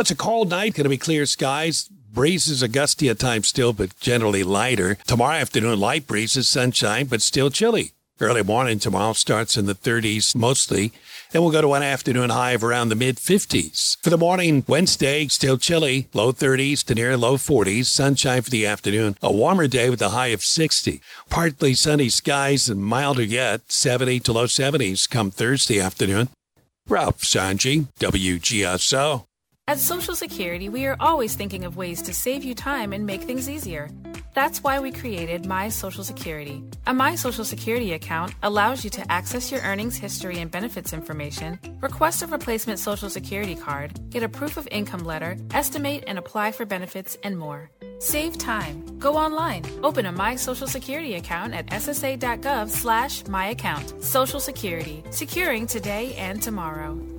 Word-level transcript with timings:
It's 0.00 0.10
a 0.12 0.16
cold 0.16 0.48
night. 0.48 0.74
Going 0.74 0.84
to 0.84 0.90
be 0.90 0.96
clear 0.96 1.26
skies. 1.26 1.90
Breezes 2.12 2.62
are 2.62 2.68
gusty 2.68 3.08
at 3.08 3.18
times 3.18 3.48
still, 3.48 3.72
but 3.72 3.98
generally 3.98 4.44
lighter. 4.44 4.96
Tomorrow 5.06 5.36
afternoon, 5.36 5.80
light 5.80 6.06
breezes, 6.06 6.46
sunshine, 6.48 7.06
but 7.06 7.20
still 7.20 7.50
chilly. 7.50 7.92
Early 8.20 8.42
morning 8.42 8.78
tomorrow 8.78 9.12
starts 9.12 9.56
in 9.56 9.66
the 9.66 9.74
30s 9.74 10.34
mostly. 10.34 10.92
Then 11.30 11.42
we'll 11.42 11.52
go 11.52 11.60
to 11.60 11.74
an 11.74 11.82
afternoon 11.82 12.30
high 12.30 12.52
of 12.52 12.64
around 12.64 12.88
the 12.88 12.94
mid 12.96 13.16
50s. 13.16 13.96
For 14.02 14.10
the 14.10 14.16
morning, 14.18 14.64
Wednesday, 14.66 15.28
still 15.28 15.58
chilly, 15.58 16.08
low 16.14 16.32
30s 16.32 16.84
to 16.84 16.94
near 16.94 17.16
low 17.16 17.36
40s. 17.36 17.86
Sunshine 17.86 18.42
for 18.42 18.50
the 18.50 18.66
afternoon. 18.66 19.16
A 19.22 19.32
warmer 19.32 19.66
day 19.66 19.90
with 19.90 20.02
a 20.02 20.10
high 20.10 20.28
of 20.28 20.42
60. 20.42 21.00
Partly 21.28 21.74
sunny 21.74 22.08
skies 22.08 22.68
and 22.68 22.82
milder 22.82 23.22
yet, 23.22 23.70
70 23.70 24.20
to 24.20 24.32
low 24.32 24.46
70s 24.46 25.08
come 25.08 25.30
Thursday 25.30 25.80
afternoon. 25.80 26.28
Ralph 26.88 27.20
Sanji, 27.20 27.86
WGSO. 28.00 29.27
At 29.68 29.78
Social 29.78 30.14
Security, 30.14 30.70
we 30.70 30.86
are 30.86 30.96
always 30.98 31.36
thinking 31.36 31.66
of 31.66 31.76
ways 31.76 32.00
to 32.00 32.14
save 32.14 32.42
you 32.42 32.54
time 32.54 32.94
and 32.94 33.04
make 33.04 33.20
things 33.24 33.50
easier. 33.50 33.90
That's 34.32 34.64
why 34.64 34.80
we 34.80 34.90
created 34.90 35.44
My 35.44 35.68
Social 35.68 36.02
Security. 36.02 36.64
A 36.86 36.94
My 36.94 37.16
Social 37.16 37.44
Security 37.44 37.92
account 37.92 38.32
allows 38.42 38.82
you 38.82 38.88
to 38.88 39.12
access 39.12 39.52
your 39.52 39.60
earnings 39.60 39.98
history 39.98 40.38
and 40.38 40.50
benefits 40.50 40.94
information, 40.94 41.58
request 41.82 42.22
a 42.22 42.26
replacement 42.28 42.78
Social 42.78 43.10
Security 43.10 43.54
card, 43.54 44.08
get 44.08 44.22
a 44.22 44.28
proof 44.30 44.56
of 44.56 44.66
income 44.70 45.04
letter, 45.04 45.36
estimate 45.52 46.02
and 46.06 46.18
apply 46.18 46.50
for 46.52 46.64
benefits, 46.64 47.18
and 47.22 47.38
more. 47.38 47.70
Save 47.98 48.38
time. 48.38 48.98
Go 48.98 49.18
online. 49.18 49.66
Open 49.84 50.06
a 50.06 50.12
My 50.12 50.34
Social 50.36 50.66
Security 50.66 51.16
account 51.16 51.52
at 51.52 51.66
ssa.gov 51.66 52.70
slash 52.70 53.26
my 53.26 53.48
account. 53.48 54.02
Social 54.02 54.40
Security. 54.40 55.04
Securing 55.10 55.66
today 55.66 56.14
and 56.14 56.40
tomorrow. 56.40 57.17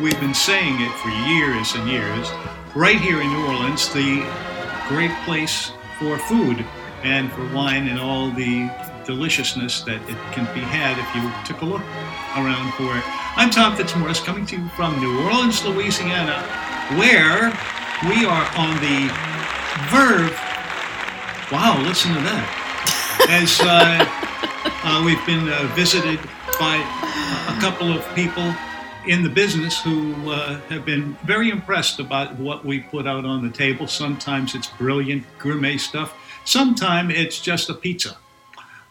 We've 0.00 0.20
been 0.20 0.34
saying 0.34 0.80
it 0.80 0.92
for 0.98 1.08
years 1.08 1.74
and 1.76 1.88
years. 1.88 2.28
Right 2.74 3.00
here 3.00 3.22
in 3.22 3.28
New 3.28 3.46
Orleans, 3.46 3.88
the 3.94 4.22
great 4.88 5.12
place 5.24 5.72
for 5.98 6.18
food 6.18 6.62
and 7.02 7.32
for 7.32 7.48
wine 7.54 7.88
and 7.88 7.98
all 7.98 8.30
the 8.30 8.68
deliciousness 9.04 9.82
that 9.82 10.00
it 10.08 10.18
can 10.32 10.44
be 10.54 10.60
had 10.60 10.98
if 10.98 11.08
you 11.14 11.22
took 11.46 11.62
a 11.62 11.64
look 11.64 11.82
around 12.36 12.72
for 12.74 12.96
it. 12.96 13.04
I'm 13.36 13.50
Tom 13.50 13.76
Fitzmaurice 13.76 14.20
coming 14.20 14.46
to 14.46 14.56
you 14.56 14.68
from 14.70 14.98
New 15.00 15.20
Orleans, 15.24 15.64
Louisiana, 15.64 16.42
where 16.98 17.52
we 18.08 18.24
are 18.24 18.46
on 18.56 18.74
the 18.80 19.10
verve. 19.90 20.32
Wow, 21.52 21.80
listen 21.82 22.14
to 22.14 22.20
that. 22.20 23.26
As 23.28 23.60
uh, 23.60 24.04
uh, 24.84 25.02
we've 25.04 25.24
been 25.26 25.48
uh, 25.48 25.72
visited 25.74 26.18
by 26.58 26.76
a 27.48 27.60
couple 27.60 27.92
of 27.92 28.04
people 28.14 28.54
in 29.06 29.22
the 29.22 29.28
business 29.28 29.80
who 29.82 30.30
uh, 30.30 30.58
have 30.68 30.84
been 30.84 31.16
very 31.24 31.50
impressed 31.50 32.00
about 32.00 32.38
what 32.38 32.64
we 32.64 32.80
put 32.80 33.06
out 33.06 33.24
on 33.24 33.42
the 33.42 33.50
table. 33.50 33.86
Sometimes 33.86 34.54
it's 34.54 34.68
brilliant 34.68 35.24
gourmet 35.38 35.76
stuff, 35.76 36.16
sometimes 36.44 37.12
it's 37.14 37.40
just 37.40 37.68
a 37.68 37.74
pizza. 37.74 38.16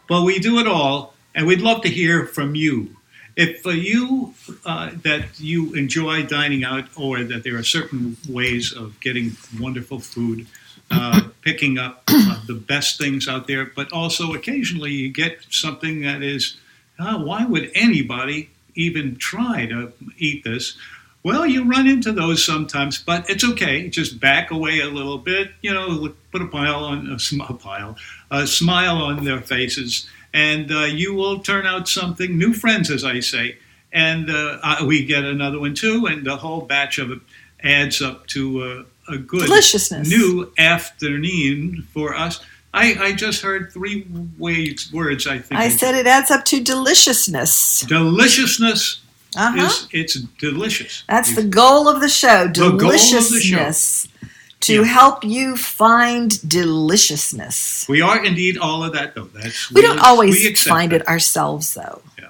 But 0.08 0.22
we 0.22 0.38
do 0.38 0.58
it 0.58 0.66
all, 0.66 1.14
and 1.34 1.46
we'd 1.46 1.60
love 1.60 1.82
to 1.82 1.88
hear 1.88 2.26
from 2.26 2.54
you. 2.54 2.96
If 3.36 3.66
uh, 3.66 3.70
you 3.70 4.34
uh, 4.64 4.90
that 5.02 5.40
you 5.40 5.74
enjoy 5.74 6.24
dining 6.24 6.62
out, 6.64 6.84
or 6.96 7.24
that 7.24 7.42
there 7.42 7.56
are 7.56 7.64
certain 7.64 8.16
ways 8.28 8.72
of 8.72 9.00
getting 9.00 9.36
wonderful 9.58 9.98
food, 9.98 10.46
uh, 10.90 11.22
picking 11.42 11.78
up 11.78 12.04
uh, 12.08 12.40
the 12.46 12.54
best 12.54 12.98
things 12.98 13.26
out 13.26 13.46
there, 13.46 13.64
but 13.64 13.92
also 13.92 14.34
occasionally 14.34 14.92
you 14.92 15.10
get 15.10 15.44
something 15.50 16.02
that 16.02 16.22
is, 16.22 16.56
uh, 16.98 17.18
why 17.18 17.44
would 17.44 17.70
anybody 17.74 18.50
even 18.74 19.16
try 19.16 19.66
to 19.66 19.92
eat 20.18 20.44
this? 20.44 20.76
Well, 21.24 21.46
you 21.46 21.64
run 21.64 21.88
into 21.88 22.12
those 22.12 22.44
sometimes, 22.44 22.98
but 22.98 23.30
it's 23.30 23.42
okay. 23.42 23.88
Just 23.88 24.20
back 24.20 24.50
away 24.50 24.80
a 24.80 24.88
little 24.88 25.16
bit. 25.16 25.52
You 25.62 25.72
know, 25.72 26.14
put 26.30 26.42
a 26.42 26.46
pile 26.46 26.84
on 26.84 27.10
a 27.10 27.18
smile, 27.18 27.54
pile, 27.54 27.96
a 28.30 28.46
smile 28.46 28.98
on 28.98 29.24
their 29.24 29.40
faces, 29.40 30.06
and 30.34 30.70
uh, 30.70 30.80
you 30.80 31.14
will 31.14 31.38
turn 31.38 31.66
out 31.66 31.88
something. 31.88 32.36
New 32.36 32.52
friends, 32.52 32.90
as 32.90 33.04
I 33.04 33.20
say, 33.20 33.56
and 33.90 34.28
uh, 34.28 34.58
uh, 34.62 34.84
we 34.86 35.06
get 35.06 35.24
another 35.24 35.58
one 35.58 35.74
too, 35.74 36.04
and 36.04 36.26
the 36.26 36.36
whole 36.36 36.60
batch 36.60 36.98
of 36.98 37.10
it 37.10 37.20
adds 37.62 38.02
up 38.02 38.26
to 38.26 38.84
uh, 39.08 39.12
a 39.14 39.16
good 39.16 39.46
Deliciousness. 39.46 40.06
new 40.06 40.52
afternoon 40.58 41.86
for 41.94 42.14
us. 42.14 42.44
I, 42.74 42.96
I 43.00 43.12
just 43.12 43.40
heard 43.40 43.72
three 43.72 44.06
ways, 44.36 44.92
words. 44.92 45.26
I 45.26 45.38
think 45.38 45.58
I 45.58 45.68
said 45.70 45.94
it 45.94 46.06
adds 46.06 46.30
up 46.30 46.44
to 46.46 46.62
deliciousness. 46.62 47.82
deliciousness 47.82 49.00
Uh-huh. 49.36 49.66
is 49.66 49.88
it's 49.92 50.14
delicious. 50.38 51.02
That's 51.08 51.34
the 51.34 51.44
goal 51.44 51.88
of 51.88 52.00
the 52.00 52.08
show. 52.08 52.48
The 52.48 52.70
goal 52.70 52.74
of 52.74 52.80
the 52.80 52.98
show. 52.98 53.18
Deliciousness. 53.20 54.08
To 54.60 54.76
Yeah. 54.76 54.84
help 54.84 55.24
you 55.24 55.56
find 55.58 56.30
deliciousness. 56.48 57.84
We 57.88 58.00
are 58.00 58.24
indeed 58.24 58.56
all 58.56 58.82
of 58.82 58.92
that, 58.94 59.14
though. 59.14 59.28
That's 59.34 59.70
We 59.70 59.82
don't 59.82 59.98
always 59.98 60.36
we 60.36 60.54
find 60.54 60.92
that. 60.92 61.02
it 61.02 61.08
ourselves, 61.08 61.74
though. 61.74 62.00
Yeah. 62.18 62.28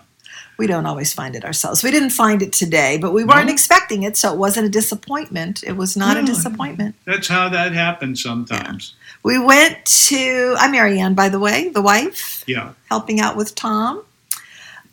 We 0.57 0.67
don't 0.67 0.87
always 0.87 1.13
find 1.13 1.37
it 1.37 1.45
ourselves. 1.45 1.85
We 1.85 1.91
didn't 1.93 2.11
find 2.11 2.43
it 2.43 2.53
today, 2.53 2.97
but 2.99 3.13
we 3.13 3.23
weren't 3.25 3.47
No. 3.47 3.53
expecting 3.53 4.03
it, 4.03 4.17
so 4.17 4.33
it 4.33 4.39
wasn't 4.39 4.67
a 4.67 4.69
disappointment. 4.69 5.63
It 5.65 5.77
was 5.77 5.97
not 5.97 6.17
a 6.17 6.23
disappointment. 6.23 6.97
That's 7.05 7.29
how 7.29 7.49
that 7.51 7.73
happens 7.73 8.21
sometimes. 8.23 8.95
We 9.23 9.39
went 9.39 9.85
to, 10.09 10.57
I'm 10.59 10.73
Marianne, 10.73 11.15
by 11.15 11.29
the 11.29 11.39
way, 11.39 11.69
the 11.69 11.83
wife, 11.83 12.43
Yeah. 12.47 12.71
helping 12.91 13.21
out 13.21 13.37
with 13.37 13.55
Tom. 13.55 14.03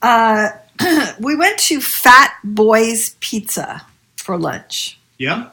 Uh, 0.02 0.50
we 1.20 1.36
went 1.36 1.58
to 1.60 1.82
Fat 1.82 2.34
Boys 2.44 3.16
Pizza 3.20 3.86
for 4.18 4.38
lunch. 4.38 4.98
Yeah. 5.18 5.50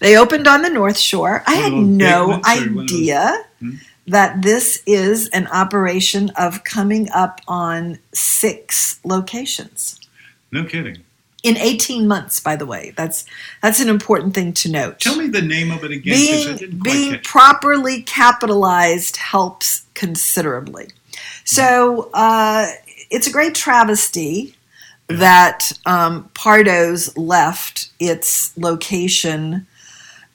They 0.00 0.16
opened 0.16 0.46
on 0.46 0.62
the 0.62 0.70
North 0.70 0.98
Shore. 0.98 1.42
I 1.46 1.54
had 1.56 1.72
no 1.72 2.28
ones 2.28 2.46
or 2.46 2.50
one 2.50 2.58
of 2.68 2.74
those- 2.74 2.84
idea 2.92 3.44
Hmm? 3.60 3.70
that 4.06 4.42
this 4.42 4.80
is 4.86 5.28
an 5.30 5.48
operation 5.48 6.30
of 6.38 6.62
coming 6.64 7.08
up 7.12 7.40
on 7.48 7.98
six 8.14 9.00
locations 9.04 9.98
No 10.52 10.64
kidding. 10.64 10.98
in 11.42 11.56
18 11.56 12.06
months. 12.06 12.38
By 12.40 12.54
the 12.56 12.64
way, 12.64 12.92
that's 12.96 13.24
that's 13.60 13.80
an 13.80 13.88
important 13.88 14.34
thing 14.34 14.52
to 14.54 14.70
note. 14.70 15.00
Tell 15.00 15.16
me 15.16 15.26
the 15.26 15.42
name 15.42 15.72
of 15.72 15.82
it 15.84 15.90
again 15.90 16.14
being 16.14 16.56
didn't 16.56 16.82
being 16.84 17.18
properly 17.24 18.02
capitalized 18.02 19.16
helps 19.16 19.82
considerably. 19.94 20.88
So 21.44 22.08
uh, 22.14 22.68
it's 23.10 23.26
a 23.26 23.30
great 23.32 23.54
travesty 23.54 24.54
that 25.08 25.72
um, 25.86 26.28
Pardo's 26.34 27.16
left 27.16 27.88
its 27.98 28.56
location 28.58 29.66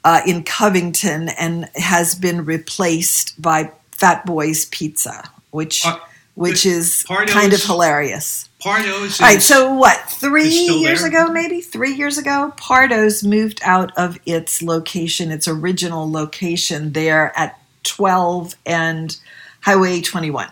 uh, 0.04 0.22
in 0.26 0.44
Covington 0.44 1.30
and 1.30 1.70
has 1.76 2.16
been 2.16 2.44
replaced 2.46 3.40
by 3.42 3.72
Fat 3.92 4.26
Boys 4.26 4.66
Pizza, 4.66 5.24
which 5.52 5.86
Uh, 5.86 5.98
which 6.36 6.66
is 6.66 7.04
Pardo's- 7.08 7.34
kind 7.34 7.54
of 7.54 7.64
hilarious. 7.64 8.50
Pardo's. 8.60 9.22
All 9.22 9.28
right, 9.28 9.42
so 9.42 9.74
what? 9.76 9.98
Three 10.10 10.50
years 10.50 11.02
there? 11.02 11.10
ago, 11.10 11.32
maybe 11.32 11.62
three 11.62 11.94
years 11.94 12.18
ago, 12.18 12.54
Pardo's 12.58 13.24
moved 13.24 13.60
out 13.64 13.92
of 13.98 14.18
its 14.26 14.62
location, 14.64 15.30
its 15.32 15.48
original 15.48 16.10
location 16.10 16.94
there 16.94 17.32
at 17.38 17.60
12 17.84 18.56
and 18.66 19.16
Highway 19.62 20.02
21. 20.02 20.50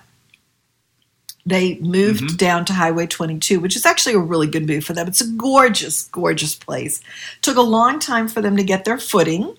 They 1.46 1.76
moved 1.80 2.24
Mm-hmm. 2.24 2.36
down 2.38 2.66
to 2.66 2.74
Highway 2.74 3.08
22, 3.08 3.60
which 3.60 3.76
is 3.76 3.86
actually 3.86 4.14
a 4.16 4.20
really 4.20 4.48
good 4.48 4.68
move 4.68 4.84
for 4.86 4.94
them. 4.94 5.08
It's 5.08 5.22
a 5.22 5.28
gorgeous, 5.28 6.08
gorgeous 6.10 6.54
place. 6.56 7.02
Took 7.42 7.58
a 7.58 7.62
long 7.62 7.98
time 8.00 8.28
for 8.28 8.42
them 8.42 8.56
to 8.58 8.64
get 8.64 8.86
their 8.86 9.00
footing. 9.00 9.56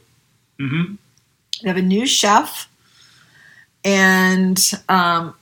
Mhm. 0.61 0.99
They 1.63 1.69
have 1.69 1.77
a 1.77 1.83
new 1.83 2.07
chef, 2.07 2.69
and 3.85 4.59
um, 4.89 5.35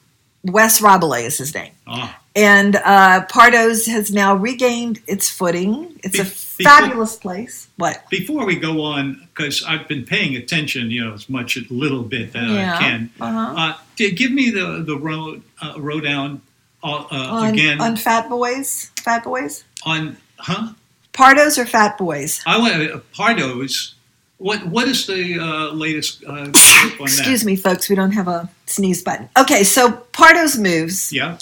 Wes 0.45 0.81
Rabelais 0.81 1.25
is 1.27 1.39
his 1.39 1.55
name. 1.55 1.73
Ah, 1.87 2.20
And 2.37 2.77
uh, 2.77 3.25
Pardo's 3.27 3.87
has 3.87 4.13
now 4.13 4.37
regained 4.37 5.01
its 5.09 5.29
footing. 5.29 5.99
It's 6.05 6.19
a 6.19 6.23
Be- 6.23 6.29
before- 6.29 6.65
fabulous 6.65 7.17
place. 7.17 7.69
What? 7.77 8.05
before 8.11 8.45
we 8.47 8.55
go 8.57 8.83
on, 8.83 9.27
because 9.35 9.65
I've 9.65 9.89
been 9.89 10.05
paying 10.05 10.37
attention, 10.37 10.91
you 10.91 11.05
know, 11.05 11.15
as 11.15 11.29
much 11.29 11.57
a 11.57 11.63
little 11.71 12.03
bit 12.03 12.33
that 12.35 12.49
Yeah, 12.49 12.77
I 12.77 12.79
can. 12.79 13.11
uh-huh. 13.21 13.55
Uh, 13.57 13.73
give 13.97 14.31
me 14.31 14.51
the 14.51 14.83
the 14.87 14.97
road 14.97 15.43
uh, 15.61 16.01
down 16.01 16.41
uh, 16.85 16.87
uh, 16.87 17.07
On, 17.11 17.47
again 17.53 17.81
on 17.81 17.97
Fat 17.97 18.29
Boys? 18.29 18.91
Fat 19.03 19.25
Boys? 19.25 19.65
on 19.85 20.17
huh? 20.39 20.73
Pardo's 21.13 21.59
or 21.59 21.67
Fat 21.67 21.99
Boys? 21.99 22.41
I 22.47 22.59
want 22.59 22.75
uh, 22.91 23.01
Pardo's. 23.13 23.95
What 24.39 24.65
what 24.67 24.87
is 24.89 25.07
the 25.07 25.39
uh, 25.39 25.73
latest 25.73 26.23
uh, 26.25 26.31
on 26.33 26.51
Excuse 26.51 27.41
that? 27.41 27.47
me, 27.47 27.57
folks. 27.57 27.89
We 27.91 27.97
don't 27.97 28.13
have 28.13 28.29
a 28.29 28.49
sneeze 28.67 29.03
button. 29.03 29.29
Okay, 29.37 29.65
so 29.65 29.91
Pardo's 30.13 30.57
moves. 30.57 31.13
Yeah. 31.13 31.37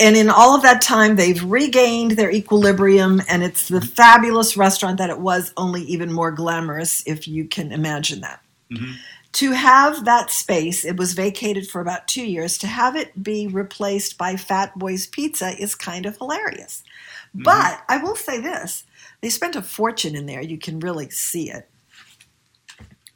And 0.00 0.16
in 0.16 0.28
all 0.28 0.56
of 0.56 0.62
that 0.62 0.82
time, 0.82 1.16
they've 1.16 1.42
regained 1.42 2.12
their 2.12 2.30
equilibrium, 2.30 3.22
and 3.28 3.44
it's 3.44 3.68
the 3.68 3.80
fabulous 3.80 4.56
restaurant 4.56 4.98
that 4.98 5.10
it 5.10 5.20
was, 5.20 5.52
only 5.56 5.82
even 5.82 6.12
more 6.12 6.32
glamorous, 6.32 7.02
if 7.06 7.28
you 7.28 7.44
can 7.46 7.70
imagine 7.70 8.20
that. 8.20 8.40
Mm-hmm. 8.72 8.92
To 9.34 9.52
have 9.52 10.04
that 10.04 10.30
space, 10.30 10.84
it 10.84 10.96
was 10.96 11.12
vacated 11.12 11.68
for 11.68 11.80
about 11.80 12.08
two 12.08 12.24
years, 12.24 12.58
to 12.58 12.66
have 12.66 12.96
it 12.96 13.22
be 13.22 13.46
replaced 13.46 14.18
by 14.18 14.36
Fat 14.36 14.76
Boy's 14.78 15.06
Pizza 15.06 15.50
is 15.60 15.74
kind 15.74 16.06
of 16.06 16.16
hilarious. 16.18 16.82
Mm-hmm. 17.28 17.42
But 17.42 17.82
I 17.88 17.98
will 17.98 18.16
say 18.16 18.40
this 18.40 18.84
they 19.20 19.30
spent 19.30 19.56
a 19.56 19.62
fortune 19.62 20.14
in 20.14 20.26
there. 20.26 20.42
You 20.42 20.58
can 20.58 20.80
really 20.80 21.08
see 21.10 21.50
it. 21.50 21.68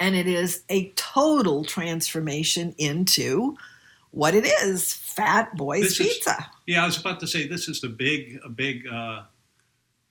And 0.01 0.15
it 0.15 0.27
is 0.27 0.63
a 0.69 0.91
total 0.91 1.65
transformation 1.65 2.75
into 2.79 3.57
what 4.11 4.35
it 4.35 4.47
is 4.63 4.93
Fat 4.93 5.57
Boy's 5.57 5.83
This 5.83 6.01
is- 6.01 6.07
Pizza. 6.15 6.51
Yeah, 6.67 6.83
I 6.83 6.87
was 6.87 6.99
about 6.99 7.21
to 7.21 7.27
say 7.27 7.47
this 7.47 7.69
is 7.69 7.81
the 7.81 7.89
big, 7.89 8.39
a 8.45 8.49
big 8.49 8.87
uh, 8.87 9.23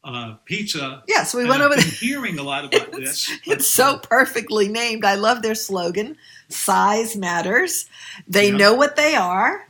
uh, 0.04 0.36
pizza. 0.46 1.04
Yeah, 1.08 1.24
so 1.24 1.38
we 1.38 1.44
and 1.44 1.50
went 1.50 1.62
I've 1.62 1.68
over 1.68 1.76
been 1.76 1.86
there. 1.86 1.94
hearing 2.00 2.40
a 2.40 2.44
lot 2.44 2.66
about 2.66 2.92
this. 3.00 3.32
It's 3.46 3.70
so 3.70 3.98
perfectly 3.98 4.68
named. 4.68 5.04
I 5.06 5.16
love 5.16 5.42
their 5.42 5.56
slogan 5.56 6.18
size 6.50 7.16
matters. 7.16 7.86
They 8.28 8.50
Yeah. 8.52 8.58
know 8.58 8.74
what 8.74 8.96
they 8.96 9.16
are, 9.16 9.68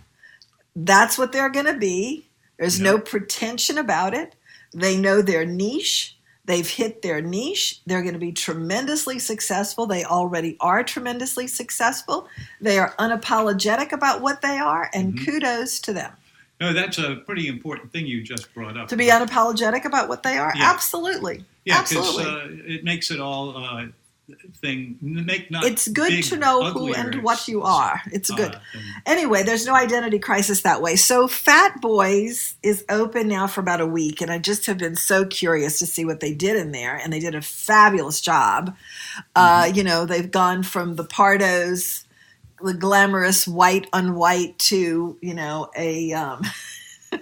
that's 0.76 1.18
what 1.18 1.32
they're 1.32 1.50
going 1.50 1.66
to 1.66 1.78
be. 1.78 2.26
There's 2.60 2.80
no 2.80 2.98
pretension 3.00 3.78
about 3.78 4.14
it. 4.14 4.36
They 4.74 4.98
know 4.98 5.22
their 5.22 5.46
niche. 5.46 6.17
They've 6.48 6.68
hit 6.68 7.02
their 7.02 7.22
niche. 7.22 7.82
They're 7.86 8.02
going 8.02 8.14
to 8.14 8.20
be 8.20 8.32
tremendously 8.32 9.20
successful. 9.20 9.86
They 9.86 10.06
already 10.06 10.56
are 10.62 10.82
tremendously 10.82 11.46
successful. 11.48 12.28
They 12.62 12.80
are 12.80 12.96
unapologetic 12.98 13.92
about 13.92 14.22
what 14.22 14.42
they 14.42 14.58
are, 14.58 14.90
and 14.94 15.14
Mhm. 15.14 15.26
kudos 15.26 15.80
to 15.82 15.94
them. 15.94 16.14
No, 16.62 16.72
that's 16.74 16.98
a 16.98 17.18
pretty 17.18 17.48
important 17.50 17.92
thing 17.92 18.08
you 18.08 18.24
just 18.24 18.52
brought 18.54 18.78
up. 18.78 18.88
To 18.88 18.96
be 18.96 19.08
unapologetic 19.08 19.84
about 19.86 20.08
what 20.08 20.24
they 20.24 20.38
are? 20.38 20.54
Yeah. 20.56 20.72
Absolutely. 20.72 21.44
yeah, 21.66 21.82
because 21.84 22.18
uh, 22.18 22.48
it 22.66 22.86
makes 22.86 23.12
it 23.12 23.20
all 23.20 23.56
uh, 23.58 23.88
thing 24.56 24.98
make 25.02 25.50
not. 25.50 25.64
it's 25.64 25.88
good 25.88 26.10
big, 26.10 26.24
to 26.26 26.36
know 26.38 26.72
who 26.72 26.94
and 26.94 27.24
what 27.24 27.48
you 27.48 27.62
are. 27.64 28.02
It's 28.12 28.30
good. 28.30 28.56
uh, 28.56 28.60
and- 28.74 28.84
Anyway, 29.06 29.44
there's 29.44 29.66
no 29.66 29.74
identity 29.74 30.20
crisis 30.20 30.62
that 30.64 30.82
way. 30.82 30.96
So 30.98 31.28
Fat 31.28 31.80
Boys 31.82 32.56
is 32.62 32.84
open 32.90 33.28
now 33.30 33.48
for 33.48 33.62
about 33.62 33.80
a 33.82 33.86
week, 33.86 34.22
and 34.22 34.30
I 34.32 34.38
just 34.38 34.66
have 34.66 34.78
been 34.78 34.96
so 34.96 35.26
curious 35.26 35.80
to 35.80 35.86
see 35.86 36.04
what 36.04 36.20
they 36.20 36.34
did 36.34 36.58
in 36.58 36.72
there, 36.72 36.96
and 36.96 37.12
they 37.14 37.20
did 37.20 37.36
a 37.36 37.42
fabulous 37.42 38.20
job. 38.20 38.76
Uh, 39.36 39.72
you 39.74 39.84
know, 39.84 40.06
they've 40.06 40.30
gone 40.30 40.62
from 40.64 40.96
the 40.96 41.06
Pardos, 41.06 42.04
the 42.62 42.74
glamorous 42.74 43.48
white 43.48 43.88
on 43.94 44.16
white, 44.16 44.58
to 44.60 45.18
you 45.22 45.34
know 45.34 45.70
a. 45.78 46.12
Um, 46.14 46.42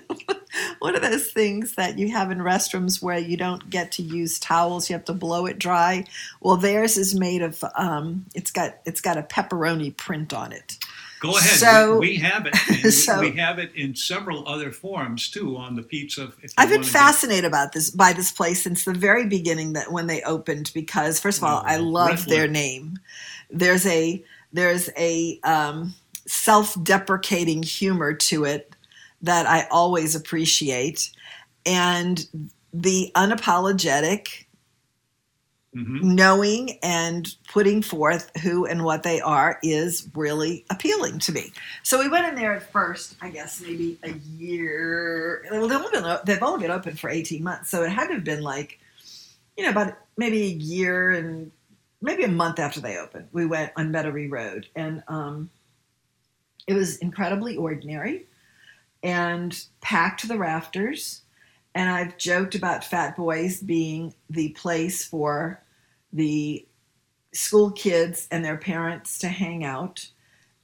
What 0.79 0.95
are 0.95 0.99
those 0.99 1.31
things 1.31 1.75
that 1.75 1.97
you 1.97 2.11
have 2.11 2.31
in 2.31 2.37
restrooms 2.37 3.01
where 3.01 3.17
you 3.17 3.35
don't 3.35 3.69
get 3.69 3.91
to 3.93 4.03
use 4.03 4.39
towels? 4.39 4.89
You 4.89 4.93
have 4.95 5.05
to 5.05 5.13
blow 5.13 5.45
it 5.47 5.57
dry. 5.59 6.05
Well, 6.41 6.55
theirs 6.57 6.97
is 6.97 7.13
made 7.13 7.41
of. 7.41 7.61
Um, 7.75 8.25
it's 8.35 8.51
got 8.51 8.77
it's 8.85 9.01
got 9.01 9.17
a 9.17 9.23
pepperoni 9.23 9.95
print 9.97 10.33
on 10.33 10.51
it. 10.53 10.77
Go 11.19 11.31
ahead. 11.37 11.59
So- 11.59 11.97
we, 11.97 12.09
we 12.11 12.15
have 12.17 12.45
it. 12.45 12.55
And 12.83 12.93
so- 12.93 13.19
we 13.19 13.31
have 13.31 13.57
it 13.59 13.73
in 13.75 13.95
several 13.95 14.47
other 14.47 14.71
forms 14.71 15.29
too 15.29 15.57
on 15.57 15.75
the 15.75 15.81
pizza. 15.81 16.31
if 16.41 16.53
I've 16.57 16.69
been 16.69 16.81
wanna 16.81 16.91
get- 16.91 16.91
fascinated 16.99 17.45
about 17.45 17.73
this 17.73 17.89
by 17.89 18.13
this 18.13 18.31
place 18.31 18.61
since 18.63 18.85
the 18.85 18.93
very 18.93 19.25
beginning 19.25 19.73
that 19.73 19.91
when 19.91 20.07
they 20.07 20.21
opened 20.21 20.71
because 20.73 21.19
first 21.19 21.39
of 21.39 21.43
all 21.45 21.63
I 21.65 21.77
Oh, 21.79 21.83
love 21.83 22.25
their 22.27 22.47
name. 22.47 22.99
There's 23.49 23.85
a 23.87 24.23
there's 24.53 24.89
a 24.97 25.39
um, 25.43 25.95
self-deprecating 26.27 27.63
humor 27.63 28.13
to 28.13 28.45
it 28.45 28.74
that 29.25 29.47
I 29.47 29.67
always 29.71 30.15
appreciate, 30.15 31.11
and 31.65 32.27
the 32.73 33.11
unapologetic 33.15 34.45
Mhm. 35.75 36.01
knowing 36.03 36.79
and 36.81 37.35
putting 37.49 37.81
forth 37.81 38.31
who 38.37 38.65
and 38.65 38.85
what 38.85 39.03
they 39.03 39.19
are 39.19 39.59
is 39.61 40.07
really 40.15 40.63
appealing 40.69 41.19
to 41.19 41.33
me. 41.33 41.51
So 41.83 41.99
we 41.99 42.07
went 42.07 42.25
in 42.27 42.35
there 42.35 42.53
at 42.53 42.71
first, 42.71 43.15
I 43.21 43.29
guess 43.29 43.59
maybe 43.59 43.99
a 44.03 44.11
year. 44.37 45.45
Well, 45.51 45.67
they've 45.67 45.77
only 45.77 45.91
been, 45.91 46.17
they've 46.23 46.41
only 46.41 46.61
been 46.61 46.71
open 46.71 46.95
for 46.95 47.09
18 47.09 47.43
months, 47.43 47.69
so 47.69 47.83
it 47.83 47.89
had 47.89 48.07
to 48.07 48.13
have 48.13 48.23
been 48.23 48.41
like, 48.41 48.79
you 49.57 49.65
know, 49.65 49.69
about 49.69 49.97
maybe 50.15 50.43
a 50.43 50.55
year 50.55 51.11
and 51.11 51.51
maybe 52.01 52.23
a 52.23 52.29
month 52.29 52.57
after 52.57 52.79
they 52.79 52.97
opened. 52.97 53.27
We 53.33 53.45
went 53.45 53.73
on 53.75 53.91
Metairie 53.91 54.31
Road, 54.31 54.67
and 54.77 55.03
um, 55.09 55.49
it 56.67 56.73
was 56.73 56.97
incredibly 56.97 57.57
ordinary 57.57 58.25
and 59.05 59.65
packed 59.81 60.27
the 60.27 60.37
rafters. 60.37 61.21
And 61.75 61.89
I've 61.89 62.17
joked 62.17 62.55
about 62.55 62.83
Fat 62.83 63.15
Boys 63.15 63.61
being 63.61 64.15
the 64.29 64.49
place 64.49 65.05
for 65.05 65.61
the 66.11 66.65
school 67.31 67.69
kids 67.69 68.27
and 68.31 68.43
their 68.43 68.57
parents 68.57 69.19
to 69.19 69.27
hang 69.27 69.63
out 69.63 70.07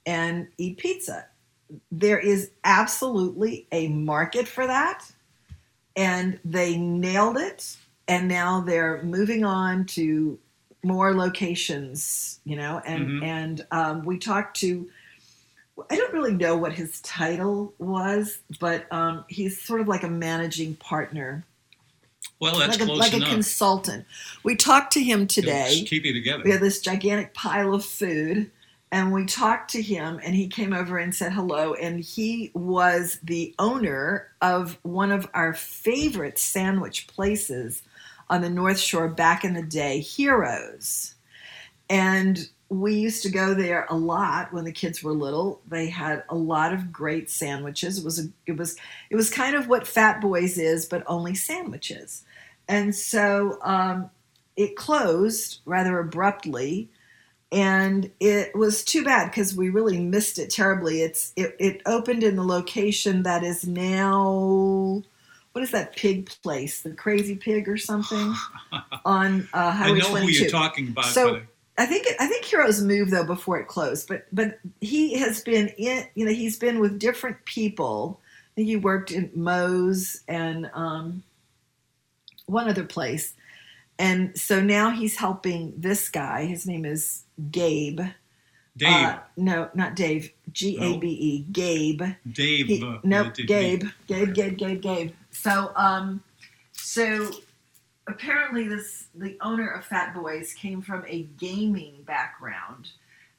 and 0.06 0.48
eat 0.58 0.78
pizza. 0.78 1.28
There 1.92 2.18
is 2.18 2.50
absolutely 2.64 3.68
a 3.72 3.90
market 3.90 4.48
for 4.48 4.66
that. 4.66 5.06
And 5.96 6.40
they 6.44 6.78
nailed 6.78 7.38
it. 7.38 7.78
And 8.08 8.28
now 8.28 8.62
they're 8.62 9.04
moving 9.04 9.46
on 9.46 9.86
to 9.88 10.40
more 10.84 11.14
locations, 11.14 12.40
you 12.44 12.56
know, 12.56 12.82
and, 12.86 13.08
Mhm. 13.08 13.24
and 13.24 13.68
um, 13.70 14.04
we 14.04 14.18
talked 14.18 14.58
to, 14.62 14.90
I 15.90 15.96
don't 15.96 16.14
really 16.14 16.34
know 16.34 16.56
what 16.58 16.74
his 16.74 17.02
title 17.02 17.74
was, 17.78 18.40
but 18.60 18.92
um, 18.92 19.26
he's 19.28 19.62
sort 19.62 19.82
of 19.82 19.88
like 19.88 20.04
a 20.04 20.10
managing 20.10 20.76
partner 20.76 21.46
Well, 22.40 22.58
that's 22.58 22.74
like 22.74 22.82
a, 22.82 22.86
close 22.86 23.00
like 23.00 23.14
a 23.14 23.26
consultant. 23.26 24.06
We 24.44 24.56
talked 24.56 24.94
to 24.94 25.04
him 25.04 25.28
today. 25.28 25.84
keep 25.88 26.06
you 26.06 26.14
together. 26.14 26.44
We 26.44 26.52
had 26.52 26.62
this 26.62 26.82
gigantic 26.82 27.34
pile 27.34 27.74
of 27.74 27.86
food, 27.86 28.50
and 28.92 29.14
we 29.14 29.26
talked 29.26 29.72
to 29.72 29.82
him, 29.82 30.20
and 30.24 30.36
he 30.36 30.48
came 30.48 30.74
over 30.74 30.98
and 30.98 31.14
said 31.16 31.34
hello. 31.34 31.74
And 31.76 32.00
he 32.00 32.52
was 32.54 33.20
the 33.24 33.56
owner 33.60 34.28
of 34.42 34.78
one 34.84 35.12
of 35.12 35.30
our 35.34 35.54
favorite 35.54 36.38
sandwich 36.38 37.08
places 37.08 37.84
on 38.30 38.42
the 38.42 38.50
North 38.50 38.80
Shore 38.80 39.08
back 39.08 39.44
in 39.44 39.54
the 39.54 39.62
day, 39.62 40.00
Heroes. 40.00 41.16
And 41.90 42.48
we 42.72 42.94
used 42.94 43.22
to 43.24 43.30
go 43.30 43.54
there 43.54 43.86
a 43.90 43.96
lot 43.98 44.54
when 44.54 44.64
the 44.64 44.72
kids 44.72 45.04
were 45.04 45.12
little. 45.12 45.60
They 45.68 45.90
had 45.90 46.24
a 46.30 46.36
lot 46.36 46.74
of 46.74 46.90
great 46.90 47.30
sandwiches. 47.30 48.00
It 48.00 48.06
was 48.06 48.18
a, 48.18 48.30
it 48.46 48.58
was 48.58 48.78
it 49.10 49.18
was 49.18 49.30
kind 49.30 49.58
of 49.58 49.68
what 49.68 49.86
Fat 49.86 50.22
Boys 50.22 50.58
is, 50.58 50.86
but 50.86 51.04
only 51.06 51.36
sandwiches. 51.36 52.24
And 52.70 52.96
so 52.96 53.60
um, 53.62 54.10
it 54.56 54.78
closed 54.78 55.60
rather 55.66 56.00
abruptly, 56.00 56.90
and 57.52 58.10
it 58.22 58.56
was 58.56 58.86
too 58.86 59.04
bad 59.04 59.26
because 59.30 59.54
we 59.54 59.70
really 59.70 60.00
missed 60.00 60.40
it 60.40 60.50
terribly. 60.50 61.02
It's 61.02 61.34
it, 61.36 61.58
it 61.60 61.82
opened 61.86 62.24
in 62.24 62.38
the 62.38 62.46
location 62.46 63.24
that 63.24 63.44
is 63.44 63.68
now 63.68 65.04
what 65.52 65.62
is 65.62 65.72
that 65.72 65.98
pig 65.98 66.30
place, 66.42 66.84
the 66.84 66.92
Crazy 66.92 67.36
Pig 67.36 67.68
or 67.68 67.76
something 67.76 68.34
on 69.06 69.42
uh, 69.54 69.58
I 69.58 69.72
Highway 69.72 70.00
know 70.00 70.16
who 70.16 70.28
you're 70.28 70.50
talking 70.50 70.88
about. 70.88 71.08
So- 71.08 71.34
but 71.34 71.44
I 71.78 71.86
think 71.86 72.08
I 72.20 72.28
think 72.28 72.46
Heroes 72.46 72.82
moved 72.82 73.12
though 73.12 73.24
before 73.26 73.60
it 73.60 73.68
closed, 73.68 74.08
but 74.08 74.28
but 74.32 74.60
he 74.82 75.18
has 75.20 75.42
been 75.42 75.70
in 75.78 76.06
you 76.16 76.26
know 76.26 76.32
he's 76.32 76.58
been 76.58 76.80
with 76.80 77.00
different 77.00 77.44
people. 77.46 78.20
I 78.22 78.52
think 78.56 78.68
he 78.68 78.76
worked 78.76 79.12
in 79.12 79.32
Moe's 79.34 80.22
and 80.28 80.70
um, 80.74 81.24
one 82.46 82.70
other 82.70 82.84
place, 82.84 83.34
and 83.98 84.38
so 84.38 84.62
now 84.62 84.90
he's 84.90 85.16
helping 85.18 85.74
this 85.78 86.10
guy. 86.10 86.46
His 86.46 86.68
name 86.68 86.86
is 86.86 87.24
Gabe. 87.50 88.02
Dave, 88.78 89.06
Uh, 89.06 89.20
no, 89.38 89.70
not 89.74 89.96
Dave. 89.96 90.32
G 90.52 90.78
A 90.78 90.98
B 90.98 91.08
E. 91.08 91.46
Gabe. 91.52 92.02
Dave. 92.30 92.68
He, 92.68 92.84
uh, 92.84 93.00
nope, 93.04 93.34
Gabe, 93.36 93.84
Gabe, 94.08 94.34
Gabe, 94.34 94.58
Gabe, 94.58 94.82
Gabe. 94.82 95.12
So, 95.32 95.72
um, 95.76 96.24
so 96.74 97.32
apparently, 98.12 98.68
this 98.68 99.08
the 99.16 99.38
owner 99.42 99.70
of 99.70 99.86
Fat 99.86 100.14
Boys 100.14 100.54
came 100.54 100.82
from 100.82 101.04
a 101.08 101.24
gaming 101.38 102.04
background 102.06 102.90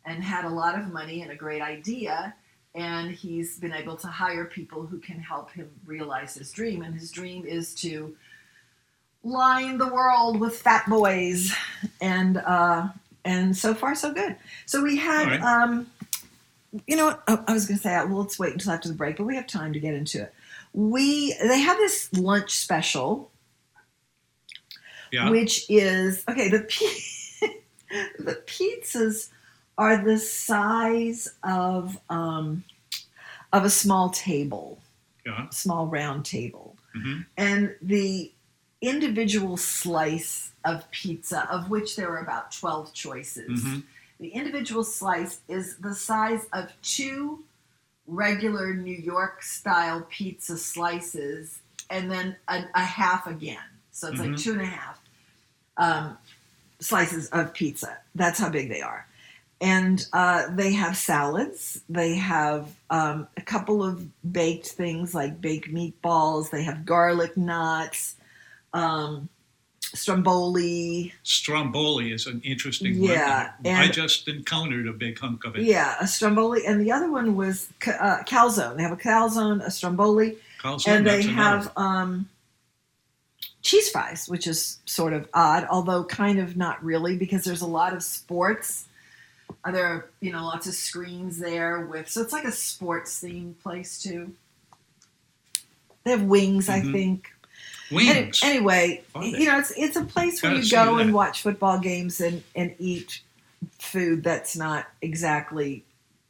and 0.04 0.22
had 0.22 0.44
a 0.44 0.48
lot 0.48 0.78
of 0.78 0.92
money 0.92 1.22
and 1.22 1.30
a 1.30 1.36
great 1.36 1.62
idea, 1.62 2.34
and 2.74 3.10
he's 3.10 3.58
been 3.58 3.72
able 3.72 3.96
to 3.96 4.08
hire 4.08 4.44
people 4.44 4.86
who 4.86 4.98
can 4.98 5.20
help 5.20 5.52
him 5.52 5.70
realize 5.86 6.34
his 6.34 6.50
dream. 6.50 6.82
And 6.82 6.94
his 6.94 7.10
dream 7.10 7.46
is 7.46 7.74
to 7.76 8.16
line 9.22 9.78
the 9.78 9.86
world 9.88 10.40
with 10.40 10.58
fat 10.58 10.88
boys, 10.88 11.52
and 12.00 12.38
uh, 12.38 12.88
and 13.24 13.56
so 13.56 13.74
far 13.74 13.94
so 13.94 14.12
good. 14.12 14.36
So 14.66 14.82
we 14.82 14.96
had. 14.96 15.28
Right. 15.28 15.42
Um, 15.42 15.86
you 16.86 16.96
know 16.96 17.04
what? 17.04 17.22
Oh, 17.28 17.44
I 17.46 17.52
was 17.52 17.66
going 17.66 17.76
to 17.76 17.82
say, 17.82 17.94
well, 18.06 18.20
let's 18.20 18.38
wait 18.38 18.54
until 18.54 18.72
after 18.72 18.88
the 18.88 18.94
break, 18.94 19.18
but 19.18 19.24
we 19.24 19.36
have 19.36 19.46
time 19.46 19.74
to 19.74 19.78
get 19.78 19.92
into 19.92 20.22
it. 20.22 20.34
We 20.72 21.36
they 21.42 21.60
have 21.60 21.76
this 21.76 22.10
lunch 22.14 22.52
special, 22.52 23.30
Yeah. 25.12 25.30
which 25.30 25.66
is 25.70 26.24
okay. 26.28 26.48
The 26.48 26.60
the 28.18 28.42
pizzas 28.46 29.28
are 29.78 30.02
the 30.02 30.18
size 30.18 31.32
of 31.42 31.98
um, 32.08 32.64
of 33.52 33.64
a 33.64 33.70
small 33.70 34.10
table. 34.10 34.78
Yeah. 35.24 35.48
small 35.50 35.86
round 35.86 36.24
table. 36.24 36.74
Mhm. 36.96 37.26
And 37.36 37.76
the 37.80 38.32
individual 38.80 39.56
slice 39.56 40.50
of 40.64 40.90
pizza, 40.90 41.48
of 41.48 41.70
which 41.70 41.94
there 41.94 42.10
are 42.10 42.18
about 42.18 42.50
12 42.50 42.92
choices, 42.92 43.62
Mhm. 43.62 43.84
the 44.18 44.30
individual 44.30 44.82
slice 44.82 45.38
is 45.46 45.76
the 45.76 45.94
size 45.94 46.46
of 46.52 46.72
two 46.82 47.44
regular 48.08 48.74
New 48.74 48.96
York 48.96 49.44
style 49.44 50.04
pizza 50.10 50.58
slices 50.58 51.60
and 51.88 52.10
then 52.10 52.34
a, 52.48 52.64
a 52.74 52.80
half 52.82 53.28
again. 53.28 53.62
So 53.92 54.08
it's 54.08 54.18
like 54.18 54.30
Mhm. 54.30 54.42
two 54.42 54.52
and 54.54 54.62
a 54.62 54.66
half 54.66 54.98
um, 55.76 56.16
slices 56.80 57.28
of 57.30 57.54
pizza. 57.54 57.98
That's 58.14 58.38
how 58.38 58.50
big 58.50 58.68
they 58.68 58.80
are. 58.80 59.06
And 59.60 60.04
uh, 60.12 60.48
they 60.50 60.72
have 60.72 60.96
salads. 60.96 61.80
They 61.88 62.16
have 62.16 62.68
um, 62.90 63.28
a 63.36 63.42
couple 63.42 63.84
of 63.84 64.08
baked 64.32 64.66
things 64.66 65.14
like 65.14 65.40
baked 65.40 65.72
meatballs. 65.72 66.50
They 66.50 66.64
have 66.64 66.84
garlic 66.84 67.36
knots, 67.36 68.16
um, 68.72 69.28
stromboli. 69.80 71.14
Stromboli 71.22 72.12
is 72.12 72.26
an 72.26 72.40
interesting 72.44 72.94
Yeah. 72.94 73.52
I 73.64 73.86
just 73.88 74.26
encountered 74.26 74.88
a 74.88 74.92
big 74.92 75.18
hunk 75.18 75.44
of 75.44 75.54
it. 75.56 75.62
Yeah, 75.62 75.94
a 76.00 76.08
stromboli. 76.08 76.66
And 76.66 76.80
the 76.80 76.90
other 76.90 77.10
one 77.10 77.36
was 77.36 77.68
uh, 77.86 78.18
calzone. 78.26 78.76
They 78.76 78.82
have 78.82 78.92
a 78.92 78.96
calzone, 78.96 79.64
a 79.64 79.70
stromboli, 79.70 80.38
Calzone, 80.60 80.88
and 80.88 81.06
they 81.06 81.22
have 81.22 81.70
um, 81.76 82.28
cheese 83.62 83.88
fries, 83.90 84.28
which 84.28 84.46
is 84.46 84.78
sort 84.86 85.12
of 85.12 85.28
odd, 85.32 85.66
although 85.70 86.04
kind 86.04 86.38
of 86.38 86.56
not 86.56 86.82
really, 86.84 87.16
because 87.16 87.44
there's 87.44 87.62
a 87.62 87.66
lot 87.66 87.92
of 87.94 88.02
sports. 88.02 88.86
There 89.70 89.86
are 89.86 90.10
you 90.20 90.32
know 90.32 90.44
lots 90.44 90.66
of 90.66 90.74
screens 90.74 91.38
there 91.38 91.80
with, 91.86 92.08
so 92.10 92.20
it's 92.22 92.32
like 92.32 92.44
a 92.44 92.52
sports 92.52 93.22
themed 93.22 93.58
place 93.62 94.02
too. 94.02 94.32
They 96.04 96.10
have 96.10 96.22
wings, 96.22 96.68
I 96.68 96.80
Mhm. 96.80 96.92
think. 96.92 97.32
wings. 97.90 98.40
Any- 98.42 98.56
anyway, 98.56 99.02
you 99.20 99.44
know, 99.46 99.58
it's 99.58 99.70
it's 99.76 99.96
a 99.96 100.04
place 100.04 100.42
where 100.42 100.54
you 100.54 100.68
go 100.70 100.96
and 100.98 101.12
watch 101.14 101.42
football 101.42 101.78
games 101.78 102.20
and 102.20 102.42
and 102.56 102.74
eat 102.78 103.20
food 103.78 104.24
that's 104.24 104.56
not 104.56 104.86
exactly 105.02 105.84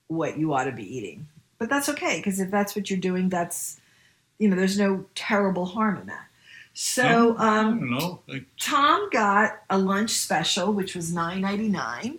what 0.08 0.36
you 0.36 0.52
ought 0.52 0.64
to 0.64 0.72
be 0.72 0.96
eating. 0.96 1.26
But 1.58 1.70
that's 1.70 1.88
okay 1.90 2.18
because 2.18 2.40
if 2.40 2.50
that's 2.50 2.74
what 2.76 2.90
you're 2.90 2.98
doing, 2.98 3.28
that's 3.30 3.78
you 4.38 4.48
know, 4.48 4.56
there's 4.56 4.76
no 4.78 5.04
terrible 5.14 5.64
harm 5.66 5.96
in 5.98 6.06
that. 6.08 6.26
So 6.74 7.36
um, 7.38 7.80
don't 7.80 7.90
know. 7.90 8.20
Like, 8.26 8.44
Tom 8.58 9.08
got 9.10 9.62
a 9.70 9.78
lunch 9.78 10.10
special, 10.10 10.72
which 10.72 10.94
was 10.94 11.12
nine 11.12 11.40
ninety 11.40 11.68
nine, 11.68 12.18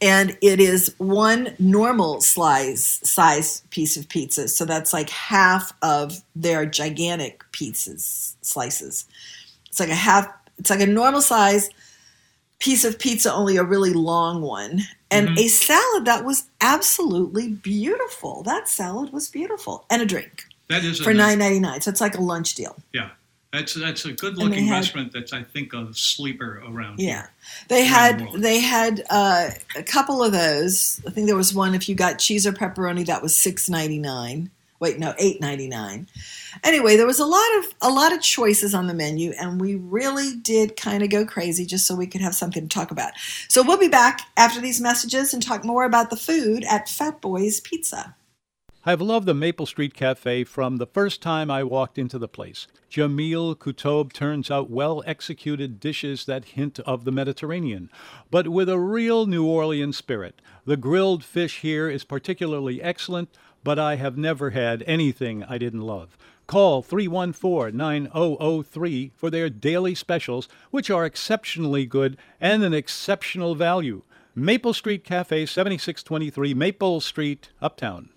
and 0.00 0.36
it 0.40 0.60
is 0.60 0.94
one 0.98 1.54
normal 1.58 2.20
slice 2.20 3.00
size 3.08 3.62
piece 3.70 3.96
of 3.96 4.08
pizza. 4.08 4.48
So 4.48 4.64
that's 4.64 4.92
like 4.92 5.10
half 5.10 5.72
of 5.82 6.22
their 6.34 6.64
gigantic 6.66 7.44
pizzas 7.52 8.34
slices. 8.42 9.04
It's 9.68 9.78
like 9.80 9.90
a 9.90 9.94
half. 9.94 10.26
It's 10.58 10.70
like 10.70 10.80
a 10.80 10.86
normal 10.86 11.20
size 11.20 11.68
piece 12.60 12.84
of 12.84 12.98
pizza, 12.98 13.32
only 13.32 13.56
a 13.56 13.64
really 13.64 13.92
long 13.92 14.40
one, 14.40 14.82
and 15.10 15.28
Mhm. 15.30 15.38
a 15.38 15.48
salad 15.48 16.04
that 16.04 16.24
was 16.24 16.44
absolutely 16.60 17.48
beautiful. 17.48 18.42
That 18.44 18.68
salad 18.68 19.12
was 19.12 19.28
beautiful, 19.28 19.84
and 19.90 20.00
a 20.00 20.06
drink 20.06 20.44
that 20.68 20.84
is 20.84 21.00
for 21.00 21.12
nine 21.12 21.38
ninety 21.40 21.58
nine. 21.60 21.80
So 21.80 21.90
it's 21.90 22.00
like 22.00 22.16
a 22.16 22.20
lunch 22.22 22.54
deal. 22.54 22.76
Yeah, 22.92 23.10
that's 23.52 23.74
that's 23.74 24.04
a 24.06 24.12
good 24.12 24.38
looking 24.38 24.66
had- 24.66 24.76
restaurant. 24.76 25.12
That's 25.12 25.32
I 25.32 25.42
think 25.42 25.74
a 25.74 25.92
sleeper 25.92 26.62
around. 26.66 26.98
Here. 26.98 27.10
Yeah, 27.10 27.26
they 27.68 27.82
the 27.82 27.88
had 27.88 28.20
world. 28.22 28.40
they 28.40 28.60
had 28.60 29.02
uh, 29.10 29.50
a 29.76 29.82
couple 29.82 30.22
of 30.22 30.32
those. 30.32 31.00
I 31.06 31.10
think 31.10 31.26
there 31.26 31.36
was 31.36 31.52
one 31.52 31.74
if 31.74 31.88
you 31.88 31.94
got 31.94 32.18
cheese 32.18 32.46
or 32.46 32.52
pepperoni 32.52 33.04
that 33.06 33.22
was 33.22 33.36
six 33.36 33.68
ninety 33.68 33.98
nine. 33.98 34.50
Wait, 34.80 34.98
no, 34.98 35.14
eight 35.18 35.40
ninety 35.40 35.68
nine. 35.68 36.08
Anyway, 36.64 36.96
there 36.96 37.06
was 37.06 37.20
a 37.20 37.26
lot 37.26 37.58
of 37.58 37.64
a 37.82 37.90
lot 37.90 38.12
of 38.12 38.20
choices 38.22 38.74
on 38.74 38.86
the 38.86 38.94
menu, 38.94 39.32
and 39.38 39.60
we 39.60 39.74
really 39.76 40.34
did 40.36 40.76
kind 40.76 41.02
of 41.02 41.10
go 41.10 41.24
crazy 41.26 41.66
just 41.66 41.86
so 41.86 41.94
we 41.94 42.06
could 42.06 42.20
have 42.22 42.34
something 42.34 42.66
to 42.66 42.74
talk 42.74 42.90
about. 42.90 43.12
So 43.48 43.62
we'll 43.62 43.78
be 43.78 43.88
back 43.88 44.22
after 44.36 44.60
these 44.60 44.80
messages 44.80 45.34
and 45.34 45.42
talk 45.42 45.62
more 45.62 45.84
about 45.84 46.10
the 46.10 46.16
food 46.16 46.64
at 46.64 46.88
Fat 46.88 47.20
Boys 47.20 47.60
Pizza. 47.60 48.16
I've 48.84 49.00
loved 49.00 49.26
the 49.26 49.34
Maple 49.34 49.66
Street 49.66 49.94
Cafe 49.94 50.42
from 50.42 50.78
the 50.78 50.88
first 50.88 51.22
time 51.22 51.52
I 51.52 51.62
walked 51.62 51.98
into 51.98 52.18
the 52.18 52.26
place. 52.26 52.66
Jamil 52.90 53.54
Kutob 53.54 54.12
turns 54.12 54.50
out 54.50 54.70
well 54.70 55.04
executed 55.06 55.78
dishes 55.78 56.24
that 56.24 56.56
hint 56.56 56.80
of 56.80 57.04
the 57.04 57.12
Mediterranean, 57.12 57.90
but 58.28 58.48
with 58.48 58.68
a 58.68 58.80
real 58.80 59.26
New 59.26 59.46
Orleans 59.46 59.96
spirit. 59.96 60.42
The 60.64 60.76
grilled 60.76 61.22
fish 61.22 61.60
here 61.60 61.88
is 61.88 62.02
particularly 62.02 62.82
excellent, 62.82 63.28
but 63.62 63.78
I 63.78 63.94
have 63.94 64.18
never 64.18 64.50
had 64.50 64.82
anything 64.84 65.44
I 65.44 65.58
didn't 65.58 65.82
love. 65.82 66.18
Call 66.48 66.82
314 66.82 67.76
9003 67.76 69.12
for 69.14 69.30
their 69.30 69.48
daily 69.48 69.94
specials, 69.94 70.48
which 70.72 70.90
are 70.90 71.04
exceptionally 71.04 71.86
good 71.86 72.16
and 72.40 72.64
an 72.64 72.74
exceptional 72.74 73.54
value. 73.54 74.02
Maple 74.34 74.74
Street 74.74 75.04
Cafe, 75.04 75.46
7623 75.46 76.52
Maple 76.52 77.00
Street, 77.00 77.50
Uptown. 77.60 78.08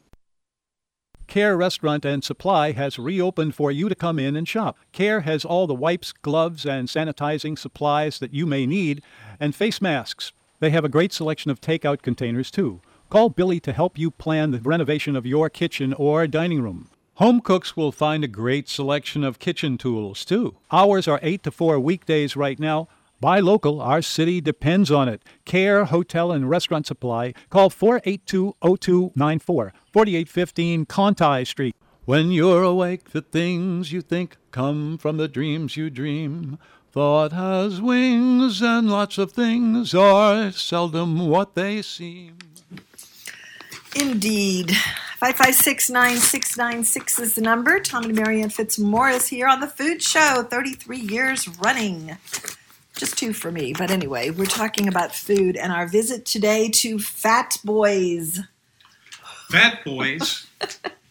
Care 1.27 1.57
Restaurant 1.57 2.05
and 2.05 2.23
Supply 2.23 2.71
has 2.71 2.99
reopened 2.99 3.55
for 3.55 3.71
you 3.71 3.89
to 3.89 3.95
come 3.95 4.19
in 4.19 4.35
and 4.35 4.47
shop. 4.47 4.77
Care 4.91 5.21
has 5.21 5.43
all 5.43 5.67
the 5.67 5.73
wipes, 5.73 6.11
gloves, 6.11 6.65
and 6.65 6.87
sanitizing 6.87 7.57
supplies 7.57 8.19
that 8.19 8.33
you 8.33 8.45
may 8.45 8.65
need, 8.65 9.01
and 9.39 9.55
face 9.55 9.81
masks. 9.81 10.31
They 10.59 10.69
have 10.69 10.85
a 10.85 10.89
great 10.89 11.11
selection 11.11 11.51
of 11.51 11.59
takeout 11.59 12.01
containers, 12.01 12.49
too. 12.51 12.79
Call 13.09 13.29
Billy 13.29 13.59
to 13.61 13.73
help 13.73 13.97
you 13.97 14.11
plan 14.11 14.51
the 14.51 14.59
renovation 14.59 15.15
of 15.15 15.25
your 15.25 15.49
kitchen 15.49 15.93
or 15.93 16.27
dining 16.27 16.61
room. 16.61 16.89
Home 17.15 17.39
cooks 17.39 17.77
will 17.77 17.91
find 17.91 18.23
a 18.23 18.27
great 18.27 18.67
selection 18.67 19.23
of 19.23 19.39
kitchen 19.39 19.77
tools, 19.77 20.25
too. 20.25 20.55
Hours 20.71 21.07
are 21.07 21.19
8 21.21 21.43
to 21.43 21.51
4 21.51 21.79
weekdays 21.79 22.35
right 22.35 22.59
now. 22.59 22.87
Buy 23.21 23.39
local, 23.39 23.81
our 23.81 24.01
city 24.01 24.41
depends 24.41 24.91
on 24.91 25.07
it. 25.07 25.23
Care 25.45 25.85
Hotel 25.85 26.31
and 26.31 26.49
Restaurant 26.49 26.85
Supply. 26.85 27.33
Call 27.49 27.69
482 27.69 28.55
0294, 28.61 29.73
4815 29.91 30.85
Conti 30.85 31.45
Street. 31.45 31.75
When 32.05 32.31
you're 32.31 32.63
awake, 32.63 33.11
the 33.11 33.21
things 33.21 33.91
you 33.91 34.01
think 34.01 34.37
come 34.51 34.97
from 34.97 35.17
the 35.17 35.27
dreams 35.27 35.75
you 35.75 35.89
dream. 35.89 36.59
Thought 36.91 37.31
has 37.31 37.81
wings, 37.81 38.61
and 38.61 38.89
lots 38.89 39.17
of 39.17 39.31
things 39.31 39.95
are 39.95 40.51
seldom 40.51 41.27
what 41.27 41.55
they 41.55 41.81
seem. 41.81 42.37
Indeed. 43.95 44.73
5569696 45.21 47.19
is 47.19 47.33
the 47.35 47.41
number. 47.41 47.79
Tom 47.79 48.03
and 48.03 48.15
Marianne 48.15 48.49
Fitzmaurice 48.49 49.27
here 49.27 49.47
on 49.47 49.61
the 49.61 49.67
Food 49.67 50.03
Show, 50.03 50.45
33 50.49 50.99
years 50.99 51.47
running. 51.47 52.17
Just 52.95 53.17
two 53.17 53.33
for 53.33 53.51
me, 53.51 53.73
but 53.77 53.91
anyway, 53.91 54.29
we're 54.29 54.45
talking 54.45 54.87
about 54.87 55.13
food 55.13 55.57
and 55.57 55.71
our 55.71 55.85
visit 55.87 56.25
today 56.25 56.69
to 56.69 56.97
Fat 56.97 57.57
Boys. 57.63 58.39
Fat 59.49 59.83
Boys. 59.83 60.47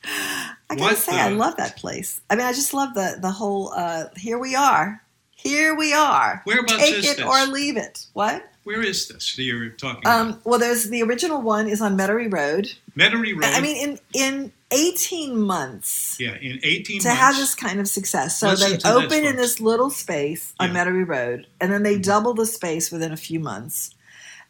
I 0.05 0.77
gotta 0.77 0.81
What 0.83 0.97
say, 0.97 1.21
I 1.21 1.29
love 1.29 1.57
that 1.59 1.77
place. 1.77 2.21
I 2.31 2.37
mean, 2.37 2.47
I 2.47 2.53
just 2.53 2.73
love 2.75 2.95
the 2.95 3.19
the 3.21 3.31
whole. 3.31 3.73
Uh, 3.73 4.05
here 4.17 4.39
we 4.39 4.55
are. 4.55 5.03
Here 5.37 5.75
we 5.75 5.93
are. 5.93 6.41
Whereabouts 6.47 6.79
Take 6.83 6.95
is 6.97 7.11
it 7.11 7.17
this? 7.19 7.27
or 7.27 7.47
leave 7.53 7.77
it. 7.77 8.07
What? 8.15 8.51
Where 8.65 8.83
is 8.83 9.07
this 9.09 9.37
that 9.37 9.43
you're 9.43 9.69
talking 9.69 10.01
about? 10.05 10.21
Um, 10.21 10.41
well, 10.45 10.59
there's 10.59 10.89
the 10.89 11.03
original 11.03 11.43
one 11.43 11.69
is 11.69 11.83
on 11.83 11.99
Metairie 11.99 12.33
Road. 12.33 12.73
Metairie 12.97 13.35
Road. 13.35 13.45
I 13.45 13.61
mean, 13.61 13.77
in 13.77 13.99
in 14.15 14.53
18 14.75 15.39
months. 15.41 16.17
yeah, 16.21 16.35
in 16.41 16.61
18 16.63 17.01
to 17.01 17.09
months. 17.09 17.21
have 17.21 17.37
this 17.37 17.55
kind 17.55 17.81
of 17.81 17.89
success. 17.89 18.39
So 18.39 18.55
they 18.55 18.67
to 18.67 18.73
this, 18.75 18.85
open 18.85 19.25
in 19.25 19.37
this 19.37 19.61
little 19.61 19.91
space 19.91 20.53
on 20.61 20.75
Yeah. 20.75 20.85
Metairie 20.85 21.07
Road, 21.09 21.47
and 21.61 21.73
then 21.73 21.83
they 21.83 21.99
double 21.99 22.35
the 22.35 22.47
space 22.47 22.91
within 22.91 23.13
a 23.13 23.17
few 23.17 23.41
months. 23.41 23.91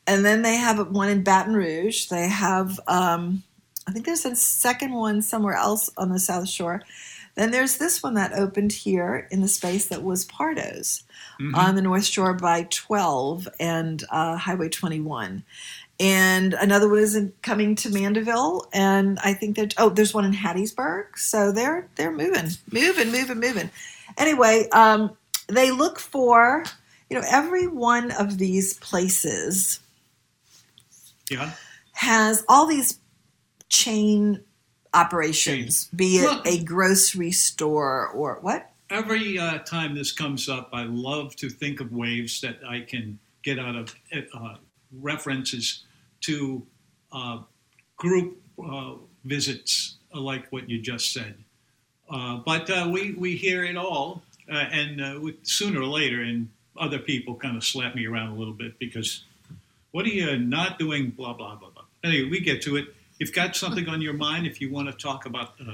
And 0.07 0.25
then 0.25 0.43
they 0.43 0.57
have 0.57 0.91
one 0.91 1.09
in 1.09 1.23
Baton 1.23 1.55
Rouge. 1.55 2.07
They 2.09 2.29
have, 2.29 2.79
um, 2.87 3.43
I 3.87 3.93
think 3.93 4.05
there's 4.05 4.25
a 4.27 4.37
second 4.37 4.93
one 4.93 5.23
somewhere 5.23 5.55
else 5.55 5.89
on 5.97 6.11
the 6.11 6.19
South 6.19 6.49
Shore. 6.49 6.83
Then 7.37 7.51
there's 7.51 7.79
this 7.79 8.01
one 8.03 8.15
that 8.15 8.33
opened 8.33 8.71
here 8.73 9.27
in 9.31 9.41
the 9.41 9.49
space 9.49 9.87
that 9.89 10.05
was 10.05 10.25
Pardo's 10.25 11.03
Mhm. 11.41 11.57
on 11.57 11.75
the 11.75 11.83
North 11.83 12.05
Shore 12.05 12.33
by 12.35 12.65
12 12.71 13.49
and 13.59 14.05
uh, 14.11 14.37
Highway 14.37 14.69
21. 14.69 15.43
And 16.01 16.55
another 16.55 16.89
one 16.89 16.99
is 16.99 17.15
in, 17.15 17.33
coming 17.43 17.77
to 17.77 17.91
Mandeville, 17.91 18.67
and 18.73 19.19
I 19.21 19.33
think 19.33 19.57
that 19.57 19.75
oh, 19.79 19.91
there's 19.91 20.13
one 20.13 20.25
in 20.25 20.33
Hattiesburg. 20.33 21.17
So 21.17 21.53
they're 21.53 21.89
they're 21.95 22.11
moving, 22.11 22.51
moving, 22.73 23.13
moving, 23.13 23.39
moving. 23.39 23.71
Anyway, 24.19 24.69
um, 24.73 25.17
they 25.47 25.71
look 25.71 26.01
for 26.01 26.65
you 27.09 27.17
know 27.17 27.25
every 27.31 27.69
one 27.69 28.11
of 28.11 28.39
these 28.39 28.75
places 28.75 29.79
yeah. 31.31 31.53
has 31.93 32.45
all 32.49 32.67
these 32.67 32.99
chain 33.69 34.43
operations, 34.93 35.89
be 35.95 36.19
it 36.19 36.25
Look. 36.25 36.47
a 36.47 36.63
grocery 36.63 37.33
store 37.33 38.09
or 38.09 38.39
what? 38.41 38.71
Every 38.91 39.39
uh, 39.39 39.59
time 39.59 39.95
this 39.95 40.13
comes 40.13 40.49
up, 40.49 40.71
I 40.73 40.85
love 40.85 41.35
to 41.37 41.49
think 41.49 41.81
of 41.81 41.93
waves 41.93 42.41
that 42.43 42.59
I 42.67 42.81
can 42.81 43.19
get 43.43 43.59
out 43.59 43.75
of 43.75 43.95
uh, 44.35 44.55
references 45.01 45.85
to 46.23 46.67
uh, 47.13 47.39
group 47.97 48.41
uh, 48.65 48.95
visits 49.25 49.97
like 50.13 50.51
what 50.51 50.69
you 50.69 50.81
just 50.81 51.13
said. 51.13 51.35
Uh, 52.11 52.37
but 52.45 52.69
uh, 52.71 52.89
we 52.93 53.13
we 53.13 53.37
hear 53.37 53.65
it 53.65 53.77
all, 53.77 54.23
uh, 54.51 54.57
and 54.57 55.23
we, 55.23 55.37
sooner 55.43 55.81
or 55.81 55.87
later, 55.87 56.23
and 56.23 56.49
other 56.77 56.99
people 56.99 57.35
kind 57.35 57.57
of 57.57 57.65
slap 57.65 57.95
me 57.95 58.07
around 58.07 58.29
a 58.29 58.35
little 58.35 58.53
bit 58.53 58.79
because 58.79 59.25
what 59.93 60.05
are 60.05 60.11
you 60.11 60.37
not 60.39 60.79
doing? 60.79 61.11
Blah 61.11 61.35
blah 61.35 61.57
blah 61.57 61.71
blah. 61.71 61.85
Anyway, 62.03 62.29
we 62.29 62.41
get 62.41 62.63
to 62.63 62.77
it. 62.77 62.87
You've 63.19 63.33
got 63.33 63.57
something 63.57 63.89
on 63.89 64.03
your 64.03 64.13
mind. 64.13 64.47
If 64.47 64.61
you 64.61 64.71
want 64.71 64.89
to 64.89 64.95
talk 64.95 65.25
about 65.25 65.55
uh, 65.67 65.73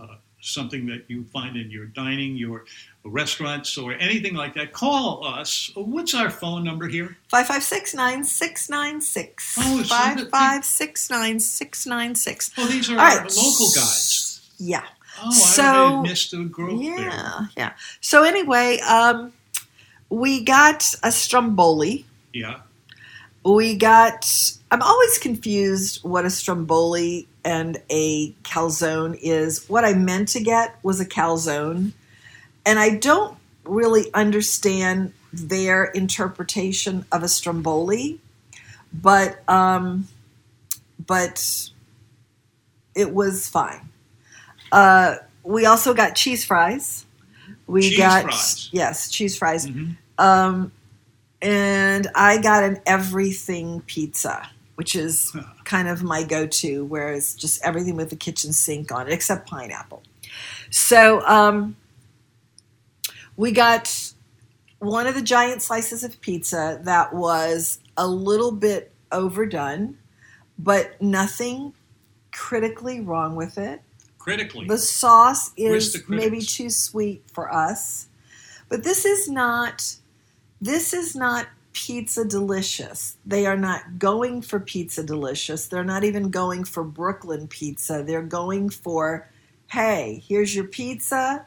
uh, 0.00 0.16
something 0.46 0.86
that 0.86 1.04
you 1.08 1.24
find 1.32 1.56
in 1.56 1.70
your 1.70 1.86
dining, 1.86 2.36
your 2.36 2.64
restaurants, 3.04 3.76
or 3.76 3.92
anything 3.94 4.34
like 4.34 4.54
that, 4.54 4.72
call 4.72 5.24
us. 5.26 5.70
What's 5.74 6.14
our 6.14 6.30
phone 6.30 6.64
number 6.64 6.88
here? 6.88 7.16
556 7.28 7.94
9696. 7.94 9.56
Oh, 9.58 9.80
it's 9.80 9.88
so 9.90 10.14
good. 10.16 10.30
556 10.30 11.10
9696. 11.10 12.50
Oh, 12.58 12.66
these 12.66 12.90
are 12.90 12.94
All 12.94 13.00
our 13.00 13.18
right. 13.18 13.36
local 13.36 13.66
guys. 13.74 14.48
Yeah. 14.58 14.84
Oh, 15.22 15.30
So- 15.30 15.98
I 15.98 16.02
missed 16.02 16.30
the 16.30 16.38
there. 16.38 16.98
Yeah. 17.08 17.46
Yeah. 17.56 17.72
So, 18.00 18.24
anyway, 18.24 18.78
um, 18.80 19.32
we 20.10 20.42
got 20.44 20.94
a 21.02 21.10
stromboli. 21.12 22.06
Yeah. 22.32 22.60
We 23.44 23.76
got, 23.76 24.28
I'm 24.70 24.82
always 24.82 25.18
confused 25.18 26.02
what 26.02 26.24
a 26.24 26.30
stromboli 26.30 27.28
and 27.46 27.80
a 27.90 28.32
calzone 28.42 29.16
is. 29.22 29.68
What 29.68 29.84
I 29.84 29.94
meant 29.94 30.28
to 30.30 30.40
get 30.40 30.76
was 30.82 30.98
a 31.00 31.06
calzone. 31.06 31.92
And 32.66 32.78
I 32.80 32.96
don't 32.96 33.38
really 33.64 34.12
understand 34.12 35.12
their 35.32 35.84
interpretation 35.84 37.04
of 37.12 37.22
a 37.22 37.28
stromboli, 37.28 38.20
but 38.92 39.48
um, 39.48 40.08
but 41.06 41.70
it 42.96 43.14
was 43.14 43.48
fine. 43.48 43.88
Uh, 44.72 45.16
we 45.44 45.66
also 45.66 45.94
got 45.94 46.16
cheese 46.16 46.44
fries. 46.44 47.06
We 47.68 47.82
Cheese 47.82 47.98
got 47.98 48.24
fries. 48.24 48.68
yes, 48.72 49.08
cheese 49.10 49.38
fries. 49.38 49.66
Mhm. 49.68 49.96
Um, 50.18 50.72
and 51.40 52.08
I 52.16 52.38
got 52.38 52.64
an 52.64 52.80
everything 52.86 53.82
pizza, 53.82 54.50
which 54.76 54.94
is 54.94 55.36
kind 55.64 55.88
of 55.88 56.02
my 56.02 56.22
go-to, 56.22 56.84
whereas 56.84 57.34
just 57.34 57.62
everything 57.62 57.96
with 57.96 58.10
the 58.10 58.16
kitchen 58.16 58.52
sink 58.52 58.92
on 58.92 59.08
it, 59.08 59.12
except 59.12 59.48
pineapple. 59.48 60.02
So 60.70 61.20
um, 61.26 61.76
we 63.36 63.52
got 63.52 64.12
one 64.78 65.06
of 65.06 65.14
the 65.14 65.22
giant 65.22 65.62
slices 65.62 66.04
of 66.04 66.20
pizza 66.20 66.80
that 66.84 67.12
was 67.14 67.80
a 67.96 68.06
little 68.06 68.52
bit 68.52 68.92
overdone, 69.12 69.96
but 70.58 71.00
nothing 71.00 71.72
critically 72.32 73.00
wrong 73.00 73.34
with 73.34 73.58
it. 73.58 73.80
Critically. 74.18 74.66
The 74.66 74.78
sauce 74.78 75.52
is 75.56 76.02
maybe 76.08 76.40
too 76.40 76.68
sweet 76.68 77.22
for 77.32 77.52
us. 77.52 78.08
But 78.68 78.82
this 78.82 79.04
is 79.04 79.28
not 79.28 79.96
this 80.60 80.92
is 80.92 81.14
not 81.14 81.46
pizza 81.76 82.24
delicious. 82.24 83.18
They 83.26 83.44
are 83.44 83.56
not 83.56 83.98
going 83.98 84.40
for 84.40 84.58
pizza 84.58 85.02
delicious. 85.02 85.66
They're 85.66 85.84
not 85.84 86.04
even 86.04 86.30
going 86.30 86.64
for 86.64 86.82
Brooklyn 86.82 87.48
pizza. 87.48 88.02
They're 88.02 88.22
going 88.22 88.70
for 88.70 89.28
hey, 89.68 90.22
here's 90.26 90.54
your 90.54 90.64
pizza, 90.64 91.44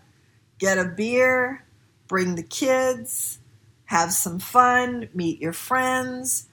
get 0.59 0.77
a 0.77 0.83
beer, 0.83 1.63
bring 2.07 2.35
the 2.35 2.43
kids, 2.43 3.39
have 3.85 4.11
some 4.11 4.37
fun, 4.37 5.07
meet 5.13 5.41
your 5.41 5.53
friends. 5.53 6.47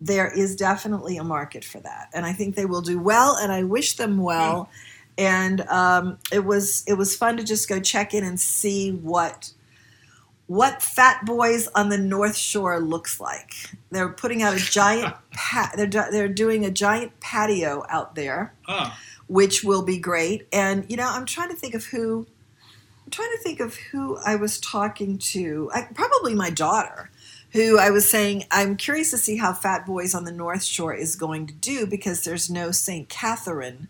There 0.00 0.28
is 0.28 0.56
definitely 0.56 1.16
a 1.16 1.24
market 1.24 1.64
for 1.64 1.78
that. 1.78 2.10
And 2.12 2.26
I 2.26 2.32
think 2.32 2.56
they 2.56 2.66
will 2.66 2.82
do 2.82 2.98
well 2.98 3.36
and 3.36 3.52
I 3.52 3.62
wish 3.62 3.94
them 3.94 4.18
well 4.18 4.68
and 5.16 5.62
um, 5.62 6.18
it 6.30 6.44
was 6.44 6.84
it 6.86 6.94
was 6.94 7.16
fun 7.16 7.36
to 7.38 7.42
just 7.42 7.68
go 7.68 7.80
check 7.80 8.14
in 8.14 8.22
and 8.22 8.40
see 8.40 8.92
what 8.92 9.52
what 10.48 10.82
Fat 10.82 11.24
Boys 11.24 11.68
on 11.68 11.90
the 11.90 11.98
North 11.98 12.36
Shore 12.36 12.80
looks 12.80 13.20
like. 13.20 13.52
They're 13.90 14.08
putting 14.08 14.42
out 14.42 14.54
a 14.54 14.58
giant 14.72 15.14
pat. 15.30 15.74
They're 15.76 15.86
do- 15.86 16.10
they're 16.10 16.28
doing 16.28 16.64
a 16.64 16.70
giant 16.70 17.20
patio 17.20 17.84
out 17.88 18.16
there, 18.16 18.54
which 19.28 19.62
will 19.62 19.82
be 19.82 19.98
great. 19.98 20.48
And 20.52 20.84
you 20.90 20.96
know, 20.96 21.08
I'm 21.08 21.26
trying 21.26 21.50
to 21.50 21.56
think 21.56 21.74
of 21.74 21.84
who. 21.84 22.26
I'm 23.04 23.10
trying 23.10 23.30
to 23.30 23.42
think 23.42 23.60
of 23.60 23.76
who 23.76 24.18
I 24.18 24.36
was 24.36 24.58
talking 24.60 25.16
to. 25.18 25.70
I, 25.72 25.82
probably 25.94 26.34
my 26.34 26.50
daughter, 26.50 27.10
who 27.52 27.78
I 27.78 27.90
was 27.90 28.10
saying 28.10 28.44
I'm 28.50 28.76
curious 28.76 29.10
to 29.12 29.18
see 29.18 29.36
how 29.36 29.52
Fat 29.52 29.86
Boys 29.86 30.14
on 30.14 30.24
the 30.24 30.32
North 30.32 30.62
Shore 30.62 30.94
is 30.94 31.16
going 31.16 31.46
to 31.46 31.54
do 31.54 31.86
because 31.86 32.24
there's 32.24 32.50
no 32.50 32.70
St. 32.70 33.08
Catherine 33.08 33.88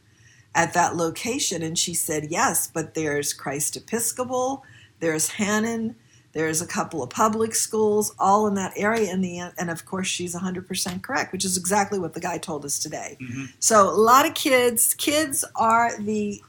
at 0.54 0.72
that 0.74 0.96
location. 0.96 1.62
And 1.62 1.78
she 1.78 1.94
said, 1.94 2.28
yes, 2.30 2.68
but 2.68 2.94
there's 2.94 3.32
Christ 3.32 3.76
Episcopal, 3.76 4.64
there's 5.00 5.30
Hannan, 5.30 5.96
there's 6.38 6.62
a 6.62 6.66
couple 6.68 7.02
of 7.02 7.10
public 7.10 7.52
schools, 7.52 8.14
all 8.16 8.46
in 8.46 8.54
that 8.54 8.72
area. 8.76 9.12
In 9.12 9.20
the 9.22 9.40
end, 9.40 9.54
and 9.58 9.68
of 9.70 9.84
course, 9.84 10.06
she's 10.06 10.36
100% 10.36 11.02
correct, 11.02 11.32
which 11.32 11.44
is 11.44 11.56
exactly 11.56 11.98
what 11.98 12.14
the 12.14 12.20
guy 12.20 12.38
told 12.38 12.64
us 12.64 12.78
today. 12.78 13.16
mhm. 13.20 13.48
So 13.58 13.90
a 13.90 13.98
lot 14.10 14.24
of 14.24 14.34
kids, 14.34 14.94
kids 14.94 15.44
are 15.56 16.00
the 16.00 16.40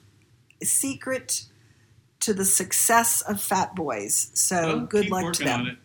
secret 0.62 1.44
to 2.20 2.34
the 2.36 2.46
success 2.46 3.22
of 3.22 3.42
Fat 3.42 3.76
Boys. 3.76 4.30
So 4.36 4.62
Well, 4.62 4.80
good 4.82 5.10
luck 5.10 5.34
to 5.34 5.44
them. 5.44 5.62
on 5.62 5.68
it. 5.68 5.78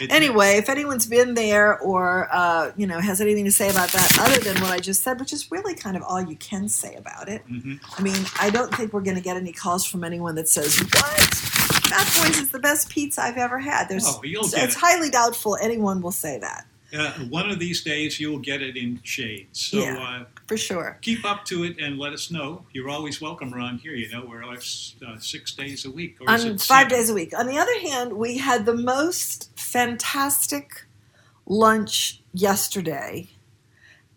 It- 0.00 0.12
Anyway, 0.12 0.56
if 0.58 0.68
anyone's 0.68 1.06
been 1.06 1.32
there 1.32 1.78
or 1.78 2.28
uh, 2.30 2.72
you 2.76 2.86
know 2.86 3.00
has 3.00 3.20
anything 3.22 3.46
to 3.46 3.50
say 3.50 3.70
about 3.70 3.88
that 3.92 4.18
other 4.20 4.38
than 4.40 4.60
what 4.62 4.70
I 4.70 4.78
just 4.80 5.02
said, 5.02 5.18
which 5.18 5.32
is 5.32 5.50
really 5.50 5.74
kind 5.74 5.96
of 5.96 6.02
all 6.02 6.20
you 6.20 6.36
can 6.36 6.68
say 6.68 6.94
about 6.96 7.28
it. 7.30 7.42
Mhm. 7.48 7.80
I 7.98 8.02
mean, 8.02 8.26
I 8.38 8.50
don't 8.50 8.74
think 8.74 8.92
we're 8.92 9.00
going 9.00 9.16
to 9.16 9.22
get 9.22 9.36
any 9.38 9.52
calls 9.52 9.86
from 9.86 10.04
anyone 10.04 10.34
that 10.34 10.48
says, 10.50 10.78
"What? 10.78 11.50
Fat 11.88 12.06
Boys 12.22 12.38
is 12.38 12.50
the 12.50 12.58
best 12.58 12.88
pizza 12.88 13.22
I've 13.22 13.36
ever 13.36 13.58
had." 13.58 13.88
There's, 13.88 14.04
Oh, 14.06 14.20
you'll 14.24 14.44
so 14.44 14.56
get 14.56 14.66
it's 14.66 14.76
it. 14.76 14.80
highly 14.80 15.10
doubtful 15.10 15.56
anyone 15.60 16.00
will 16.02 16.12
say 16.12 16.38
that 16.38 16.66
Uh, 16.96 17.10
one 17.28 17.50
of 17.50 17.58
these 17.58 17.82
days, 17.82 18.20
you'll 18.20 18.38
get 18.38 18.62
it 18.62 18.76
in 18.76 19.00
shades. 19.02 19.60
So 19.60 19.78
Yeah. 19.78 19.98
uh, 19.98 20.24
for 20.46 20.56
sure. 20.56 20.98
keep 21.02 21.24
up 21.24 21.44
to 21.46 21.64
it 21.64 21.76
and 21.80 21.98
let 21.98 22.12
us 22.12 22.30
know. 22.30 22.64
You're 22.72 22.88
always 22.88 23.20
welcome 23.20 23.52
around 23.52 23.80
here. 23.80 23.94
You 23.94 24.08
know, 24.10 24.24
we're 24.24 24.44
uh, 24.44 24.56
six 25.18 25.52
days 25.54 25.84
a 25.84 25.90
week. 25.90 26.16
Or 26.20 26.32
it 26.32 26.60
five 26.62 26.88
days 26.88 27.10
a 27.10 27.14
week. 27.14 27.36
On 27.36 27.46
the 27.46 27.58
other 27.58 27.78
hand, 27.80 28.12
we 28.14 28.38
had 28.38 28.64
the 28.66 28.74
most 28.74 29.50
fantastic 29.58 30.86
lunch 31.44 32.22
yesterday, 32.32 33.28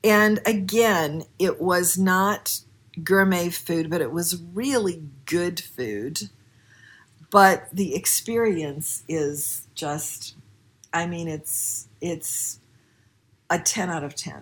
and 0.03 0.39
again, 0.45 1.23
it 1.39 1.59
was 1.59 1.97
not 1.97 2.59
gourmet 3.03 3.49
food, 3.49 3.89
but 3.89 3.99
it 4.01 4.11
was 4.11 4.41
really 4.53 5.03
good 5.25 5.59
food. 5.59 6.29
But 7.31 7.67
the 7.71 7.95
experience 7.95 9.03
is 9.07 9.67
just, 9.75 10.35
I 10.93 11.05
mean, 11.05 11.27
it's 11.27 11.87
it's 12.01 12.59
a 13.49 13.59
ten 13.59 13.89
out 13.89 14.03
of 14.03 14.15
ten. 14.15 14.41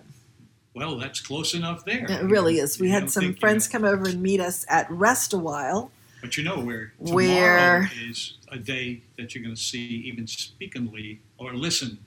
Well, 0.74 0.96
that's 0.98 1.20
close 1.20 1.54
enough 1.54 1.84
there. 1.84 2.10
It 2.10 2.22
really 2.24 2.58
is. 2.58 2.78
We 2.78 2.86
You 2.86 2.92
had 2.94 3.10
some 3.10 3.34
friends 3.34 3.66
come 3.66 3.84
over 3.84 4.08
and 4.08 4.22
meet 4.22 4.40
us 4.40 4.64
at 4.68 4.90
Rest 4.90 5.32
a 5.32 5.38
While. 5.38 5.90
But 6.20 6.36
you 6.36 6.44
know 6.44 6.58
where 6.60 6.92
tomorrow 7.04 7.14
Where- 7.14 7.90
is 8.08 8.34
a 8.50 8.58
day 8.58 9.02
that 9.16 9.34
you're 9.34 9.42
going 9.44 9.54
to 9.54 9.60
see 9.60 9.84
even 10.06 10.26
speakingly 10.26 11.20
or 11.36 11.54
listen. 11.54 11.98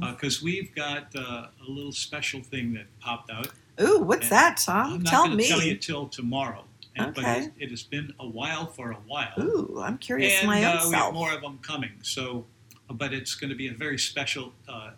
Because 0.00 0.42
we've 0.42 0.74
got 0.74 1.16
uh, 1.16 1.46
a 1.66 1.70
little 1.70 1.92
special 1.92 2.42
thing 2.42 2.74
that 2.74 2.86
popped 3.00 3.30
out. 3.30 3.48
Ooh, 3.80 4.00
what's 4.00 4.24
And 4.24 4.32
that, 4.32 4.56
Tom? 4.58 4.92
I'm 4.94 5.02
not 5.02 5.10
Tell 5.10 5.28
me. 5.28 5.48
tell 5.48 5.62
you 5.62 5.76
till 5.78 6.08
tomorrow. 6.08 6.64
And, 6.98 7.14
But 7.14 7.24
Okay. 7.24 7.38
it, 7.44 7.52
it 7.58 7.70
has 7.70 7.82
been 7.82 8.12
a 8.18 8.26
while 8.26 8.66
for 8.66 8.90
a 8.90 8.96
while. 9.06 9.32
Ooh, 9.40 9.80
I'm 9.82 9.98
curious 9.98 10.40
and 10.40 10.48
my 10.48 10.64
own 10.64 10.76
uh, 10.76 10.88
we 10.88 10.96
have 10.96 11.14
more 11.14 11.32
of 11.32 11.42
them 11.42 11.58
coming. 11.62 11.92
So, 12.02 12.46
but 12.90 13.12
it's 13.12 13.34
going 13.34 13.50
to 13.50 13.56
be 13.56 13.68
a 13.68 13.72
very 13.74 13.98
special 13.98 14.52
uh, 14.68 14.90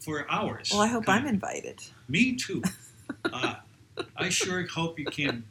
for 0.00 0.26
ours. 0.30 0.70
Well, 0.70 0.82
I 0.82 0.86
hope 0.86 1.06
kind 1.06 1.22
I'm 1.22 1.26
invited. 1.34 1.82
Me 2.08 2.36
too. 2.36 2.62
uh, 3.32 3.56
I 4.16 4.28
sure 4.28 4.66
hope 4.66 4.98
you 4.98 5.06
can 5.06 5.44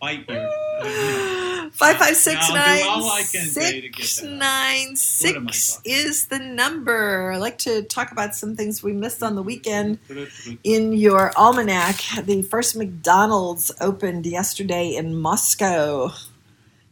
bite 0.00 0.28
your. 0.28 0.38
Uh, 0.38 0.84
you 0.84 1.12
know, 1.12 1.41
Five 1.72 1.96
five 1.96 2.16
six 2.16 2.48
Now, 2.50 2.54
I'll 2.56 2.66
do 2.66 2.82
nine 2.82 2.86
all 2.86 3.10
I 3.10 3.22
can 3.22 3.48
today 3.48 3.80
to 3.80 3.88
get 3.88 4.04
six 4.06 4.22
nine 4.22 4.94
What 5.22 5.36
am 5.36 5.48
I 5.48 5.50
six 5.52 5.80
is 5.84 6.26
the 6.26 6.38
number. 6.38 7.32
I 7.32 7.38
like 7.38 7.56
to 7.58 7.82
talk 7.82 8.12
about 8.12 8.34
some 8.34 8.56
things 8.56 8.82
we 8.82 8.92
missed 8.92 9.22
on 9.22 9.36
the 9.36 9.42
weekend. 9.42 9.98
In 10.64 10.92
your 10.92 11.32
almanac, 11.36 11.96
the 12.24 12.42
first 12.42 12.76
McDonald's 12.76 13.72
opened 13.80 14.26
yesterday 14.26 14.94
in 14.94 15.16
Moscow, 15.16 16.12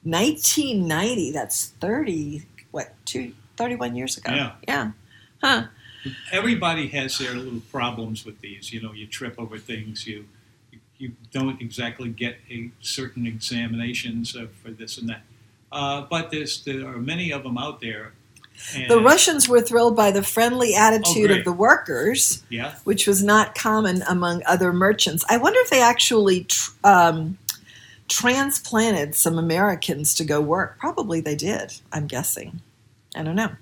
1990. 0.02 1.30
That's 1.32 1.66
30, 1.80 2.46
what, 2.70 2.94
two, 3.04 3.34
31 3.56 3.96
years 3.96 4.16
ago. 4.16 4.32
Yeah. 4.32 4.52
Yeah. 4.66 4.90
Huh. 5.42 5.66
Everybody 6.32 6.88
has 6.88 7.18
their 7.18 7.34
little 7.34 7.60
problems 7.70 8.24
with 8.24 8.40
these. 8.40 8.72
You 8.72 8.80
know, 8.80 8.92
you 8.92 9.06
trip 9.06 9.34
over 9.38 9.58
things. 9.58 10.06
You 10.06 10.24
you 11.00 11.12
don't 11.32 11.60
exactly 11.60 12.10
get 12.10 12.36
a 12.50 12.70
certain 12.80 13.26
examinations 13.26 14.36
for 14.62 14.70
this 14.70 14.98
and 14.98 15.08
that. 15.08 15.22
Uh, 15.72 16.02
but 16.02 16.30
there's 16.30 16.62
there 16.64 16.86
are 16.86 16.98
many 16.98 17.32
of 17.32 17.42
them 17.42 17.56
out 17.56 17.80
there. 17.80 18.12
The 18.88 19.00
Russians 19.00 19.48
were 19.48 19.62
thrilled 19.62 19.96
by 19.96 20.10
the 20.10 20.22
friendly 20.22 20.74
attitude 20.74 21.28
great. 21.28 21.38
of 21.38 21.44
the 21.46 21.52
workers. 21.52 22.42
Yeah. 22.50 22.74
which 22.84 23.06
was 23.06 23.22
not 23.22 23.54
common 23.54 24.02
among 24.02 24.42
other 24.46 24.70
merchants. 24.70 25.24
I 25.30 25.38
wonder 25.38 25.58
if 25.60 25.70
they 25.70 25.80
actually 25.80 26.44
tr- 26.44 26.72
um, 26.84 27.38
transplanted 28.08 29.14
some 29.14 29.38
Americans 29.38 30.14
to 30.16 30.24
go 30.24 30.42
work. 30.42 30.78
Probably 30.78 31.22
they 31.22 31.36
did, 31.36 31.72
I'm 31.90 32.06
guessing. 32.06 32.60
I 33.16 33.22
don't 33.22 33.36
know. 33.36 33.52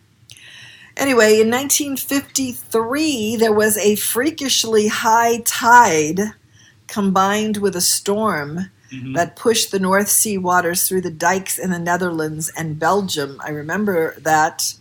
Anyway, 0.96 1.40
in 1.40 1.48
1953, 1.48 3.36
there 3.36 3.52
was 3.52 3.76
a 3.78 3.94
freakishly 3.94 4.88
high 4.88 5.38
tide 5.44 6.32
combined 6.88 7.58
with 7.58 7.76
a 7.76 7.80
storm 7.80 8.70
Mhm. 8.92 9.14
that 9.14 9.36
pushed 9.36 9.70
the 9.70 9.78
North 9.78 10.08
Sea 10.08 10.38
waters 10.38 10.88
through 10.88 11.02
the 11.02 11.10
dikes 11.10 11.58
in 11.58 11.70
the 11.70 11.78
Netherlands 11.78 12.50
and 12.56 12.78
Belgium. 12.78 13.40
I 13.44 13.50
remember 13.50 14.14
that, 14.20 14.74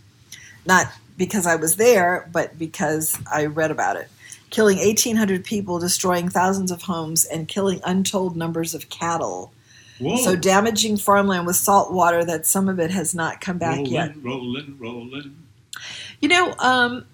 not 0.66 0.90
because 1.18 1.46
I 1.46 1.56
was 1.56 1.76
there, 1.76 2.28
but 2.32 2.58
because 2.58 3.18
I 3.30 3.44
read 3.46 3.70
about 3.70 3.96
it. 3.96 4.08
Killing 4.50 4.78
1,800 4.78 5.44
people, 5.44 5.78
destroying 5.78 6.30
thousands 6.30 6.70
of 6.70 6.82
homes, 6.82 7.26
and 7.26 7.46
killing 7.48 7.80
untold 7.84 8.34
numbers 8.34 8.72
of 8.74 8.88
cattle. 8.88 9.52
Whoa. 9.98 10.16
So 10.16 10.36
damaging 10.36 10.96
farmland 10.96 11.46
with 11.46 11.56
salt 11.56 11.92
water 11.92 12.24
that 12.24 12.46
some 12.46 12.68
of 12.68 12.78
it 12.78 12.90
has 12.90 13.14
not 13.14 13.40
come 13.42 13.58
back 13.58 13.76
rolling, 13.76 13.92
yet. 13.92 14.14
rolling, 14.22 14.76
rolling. 14.78 15.36
You 16.20 16.28
know, 16.28 16.54
um, 16.60 17.04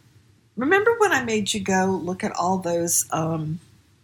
remember 0.56 0.94
when 0.98 1.10
I 1.10 1.24
made 1.24 1.52
you 1.52 1.60
go 1.60 1.86
look 1.86 2.22
at 2.22 2.32
all 2.32 2.58
those 2.58 3.06
um, 3.10 3.58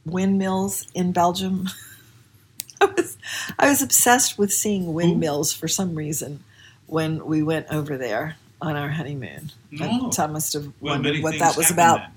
windmills 0.05 0.87
in 0.95 1.13
Belgium? 1.13 1.69
I 2.81 2.87
was 2.87 3.19
I 3.59 3.69
was 3.69 3.83
obsessed 3.83 4.39
with 4.39 4.53
seeing 4.53 4.95
windmills 4.95 5.53
for 5.53 5.69
some 5.69 5.95
reason 5.95 6.43
when 6.87 7.25
we 7.27 7.43
went 7.43 7.67
over 7.71 7.97
there 7.99 8.37
on 8.63 8.77
our 8.77 8.89
honeymoon. 8.91 9.51
Oh. 9.81 10.11
Tom 10.11 10.33
must 10.33 10.53
have 10.53 10.65
Well, 10.81 10.95
wondered 10.95 11.23
what 11.23 11.39
that 11.39 11.57
was 11.57 11.71
about. 11.71 11.99
then. 12.01 12.11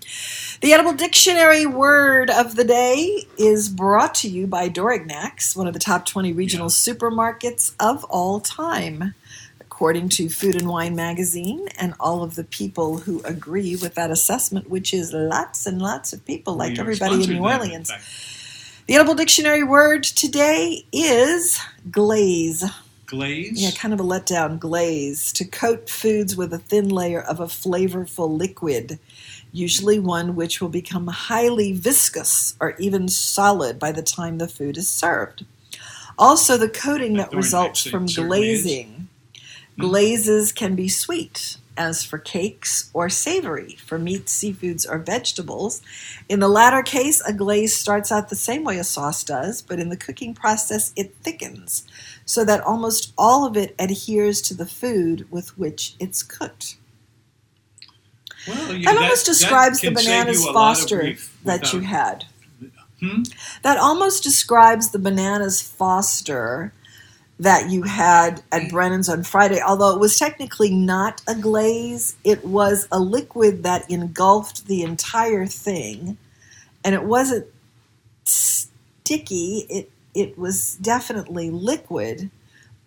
The 0.61 0.73
Edible 0.73 0.93
Dictionary 0.93 1.65
word 1.65 2.29
of 2.29 2.55
the 2.55 2.63
day 2.65 3.25
is 3.37 3.69
brought 3.69 4.13
to 4.15 4.29
you 4.29 4.47
by 4.47 4.69
Dorignac's, 4.69 5.55
one 5.55 5.67
of 5.67 5.73
the 5.73 5.79
top 5.79 6.05
20 6.05 6.33
regional 6.33 6.67
supermarkets 6.67 7.73
of 7.79 8.03
all 8.05 8.39
time, 8.41 9.13
according 9.83 10.07
to 10.07 10.29
Food 10.29 10.55
and 10.55 10.69
Wine 10.69 10.95
magazine, 10.95 11.67
and 11.77 11.93
all 11.99 12.23
of 12.23 12.35
the 12.35 12.45
people 12.45 12.99
who 12.99 13.21
agree 13.25 13.75
with 13.75 13.95
that 13.95 14.11
assessment, 14.11 14.69
which 14.69 14.93
is 14.93 15.11
lots 15.11 15.65
and 15.65 15.81
lots 15.81 16.13
of 16.13 16.23
people, 16.23 16.55
like 16.55 16.79
everybody 16.79 17.21
in 17.21 17.29
New 17.29 17.43
Orleans. 17.43 17.91
fact. 17.91 18.05
The 18.87 18.95
Edible 18.95 19.13
Dictionary 19.13 19.61
word 19.61 20.03
today 20.05 20.85
is 20.93 21.59
glaze. 21.91 22.63
Glaze. 23.07 23.61
Yeah, 23.61 23.71
kind 23.71 23.93
of 23.93 23.99
a 23.99 24.03
letdown 24.03 24.57
glaze 24.57 25.33
to 25.33 25.43
coat 25.43 25.89
foods 25.89 26.37
with 26.37 26.53
a 26.53 26.59
thin 26.59 26.87
layer 26.87 27.19
of 27.19 27.41
a 27.41 27.47
flavorful 27.47 28.37
liquid, 28.37 28.99
usually 29.51 29.99
one 29.99 30.33
which 30.37 30.61
will 30.61 30.69
become 30.69 31.07
highly 31.07 31.73
viscous 31.73 32.55
or 32.61 32.77
even 32.79 33.09
solid 33.09 33.79
by 33.79 33.91
the 33.91 34.01
time 34.01 34.37
the 34.37 34.47
food 34.47 34.77
is 34.77 34.87
served. 34.87 35.45
Also, 36.17 36.55
the 36.55 36.69
coating 36.69 37.15
that 37.15 37.31
During 37.31 37.43
results 37.43 37.85
from 37.85 38.05
glazing. 38.05 39.09
Glazes 39.79 40.51
can 40.51 40.75
be 40.75 40.87
sweet, 40.87 41.57
as 41.75 42.03
for 42.03 42.17
cakes, 42.19 42.91
or 42.93 43.09
savory, 43.09 43.75
for 43.85 43.97
meats, 43.97 44.37
seafoods, 44.37 44.85
or 44.89 44.99
vegetables. 44.99 45.81
In 46.29 46.39
the 46.39 46.47
latter 46.47 46.83
case, 46.83 47.21
a 47.21 47.33
glaze 47.33 47.75
starts 47.75 48.11
out 48.11 48.29
the 48.29 48.35
same 48.35 48.63
way 48.63 48.77
a 48.77 48.83
sauce 48.83 49.23
does, 49.23 49.61
but 49.61 49.79
in 49.79 49.89
the 49.89 49.97
cooking 49.97 50.33
process, 50.35 50.93
it 50.95 51.15
thickens 51.23 51.85
so 52.25 52.45
that 52.45 52.61
almost 52.61 53.13
all 53.17 53.45
of 53.45 53.57
it 53.57 53.75
adheres 53.79 54.41
to 54.41 54.53
the 54.53 54.65
food 54.65 55.29
with 55.31 55.57
which 55.57 55.95
it's 55.99 56.23
cooked. 56.23 56.77
Well, 58.47 58.73
you, 58.73 58.83
That 58.83 58.97
almost 58.97 59.25
describes 59.25 59.81
the 59.81 59.91
bananas 59.91 60.43
you 60.43 60.49
a 60.49 60.51
lot 60.51 60.71
of 60.71 60.77
foster 60.77 61.15
that 61.45 61.73
you 61.73 61.79
had. 61.81 62.25
Hmm? 62.99 63.23
That 63.63 63.77
almost 63.77 64.23
describes 64.23 64.91
the 64.91 64.99
bananas 64.99 65.61
foster 65.61 66.73
that 67.43 67.69
you 67.69 67.83
had 67.83 68.41
at 68.51 68.69
Brennan's 68.69 69.09
on 69.09 69.23
Friday, 69.23 69.61
although 69.61 69.93
it 69.93 69.99
was 69.99 70.17
technically 70.17 70.71
not 70.73 71.21
a 71.27 71.35
glaze. 71.35 72.15
It 72.23 72.43
was 72.45 72.87
a 72.91 72.99
liquid 72.99 73.63
that 73.63 73.89
engulfed 73.91 74.67
the 74.67 74.81
entire 74.81 75.45
thing, 75.45 76.17
and 76.83 76.95
it 76.95 77.03
wasn't 77.03 77.47
sticky. 78.23 79.65
It 79.69 79.91
it 80.15 80.37
was 80.37 80.75
definitely 80.75 81.49
liquid, 81.49 82.29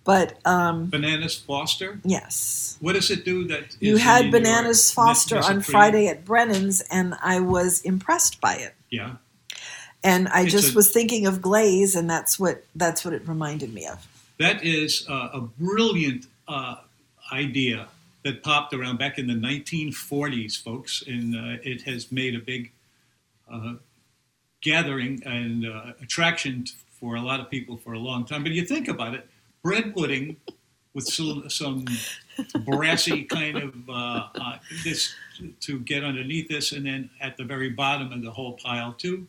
but 0.05 0.39
um, 0.47 0.87
Bananas 0.91 1.35
Foster. 1.39 2.01
yes. 2.05 2.77
What 2.81 2.93
does 2.93 3.11
it 3.11 3.25
do 3.25 3.45
that 3.49 3.75
You 3.81 3.97
had 3.97 4.31
bananas 4.31 4.93
Foster 4.93 5.39
on 5.39 5.61
Friday 5.63 6.07
at 6.09 6.25
Brennan's, 6.25 6.83
and 6.91 7.15
I 7.23 7.41
was 7.41 7.81
impressed 7.83 8.41
by 8.41 8.55
it. 8.57 8.75
Yeah. 8.91 9.15
And 10.05 10.29
I 10.29 10.43
It's 10.43 10.53
just 10.53 10.73
a- 10.73 10.77
was 10.77 10.91
thinking 10.93 11.27
of 11.27 11.41
glaze, 11.43 11.97
and 11.97 12.09
that's 12.09 12.39
what 12.39 12.65
that's 12.75 13.05
what 13.05 13.13
it 13.15 13.27
reminded 13.27 13.73
me 13.75 13.87
of. 13.87 14.07
That 14.39 14.65
is 14.65 15.07
uh, 15.09 15.31
a 15.33 15.41
brilliant 15.41 16.27
uh, 16.47 16.77
idea 17.33 17.89
that 18.23 18.43
popped 18.43 18.75
around 18.75 18.99
back 18.99 19.19
in 19.19 19.27
the 19.27 19.35
1940s, 19.35 20.63
folks, 20.63 21.03
and 21.07 21.35
uh, 21.35 21.59
it 21.63 21.83
has 21.83 22.11
made 22.11 22.35
a 22.35 22.41
big 22.41 22.73
uh, 23.51 23.75
gathering 24.61 25.23
and 25.25 25.67
uh, 25.67 25.93
attraction 26.03 26.67
for 26.99 27.15
a 27.15 27.21
lot 27.21 27.41
of 27.41 27.49
people 27.51 27.77
for 27.77 27.93
a 27.93 27.99
long 27.99 28.25
time. 28.25 28.43
But 28.43 28.53
you 28.53 28.65
think 28.65 28.89
about 28.89 29.15
it, 29.15 29.29
bread 29.63 29.95
pudding 29.95 30.37
with 30.93 31.07
some, 31.07 31.49
some 31.49 31.85
brassy 32.65 33.25
kind 33.25 33.59
of 33.59 33.75
uh, 33.89 34.29
uh, 34.35 34.59
this 34.83 35.15
to 35.61 35.79
get 35.81 36.03
underneath 36.03 36.49
this, 36.49 36.73
and 36.73 36.87
then 36.87 37.11
at 37.21 37.37
the 37.37 37.45
very 37.45 37.71
bottom 37.71 38.13
of 38.13 38.23
the 38.23 38.31
whole 38.31 38.55
pile 38.55 38.93
too, 38.93 39.27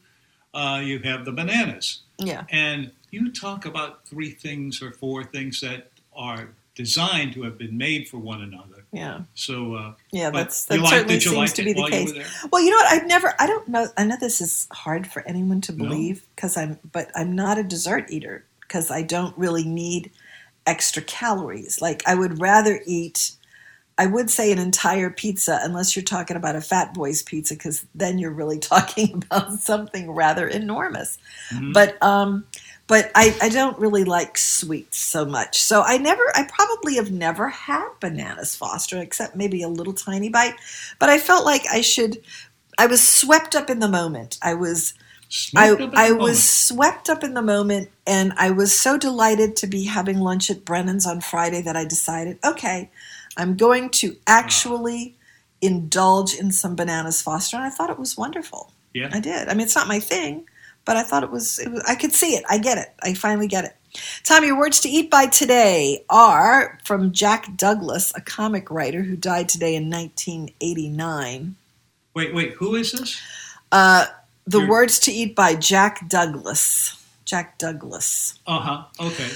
uh, 0.54 0.82
you 0.84 1.00
have 1.00 1.26
the 1.26 1.32
bananas. 1.32 2.00
Yeah, 2.18 2.46
And 2.50 2.92
you 3.12 3.32
talk 3.32 3.66
about 3.66 4.06
three 4.06 4.32
things 4.32 4.82
or 4.82 4.92
four 4.92 5.24
things 5.24 5.62
that 5.62 5.92
are 6.16 6.50
designed 6.76 7.34
to 7.34 7.42
have 7.44 7.58
been 7.58 7.78
made 7.78 8.08
for 8.08 8.18
one 8.18 8.42
another. 8.42 8.84
yeah, 8.92 9.22
So, 9.34 9.74
uh, 9.76 9.94
yeah. 10.12 10.30
That's 10.30 10.66
that 10.66 10.86
certainly 10.86 11.20
seems 11.20 11.54
to 11.54 11.64
be 11.64 11.74
the 11.74 11.88
case. 11.90 12.14
Well, 12.52 12.62
you 12.62 12.70
know 12.70 12.78
what? 12.78 12.92
I've 12.92 13.08
never. 13.08 13.34
I 13.40 13.48
don't 13.48 13.68
know. 13.68 13.88
I 13.98 14.06
know 14.06 14.16
this 14.20 14.42
is 14.42 14.68
hard 14.72 15.08
for 15.08 15.22
anyone 15.28 15.62
to 15.62 15.74
believe 15.74 16.26
because 16.36 16.56
I'm. 16.56 16.80
But 16.92 17.12
I'm 17.16 17.36
not 17.36 17.58
a 17.58 17.64
dessert 17.64 18.12
eater 18.12 18.46
because 18.62 18.92
I 18.92 19.02
don't 19.02 19.36
really 19.38 19.64
need 19.64 20.12
extra 20.68 21.02
calories. 21.02 21.82
Like 21.82 22.04
I 22.06 22.14
would 22.16 22.40
rather 22.40 22.80
eat. 22.86 23.32
I 24.00 24.06
would 24.06 24.30
say 24.30 24.52
an 24.52 24.60
entire 24.60 25.10
pizza, 25.10 25.60
unless 25.64 25.96
you're 25.96 26.04
talking 26.04 26.38
about 26.38 26.56
a 26.56 26.62
Fat 26.62 26.94
Boys 26.94 27.24
pizza, 27.24 27.56
because 27.56 27.84
then 27.96 28.20
you're 28.20 28.30
really 28.30 28.60
talking 28.74 29.24
about 29.26 29.54
something 29.54 30.12
rather 30.12 30.48
enormous. 30.48 31.18
Mhm. 31.50 31.74
But 31.74 32.02
um, 32.04 32.46
but 32.88 33.12
I, 33.16 33.36
I 33.42 33.50
don't 33.50 33.78
really 33.78 34.04
like 34.04 34.38
sweets 34.38 34.98
so 34.98 35.26
much. 35.26 35.62
So 35.62 35.82
I 35.82 35.98
never, 35.98 36.24
I 36.36 36.44
probably 36.44 36.96
have 36.96 37.12
never 37.12 37.50
had 37.50 37.90
bananas 38.00 38.56
Foster, 38.56 38.98
except 39.00 39.36
maybe 39.36 39.62
a 39.62 39.68
little 39.68 39.94
tiny 39.94 40.30
bite. 40.30 40.56
But 41.00 41.10
I 41.10 41.20
felt 41.20 41.46
like 41.46 41.64
I 41.72 41.82
should. 41.82 42.22
I 42.80 42.88
was 42.88 43.06
swept 43.06 43.56
up 43.56 43.70
in 43.70 43.80
the 43.80 43.88
moment. 43.90 44.38
I 44.42 44.54
was 44.54 44.94
I, 45.56 45.70
Swept 45.70 45.82
at 45.82 45.96
I 45.96 46.12
was 46.12 46.20
moment. 46.20 46.38
swept 46.38 47.10
up 47.10 47.24
in 47.24 47.34
the 47.34 47.42
moment, 47.42 47.90
and 48.06 48.34
I 48.38 48.52
was 48.52 48.78
so 48.78 48.98
delighted 48.98 49.58
to 49.58 49.68
be 49.68 49.84
having 49.84 50.20
lunch 50.20 50.50
at 50.50 50.64
Brennan's 50.64 51.06
on 51.06 51.20
Friday 51.20 51.62
that 51.64 51.76
I 51.76 51.84
decided, 51.84 52.40
okay, 52.46 52.90
I'm 53.36 53.58
going 53.58 53.90
to 53.90 54.16
actually 54.26 55.18
indulge 55.62 56.34
in 56.36 56.52
some 56.52 56.76
bananas 56.76 57.22
Foster, 57.22 57.58
and 57.58 57.66
I 57.66 57.70
thought 57.70 57.90
it 57.90 58.00
was 58.00 58.18
wonderful. 58.18 58.72
Yeah. 58.94 59.10
I 59.12 59.20
did. 59.20 59.50
I 59.50 59.54
mean, 59.54 59.66
it's 59.66 59.76
not 59.76 59.88
my 59.88 60.00
thing, 60.00 60.48
but 60.88 60.98
I 60.98 61.04
thought 61.04 61.22
it 61.22 61.30
was. 61.30 61.60
It 61.60 61.70
was 61.70 61.84
I 61.88 61.94
could 61.94 62.14
see 62.14 62.34
it. 62.36 62.44
I 62.50 62.58
get 62.58 62.80
it. 62.80 62.88
I 63.04 63.14
finally 63.14 63.48
get 63.48 63.66
it. 63.66 63.76
Tom, 64.24 64.44
your 64.46 64.58
words 64.58 64.80
to 64.82 64.90
eat 64.90 65.12
by 65.12 65.28
today 65.28 66.04
are 66.10 66.80
from 66.84 67.12
Jack 67.12 67.56
Douglas, 67.58 68.12
a 68.16 68.22
comic 68.22 68.72
writer 68.72 69.02
who 69.04 69.16
died 69.16 69.50
today 69.50 69.76
in 69.76 69.90
1989. 69.90 71.56
Wait, 72.14 72.34
wait, 72.34 72.54
who 72.54 72.76
is 72.76 72.92
this? 72.94 73.22
Uh, 73.72 74.06
the 74.46 74.60
Your- 74.60 74.70
words 74.70 75.00
to 75.00 75.12
eat 75.12 75.36
by 75.36 75.56
Jack 75.56 76.08
Douglas. 76.10 76.94
Jack 77.26 77.58
Douglas. 77.58 78.40
Uh 78.48 78.60
huh. 78.60 78.84
Okay. 79.00 79.30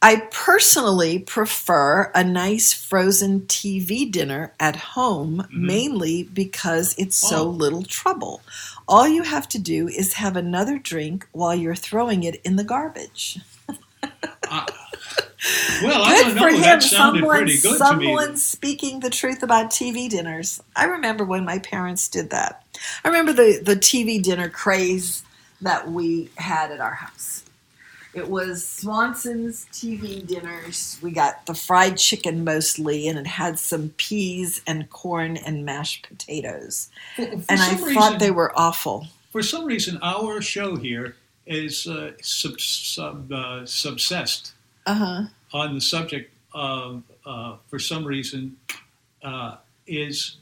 I 0.00 0.28
personally 0.30 1.18
prefer 1.18 2.12
a 2.14 2.22
nice 2.22 2.72
frozen 2.72 3.40
TV 3.42 4.10
dinner 4.10 4.54
at 4.60 4.76
home, 4.76 5.46
mainly 5.50 6.22
because 6.22 6.94
it's 6.96 7.16
so 7.16 7.40
Oh. 7.40 7.50
little 7.50 7.82
trouble. 7.82 8.40
All 8.86 9.08
you 9.08 9.24
have 9.24 9.48
to 9.50 9.58
do 9.58 9.88
is 9.88 10.14
have 10.14 10.36
another 10.36 10.78
drink 10.78 11.26
while 11.32 11.54
you're 11.54 11.74
throwing 11.74 12.22
it 12.22 12.40
in 12.44 12.54
the 12.56 12.62
garbage. 12.64 13.40
Uh, 13.68 13.74
well, 15.82 16.02
I 16.04 16.22
Good 16.22 16.38
for 16.38 16.48
him. 16.48 16.60
That 16.60 16.82
Someone, 16.82 17.36
pretty 17.38 17.60
good 17.60 17.72
to 17.72 17.76
someone 17.78 18.30
me. 18.32 18.36
speaking 18.36 19.00
the 19.00 19.10
truth 19.10 19.42
about 19.42 19.70
TV 19.70 20.08
dinners. 20.08 20.62
I 20.76 20.84
remember 20.84 21.24
when 21.24 21.44
my 21.44 21.58
parents 21.58 22.08
did 22.08 22.30
that. 22.30 22.64
I 23.04 23.08
remember 23.08 23.32
the, 23.32 23.60
the 23.62 23.74
TV 23.76 24.22
dinner 24.22 24.48
craze 24.48 25.24
that 25.60 25.90
we 25.90 26.30
had 26.36 26.70
at 26.70 26.80
our 26.80 26.94
house. 26.94 27.42
It 28.18 28.28
was 28.28 28.66
Swanson's 28.66 29.66
TV 29.72 30.26
dinners. 30.26 30.98
We 31.00 31.12
got 31.12 31.46
the 31.46 31.54
fried 31.54 31.96
chicken 31.98 32.42
mostly, 32.42 33.06
and 33.06 33.16
it 33.16 33.28
had 33.28 33.60
some 33.60 33.90
peas 33.90 34.60
and 34.66 34.90
corn 34.90 35.36
and 35.36 35.64
mashed 35.64 36.08
potatoes. 36.08 36.90
For, 37.14 37.22
for 37.26 37.32
And 37.48 37.60
I 37.60 37.76
some 37.76 37.94
thought 37.94 38.18
they 38.18 38.32
were 38.32 38.52
awful. 38.58 39.06
For 39.30 39.40
some 39.40 39.64
reason, 39.64 40.00
our 40.02 40.40
show 40.42 40.74
here 40.74 41.14
is 41.46 41.86
uh, 41.86 42.10
sub, 42.20 42.58
sub, 42.60 43.30
uh, 43.30 43.60
subsessed 43.62 44.50
Uh-huh. 44.84 45.26
on 45.52 45.74
the 45.76 45.80
subject 45.80 46.32
of, 46.52 47.04
uh, 47.24 47.56
for 47.68 47.78
some 47.78 48.04
reason, 48.04 48.56
uh, 49.22 49.56
is. 49.86 50.38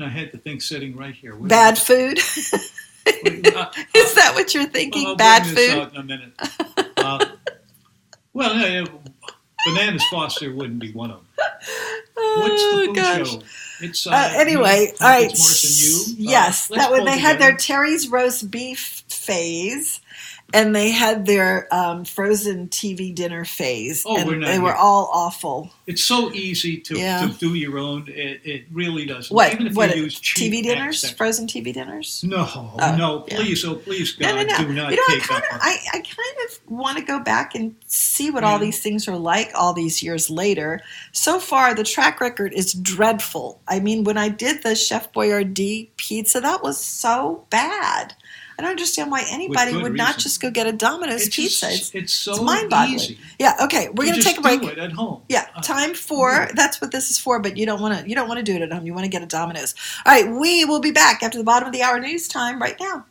I 0.00 0.08
had 0.08 0.32
the 0.32 0.38
thing 0.38 0.60
sitting 0.60 0.96
right 0.96 1.14
here. 1.14 1.34
Where- 1.36 1.48
Bad 1.48 1.76
food. 1.76 2.18
Uh, 3.08 3.70
Is 3.94 4.14
that 4.14 4.32
what 4.34 4.54
you're 4.54 4.66
thinking? 4.66 5.06
I'll 5.06 5.16
Bad 5.16 5.46
food? 5.46 5.90
in 5.94 5.96
a 5.96 6.02
minute. 6.04 6.32
Uh, 6.96 7.24
well, 8.32 8.54
yeah, 8.56 8.84
Bananas 9.66 10.04
Foster 10.10 10.52
wouldn't 10.54 10.78
be 10.78 10.92
one 10.92 11.10
of 11.10 11.16
them. 11.18 11.26
What's 12.36 12.62
the 12.62 12.68
Oh, 12.72 12.86
food 12.86 12.96
gosh. 12.96 13.30
show? 13.30 13.42
It's 13.80 14.06
uh, 14.06 14.10
Uh, 14.10 14.30
anyway, 14.34 14.92
all 15.00 15.08
right. 15.08 15.26
Morrison, 15.26 16.16
you. 16.18 16.28
Uh, 16.28 16.30
yes, 16.30 16.70
let's 16.70 16.82
that 16.82 16.90
when 16.92 17.04
they 17.04 17.18
had 17.18 17.38
their. 17.40 17.56
Terry's 17.56 18.08
roast 18.08 18.50
beef 18.50 19.04
phase, 19.08 20.00
and 20.54 20.74
they 20.74 20.90
had 20.90 21.26
their 21.26 21.68
um, 21.74 22.04
frozen 22.06 22.68
TV 22.68 23.14
dinner 23.14 23.44
phase, 23.44 24.04
Oh, 24.06 24.16
and 24.16 24.26
we're 24.28 24.36
not 24.36 24.46
they 24.46 24.58
were 24.58 24.74
all 24.74 25.10
awful. 25.12 25.70
It's 25.86 26.02
so 26.02 26.32
easy 26.32 26.78
to, 26.78 26.98
Yeah. 26.98 27.26
to 27.28 27.34
do 27.34 27.54
your 27.54 27.78
own. 27.78 28.06
It, 28.08 28.40
it 28.44 28.64
really 28.72 29.04
doesn't. 29.06 29.34
What? 29.34 29.52
Even 29.52 29.66
if 29.66 29.74
what? 29.74 29.94
you 29.94 30.04
use 30.04 30.20
TV 30.20 30.62
dinners? 30.62 30.96
accents. 31.04 31.16
Frozen 31.16 31.46
TV 31.48 31.72
dinners? 31.74 32.22
No, 32.26 32.48
Oh, 32.54 32.96
no, 32.96 33.24
yeah. 33.28 33.36
please, 33.36 33.64
oh 33.64 33.74
please, 33.76 34.18
No, 34.18 34.34
God, 34.34 34.46
no, 34.46 34.52
no. 34.56 34.58
do 34.64 34.72
not 34.72 34.90
you 34.92 34.96
know, 34.96 35.02
I 35.08 35.18
kind 35.20 35.42
of, 35.50 35.58
I, 35.60 35.76
I 35.92 35.98
kind 36.00 36.48
of 36.48 36.70
want 36.70 36.98
to 36.98 37.04
go 37.04 37.20
back 37.20 37.54
and 37.54 37.74
see 37.86 38.30
what 38.30 38.44
all 38.44 38.58
these 38.58 38.80
things 38.80 39.06
are 39.08 39.16
like 39.18 39.50
all 39.54 39.72
these 39.74 40.02
years 40.02 40.30
later. 40.30 40.80
So 41.12 41.38
far, 41.40 41.74
the 41.74 41.84
track 41.84 42.20
record 42.20 42.52
is 42.54 42.72
dreadful. 42.72 43.60
I 43.68 43.80
mean, 43.80 44.04
when 44.04 44.16
I 44.18 44.28
did 44.28 44.62
the 44.62 44.74
Chef 44.74 45.12
Boyardee 45.12 45.88
pizza, 45.96 46.40
that 46.40 46.62
was 46.62 46.78
so 46.78 47.44
bad. 47.50 48.14
I 48.58 48.62
don't 48.62 48.70
understand 48.72 49.10
why 49.12 49.24
anybody 49.30 49.70
good 49.72 49.82
would 49.84 49.94
not 49.94 50.18
just 50.18 50.40
go 50.40 50.50
get 50.50 50.66
a 50.66 50.72
Domino's 50.72 51.26
It's 51.28 51.36
pizza. 51.36 51.66
just- 51.66 51.94
it's, 51.94 52.04
it's 52.04 52.12
so 52.12 52.32
it's 52.32 52.40
mind-boggling. 52.42 52.94
easy. 52.96 53.18
Yeah. 53.38 53.54
Okay, 53.62 53.88
we're 53.90 54.04
You 54.06 54.10
gonna 54.10 54.22
just 54.22 54.26
take 54.26 54.38
a 54.38 54.40
break. 54.42 54.60
Do 54.62 54.68
it 54.68 54.78
at 54.78 54.90
home. 54.92 55.22
Yeah, 55.28 55.46
Uh, 55.54 55.62
time 55.62 55.94
for 55.94 56.32
yeah. 56.32 56.50
that's 56.54 56.80
what 56.80 56.90
this 56.90 57.08
is 57.10 57.18
for. 57.18 57.38
But 57.38 57.56
you 57.56 57.66
don't 57.66 57.80
want 57.80 57.98
to 58.02 58.08
you 58.08 58.16
don't 58.16 58.26
want 58.28 58.38
to 58.38 58.42
do 58.44 58.56
it 58.56 58.62
at 58.62 58.72
home. 58.72 58.84
You 58.84 58.92
want 58.94 59.04
to 59.04 59.10
get 59.10 59.22
a 59.22 59.26
Domino's. 59.26 59.74
All 60.04 60.12
right, 60.12 60.28
we 60.28 60.64
will 60.64 60.80
be 60.80 60.90
back 60.90 61.22
after 61.22 61.38
the 61.38 61.44
bottom 61.44 61.66
of 61.68 61.72
the 61.72 61.82
hour 61.82 62.00
news 62.00 62.26
time 62.26 62.60
right 62.60 62.76
now. 62.80 63.06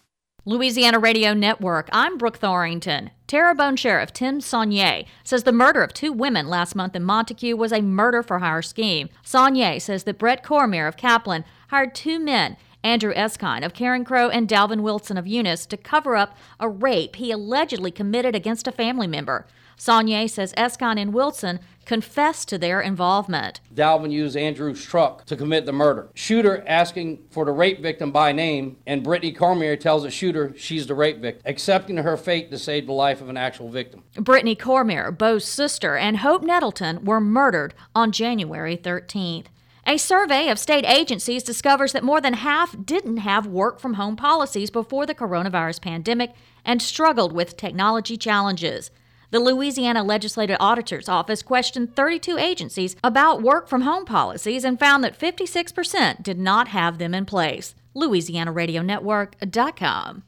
Louisiana 0.45 0.97
Radio 0.99 1.33
Network. 1.33 1.89
I'm 1.91 2.17
Brooke 2.17 2.39
Thorington. 2.39 3.10
Terrebonne 3.27 3.75
Sheriff 3.75 4.13
Tim 4.13 4.39
Soignet 4.39 5.05
says 5.25 5.43
the 5.43 5.51
murder 5.51 5.81
of 5.83 5.93
two 5.93 6.13
women 6.13 6.47
last 6.47 6.73
month 6.73 6.95
in 6.95 7.03
Montegut 7.03 7.57
was 7.57 7.73
a 7.73 7.81
murder 7.81 8.23
for 8.23 8.39
hire 8.39 8.62
scheme. 8.62 9.10
Soignet 9.25 9.81
says 9.81 10.05
that 10.05 10.17
Brett 10.17 10.43
Cormier 10.43 10.88
of 10.88 10.95
Kaplan 10.95 11.43
hired 11.69 11.93
two 11.93 12.17
men, 12.17 12.55
Andrew 12.84 13.13
Escon 13.13 13.66
of 13.66 13.74
Carencro 13.74 14.30
and 14.32 14.48
Dalvin 14.48 14.82
Wilson 14.82 15.18
of 15.18 15.28
Eunice, 15.28 15.66
to 15.66 15.78
cover 15.78 16.16
up 16.16 16.38
a 16.60 16.70
rape 16.70 17.18
he 17.18 17.32
allegedly 17.32 17.92
committed 17.92 18.36
against 18.36 18.68
a 18.68 18.72
family 18.72 19.08
member. 19.08 19.46
Soignet 19.78 20.32
says 20.32 20.54
Escon 20.54 21.00
and 21.00 21.13
Wilson 21.13 21.60
confessed 21.86 22.50
to 22.50 22.58
their 22.58 22.82
involvement. 22.82 23.62
Dalvin 23.74 24.12
used 24.12 24.36
Andrew's 24.36 24.84
truck 24.84 25.26
to 25.26 25.36
commit 25.36 25.66
the 25.66 25.72
murder. 25.72 26.10
Shooter 26.16 26.63
asking 26.68 27.20
for 27.30 27.46
the 27.46 27.52
rape 27.52 27.80
victim 27.80 28.12
by 28.12 28.32
name, 28.32 28.78
and 28.88 29.04
Brittany 29.04 29.32
Cormier 29.32 29.76
tells 29.76 30.04
the 30.04 30.10
shooter 30.10 30.54
she's 30.58 30.88
the 30.88 30.96
rape 30.96 31.20
victim, 31.20 31.44
accepting 31.46 31.98
her 31.98 32.18
fate 32.18 32.50
to 32.52 32.58
save 32.58 32.88
the 32.88 32.94
life 32.94 33.22
of 33.22 33.30
an 33.30 33.38
actual 33.38 33.70
victim. 33.70 34.04
Brittany 34.16 34.56
Cormier, 34.56 35.12
Bo's 35.12 35.46
sister, 35.46 35.96
and 35.96 36.18
Hope 36.18 36.42
Nettleton 36.42 37.06
were 37.06 37.22
murdered 37.22 37.76
on 37.94 38.12
January 38.12 38.76
13th. 38.76 39.46
A 39.89 39.95
survey 39.95 40.50
of 40.50 40.60
state 40.60 40.84
agencies 40.86 41.43
discovers 41.43 41.93
that 41.93 42.04
more 42.04 42.19
than 42.19 42.34
half 42.34 42.76
didn't 42.84 43.19
have 43.19 43.47
work 43.47 43.80
from 43.80 43.93
home 43.93 44.17
policies 44.17 44.69
before 44.69 45.06
the 45.06 45.15
coronavirus 45.15 45.82
pandemic 45.82 46.34
and 46.65 46.82
struggled 46.82 47.32
with 47.32 47.56
technology 47.56 48.17
challenges. 48.17 48.91
The 49.32 49.39
Louisiana 49.39 50.04
Legislative 50.04 50.58
Auditor's 50.60 51.08
Office 51.08 51.41
questioned 51.41 51.95
32 51.95 52.38
agencies 52.38 52.97
about 53.02 53.41
work 53.41 53.69
from 53.69 53.84
home 53.84 54.04
policies 54.04 54.65
and 54.65 54.78
found 54.78 55.06
that 55.06 55.17
56% 55.17 56.21
did 56.21 56.38
not 56.38 56.67
have 56.67 56.97
them 56.97 57.13
in 57.13 57.26
place. 57.26 57.73
LouisianaRadioNetwork.com. 57.95 60.23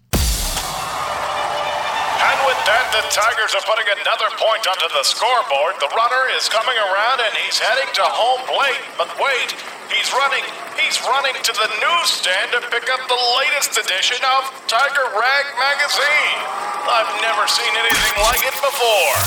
And 2.69 2.87
the 2.93 3.01
Tigers 3.09 3.57
are 3.57 3.65
putting 3.65 3.89
another 3.97 4.29
point 4.37 4.61
onto 4.69 4.85
the 4.93 5.01
scoreboard. 5.01 5.73
The 5.81 5.89
runner 5.89 6.29
is 6.37 6.45
coming 6.53 6.77
around 6.77 7.17
and 7.17 7.33
he's 7.41 7.57
heading 7.57 7.89
to 7.97 8.05
home 8.05 8.45
plate. 8.45 8.77
But 8.93 9.09
wait, 9.17 9.57
he's 9.89 10.13
running. 10.13 10.45
He's 10.77 11.01
running 11.01 11.33
to 11.33 11.49
the 11.49 11.69
newsstand 11.81 12.53
to 12.53 12.61
pick 12.69 12.85
up 12.93 13.01
the 13.09 13.17
latest 13.41 13.73
edition 13.73 14.21
of 14.37 14.53
Tiger 14.69 15.01
Rag 15.17 15.45
Magazine. 15.57 16.37
I've 16.85 17.09
never 17.25 17.41
seen 17.49 17.73
anything 17.73 18.15
like 18.21 18.43
it 18.45 18.53
before. 18.61 19.17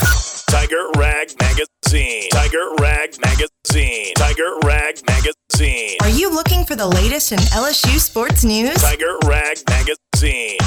Tiger 0.46 0.86
Rag 0.94 1.34
Magazine. 1.42 2.30
Tiger 2.30 2.78
Rag 2.78 3.18
Magazine. 3.26 4.14
Tiger 4.22 4.54
Rag 4.62 5.02
Magazine. 5.10 5.98
Are 6.06 6.14
you 6.14 6.30
looking 6.30 6.64
for 6.64 6.76
the 6.76 6.86
latest 6.86 7.32
in 7.32 7.38
LSU 7.50 7.98
sports 7.98 8.44
news? 8.44 8.78
Tiger 8.78 9.18
Rag 9.26 9.58
Magazine. 9.66 10.58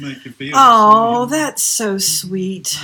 Make 0.00 0.24
you 0.24 0.32
feel 0.32 0.52
Oh, 0.56 1.26
that's 1.26 1.62
so 1.62 1.98
sweet. 1.98 2.78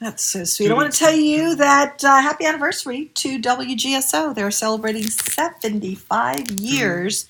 That's 0.00 0.24
so 0.24 0.44
sweet. 0.44 0.70
I 0.70 0.74
want 0.74 0.92
to 0.92 0.98
tell 0.98 1.14
you 1.14 1.54
that 1.56 2.04
uh, 2.04 2.20
happy 2.20 2.44
anniversary 2.44 3.06
to 3.14 3.38
WGSO. 3.40 4.34
They're 4.34 4.50
celebrating 4.50 5.04
75 5.04 6.50
years 6.60 7.26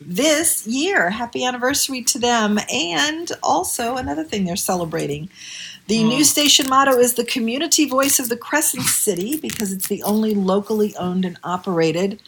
this 0.00 0.66
year. 0.66 1.10
Happy 1.10 1.44
anniversary 1.44 2.02
to 2.02 2.18
them. 2.18 2.58
And 2.72 3.30
also, 3.42 3.96
another 3.96 4.24
thing 4.24 4.44
they're 4.44 4.56
celebrating. 4.56 5.28
The 5.86 6.02
news 6.02 6.28
station 6.28 6.68
motto 6.68 6.98
is 6.98 7.14
the 7.14 7.24
community 7.24 7.84
voice 7.88 8.18
of 8.18 8.28
the 8.28 8.36
Crescent 8.36 8.82
City 8.82 9.36
because 9.36 9.70
it's 9.70 9.86
the 9.86 10.02
only 10.02 10.34
locally 10.34 10.96
owned 10.96 11.24
and 11.24 11.38
operated 11.44 12.20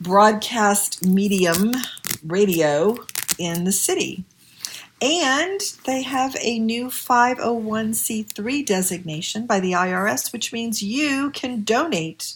broadcast 0.00 1.04
medium 1.06 1.74
radio 2.24 2.96
in 3.38 3.64
the 3.64 3.72
city. 3.72 4.24
And 5.02 5.60
they 5.84 6.02
have 6.02 6.36
a 6.40 6.60
new 6.60 6.86
501c3 6.86 8.64
designation 8.64 9.46
by 9.46 9.58
the 9.58 9.72
IRS, 9.72 10.32
which 10.32 10.52
means 10.52 10.80
you 10.80 11.30
can 11.32 11.64
donate 11.64 12.34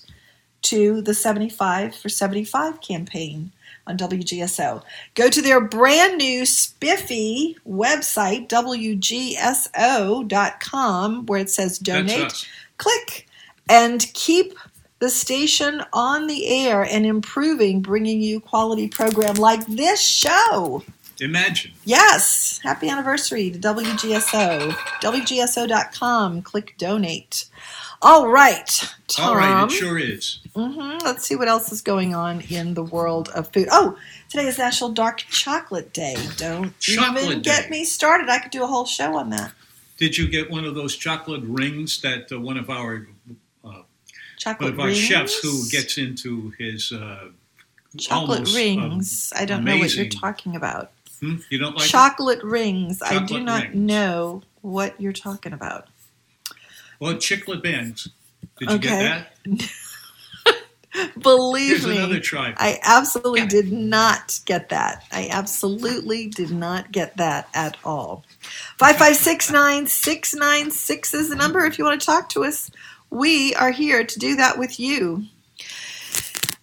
to 0.63 1.01
the 1.01 1.15
75 1.15 1.95
for 1.95 2.09
75 2.09 2.81
campaign 2.81 3.53
on 3.87 3.97
WGSO. 3.97 4.83
Go 5.15 5.31
to 5.31 5.41
their 5.41 5.61
brand 5.61 6.19
new 6.19 6.45
spiffy 6.45 7.57
website, 7.69 8.49
WGSO.com, 8.49 8.97
where 11.27 11.39
it 11.39 11.51
says 11.51 11.79
donate. 11.79 12.49
Click 12.79 13.29
and 13.69 14.13
keep 14.13 14.59
the 14.99 15.11
station 15.11 15.85
on 15.93 16.27
the 16.27 16.49
air 16.49 16.83
and 16.83 17.07
improving, 17.07 17.81
bringing 17.81 18.21
you 18.21 18.41
quality 18.41 18.89
program 18.89 19.37
like 19.37 19.65
this 19.67 20.01
show. 20.01 20.83
Imagine. 21.21 21.73
Yes, 21.85 22.61
happy 22.63 22.89
anniversary 22.89 23.51
to 23.51 23.59
WGSO. 23.59 24.73
WGSO.com. 25.01 26.43
Click 26.43 26.75
donate. 26.79 27.47
All 28.03 28.29
right, 28.29 28.95
Tom. 29.09 29.29
All 29.31 29.37
right, 29.37 29.65
it 29.65 29.71
sure 29.71 29.99
is. 29.99 30.41
hmm 30.55 30.99
Let's 31.03 31.27
see 31.27 31.35
what 31.35 31.49
else 31.49 31.73
is 31.73 31.81
going 31.81 32.15
on 32.15 32.43
in 32.43 32.75
the 32.75 32.83
world 32.83 33.31
of 33.31 33.51
food. 33.53 33.69
Oh, 33.71 33.97
today 34.29 34.47
is 34.47 34.59
National 34.59 34.91
Dark 34.91 35.19
Chocolate 35.19 35.95
Day. 35.95 36.17
Don't 36.37 36.79
Chocolate 36.79 37.25
even 37.25 37.43
Day. 37.43 37.51
get 37.51 37.71
me 37.71 37.85
started. 37.85 38.29
I 38.29 38.39
could 38.39 38.51
do 38.51 38.63
a 38.63 38.67
whole 38.67 38.85
show 38.85 39.17
on 39.17 39.31
that. 39.31 39.53
Did 39.97 40.19
you 40.19 40.29
get 40.29 40.51
one 40.51 40.65
of 40.67 40.75
those 40.75 40.95
chocolate 40.95 41.43
rings 41.45 42.03
that 42.03 42.31
uh, 42.31 42.39
one 42.39 42.59
of 42.59 42.69
our 42.69 43.07
uh, 43.65 43.83
one 44.59 44.69
of 44.69 44.79
our 44.79 44.87
rings. 44.89 44.99
chefs 44.99 45.39
who 45.39 45.67
gets 45.71 45.97
into 45.97 46.51
his 46.59 46.93
uh, 46.93 47.29
chocolate 47.97 48.39
almost, 48.41 48.55
rings. 48.57 49.33
I 49.35 49.47
don't 49.47 49.65
know 49.65 49.79
what 49.79 49.95
you're 49.95 50.09
talking 50.09 50.55
about. 50.55 50.93
Hmm? 51.21 51.37
You 51.51 51.59
don't 51.59 51.77
like 51.77 51.89
chocolate 51.89 52.43
rings. 52.43 53.03
I 53.03 53.25
do 53.25 53.41
not 53.41 53.63
rings. 53.63 53.75
know 53.75 54.43
what 54.63 55.01
you're 55.01 55.13
talking 55.13 55.53
about. 55.53 55.89
Well, 57.01 57.15
chiclet 57.15 57.63
bands. 57.63 58.09
Did 58.59 58.71
you 58.71 58.77
Okay. 58.77 58.89
get 58.89 59.27
that? 59.45 59.71
Believe 61.21 61.69
Here's 61.69 61.87
me, 61.87 61.99
another 61.99 62.19
try. 62.21 62.55
I 62.57 62.81
absolutely 62.83 63.47
did 63.47 63.71
not 63.71 64.41
get 64.47 64.71
that. 64.71 65.05
I 65.13 65.29
absolutely 65.31 66.29
did 66.29 66.51
not 66.51 66.91
get 66.91 67.19
that 67.19 67.51
at 67.53 67.77
all. 67.85 68.25
5569696 68.79 71.15
is 71.15 71.29
the 71.29 71.37
number 71.37 71.67
if 71.67 71.77
you 71.79 71.85
want 71.85 72.01
to 72.01 72.07
talk 72.07 72.31
to 72.31 72.45
us. 72.45 72.71
We 73.11 73.55
are 73.57 73.73
here 73.73 74.05
to 74.05 74.19
do 74.19 74.37
that 74.37 74.59
with 74.59 74.81
you. 74.81 75.27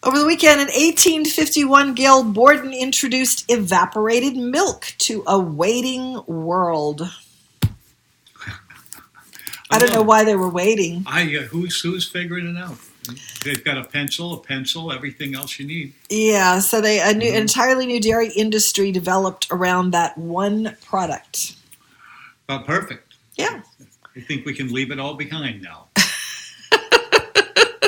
Over 0.03 0.19
the 0.19 0.25
weekend 0.25 0.59
in 0.59 0.67
1851, 0.67 1.93
Gail 1.93 2.23
Borden 2.25 2.73
introduced 2.73 3.45
evaporated 3.49 4.35
milk 4.35 4.93
to 4.99 5.23
a 5.25 5.39
waiting 5.39 6.21
world. 6.25 7.09
I 9.71 9.79
don't 9.79 9.93
know 9.93 10.01
why 10.03 10.25
they 10.25 10.35
were 10.35 10.49
waiting. 10.49 11.03
I 11.07 11.23
uh, 11.37 11.41
who's 11.43 11.79
who's 11.81 12.07
figuring 12.07 12.47
it 12.53 12.57
out? 12.57 12.77
They've 13.43 13.63
got 13.63 13.77
a 13.77 13.83
pencil, 13.85 14.33
a 14.33 14.39
pencil, 14.41 14.91
everything 14.91 15.35
else 15.35 15.57
you 15.57 15.65
need. 15.65 15.93
Yeah, 16.09 16.59
so 16.59 16.79
they 16.81 16.99
a 16.99 17.13
new 17.13 17.25
Mm-hmm. 17.25 17.35
entirely 17.37 17.85
new 17.85 17.99
dairy 18.01 18.29
industry 18.35 18.91
developed 18.91 19.47
around 19.51 19.91
that 19.91 20.17
one 20.17 20.75
product. 20.85 21.55
Uh, 22.49 22.59
perfect. 22.63 23.15
Yeah. 23.35 23.61
I 24.15 24.19
think 24.19 24.45
we 24.45 24.53
can 24.53 24.71
leave 24.71 24.91
it 24.91 24.99
all 24.99 25.15
behind 25.15 25.61
now. 25.63 25.87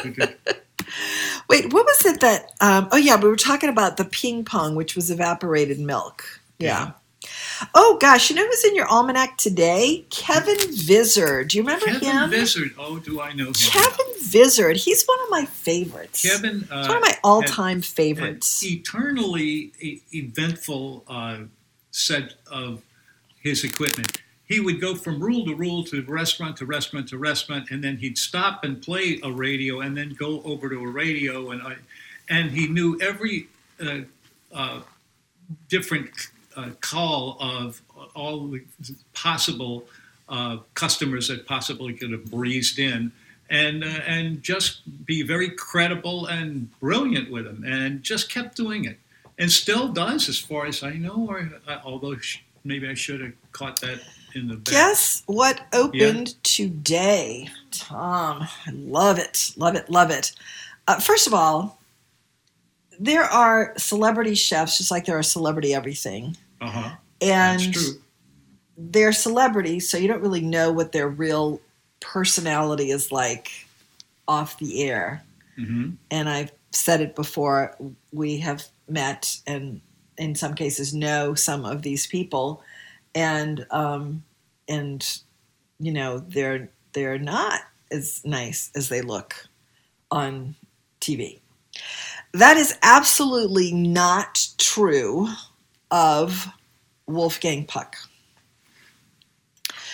Wait, 1.49 1.71
what 1.73 1.86
was 1.86 2.05
it 2.05 2.21
that? 2.21 2.51
Um, 2.62 2.88
oh 2.91 2.97
yeah, 2.97 3.19
we 3.19 3.29
were 3.29 3.36
talking 3.36 3.69
about 3.69 3.97
the 3.97 4.05
ping 4.05 4.43
pong, 4.45 4.75
which 4.75 4.95
was 4.95 5.12
evaporated 5.12 5.79
milk. 5.79 6.41
Yeah. 6.58 6.91
Oh 7.73 7.97
gosh, 7.99 8.29
you 8.29 8.36
know 8.36 8.45
who's 8.45 8.65
in 8.65 8.75
your 8.75 8.88
almanac 8.88 9.38
today? 9.38 10.05
Kevin 10.10 10.58
Vizard. 10.71 11.49
Do 11.49 11.58
you 11.58 11.63
remember 11.63 11.86
Kevin 11.86 12.01
him? 12.01 12.12
Kevin 12.12 12.29
Vizard. 12.29 12.71
Oh, 12.77 12.99
do 12.99 13.19
I 13.21 13.34
know 13.34 13.47
him? 13.47 13.53
Kevin 13.53 14.05
Vizard. 14.21 14.77
He's 14.77 15.03
one 15.05 15.19
of 15.23 15.29
my 15.29 15.45
favorites. 15.45 16.21
Kevin. 16.21 16.67
Uh, 16.69 16.86
one 16.88 16.97
of 16.97 17.01
my 17.01 17.17
all-time 17.23 17.81
favorites. 17.81 18.62
had 18.62 18.71
eternally 18.71 19.71
e- 19.79 20.01
eventful 20.13 21.03
uh, 21.08 21.38
set 21.91 22.34
of 22.47 22.81
his 23.41 23.63
equipment. 23.63 24.21
He 24.47 24.60
would 24.60 24.79
go 24.79 24.95
from 24.95 25.19
rule 25.19 25.45
to 25.45 25.55
rule 25.55 25.84
to 25.86 26.01
restaurant 26.03 26.58
to 26.58 26.65
restaurant 26.65 27.10
to 27.10 27.17
restaurant, 27.17 27.71
and 27.71 27.84
then 27.84 27.97
he'd 27.97 28.17
stop 28.17 28.63
and 28.63 28.81
play 28.81 29.19
a 29.23 29.31
radio, 29.31 29.79
and 29.79 29.97
then 29.97 30.13
go 30.13 30.41
over 30.43 30.69
to 30.69 30.79
a 30.79 30.88
radio, 30.88 31.51
and 31.51 31.62
I, 31.62 31.75
and 32.29 32.51
he 32.51 32.67
knew 32.67 32.99
every 33.01 33.47
uh, 33.84 34.01
uh, 34.53 34.81
different 35.69 36.12
uh, 36.55 36.69
call 36.79 37.38
of 37.39 37.81
all 38.15 38.47
the 38.47 38.62
possible 39.13 39.86
uh, 40.29 40.58
customers 40.73 41.27
that 41.27 41.45
possibly 41.47 41.93
could 41.93 42.12
have 42.12 42.25
breezed 42.25 42.77
in, 42.79 43.12
and 43.49 43.84
uh, 43.84 43.88
and 43.88 44.43
just 44.43 45.05
be 45.05 45.23
very 45.23 45.49
credible 45.49 46.27
and 46.27 46.69
brilliant 46.79 47.31
with 47.31 47.45
them, 47.45 47.63
and 47.65 48.03
just 48.03 48.29
kept 48.31 48.55
doing 48.55 48.86
it, 48.86 48.99
and 49.39 49.51
still 49.51 49.88
does, 49.88 50.29
as 50.29 50.39
far 50.39 50.67
as 50.67 50.84
I 50.84 50.93
know. 50.93 51.25
Or 51.27 51.49
uh, 51.67 51.79
although 51.84 52.15
maybe 52.63 52.88
I 52.88 52.93
should 52.93 53.21
have 53.21 53.34
caught 53.51 53.81
that 53.81 53.99
in 54.36 54.48
the 54.48 54.56
back. 54.56 54.71
Guess 54.74 55.24
what 55.26 55.62
opened 55.74 56.41
today, 56.43 57.50
Tom? 57.71 58.41
I 58.43 58.71
love 58.71 59.17
it, 59.17 59.54
love 59.58 59.76
it, 59.76 59.89
love 59.89 60.12
it. 60.12 60.34
Uh, 60.88 61.00
first 61.00 61.26
of 61.26 61.34
all, 61.34 61.80
there 63.00 63.24
are 63.24 63.74
celebrity 63.78 64.36
chefs, 64.36 64.78
just 64.78 64.91
like 64.91 65.06
there 65.06 65.17
are 65.17 65.24
celebrity 65.24 65.74
everything, 65.74 66.38
Uh 66.62 66.69
huh. 66.69 66.95
and 67.21 67.60
That's 67.60 67.84
true. 67.84 68.02
they're 68.78 69.13
celebrities, 69.13 69.89
so 69.89 69.98
you 69.98 70.08
don't 70.08 70.21
really 70.21 70.41
know 70.41 70.71
what 70.71 70.91
their 70.91 71.08
real 71.10 71.60
personality 72.00 72.91
is 72.91 73.12
like 73.12 73.52
off 74.28 74.58
the 74.60 74.84
air. 74.84 75.24
hmm 75.56 75.91
And 76.12 76.30
I've 76.30 76.52
said 76.71 77.02
it 77.02 77.15
before. 77.15 77.76
We 78.12 78.38
have 78.39 78.65
met 78.88 79.38
and 79.48 79.82
in 80.17 80.36
some 80.36 80.54
cases 80.54 80.93
know 80.93 81.34
some 81.34 81.65
of 81.65 81.82
these 81.82 82.08
people, 82.08 82.63
and 83.15 83.65
um, 83.71 84.23
and 84.67 85.19
you 85.80 85.91
know 85.91 86.19
they're 86.19 86.69
they're 86.93 87.17
not 87.17 87.62
as 87.91 88.23
nice 88.23 88.69
as 88.75 88.89
they 88.89 89.01
look 89.01 89.47
on 90.12 90.56
TV. 91.01 91.39
That 92.34 92.58
is 92.58 92.78
absolutely 92.84 93.71
not 93.71 94.47
true 94.58 95.30
of 95.89 96.47
Wolfgang 97.08 97.65
Puck 97.65 97.95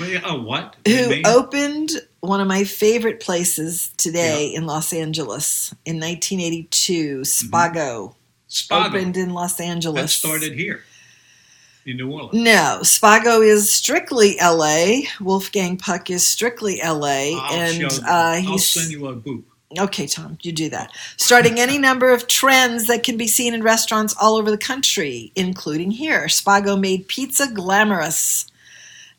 yeah, 0.08 0.22
oh, 0.26 0.42
what? 0.42 0.76
who 0.88 1.22
opened 1.26 1.92
one 2.22 2.40
of 2.40 2.48
my 2.48 2.64
favorite 2.64 3.20
places 3.20 3.92
today 3.98 4.48
in 4.48 4.66
Los 4.66 4.94
Angeles 4.94 5.74
in 5.86 6.00
1982. 6.00 7.22
Spago, 7.22 8.16
Spago. 8.50 8.88
opened 8.88 9.18
in 9.18 9.32
Los 9.32 9.60
Angeles. 9.60 10.02
That 10.02 10.10
started 10.10 10.54
here 10.54 10.84
in 11.86 11.98
New 11.98 12.12
Orleans. 12.12 12.34
No, 12.34 12.80
Spago 12.82 13.46
is 13.46 13.74
strictly 13.74 14.38
LA. 14.42 15.02
Wolfgang 15.20 15.78
Puck 15.78 16.10
is 16.10 16.28
strictly 16.28 16.80
LA, 16.84 17.38
I'll 17.40 17.54
and 17.60 17.92
show- 17.92 18.04
uh, 18.04 18.10
I'll 18.10 18.42
he's 18.42 18.68
send 18.68 18.92
you 18.92 19.08
a. 19.08 19.22
Okay, 19.80 20.06
Tom, 20.06 20.38
you 20.42 20.52
do 20.52 20.70
that. 20.70 20.92
Starting 21.18 21.60
any 21.60 21.78
number 21.88 22.12
of 22.12 22.28
trends 22.28 22.88
that 22.88 23.04
can 23.04 23.16
be 23.18 23.28
seen 23.28 23.54
in 23.54 23.64
restaurants 23.64 24.14
all 24.22 24.36
over 24.36 24.52
the 24.52 24.58
country, 24.58 25.32
including 25.36 25.92
here. 25.92 26.26
Spago 26.26 26.80
made 26.80 27.08
pizza 27.08 27.48
glamorous. 27.48 28.48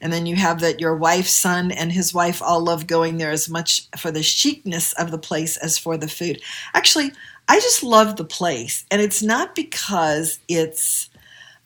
And 0.02 0.12
then 0.12 0.26
you 0.26 0.34
have 0.34 0.60
that 0.60 0.80
your 0.80 0.96
wife, 0.96 1.28
son, 1.28 1.70
and 1.70 1.92
his 1.92 2.12
wife 2.12 2.42
all 2.42 2.60
love 2.60 2.86
going 2.88 3.18
there 3.18 3.30
as 3.30 3.48
much 3.48 3.88
for 3.96 4.10
the 4.10 4.22
chicness 4.22 4.92
of 4.94 5.10
the 5.12 5.18
place 5.18 5.56
as 5.56 5.78
for 5.78 5.96
the 5.96 6.08
food. 6.08 6.42
Actually, 6.74 7.12
I 7.48 7.60
just 7.60 7.82
love 7.84 8.16
the 8.16 8.24
place. 8.24 8.84
And 8.90 9.00
it's 9.00 9.22
not 9.22 9.54
because 9.54 10.40
it's 10.48 11.08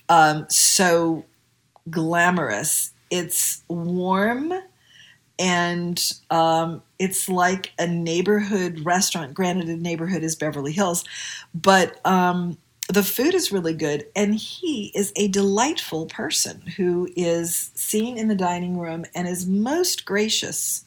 um, 0.09 0.47
so 0.49 1.25
glamorous, 1.91 2.93
it's 3.11 3.63
warm 3.69 4.53
and 5.39 6.13
um, 6.31 6.83
it's 6.99 7.29
like 7.29 7.73
a 7.79 7.87
neighborhood 7.87 8.81
restaurant. 8.81 9.35
Granted, 9.35 9.69
a 9.69 9.77
neighborhood 9.77 10.23
is 10.23 10.35
Beverly 10.35 10.73
Hills, 10.73 11.05
but 11.55 12.01
um, 12.07 12.57
the 12.89 13.03
food 13.03 13.35
is 13.35 13.53
really 13.53 13.75
good, 13.75 14.07
and 14.15 14.35
he 14.35 14.93
is 14.95 15.13
a 15.17 15.29
delightful 15.29 16.07
person 16.07 16.63
who 16.77 17.09
is 17.17 17.71
seen 17.75 18.17
in 18.17 18.29
the 18.29 18.35
dining 18.35 18.79
room 18.79 19.05
and 19.15 19.29
is 19.29 19.47
most 19.47 20.05
gracious. 20.05 20.85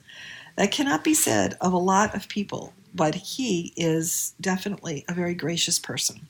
That 0.55 0.71
cannot 0.71 1.03
be 1.03 1.13
said 1.13 1.55
of 1.61 1.73
a 1.73 1.77
lot 1.77 2.15
of 2.15 2.27
people, 2.27 2.73
but 2.95 3.15
he 3.15 3.73
is 3.75 4.33
definitely 4.41 5.05
a 5.07 5.13
very 5.13 5.35
gracious 5.35 5.77
person. 5.77 6.27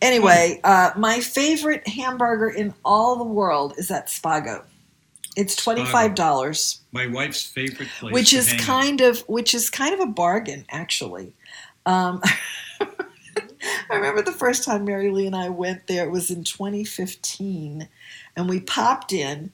Anyway, 0.00 0.60
uh, 0.64 0.90
my 0.96 1.20
favorite 1.20 1.86
hamburger 1.86 2.48
in 2.50 2.74
all 2.84 3.16
the 3.16 3.24
world 3.24 3.74
is 3.78 3.90
at 3.90 4.08
Spago. 4.08 4.64
It's 5.36 5.56
twenty 5.56 5.84
five 5.86 6.14
dollars 6.14 6.80
My 6.92 7.06
wife's 7.06 7.42
favorite 7.44 7.88
place. 7.98 8.12
which 8.12 8.32
is 8.34 8.48
hang 8.50 8.60
out. 8.60 8.66
kind 8.66 9.00
of 9.00 9.20
which 9.22 9.54
is 9.54 9.70
kind 9.70 9.94
of 9.94 10.00
a 10.00 10.06
bargain 10.06 10.66
actually 10.70 11.32
um, 11.86 12.20
i 12.80 13.94
remember 13.94 14.20
the 14.20 14.30
first 14.30 14.62
time 14.64 14.84
mary 14.84 15.10
lee 15.10 15.26
and 15.26 15.34
i 15.34 15.48
went 15.48 15.86
there 15.86 16.04
it 16.04 16.10
was 16.10 16.30
in 16.30 16.44
2015 16.44 17.88
and 18.36 18.48
we 18.48 18.60
popped 18.60 19.10
in 19.12 19.50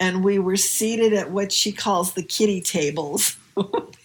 and 0.00 0.24
we 0.24 0.38
were 0.38 0.56
seated 0.56 1.12
at 1.12 1.30
what 1.30 1.52
she 1.52 1.72
calls 1.72 2.14
the 2.14 2.22
kitty 2.22 2.62
tables 2.62 3.36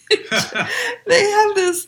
they 1.08 1.30
have 1.30 1.56
this 1.56 1.88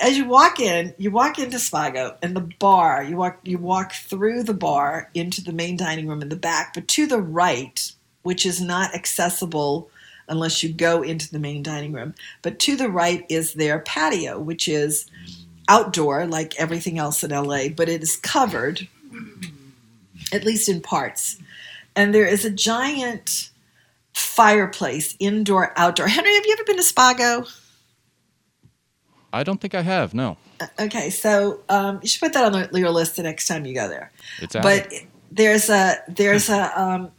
as 0.00 0.16
you 0.16 0.26
walk 0.26 0.60
in 0.60 0.94
you 0.98 1.10
walk 1.10 1.38
into 1.38 1.56
spago 1.56 2.16
and 2.22 2.36
the 2.36 2.48
bar 2.58 3.02
you 3.02 3.16
walk 3.16 3.38
you 3.42 3.58
walk 3.58 3.92
through 3.92 4.42
the 4.42 4.54
bar 4.54 5.10
into 5.14 5.42
the 5.42 5.52
main 5.52 5.76
dining 5.76 6.06
room 6.06 6.22
in 6.22 6.28
the 6.28 6.36
back 6.36 6.72
but 6.74 6.86
to 6.86 7.06
the 7.06 7.20
right 7.20 7.92
which 8.22 8.46
is 8.46 8.60
not 8.60 8.94
accessible 8.94 9.88
unless 10.28 10.62
you 10.62 10.72
go 10.72 11.02
into 11.02 11.30
the 11.32 11.38
main 11.38 11.62
dining 11.62 11.92
room 11.92 12.14
but 12.42 12.58
to 12.58 12.76
the 12.76 12.88
right 12.88 13.24
is 13.28 13.54
their 13.54 13.80
patio 13.80 14.38
which 14.38 14.68
is 14.68 15.06
outdoor 15.68 16.26
like 16.26 16.58
everything 16.60 16.98
else 16.98 17.24
in 17.24 17.30
la 17.30 17.68
but 17.68 17.88
it 17.88 18.02
is 18.02 18.16
covered 18.16 18.86
at 20.32 20.44
least 20.44 20.68
in 20.68 20.80
parts. 20.80 21.38
And 21.96 22.14
there 22.14 22.26
is 22.26 22.44
a 22.44 22.50
giant 22.50 23.50
fireplace 24.14 25.16
indoor 25.18 25.72
outdoor 25.78 26.06
henry 26.08 26.34
have 26.34 26.44
you 26.46 26.52
ever 26.52 26.64
been 26.64 26.76
to 26.76 26.82
spago 26.82 27.46
I 29.32 29.42
don't 29.42 29.60
think 29.60 29.74
I 29.74 29.82
have. 29.82 30.14
No, 30.14 30.36
Okay, 30.78 31.10
so 31.10 31.60
um, 31.68 31.98
you 32.02 32.06
should 32.08 32.20
put 32.20 32.32
that 32.34 32.44
on 32.44 32.52
the- 32.70 32.78
your 32.78 32.90
list 32.90 33.16
the 33.16 33.24
next 33.24 33.48
time 33.48 33.66
you 33.66 33.74
go 33.74 33.88
there. 33.88 34.12
it's 34.40 34.54
But 34.54 34.92
there's 35.32 35.68
a 35.68 35.96
there's 36.06 36.48
a 36.48 36.80
um, 36.80 37.10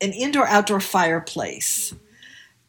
an 0.00 0.14
indoor 0.14 0.46
outdoor 0.48 0.80
fireplace, 0.80 1.94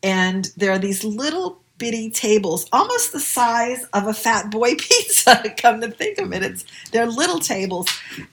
and 0.03 0.51
there 0.57 0.73
are 0.73 0.77
these 0.77 1.05
little 1.05 1.61
bitty 1.81 2.11
tables, 2.11 2.67
almost 2.71 3.11
the 3.11 3.19
size 3.19 3.85
of 3.91 4.05
a 4.07 4.13
Fat 4.13 4.51
Boy 4.51 4.75
pizza. 4.79 5.43
Come 5.57 5.81
to 5.81 5.89
think 5.89 6.19
of 6.19 6.31
it, 6.31 6.43
it's 6.43 6.63
they're 6.91 7.07
little 7.07 7.39
tables, 7.39 7.89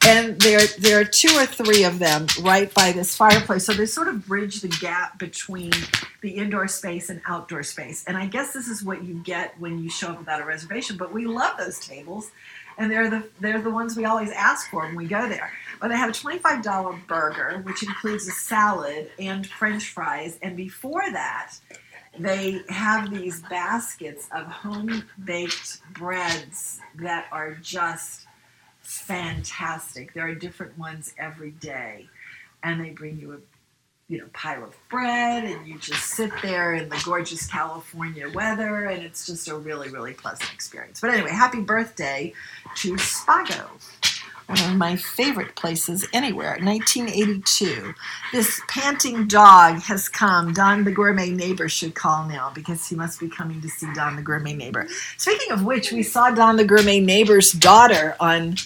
and 0.06 0.38
there 0.42 0.60
there 0.78 1.00
are 1.00 1.04
two 1.04 1.34
or 1.34 1.46
three 1.46 1.84
of 1.84 1.98
them 1.98 2.26
right 2.42 2.72
by 2.74 2.92
this 2.92 3.16
fireplace. 3.16 3.64
So 3.64 3.72
they 3.72 3.86
sort 3.86 4.08
of 4.08 4.26
bridge 4.26 4.60
the 4.60 4.68
gap 4.68 5.18
between 5.18 5.72
the 6.20 6.32
indoor 6.32 6.68
space 6.68 7.08
and 7.08 7.22
outdoor 7.26 7.62
space. 7.62 8.04
And 8.06 8.18
I 8.18 8.26
guess 8.26 8.52
this 8.52 8.68
is 8.68 8.84
what 8.84 9.02
you 9.02 9.14
get 9.24 9.58
when 9.58 9.82
you 9.82 9.88
show 9.88 10.08
up 10.08 10.18
without 10.18 10.42
a 10.42 10.44
reservation. 10.44 10.98
But 10.98 11.14
we 11.14 11.24
love 11.26 11.56
those 11.56 11.80
tables, 11.80 12.30
and 12.76 12.92
they're 12.92 13.08
the 13.08 13.30
they're 13.40 13.62
the 13.62 13.70
ones 13.70 13.96
we 13.96 14.04
always 14.04 14.30
ask 14.30 14.68
for 14.70 14.82
when 14.82 14.94
we 14.94 15.06
go 15.06 15.26
there. 15.26 15.50
But 15.80 15.88
they 15.88 15.96
have 15.96 16.10
a 16.10 16.12
twenty 16.12 16.38
five 16.38 16.62
dollar 16.62 16.98
burger, 17.08 17.62
which 17.64 17.82
includes 17.82 18.28
a 18.28 18.32
salad 18.32 19.10
and 19.18 19.46
French 19.46 19.88
fries. 19.88 20.38
And 20.42 20.54
before 20.54 21.10
that, 21.12 21.54
they 22.18 22.60
have 22.68 23.10
these 23.10 23.42
baskets 23.42 24.28
of 24.34 24.46
home 24.46 25.04
baked 25.24 25.80
breads 25.92 26.80
that 26.96 27.26
are 27.32 27.54
just 27.54 28.26
fantastic. 28.80 30.14
There 30.14 30.26
are 30.26 30.34
different 30.34 30.78
ones 30.78 31.14
every 31.18 31.52
day, 31.52 32.08
and 32.62 32.84
they 32.84 32.90
bring 32.90 33.18
you 33.18 33.34
a 33.34 33.36
you 34.08 34.18
know 34.18 34.26
pile 34.32 34.64
of 34.64 34.74
bread, 34.88 35.44
and 35.44 35.66
you 35.66 35.78
just 35.78 36.04
sit 36.04 36.30
there 36.42 36.74
in 36.74 36.88
the 36.88 37.00
gorgeous 37.04 37.46
California 37.46 38.30
weather, 38.30 38.86
and 38.86 39.02
it's 39.02 39.26
just 39.26 39.48
a 39.48 39.54
really 39.54 39.90
really 39.90 40.14
pleasant 40.14 40.52
experience. 40.52 41.00
But 41.00 41.10
anyway, 41.10 41.30
happy 41.30 41.60
birthday 41.60 42.32
to 42.76 42.94
Spago. 42.94 43.68
One 44.48 44.58
of 44.60 44.76
my 44.76 44.96
favorite 44.96 45.54
places 45.56 46.08
anywhere. 46.14 46.58
1982. 46.62 47.92
This 48.32 48.62
panting 48.66 49.26
dog 49.28 49.80
has 49.82 50.08
come. 50.08 50.54
Don 50.54 50.84
the 50.84 50.90
gourmet 50.90 51.28
neighbor 51.28 51.68
should 51.68 51.94
call 51.94 52.26
now 52.26 52.50
because 52.54 52.88
he 52.88 52.96
must 52.96 53.20
be 53.20 53.28
coming 53.28 53.60
to 53.60 53.68
see 53.68 53.86
Don 53.92 54.16
the 54.16 54.22
gourmet 54.22 54.54
neighbor. 54.54 54.88
Speaking 55.18 55.52
of 55.52 55.66
which, 55.66 55.92
we 55.92 56.02
saw 56.02 56.30
Don 56.30 56.56
the 56.56 56.64
gourmet 56.64 56.98
neighbor's 56.98 57.52
daughter 57.52 58.16
on 58.20 58.56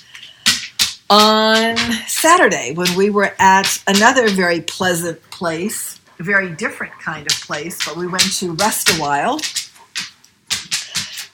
on 1.11 1.77
Saturday 2.07 2.73
when 2.75 2.97
we 2.97 3.11
were 3.11 3.35
at 3.41 3.83
another 3.89 4.31
very 4.31 4.61
pleasant 4.61 5.21
place, 5.31 6.01
a 6.21 6.23
very 6.23 6.51
different 6.55 6.93
kind 7.01 7.27
of 7.27 7.33
place, 7.41 7.85
but 7.85 7.97
we 7.97 8.07
went 8.07 8.33
to 8.35 8.53
Rest 8.53 8.89
a 8.89 9.01
While. 9.01 9.41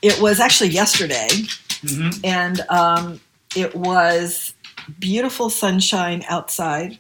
It 0.01 0.19
was 0.23 0.41
actually 0.41 0.71
yesterday, 0.71 1.29
and 2.25 2.61
um, 2.71 3.21
it 3.57 3.75
was 3.75 4.55
beautiful 4.99 5.51
sunshine 5.51 6.25
outside. 6.29 6.99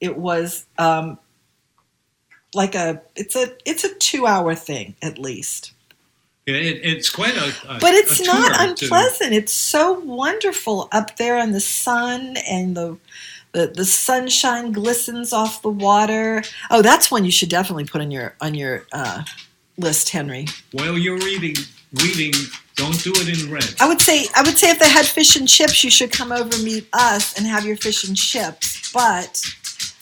It 0.00 0.16
was 0.18 0.66
um, 0.78 1.18
like 2.54 2.74
a 2.74 3.00
it's 3.14 3.36
a 3.36 3.48
it's 3.64 3.84
a 3.84 3.94
two 3.94 4.26
hour 4.26 4.54
thing 4.54 4.94
at 5.02 5.18
least. 5.18 5.72
Yeah, 6.46 6.54
it, 6.56 6.80
it's 6.84 7.10
quite 7.10 7.36
a, 7.36 7.52
a 7.68 7.78
But 7.80 7.94
it's 7.94 8.20
a 8.20 8.24
not 8.24 8.54
tour 8.54 8.74
to- 8.74 8.84
unpleasant. 8.84 9.32
It's 9.32 9.52
so 9.52 9.94
wonderful 10.00 10.88
up 10.92 11.16
there 11.16 11.38
in 11.38 11.50
the 11.50 11.60
sun 11.60 12.36
and 12.48 12.76
the, 12.76 12.96
the 13.52 13.66
the 13.68 13.84
sunshine 13.84 14.70
glistens 14.72 15.32
off 15.32 15.62
the 15.62 15.70
water. 15.70 16.42
Oh, 16.70 16.82
that's 16.82 17.10
one 17.10 17.24
you 17.24 17.32
should 17.32 17.48
definitely 17.48 17.86
put 17.86 18.00
on 18.00 18.10
your 18.12 18.34
on 18.40 18.54
your 18.54 18.86
uh, 18.92 19.24
list, 19.76 20.10
Henry. 20.10 20.46
While 20.72 20.96
you're 20.96 21.18
reading, 21.18 21.56
reading, 21.94 22.32
don't 22.76 23.02
do 23.02 23.12
it 23.14 23.28
in 23.42 23.50
red. 23.50 23.64
I 23.80 23.88
would 23.88 24.00
say 24.00 24.26
I 24.36 24.42
would 24.42 24.56
say 24.58 24.70
if 24.70 24.78
they 24.78 24.88
had 24.88 25.06
fish 25.06 25.34
and 25.36 25.48
chips, 25.48 25.82
you 25.82 25.90
should 25.90 26.12
come 26.12 26.30
over 26.32 26.56
meet 26.62 26.86
us 26.92 27.36
and 27.36 27.46
have 27.46 27.64
your 27.64 27.76
fish 27.76 28.06
and 28.06 28.16
chips. 28.16 28.92
But 28.92 29.40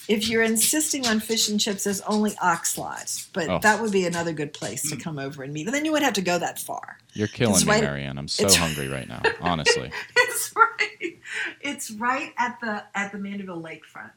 if 0.07 0.29
you're 0.29 0.43
insisting 0.43 1.07
on 1.07 1.18
fish 1.20 1.49
and 1.49 1.59
chips, 1.59 1.85
there's 1.85 2.01
only 2.03 2.33
Oxlot. 2.33 3.29
But 3.33 3.49
Oh. 3.49 3.59
that 3.61 3.81
would 3.81 3.91
be 3.93 4.07
another 4.07 4.33
good 4.33 4.53
place 4.53 4.89
to 4.91 4.97
come 4.97 5.18
over 5.18 5.43
and 5.43 5.53
meet. 5.53 5.66
And 5.66 5.75
then 5.75 5.85
you 5.85 5.93
wouldn't 5.93 6.05
have 6.05 6.14
to 6.14 6.22
go 6.22 6.39
that 6.39 6.59
far. 6.59 6.99
You're 7.14 7.29
killing 7.29 7.55
It's 7.55 7.64
me, 7.64 7.72
right- 7.72 7.83
Marianne. 7.85 8.18
I'm 8.18 8.29
so 8.29 8.49
hungry 8.53 8.89
right 8.89 9.09
now. 9.09 9.22
Honestly, 9.41 9.91
It's 10.16 10.53
right. 10.55 11.18
It's 11.61 11.91
right 11.93 12.33
at 12.39 12.59
the 12.61 12.85
at 12.95 13.12
the 13.12 13.18
Mandeville 13.18 13.62
Lakefront. 13.62 14.11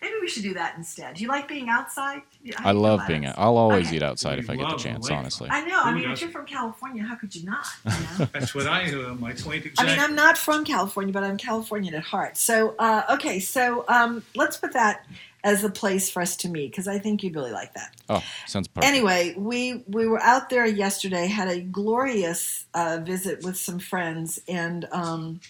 Maybe 0.00 0.14
we 0.20 0.28
should 0.28 0.44
do 0.44 0.54
that 0.54 0.74
instead. 0.76 1.14
Do 1.16 1.22
you 1.22 1.28
like 1.28 1.48
being 1.48 1.68
outside? 1.68 2.22
Yeah, 2.44 2.54
how 2.60 2.68
I 2.68 2.72
love 2.72 3.06
being. 3.06 3.24
about 3.24 3.38
I'll 3.38 3.56
always 3.56 3.88
Okay. 3.88 3.96
eat 3.96 4.02
outside 4.02 4.38
if 4.38 4.48
I 4.48 4.54
get 4.56 4.68
the 4.68 4.76
chance. 4.76 5.10
Honestly, 5.10 5.48
I 5.50 5.64
know. 5.64 5.80
I 5.82 5.92
mean, 5.92 6.08
if 6.10 6.20
you're 6.20 6.30
from 6.30 6.46
California, 6.46 7.02
how 7.02 7.16
could 7.16 7.34
you 7.34 7.44
not? 7.44 7.66
You 7.84 7.90
know? 8.18 8.28
That's 8.32 8.54
what 8.54 8.66
I 8.66 8.92
uh, 8.92 9.14
my 9.14 9.32
point 9.32 9.66
I 9.78 9.84
mean, 9.84 9.98
I'm 9.98 10.14
not 10.14 10.38
from 10.38 10.64
California, 10.64 11.12
but 11.12 11.24
I'm 11.24 11.36
Californian 11.36 11.94
at 11.94 12.04
heart. 12.04 12.36
So, 12.36 12.74
uh, 12.78 13.02
okay, 13.10 13.40
so 13.40 13.84
um, 13.88 14.22
let's 14.36 14.56
put 14.56 14.72
that 14.74 15.04
as 15.44 15.64
a 15.64 15.70
place 15.70 16.10
for 16.10 16.20
us 16.20 16.36
to 16.36 16.48
meet 16.48 16.70
because 16.70 16.88
I 16.88 16.98
think 16.98 17.22
you'd 17.22 17.34
really 17.34 17.52
like 17.52 17.74
that. 17.74 17.94
oh, 18.08 18.22
sounds 18.46 18.68
perfect. 18.68 18.88
Anyway, 18.88 19.34
we 19.36 19.82
we 19.88 20.06
were 20.06 20.20
out 20.22 20.48
there 20.50 20.66
yesterday, 20.66 21.26
had 21.26 21.48
a 21.48 21.60
glorious 21.60 22.66
uh, 22.74 22.98
visit 23.02 23.42
with 23.44 23.56
some 23.56 23.78
friends, 23.78 24.40
and 24.48 24.86
um, 24.92 25.40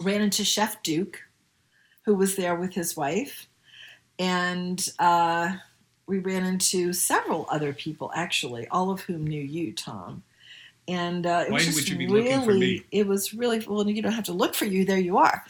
ran 0.00 0.20
into 0.20 0.44
Chef 0.44 0.82
Duke, 0.82 1.22
who 2.04 2.14
was 2.14 2.36
there 2.36 2.54
with 2.56 2.74
his 2.74 2.96
wife, 2.96 3.46
and 4.18 4.86
uh, 4.98 5.54
we 6.06 6.18
ran 6.18 6.44
into 6.44 6.92
several 6.92 7.46
other 7.48 7.72
people 7.72 8.10
actually, 8.14 8.68
all 8.68 8.90
of 8.90 9.00
whom 9.00 9.26
knew 9.26 9.42
you, 9.42 9.72
Tom. 9.72 10.22
And 10.88 11.26
uh, 11.26 11.44
it 11.46 11.50
Why 11.50 11.58
was 11.58 11.66
just 11.66 11.76
would 11.76 11.88
you 11.88 11.96
be 11.96 12.08
really, 12.08 12.30
looking 12.30 12.44
for 12.44 12.54
me? 12.54 12.82
it 12.90 13.06
was 13.06 13.32
really 13.32 13.60
well. 13.60 13.88
You 13.88 14.02
don't 14.02 14.10
have 14.10 14.24
to 14.24 14.32
look 14.32 14.56
for 14.56 14.64
you; 14.64 14.84
there 14.84 14.98
you 14.98 15.16
are. 15.16 15.44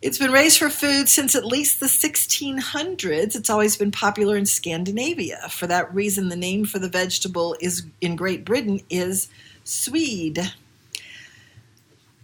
It's 0.00 0.18
been 0.18 0.32
raised 0.32 0.58
for 0.58 0.68
food 0.68 1.08
since 1.08 1.36
at 1.36 1.44
least 1.46 1.78
the 1.78 1.86
1600s. 1.86 3.36
It's 3.36 3.48
always 3.48 3.76
been 3.76 3.92
popular 3.92 4.36
in 4.36 4.46
Scandinavia. 4.46 5.48
For 5.48 5.68
that 5.68 5.94
reason, 5.94 6.28
the 6.28 6.34
name 6.36 6.64
for 6.64 6.80
the 6.80 6.88
vegetable 6.88 7.56
is 7.60 7.86
in 8.00 8.16
Great 8.16 8.44
Britain 8.44 8.80
is 8.90 9.28
swede. 9.62 10.52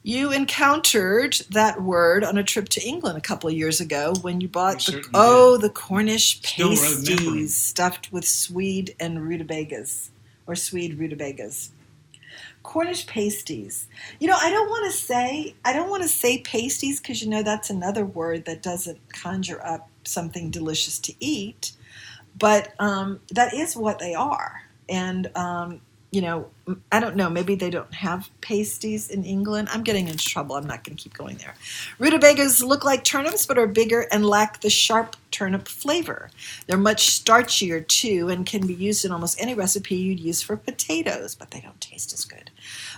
You 0.03 0.32
encountered 0.32 1.34
that 1.51 1.82
word 1.82 2.24
on 2.24 2.39
a 2.39 2.43
trip 2.43 2.68
to 2.70 2.80
England 2.82 3.18
a 3.18 3.20
couple 3.20 3.49
of 3.51 3.55
years 3.55 3.80
ago 3.80 4.14
when 4.22 4.41
you 4.41 4.49
bought 4.49 4.80
the 4.86 5.05
oh 5.12 5.57
the 5.59 5.68
Cornish 5.68 6.43
pasties 6.43 7.55
stuffed 7.55 8.11
with 8.11 8.26
swede 8.26 8.95
and 8.99 9.20
rutabagas 9.28 10.11
or 10.47 10.57
swede 10.57 10.99
rutabagas. 10.99 11.70
Cornish 12.68 13.06
pasties. 13.06 13.86
You 14.20 14.28
know, 14.28 14.36
I 14.38 14.50
don't 14.50 14.68
want 14.68 14.92
to 14.92 14.98
say 14.98 15.54
I 15.64 15.72
don't 15.72 15.88
want 15.88 16.02
to 16.02 16.08
say 16.08 16.42
pasties 16.42 17.00
because 17.00 17.22
you 17.22 17.30
know 17.30 17.42
that's 17.42 17.70
another 17.70 18.04
word 18.04 18.44
that 18.44 18.62
doesn't 18.62 19.00
conjure 19.10 19.64
up 19.66 19.88
something 20.04 20.50
delicious 20.50 20.98
to 20.98 21.14
eat, 21.18 21.72
but 22.38 22.74
um, 22.78 23.20
that 23.30 23.54
is 23.54 23.74
what 23.74 23.98
they 23.98 24.14
are. 24.14 24.64
And 24.86 25.34
um, 25.34 25.80
you 26.10 26.22
know, 26.22 26.48
I 26.90 27.00
don't 27.00 27.16
know. 27.16 27.28
Maybe 27.28 27.54
they 27.54 27.68
don't 27.68 27.92
have 27.92 28.30
pasties 28.40 29.10
in 29.10 29.24
England. 29.24 29.68
I'm 29.70 29.82
getting 29.82 30.08
into 30.08 30.24
trouble. 30.24 30.56
I'm 30.56 30.66
not 30.66 30.82
going 30.82 30.96
to 30.96 31.02
keep 31.02 31.12
going 31.12 31.36
there. 31.36 31.54
Rutabagas 31.98 32.62
look 32.62 32.84
like 32.84 33.04
turnips, 33.04 33.44
but 33.44 33.58
are 33.58 33.66
bigger 33.66 34.06
and 34.10 34.24
lack 34.24 34.60
the 34.60 34.70
sharp 34.70 35.16
turnip 35.30 35.68
flavor. 35.68 36.30
They're 36.66 36.78
much 36.78 37.10
starchier 37.10 37.86
too, 37.86 38.30
and 38.30 38.46
can 38.46 38.66
be 38.66 38.74
used 38.74 39.04
in 39.04 39.12
almost 39.12 39.40
any 39.40 39.54
recipe 39.54 39.96
you'd 39.96 40.20
use 40.20 40.40
for 40.40 40.56
potatoes, 40.56 41.34
but 41.34 41.50
they 41.50 41.60
don't 41.60 41.80
taste 41.80 42.12
as 42.14 42.24
good. 42.24 42.50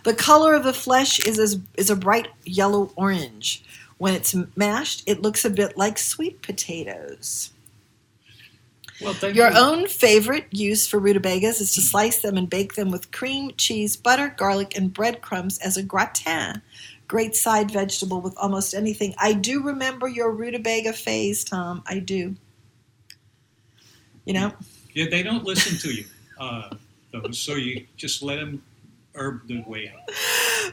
The 0.05 0.15
color 0.15 0.55
of 0.55 0.65
the 0.65 0.73
flesh 0.73 1.25
is 1.27 1.39
as, 1.39 1.59
is 1.77 1.91
a 1.91 1.97
bright 1.97 2.29
yellow 2.45 2.93
orange. 2.97 3.63
When 3.99 4.15
it's 4.15 4.35
mashed, 4.57 5.03
it 5.07 5.21
looks 5.21 5.45
a 5.45 5.51
bit 5.51 5.77
like 5.77 5.99
sweet 5.99 6.41
potatoes. 6.41 7.53
Well, 9.01 9.15
thank 9.15 9.35
Your 9.35 9.51
you. 9.51 9.59
own 9.59 9.87
favorite 9.89 10.47
use 10.51 10.87
for 10.87 10.99
rutabagas 10.99 11.61
is 11.61 11.75
to 11.75 11.81
slice 11.81 12.21
them 12.21 12.37
and 12.37 12.49
bake 12.49 12.75
them 12.75 12.91
with 12.91 13.13
cream, 13.13 13.53
cheese, 13.57 13.97
butter, 13.97 14.35
garlic, 14.37 14.77
and 14.77 14.93
breadcrumbs 14.93 15.59
as 15.59 15.77
a 15.77 15.83
gratin. 15.83 16.63
Great 17.09 17.35
side 17.35 17.71
vegetable 17.71 18.21
with 18.21 18.37
almost 18.37 18.75
anything. 18.75 19.15
I 19.19 19.33
do 19.33 19.63
remember 19.63 20.07
your 20.07 20.31
rutabaga 20.31 20.93
phase, 20.93 21.45
Tom. 21.45 21.83
I 21.87 21.99
do. 21.99 22.37
You 24.27 24.35
know? 24.35 24.53
Yeah, 24.95 25.07
they 25.11 25.23
don't 25.23 25.45
listen 25.45 25.79
to 25.79 25.95
you, 25.95 26.05
uh, 26.39 26.71
those, 27.13 27.39
so 27.39 27.55
you 27.55 27.87
just 27.97 28.23
let 28.23 28.37
them 28.37 28.63
herb 29.15 29.47
their 29.49 29.65
way 29.67 29.91
out. 29.95 30.09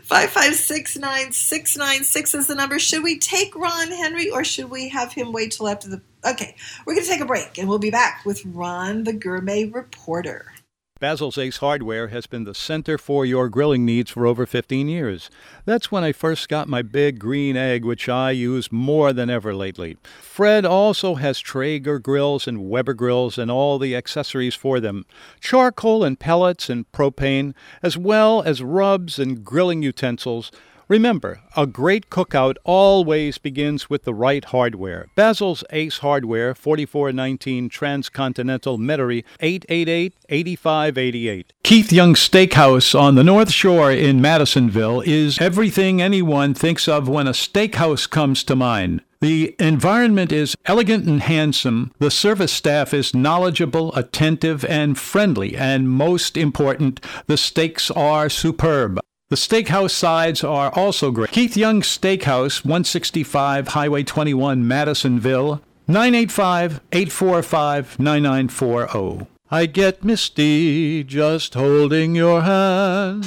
5569696 0.06 2.36
is 2.36 2.48
the 2.48 2.56
number. 2.56 2.80
Should 2.80 3.04
we 3.04 3.20
take 3.20 3.56
Ron 3.56 3.90
Henry 3.90 4.30
or 4.30 4.44
should 4.44 4.70
we 4.70 4.90
have 4.90 5.14
him 5.14 5.32
wait 5.32 5.52
till 5.52 5.68
after 5.68 5.88
the. 5.88 6.02
Okay, 6.26 6.56
we're 6.86 6.94
going 6.94 7.06
to 7.06 7.12
take 7.12 7.22
a 7.22 7.26
break 7.26 7.58
and 7.58 7.70
we'll 7.70 7.80
be 7.80 7.90
back 7.90 8.24
with 8.26 8.46
Ron, 8.46 9.04
the 9.04 9.14
gourmet 9.14 9.66
reporter. 9.66 10.54
Basil's 11.00 11.38
Ace 11.38 11.58
Hardware 11.58 12.08
has 12.08 12.26
been 12.26 12.44
the 12.44 12.56
center 12.56 12.98
for 12.98 13.24
your 13.24 13.50
grilling 13.50 13.86
needs 13.86 14.10
for 14.10 14.26
over 14.26 14.48
15 14.48 14.90
years. 14.90 15.30
That's 15.64 15.92
when 15.92 16.04
I 16.04 16.12
first 16.12 16.50
got 16.50 16.68
my 16.68 16.82
big 16.82 17.20
green 17.20 17.56
egg, 17.56 17.86
which 17.86 18.10
I 18.10 18.32
use 18.32 18.72
more 18.72 19.14
than 19.14 19.30
ever 19.30 19.54
lately. 19.54 19.98
Fred 20.20 20.66
also 20.66 21.16
has 21.16 21.40
Traeger 21.40 22.00
grills 22.00 22.48
and 22.48 22.68
Weber 22.68 22.96
grills 22.96 23.38
and 23.38 23.52
all 23.52 23.78
the 23.78 23.96
accessories 23.96 24.56
for 24.56 24.80
them 24.80 25.06
charcoal 25.40 26.04
and 26.04 26.20
pellets 26.20 26.68
and 26.68 26.92
propane, 26.92 27.54
as 27.84 27.96
well 27.96 28.42
as 28.42 28.64
rubs 28.64 29.20
and 29.20 29.44
grilling 29.44 29.84
utensils. 29.84 30.52
Remember, 30.90 31.42
a 31.58 31.68
great 31.68 32.10
cookout 32.10 32.56
always 32.64 33.38
begins 33.38 33.90
with 33.90 34.06
the 34.06 34.14
right 34.14 34.46
hardware. 34.46 35.08
Basil's 35.16 35.62
Ace 35.72 35.98
Hardware, 35.98 36.56
4419 36.56 37.68
Transcontinental 37.68 38.78
Metairie, 38.78 39.26
888-8588. 39.42 41.46
Keith 41.64 41.92
Young 41.92 42.14
Steakhouse 42.14 42.98
on 42.98 43.16
the 43.16 43.24
North 43.24 43.52
Shore 43.52 43.92
in 43.92 44.22
Madisonville 44.22 45.02
is 45.02 45.38
everything 45.40 46.02
anyone 46.02 46.54
thinks 46.54 46.88
of 46.88 47.10
when 47.10 47.28
a 47.28 47.32
steakhouse 47.32 48.10
comes 48.10 48.46
to 48.46 48.56
mind. 48.56 49.02
The 49.20 49.58
environment 49.60 50.32
is 50.32 50.56
elegant 50.66 51.06
and 51.06 51.22
handsome. 51.22 51.92
The 52.00 52.12
service 52.12 52.54
staff 52.54 52.94
is 52.94 53.14
knowledgeable, 53.14 53.94
attentive, 53.94 54.64
and 54.64 54.98
friendly. 54.98 55.58
And 55.58 55.90
most 55.90 56.38
important, 56.38 57.02
the 57.26 57.36
steaks 57.36 57.92
are 57.92 58.30
superb. 58.30 59.02
The 59.30 59.36
steakhouse 59.36 59.92
sides 59.92 60.42
are 60.42 60.72
also 60.74 61.12
great. 61.12 61.32
Keith 61.32 61.58
Young 61.58 61.82
Steakhouse, 61.82 62.64
165 62.64 63.68
Highway 63.68 64.04
21, 64.04 64.66
Madisonville, 64.66 65.62
985 65.86 66.80
845 66.94 68.00
9940. 68.00 69.28
I 69.52 69.66
get 69.66 70.06
misty 70.06 71.04
just 71.04 71.56
holding 71.56 72.16
your 72.16 72.44
hand. 72.44 73.26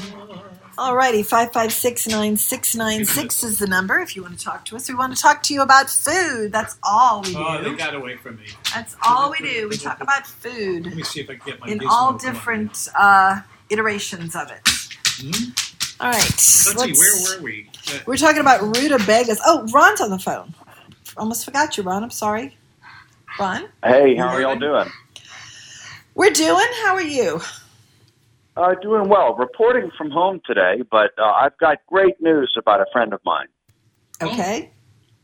Alrighty, 0.78 1.22
5569696 1.28 3.44
is 3.44 3.58
the 3.58 3.66
number 3.66 3.98
if 3.98 4.16
you 4.16 4.22
want 4.22 4.38
to 4.38 4.42
talk 4.42 4.64
to 4.64 4.76
us. 4.76 4.88
We 4.88 4.94
want 4.94 5.14
to 5.14 5.22
talk 5.22 5.42
to 5.42 5.52
you 5.52 5.60
about 5.60 5.90
food. 5.90 6.50
That's 6.50 6.78
all 6.82 7.20
we 7.20 7.32
do. 7.32 7.38
Oh, 7.38 7.62
they 7.62 7.74
got 7.74 7.94
away 7.94 8.16
from 8.16 8.36
me. 8.36 8.46
That's 8.74 8.96
all 9.06 9.30
we 9.30 9.36
do. 9.40 9.68
We 9.68 9.76
talk 9.76 10.00
about 10.00 10.26
food 10.26 10.86
Let 10.86 10.96
me 10.96 11.02
see 11.02 11.20
if 11.20 11.28
I 11.28 11.34
can 11.34 11.42
get 11.44 11.60
my 11.60 11.66
in 11.66 11.82
all 11.86 12.14
different 12.14 12.88
uh, 12.98 13.42
iterations 13.68 14.34
of 14.34 14.50
it. 14.50 14.66
Hmm? 15.20 15.50
All 16.00 16.10
right. 16.10 16.18
Let's, 16.18 16.42
see, 16.42 16.92
where 16.92 17.38
were 17.38 17.44
we? 17.44 17.68
Uh, 17.88 17.98
We're 18.06 18.16
talking 18.16 18.40
about 18.40 18.62
rutabagas. 18.62 19.38
Oh, 19.44 19.66
Ron's 19.66 20.00
on 20.00 20.08
the 20.08 20.18
phone. 20.18 20.54
Almost 21.18 21.44
forgot 21.44 21.76
you, 21.76 21.82
Ron. 21.82 22.02
I'm 22.02 22.10
sorry. 22.10 22.56
Ron? 23.38 23.68
Hey, 23.84 24.16
how 24.16 24.28
are 24.28 24.40
y'all 24.40 24.58
doing? 24.58 24.88
We're 26.14 26.30
doing. 26.30 26.66
How 26.84 26.94
are 26.94 27.02
you? 27.02 27.42
Uh, 28.56 28.74
doing 28.76 29.10
well. 29.10 29.34
Reporting 29.34 29.90
from 29.98 30.10
home 30.10 30.40
today, 30.46 30.82
but 30.90 31.10
uh, 31.18 31.32
I've 31.32 31.56
got 31.58 31.78
great 31.86 32.18
news 32.20 32.54
about 32.58 32.80
a 32.80 32.86
friend 32.92 33.12
of 33.12 33.20
mine. 33.24 33.48
Okay. 34.22 34.70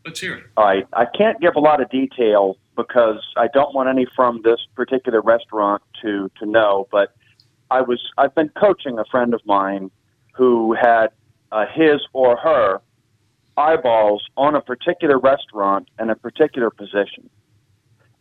Let's 0.05 0.21
hear 0.21 0.35
it. 0.35 0.45
All 0.59 0.65
right, 0.65 0.87
I 0.93 1.07
can't 1.07 1.41
give 1.41 1.57
a 1.57 1.61
lot 1.61 1.81
of 1.81 1.91
detail 1.91 2.59
because 2.77 3.21
I 3.37 3.49
don't 3.53 3.75
want 3.75 3.89
any 3.89 4.07
from 4.15 4.43
this 4.45 4.61
particular 4.75 5.21
restaurant 5.23 5.83
to 6.03 6.31
to 6.39 6.47
know. 6.47 6.87
But 6.93 7.15
I 7.71 7.81
was 7.81 8.01
I've 8.17 8.35
been 8.35 8.51
coaching 8.51 8.99
a 8.99 9.05
friend 9.07 9.35
of 9.35 9.41
mine 9.47 9.91
who 10.37 10.75
had 10.75 11.09
uh, 11.51 11.65
his 11.73 12.01
or 12.13 12.37
her 12.37 12.81
eyeballs 13.57 14.23
on 14.37 14.55
a 14.55 14.61
particular 14.61 15.19
restaurant 15.19 15.89
and 15.99 16.11
a 16.11 16.15
particular 16.15 16.71
position, 16.71 17.31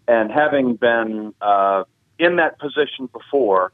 and 0.07 0.31
having 0.31 0.75
been 0.75 1.33
uh, 1.41 1.83
in 2.19 2.37
that 2.37 2.57
position 2.59 3.09
before, 3.11 3.73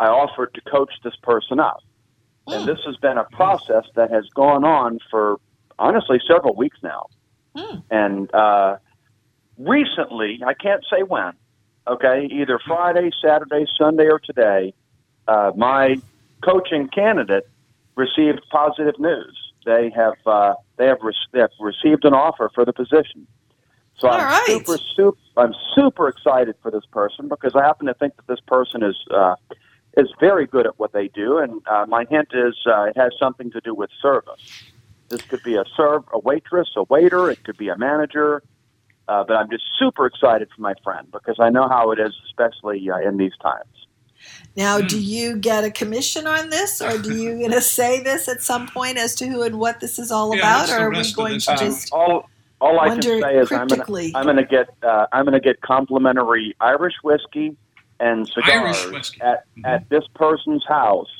I 0.00 0.06
offered 0.06 0.52
to 0.54 0.60
coach 0.62 0.92
this 1.04 1.14
person 1.22 1.60
up. 1.60 1.82
And 2.48 2.68
this 2.68 2.78
has 2.86 2.96
been 2.96 3.18
a 3.18 3.24
process 3.24 3.84
that 3.96 4.10
has 4.10 4.28
gone 4.28 4.64
on 4.64 5.00
for 5.10 5.40
honestly 5.78 6.20
several 6.28 6.54
weeks 6.54 6.78
now. 6.82 7.06
And 7.90 8.32
uh, 8.34 8.76
recently, 9.58 10.40
I 10.46 10.54
can't 10.54 10.84
say 10.88 11.02
when, 11.02 11.32
okay, 11.88 12.28
either 12.30 12.60
Friday, 12.64 13.10
Saturday, 13.20 13.66
Sunday, 13.76 14.06
or 14.06 14.20
today, 14.20 14.74
uh, 15.26 15.52
my 15.56 16.00
coaching 16.40 16.88
candidate 16.88 17.48
received 17.96 18.40
positive 18.50 18.98
news. 18.98 19.36
They 19.64 19.90
have 19.96 20.14
uh, 20.26 20.54
they 20.76 20.86
have, 20.86 20.98
re- 21.02 21.14
they 21.32 21.40
have 21.40 21.50
received 21.58 22.04
an 22.04 22.14
offer 22.14 22.50
for 22.54 22.64
the 22.64 22.72
position. 22.72 23.26
So 23.98 24.08
All 24.08 24.18
I'm 24.18 24.26
right. 24.26 24.44
super 24.46 24.78
super 24.94 25.18
I'm 25.36 25.54
super 25.74 26.08
excited 26.08 26.54
for 26.62 26.70
this 26.70 26.84
person 26.92 27.28
because 27.28 27.52
I 27.54 27.62
happen 27.62 27.86
to 27.86 27.94
think 27.94 28.16
that 28.16 28.26
this 28.26 28.40
person 28.46 28.82
is 28.82 28.96
uh, 29.10 29.34
is 29.96 30.08
very 30.20 30.46
good 30.46 30.66
at 30.66 30.78
what 30.78 30.92
they 30.92 31.08
do, 31.08 31.38
and 31.38 31.62
uh, 31.66 31.86
my 31.88 32.04
hint 32.08 32.28
is 32.32 32.54
uh, 32.66 32.84
it 32.84 32.96
has 32.96 33.12
something 33.18 33.50
to 33.52 33.60
do 33.60 33.74
with 33.74 33.90
service. 34.00 34.52
This 35.08 35.22
could 35.28 35.42
be 35.42 35.54
a 35.54 35.64
serve, 35.76 36.02
a 36.12 36.18
waitress, 36.18 36.68
a 36.76 36.82
waiter. 36.84 37.30
It 37.30 37.44
could 37.44 37.56
be 37.56 37.68
a 37.68 37.78
manager. 37.78 38.42
Uh, 39.08 39.22
but 39.22 39.36
I'm 39.36 39.48
just 39.48 39.62
super 39.78 40.04
excited 40.04 40.48
for 40.54 40.60
my 40.62 40.74
friend 40.82 41.06
because 41.12 41.36
I 41.38 41.48
know 41.48 41.68
how 41.68 41.92
it 41.92 42.00
is, 42.00 42.12
especially 42.26 42.90
uh, 42.90 42.98
in 43.08 43.18
these 43.18 43.36
times. 43.40 43.85
Now, 44.56 44.80
do 44.80 45.00
you 45.00 45.36
get 45.36 45.64
a 45.64 45.70
commission 45.70 46.26
on 46.26 46.50
this, 46.50 46.80
or 46.80 46.98
do 46.98 47.14
you 47.16 47.38
going 47.38 47.50
to 47.52 47.60
say 47.60 48.02
this 48.02 48.28
at 48.28 48.42
some 48.42 48.66
point 48.68 48.96
as 48.98 49.14
to 49.16 49.26
who 49.26 49.42
and 49.42 49.58
what 49.58 49.80
this 49.80 49.98
is 49.98 50.10
all 50.10 50.34
Yeah, 50.34 50.40
about, 50.40 50.70
or 50.70 50.86
are 50.86 50.90
we 50.90 51.12
going 51.12 51.34
this? 51.34 51.44
to 51.46 51.52
Um, 51.52 51.58
just? 51.58 51.92
all 51.92 52.30
all 52.60 52.80
I 52.80 52.88
can 52.88 53.02
say 53.02 53.36
is 53.36 53.52
I'm 53.52 53.68
gonna. 53.68 53.84
I'm 54.14 54.36
to 54.36 54.44
get 54.44 54.68
uh, 54.82 55.06
I'm 55.12 55.24
going 55.26 55.34
to 55.34 55.40
get 55.40 55.60
complimentary 55.60 56.54
Irish 56.60 56.94
whiskey 57.04 57.56
and 58.00 58.26
cigars 58.28 58.76
Irish 58.84 58.92
whiskey. 58.92 59.20
at 59.20 59.44
at 59.64 59.88
this 59.90 60.04
person's 60.14 60.64
house 60.66 61.10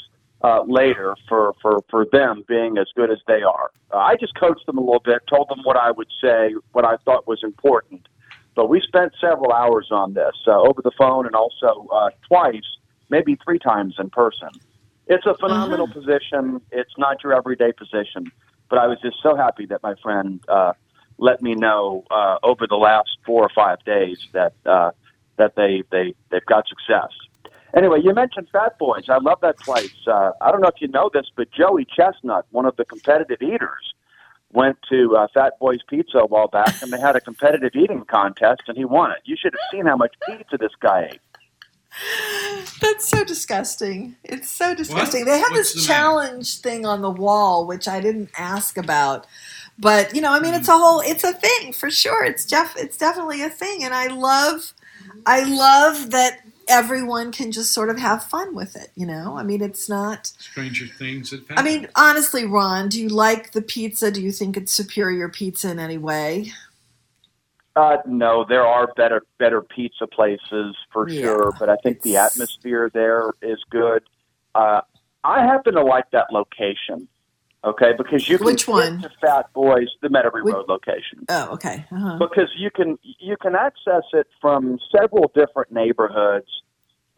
uh, 0.42 0.62
later 0.62 1.14
for, 1.28 1.54
for 1.60 1.82
for 1.90 2.06
them 2.10 2.42
being 2.48 2.78
as 2.78 2.86
good 2.96 3.10
as 3.10 3.18
they 3.26 3.42
are. 3.42 3.70
Uh, 3.92 3.98
I 3.98 4.16
just 4.16 4.34
coached 4.34 4.64
them 4.66 4.78
a 4.78 4.80
little 4.80 5.00
bit, 5.04 5.22
told 5.28 5.48
them 5.50 5.60
what 5.64 5.76
I 5.76 5.90
would 5.90 6.08
say, 6.22 6.54
what 6.72 6.84
I 6.84 6.96
thought 7.04 7.26
was 7.26 7.40
important. 7.42 8.08
But 8.54 8.70
we 8.70 8.80
spent 8.80 9.12
several 9.20 9.52
hours 9.52 9.88
on 9.90 10.14
this 10.14 10.34
uh, 10.46 10.58
over 10.58 10.80
the 10.82 10.90
phone 10.96 11.26
and 11.26 11.34
also 11.34 11.86
uh, 11.92 12.08
twice, 12.26 12.64
maybe 13.08 13.38
three 13.44 13.58
times 13.58 13.94
in 13.98 14.10
person. 14.10 14.50
It's 15.06 15.26
a 15.26 15.34
phenomenal 15.34 15.86
position. 15.88 16.60
It's 16.72 16.92
not 16.98 17.22
your 17.22 17.32
everyday 17.32 17.72
position, 17.72 18.32
but 18.68 18.78
I 18.78 18.86
was 18.86 18.98
just 19.00 19.16
so 19.22 19.36
happy 19.36 19.66
that 19.66 19.82
my 19.82 19.94
friend 20.02 20.40
uh, 20.48 20.72
let 21.18 21.42
me 21.42 21.54
know 21.54 22.04
uh, 22.10 22.38
over 22.42 22.66
the 22.66 22.76
last 22.76 23.10
four 23.24 23.42
or 23.42 23.50
five 23.54 23.84
days 23.84 24.18
that 24.32 24.54
uh, 24.66 24.90
that 25.36 25.54
they 25.54 25.84
they 25.90 26.14
they've 26.30 26.46
got 26.46 26.66
success. 26.68 27.10
Anyway, 27.76 28.00
you 28.02 28.14
mentioned 28.14 28.48
Fat 28.50 28.78
Boys. 28.78 29.04
I 29.08 29.18
love 29.18 29.38
that 29.42 29.58
place. 29.58 29.94
Uh, 30.06 30.32
I 30.40 30.50
don't 30.50 30.60
know 30.60 30.68
if 30.68 30.80
you 30.80 30.88
know 30.88 31.10
this, 31.12 31.26
but 31.36 31.50
Joey 31.52 31.84
Chestnut, 31.84 32.46
one 32.50 32.64
of 32.64 32.76
the 32.76 32.86
competitive 32.86 33.42
eaters, 33.42 33.94
went 34.52 34.78
to 34.88 35.14
uh, 35.16 35.26
Fat 35.34 35.58
Boys 35.58 35.80
Pizza 35.88 36.18
a 36.18 36.26
while 36.26 36.48
back, 36.48 36.80
and 36.80 36.92
they 36.92 36.98
had 36.98 37.16
a 37.16 37.20
competitive 37.20 37.72
eating 37.74 38.04
contest, 38.06 38.62
and 38.68 38.78
he 38.78 38.84
won 38.84 39.10
it. 39.10 39.18
You 39.24 39.36
should 39.38 39.52
have 39.52 39.60
seen 39.70 39.86
how 39.86 39.96
much 39.96 40.14
pizza 40.26 40.56
this 40.58 40.72
guy 40.80 41.10
ate. 41.12 41.20
That's 42.80 43.08
so 43.08 43.24
disgusting. 43.24 44.16
It's 44.24 44.50
so 44.50 44.74
disgusting. 44.74 45.22
What? 45.22 45.32
They 45.32 45.38
have 45.38 45.50
What's 45.50 45.72
this 45.74 45.86
the 45.86 45.88
challenge 45.92 46.58
thing 46.58 46.84
on 46.84 47.02
the 47.02 47.10
wall, 47.10 47.66
which 47.66 47.88
I 47.88 48.00
didn't 48.00 48.30
ask 48.36 48.76
about. 48.76 49.26
But 49.78 50.14
you 50.14 50.20
know, 50.20 50.32
I 50.32 50.40
mean, 50.40 50.54
it's 50.54 50.68
hmm. 50.68 50.74
a 50.74 50.78
whole, 50.78 51.00
it's 51.00 51.24
a 51.24 51.32
thing 51.32 51.72
for 51.72 51.90
sure. 51.90 52.24
It's 52.24 52.44
Jeff, 52.44 52.76
it's 52.76 52.96
definitely 52.96 53.42
a 53.42 53.50
thing, 53.50 53.84
and 53.84 53.94
I 53.94 54.08
love, 54.08 54.72
I 55.26 55.44
love 55.44 56.10
that 56.10 56.40
everyone 56.68 57.30
can 57.30 57.52
just 57.52 57.72
sort 57.72 57.90
of 57.90 57.98
have 57.98 58.24
fun 58.24 58.54
with 58.54 58.76
it. 58.76 58.90
You 58.94 59.06
know, 59.06 59.36
I 59.36 59.42
mean, 59.42 59.62
it's 59.62 59.88
not. 59.88 60.26
Stranger 60.38 60.86
Things 60.86 61.34
I 61.50 61.62
mean, 61.62 61.88
honestly, 61.94 62.44
Ron, 62.44 62.88
do 62.88 63.00
you 63.00 63.08
like 63.08 63.52
the 63.52 63.62
pizza? 63.62 64.10
Do 64.10 64.22
you 64.22 64.32
think 64.32 64.56
it's 64.56 64.72
superior 64.72 65.28
pizza 65.28 65.70
in 65.70 65.78
any 65.78 65.98
way? 65.98 66.52
Uh, 67.76 67.98
no, 68.06 68.44
there 68.48 68.66
are 68.66 68.90
better 68.96 69.22
better 69.38 69.60
pizza 69.60 70.06
places 70.06 70.74
for 70.92 71.08
Yeah, 71.08 71.20
sure, 71.20 71.52
but 71.60 71.68
I 71.68 71.76
think 71.76 72.00
the 72.02 72.16
atmosphere 72.16 72.90
there 72.92 73.32
is 73.42 73.58
good. 73.70 74.02
Uh, 74.54 74.80
I 75.22 75.42
happen 75.44 75.74
to 75.74 75.82
like 75.82 76.10
that 76.12 76.28
location, 76.32 77.06
okay, 77.64 77.92
because 77.98 78.26
you 78.30 78.38
can 78.38 78.46
Which 78.46 78.64
get 78.64 78.72
one? 78.72 79.02
to 79.02 79.10
Fat 79.20 79.52
Boys, 79.52 79.88
the 80.00 80.08
Metairie 80.08 80.42
Which- 80.42 80.54
Road 80.54 80.66
location, 80.68 81.26
Oh, 81.28 81.50
okay. 81.52 81.84
Uh-huh. 81.92 82.16
because 82.18 82.48
you 82.56 82.70
can 82.70 82.98
you 83.02 83.36
can 83.36 83.54
access 83.54 84.04
it 84.14 84.26
from 84.40 84.78
several 84.90 85.30
different 85.34 85.70
neighborhoods, 85.70 86.48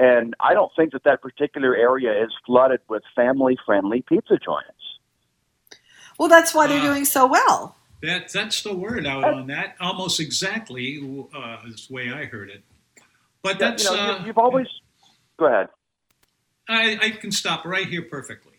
and 0.01 0.35
I 0.41 0.55
don't 0.55 0.73
think 0.75 0.91
that 0.93 1.05
that 1.05 1.23
particular 1.23 1.77
area 1.77 2.21
is 2.25 2.33
flooded 2.45 2.81
with 2.89 3.05
family 3.15 3.57
friendly 3.65 4.03
pizza 4.03 4.39
joints. 4.45 4.73
Well, 6.19 6.29
that's 6.29 6.53
why 6.53 6.67
they're 6.67 6.81
doing 6.83 7.05
so 7.05 7.27
well. 7.29 7.77
That 8.03 8.33
that's 8.33 8.63
the 8.63 8.75
word 8.75 9.07
out 9.07 9.25
on 9.25 9.49
that. 9.49 9.75
Almost 9.81 10.21
exactly 10.21 10.99
uh, 11.35 11.57
the 11.65 11.87
way 11.91 12.13
I 12.13 12.27
heard 12.27 12.49
it. 12.51 12.63
But 13.43 13.59
Yeah, 13.59 13.71
that's 13.71 13.85
you 13.85 13.97
know, 13.97 14.03
uh, 14.03 14.25
you've 14.25 14.39
always 14.39 14.67
go 15.39 15.47
ahead. 15.47 15.69
I, 16.69 16.99
I 17.01 17.11
can 17.11 17.33
stop 17.33 17.65
right 17.65 17.87
here 17.87 18.03
perfectly. 18.03 18.53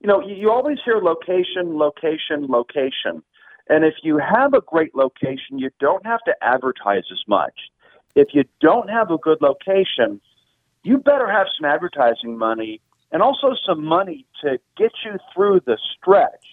you 0.00 0.08
know, 0.08 0.26
you 0.26 0.50
always 0.50 0.78
hear 0.84 0.96
location, 0.96 1.78
location, 1.78 2.46
location. 2.48 3.22
And 3.68 3.84
if 3.84 3.94
you 4.02 4.18
have 4.18 4.54
a 4.54 4.60
great 4.60 4.94
location, 4.94 5.58
you 5.58 5.70
don't 5.80 6.04
have 6.04 6.20
to 6.26 6.34
advertise 6.42 7.04
as 7.10 7.22
much. 7.26 7.54
If 8.14 8.28
you 8.32 8.44
don't 8.60 8.88
have 8.88 9.10
a 9.10 9.18
good 9.18 9.38
location, 9.40 10.20
you 10.82 10.98
better 10.98 11.30
have 11.30 11.46
some 11.56 11.64
advertising 11.64 12.36
money 12.36 12.80
and 13.12 13.22
also 13.22 13.54
some 13.66 13.84
money 13.84 14.26
to 14.42 14.58
get 14.76 14.92
you 15.04 15.18
through 15.34 15.60
the 15.66 15.78
stretch 15.96 16.44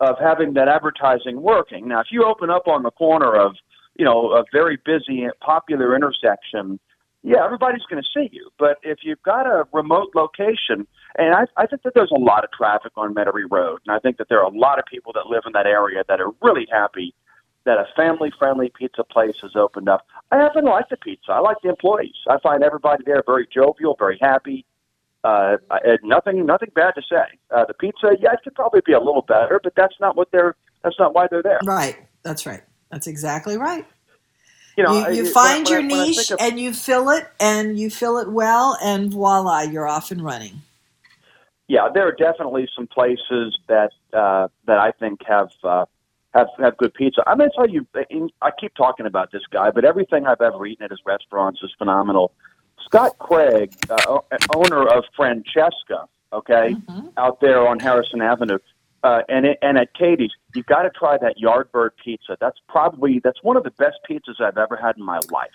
of 0.00 0.16
having 0.18 0.54
that 0.54 0.68
advertising 0.68 1.42
working. 1.42 1.88
Now, 1.88 2.00
if 2.00 2.06
you 2.10 2.24
open 2.24 2.50
up 2.50 2.68
on 2.68 2.82
the 2.82 2.90
corner 2.90 3.34
of, 3.34 3.56
you 3.96 4.04
know, 4.04 4.32
a 4.32 4.44
very 4.52 4.78
busy, 4.84 5.26
popular 5.40 5.94
intersection, 5.94 6.78
yeah, 7.24 7.44
everybody's 7.44 7.82
going 7.90 8.02
to 8.02 8.08
see 8.14 8.28
you. 8.32 8.50
But 8.58 8.78
if 8.82 8.98
you've 9.02 9.22
got 9.22 9.46
a 9.46 9.64
remote 9.72 10.12
location, 10.14 10.86
and 11.16 11.34
I, 11.34 11.46
I 11.56 11.66
think 11.66 11.82
that 11.82 11.94
there's 11.94 12.12
a 12.12 12.18
lot 12.18 12.44
of 12.44 12.52
traffic 12.52 12.92
on 12.96 13.12
Metairie 13.12 13.50
Road, 13.50 13.80
and 13.86 13.94
I 13.94 13.98
think 13.98 14.18
that 14.18 14.28
there 14.28 14.38
are 14.38 14.50
a 14.50 14.56
lot 14.56 14.78
of 14.78 14.84
people 14.86 15.12
that 15.14 15.26
live 15.26 15.42
in 15.46 15.52
that 15.52 15.66
area 15.66 16.04
that 16.08 16.20
are 16.20 16.30
really 16.42 16.68
happy 16.70 17.12
that 17.64 17.76
a 17.76 17.86
family-friendly 17.96 18.72
pizza 18.78 19.02
place 19.02 19.34
has 19.42 19.56
opened 19.56 19.88
up. 19.88 20.06
I 20.30 20.36
happen 20.36 20.64
to 20.64 20.70
like 20.70 20.88
the 20.88 20.96
pizza. 20.96 21.32
I 21.32 21.40
like 21.40 21.56
the 21.62 21.68
employees. 21.70 22.14
I 22.28 22.38
find 22.38 22.62
everybody 22.62 23.02
there 23.04 23.22
very 23.26 23.48
jovial, 23.52 23.96
very 23.98 24.18
happy. 24.20 24.64
Uh, 25.28 25.56
I 25.70 25.78
had 25.84 26.00
nothing, 26.02 26.46
nothing 26.46 26.70
bad 26.74 26.94
to 26.94 27.02
say. 27.02 27.38
Uh, 27.50 27.64
the 27.66 27.74
pizza, 27.74 28.16
yeah, 28.20 28.32
it 28.32 28.40
could 28.44 28.54
probably 28.54 28.80
be 28.84 28.92
a 28.92 28.98
little 28.98 29.22
better, 29.22 29.60
but 29.62 29.74
that's 29.76 29.94
not 30.00 30.16
what 30.16 30.30
they're. 30.32 30.54
That's 30.84 30.98
not 30.98 31.14
why 31.14 31.26
they're 31.30 31.42
there. 31.42 31.60
Right. 31.64 31.98
That's 32.22 32.46
right. 32.46 32.62
That's 32.90 33.06
exactly 33.06 33.56
right. 33.56 33.86
You 34.76 34.84
know, 34.84 35.08
you, 35.08 35.24
you 35.24 35.30
find 35.30 35.66
I- 35.66 35.70
your 35.70 35.80
I 35.80 35.86
niche 35.86 36.30
of- 36.30 36.38
and 36.40 36.58
you 36.60 36.72
fill 36.72 37.10
it 37.10 37.28
and 37.40 37.78
you 37.78 37.90
fill 37.90 38.18
it 38.18 38.30
well 38.30 38.78
and 38.80 39.12
voila 39.12 39.62
you're 39.62 39.88
off 39.88 40.12
and 40.12 40.22
running 40.22 40.62
yeah, 41.68 41.88
there 41.92 42.08
are 42.08 42.12
definitely 42.12 42.66
some 42.74 42.86
places 42.86 43.58
that 43.68 43.90
uh, 44.14 44.48
that 44.66 44.78
I 44.78 44.90
think 44.92 45.20
have 45.26 45.50
uh, 45.62 45.84
have 46.32 46.48
have 46.58 46.76
good 46.78 46.94
pizza. 46.94 47.22
I'm 47.26 47.36
going 47.38 47.50
to 47.50 47.56
tell 47.56 47.68
you, 47.68 47.86
I 48.40 48.50
keep 48.58 48.74
talking 48.74 49.04
about 49.04 49.32
this 49.32 49.42
guy, 49.50 49.70
but 49.70 49.84
everything 49.84 50.26
I've 50.26 50.40
ever 50.40 50.64
eaten 50.66 50.84
at 50.84 50.90
his 50.90 51.00
restaurants 51.04 51.60
is 51.62 51.70
phenomenal. 51.76 52.32
Scot 52.84 53.18
Craig, 53.18 53.72
uh, 53.90 54.18
owner 54.54 54.86
of 54.88 55.04
Francesca, 55.16 56.08
okay, 56.32 56.76
out 57.16 57.40
there 57.40 57.66
on 57.66 57.78
Harrison 57.80 58.22
Avenue, 58.22 58.58
uh, 59.04 59.20
and 59.28 59.46
it, 59.46 59.58
and 59.62 59.78
at 59.78 59.94
Katie's, 59.94 60.32
you've 60.54 60.66
got 60.66 60.82
to 60.82 60.90
try 60.90 61.16
that 61.18 61.36
Yardbird 61.42 61.90
pizza. 62.02 62.36
That's 62.40 62.58
probably 62.68 63.20
that's 63.22 63.42
one 63.42 63.56
of 63.56 63.62
the 63.64 63.70
best 63.72 63.96
pizzas 64.08 64.40
I've 64.40 64.58
ever 64.58 64.76
had 64.76 64.96
in 64.96 65.04
my 65.04 65.20
life. 65.30 65.50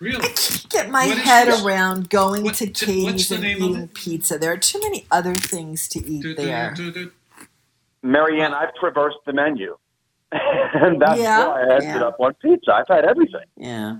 Really? 0.00 0.16
I 0.24 0.28
can't 0.28 0.66
get 0.70 0.90
my 0.90 1.06
What 1.06 1.18
is 1.18 1.22
head 1.24 1.48
this? 1.48 1.64
around 1.64 2.10
going 2.10 2.50
to 2.50 2.66
Katie's 2.66 3.28
the 3.28 3.34
and 3.36 3.44
name 3.44 3.62
eating 3.62 3.88
pizza 3.88 4.38
there 4.38 4.52
are 4.52 4.56
too 4.56 4.80
many 4.82 5.06
other 5.12 5.34
things 5.34 5.86
to 5.88 6.00
eat 6.04 6.22
do, 6.22 6.34
there 6.34 6.74
Marianne, 8.02 8.52
I've 8.52 8.74
traversed 8.74 9.18
the 9.26 9.32
menu, 9.32 9.76
and 10.32 11.00
that's 11.00 11.20
Yeah, 11.20 11.46
why 11.46 11.60
I 11.62 11.74
ended 11.74 11.82
yeah. 11.84 12.02
up 12.02 12.16
on 12.18 12.34
pizza. 12.34 12.72
I've 12.74 12.88
had 12.88 13.04
everything. 13.04 13.44
yeah 13.56 13.98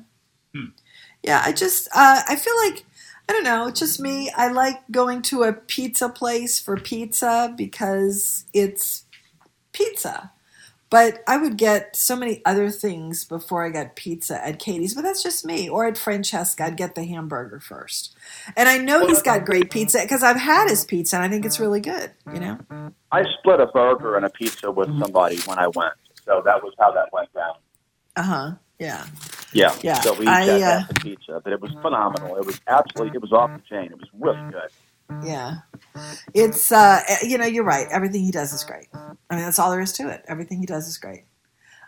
yeah 1.23 1.43
i 1.45 1.53
just 1.53 1.89
uh, 1.95 2.21
i 2.29 2.37
feel 2.37 2.57
like 2.65 2.85
i 3.29 3.33
don't 3.33 3.45
know 3.45 3.67
it's 3.69 3.81
just 3.81 4.01
me. 4.01 4.31
I 4.37 4.51
like 4.51 4.83
going 4.91 5.23
to 5.23 5.45
a 5.45 5.53
pizza 5.53 6.09
place 6.09 6.59
for 6.61 6.77
pizza 6.77 7.55
because 7.57 8.45
it's 8.53 9.05
pizza. 9.73 10.33
But 10.91 11.23
i 11.27 11.39
would 11.39 11.57
get 11.57 11.97
so 11.97 12.17
many 12.17 12.43
other 12.45 12.69
things 12.69 13.25
before 13.25 13.65
i 13.65 13.71
got 13.71 13.97
pizza 13.97 14.45
at 14.47 14.59
katie's 14.59 14.95
but 14.95 15.03
that's 15.03 15.23
just 15.23 15.45
me. 15.45 15.69
Or 15.69 15.87
at 15.87 15.97
francesca 15.97 16.65
i'd 16.65 16.77
get 16.77 16.95
the 16.95 17.05
hamburger 17.05 17.61
first. 17.61 18.15
And 18.57 18.69
i 18.69 18.77
know 18.77 19.07
he's 19.07 19.23
got 19.23 19.47
great 19.47 19.71
pizza 19.71 20.01
because 20.03 20.23
i've 20.23 20.37
had 20.37 20.69
his 20.69 20.85
pizza 20.85 21.17
and 21.17 21.25
i 21.25 21.29
think 21.29 21.47
it's 21.47 21.59
really 21.61 21.81
good 21.81 22.13
you 22.33 22.41
know? 22.41 22.59
I 23.11 23.25
split 23.39 23.61
a 23.61 23.67
burger 23.67 24.17
and 24.17 24.25
a 24.25 24.31
pizza 24.31 24.71
with 24.71 24.89
somebody 24.99 25.39
when 25.41 25.59
I 25.59 25.69
went, 25.69 25.93
so 26.25 26.43
that 26.45 26.63
was 26.63 26.73
how 26.79 26.93
that 26.93 27.13
went 27.13 27.33
down. 27.35 27.55
uh-huh 28.17 28.53
yeah 28.79 29.07
Yeah, 29.53 29.79
Yeah, 29.83 30.01
So 30.03 30.15
we 30.15 30.27
I, 30.27 30.45
got 30.45 30.63
uh, 30.67 30.81
half 30.81 30.89
the 30.89 30.95
pizza, 30.95 31.41
but 31.45 31.53
it 31.53 31.61
was 31.61 31.73
phenomenal. 31.83 32.37
It 32.37 32.47
was 32.47 32.61
absolutely, 32.69 33.17
it 33.17 33.23
was 33.23 33.33
off 33.33 33.53
the 33.55 33.63
chain. 33.63 33.87
It 33.93 33.99
was 33.99 34.09
really 34.15 34.43
good. 34.51 34.71
Yeah. 35.23 35.59
It's 36.35 36.73
uh 36.73 37.01
you 37.23 37.39
know, 37.39 37.47
you're 37.47 37.65
right. 37.65 37.87
Everything 37.91 38.25
he 38.25 38.33
does 38.33 38.53
is 38.53 38.65
great. 38.65 38.89
I 39.31 39.37
mean, 39.37 39.45
that's 39.45 39.59
all 39.59 39.71
there 39.71 39.81
is 39.81 39.93
to 39.95 40.09
it. 40.11 40.25
Everything 40.29 40.61
he 40.61 40.67
does 40.67 40.89
is 40.89 40.99
great. 40.99 41.25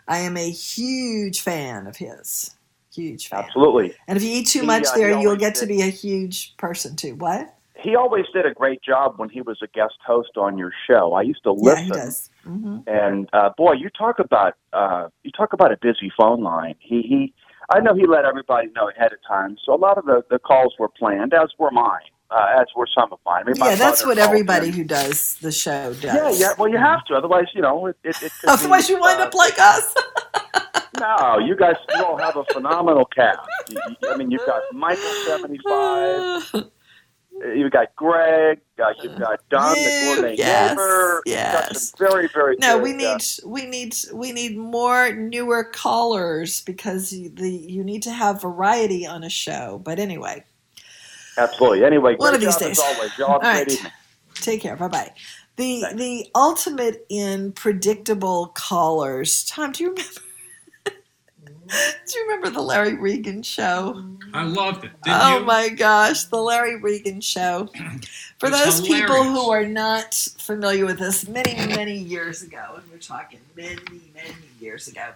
I 0.07 0.19
am 0.19 0.37
a 0.37 0.49
huge 0.51 1.41
fan 1.41 1.87
of 1.87 1.97
his. 1.97 2.55
Huge 2.93 3.27
fan. 3.29 3.39
Absolutely. 3.45 3.95
And 4.07 4.17
if 4.17 4.23
you 4.23 4.31
eat 4.31 4.47
too 4.47 4.61
He, 4.61 4.67
much 4.67 4.93
uh, 4.93 4.95
there, 4.95 5.11
you'll 5.11 5.35
always 5.35 5.37
get 5.37 5.55
to 5.57 5.65
did. 5.65 5.67
be 5.67 5.81
a 5.81 5.87
huge 5.87 6.55
person 6.57 6.95
too. 6.95 7.15
What? 7.15 7.54
He 7.85 7.95
always 7.95 8.25
did 8.33 8.45
a 8.45 8.53
great 8.53 8.81
job 8.81 9.13
when 9.17 9.29
he 9.29 9.41
was 9.41 9.57
a 9.61 9.67
guest 9.67 9.95
host 10.05 10.31
on 10.37 10.57
your 10.57 10.71
show. 10.87 11.13
I 11.13 11.21
used 11.21 11.43
to 11.43 11.51
listen. 11.51 11.77
Yeah, 11.77 11.83
he 11.83 11.89
does. 11.91 12.29
hmm 12.43 12.77
And 12.87 13.29
uh, 13.31 13.49
boy, 13.57 13.73
you 13.73 13.89
talk 13.89 14.19
about 14.19 14.53
uh, 14.73 15.09
you 15.23 15.31
talk 15.31 15.53
about 15.53 15.71
a 15.71 15.77
busy 15.77 16.11
phone 16.17 16.41
line. 16.41 16.75
He 16.79 16.97
he, 17.11 17.33
I 17.69 17.79
know 17.79 17.93
he 17.93 18.05
let 18.07 18.25
everybody 18.25 18.67
know 18.75 18.89
ahead 18.89 19.11
of 19.13 19.19
time, 19.27 19.57
so 19.63 19.73
a 19.73 19.81
lot 19.87 19.97
of 19.99 20.05
the, 20.05 20.23
the 20.29 20.39
calls 20.39 20.73
were 20.79 20.89
planned, 20.89 21.33
as 21.33 21.49
were 21.59 21.71
mine, 21.71 22.09
uh, 22.31 22.59
as 22.61 22.67
were 22.75 22.87
some 22.97 23.11
of 23.13 23.19
mine. 23.25 23.43
I 23.47 23.51
mean, 23.53 23.55
Yeah, 23.57 23.75
that's 23.75 24.05
what 24.05 24.17
everybody 24.17 24.67
in. 24.69 24.73
who 24.73 24.83
does 24.83 25.37
the 25.39 25.51
show 25.51 25.93
does. 25.93 26.03
Yeah, 26.03 26.31
yeah. 26.31 26.53
Well, 26.59 26.69
you 26.69 26.77
have 26.77 27.03
to, 27.05 27.15
otherwise, 27.15 27.45
you 27.55 27.61
know, 27.61 27.87
it. 27.87 27.97
it, 28.03 28.15
it 28.21 28.31
Otherwise, 28.47 28.87
be, 28.87 28.93
you 28.93 28.99
wind 29.01 29.19
uh, 29.21 29.25
up 29.25 29.33
like 29.33 29.57
us. 29.59 29.93
No, 30.97 31.39
you 31.39 31.57
guys 31.57 31.75
you 31.93 32.05
all 32.05 32.17
have 32.17 32.37
a 32.37 32.45
phenomenal 32.53 33.03
cast. 33.05 33.39
You, 33.69 33.75
you- 33.85 34.09
I 34.09 34.15
mean, 34.15 34.31
you've 34.31 34.45
got 34.45 34.61
Michael 34.71 35.13
seventy 35.25 35.59
five. 35.67 36.53
You've 37.41 37.71
got 37.71 37.93
Greg. 37.95 38.61
Uh, 38.81 38.93
you've 39.03 39.19
got 39.19 39.39
Don, 39.49 39.75
the 39.75 40.13
gourmet 40.15 40.35
yes, 40.37 40.71
neighbor. 40.71 41.21
Yes. 41.25 41.93
very, 41.97 42.27
very 42.29 42.55
No, 42.59 42.75
good, 42.79 42.83
we 42.83 42.93
uh, 42.93 43.15
need 43.17 43.21
we 43.45 43.65
need 43.65 43.95
we 44.13 44.31
need 44.31 44.57
more 44.57 45.11
newer 45.13 45.63
callers 45.65 46.61
because 46.61 47.11
you, 47.11 47.29
the 47.29 47.49
you 47.49 47.83
need 47.83 48.03
to 48.03 48.11
have 48.11 48.41
variety 48.41 49.05
on 49.05 49.23
a 49.23 49.29
show. 49.29 49.81
But 49.83 49.99
anyway, 49.99 50.45
absolutely. 51.37 51.83
Anyway, 51.83 52.15
One 52.15 52.33
of 52.33 52.39
these 52.41 52.55
job 52.55 52.61
days. 52.61 52.79
always. 52.79 53.17
Y'all 53.17 53.31
All 53.33 53.39
right. 53.39 53.71
Take 54.35 54.61
care. 54.61 54.77
Bye 54.77 54.87
bye. 54.87 55.11
The 55.57 55.83
the 55.93 56.27
ultimate 56.35 57.05
in 57.09 57.51
predictable 57.51 58.47
callers. 58.55 59.43
Tom, 59.45 59.71
do 59.73 59.83
you 59.83 59.89
remember? 59.91 60.21
Do 62.07 62.19
you 62.19 62.25
remember 62.25 62.49
the 62.49 62.61
Larry 62.61 62.95
Regan 62.95 63.41
show? 63.43 64.03
I 64.33 64.43
loved 64.43 64.85
it. 64.85 64.91
Didn't 65.03 65.19
oh 65.21 65.39
you? 65.39 65.45
my 65.45 65.69
gosh, 65.69 66.25
the 66.25 66.41
Larry 66.41 66.79
Regan 66.79 67.21
show. 67.21 67.69
For 68.39 68.49
those 68.49 68.81
people 68.81 69.23
who 69.23 69.49
are 69.49 69.65
not 69.65 70.13
familiar 70.37 70.85
with 70.85 70.99
this, 70.99 71.27
many, 71.27 71.55
many 71.75 71.97
years 71.97 72.41
ago, 72.43 72.73
and 72.75 72.83
we're 72.91 72.97
talking 72.97 73.39
many, 73.55 73.79
many 74.13 74.35
years 74.59 74.87
ago, 74.87 75.07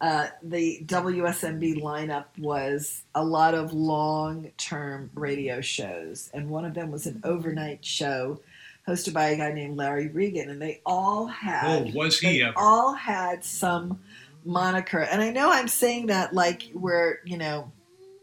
uh, 0.00 0.28
the 0.42 0.82
WSMB 0.84 1.80
lineup 1.80 2.24
was 2.38 3.02
a 3.14 3.24
lot 3.24 3.54
of 3.54 3.72
long 3.72 4.50
term 4.58 5.10
radio 5.14 5.60
shows, 5.60 6.30
and 6.34 6.50
one 6.50 6.64
of 6.64 6.74
them 6.74 6.90
was 6.90 7.06
an 7.06 7.20
overnight 7.24 7.84
show 7.84 8.40
hosted 8.86 9.12
by 9.12 9.28
a 9.28 9.36
guy 9.36 9.52
named 9.52 9.76
Larry 9.76 10.08
Regan, 10.08 10.50
and 10.50 10.60
they 10.60 10.80
all 10.84 11.26
had 11.26 11.86
Oh, 11.86 11.90
was 11.94 12.18
he 12.18 12.38
they 12.38 12.42
ever? 12.42 12.54
all 12.56 12.92
had 12.94 13.44
some 13.44 14.00
moniker. 14.44 15.00
And 15.00 15.22
I 15.22 15.30
know 15.30 15.50
I'm 15.50 15.68
saying 15.68 16.06
that 16.06 16.32
like 16.34 16.70
we're, 16.74 17.18
you 17.24 17.36
know, 17.38 17.72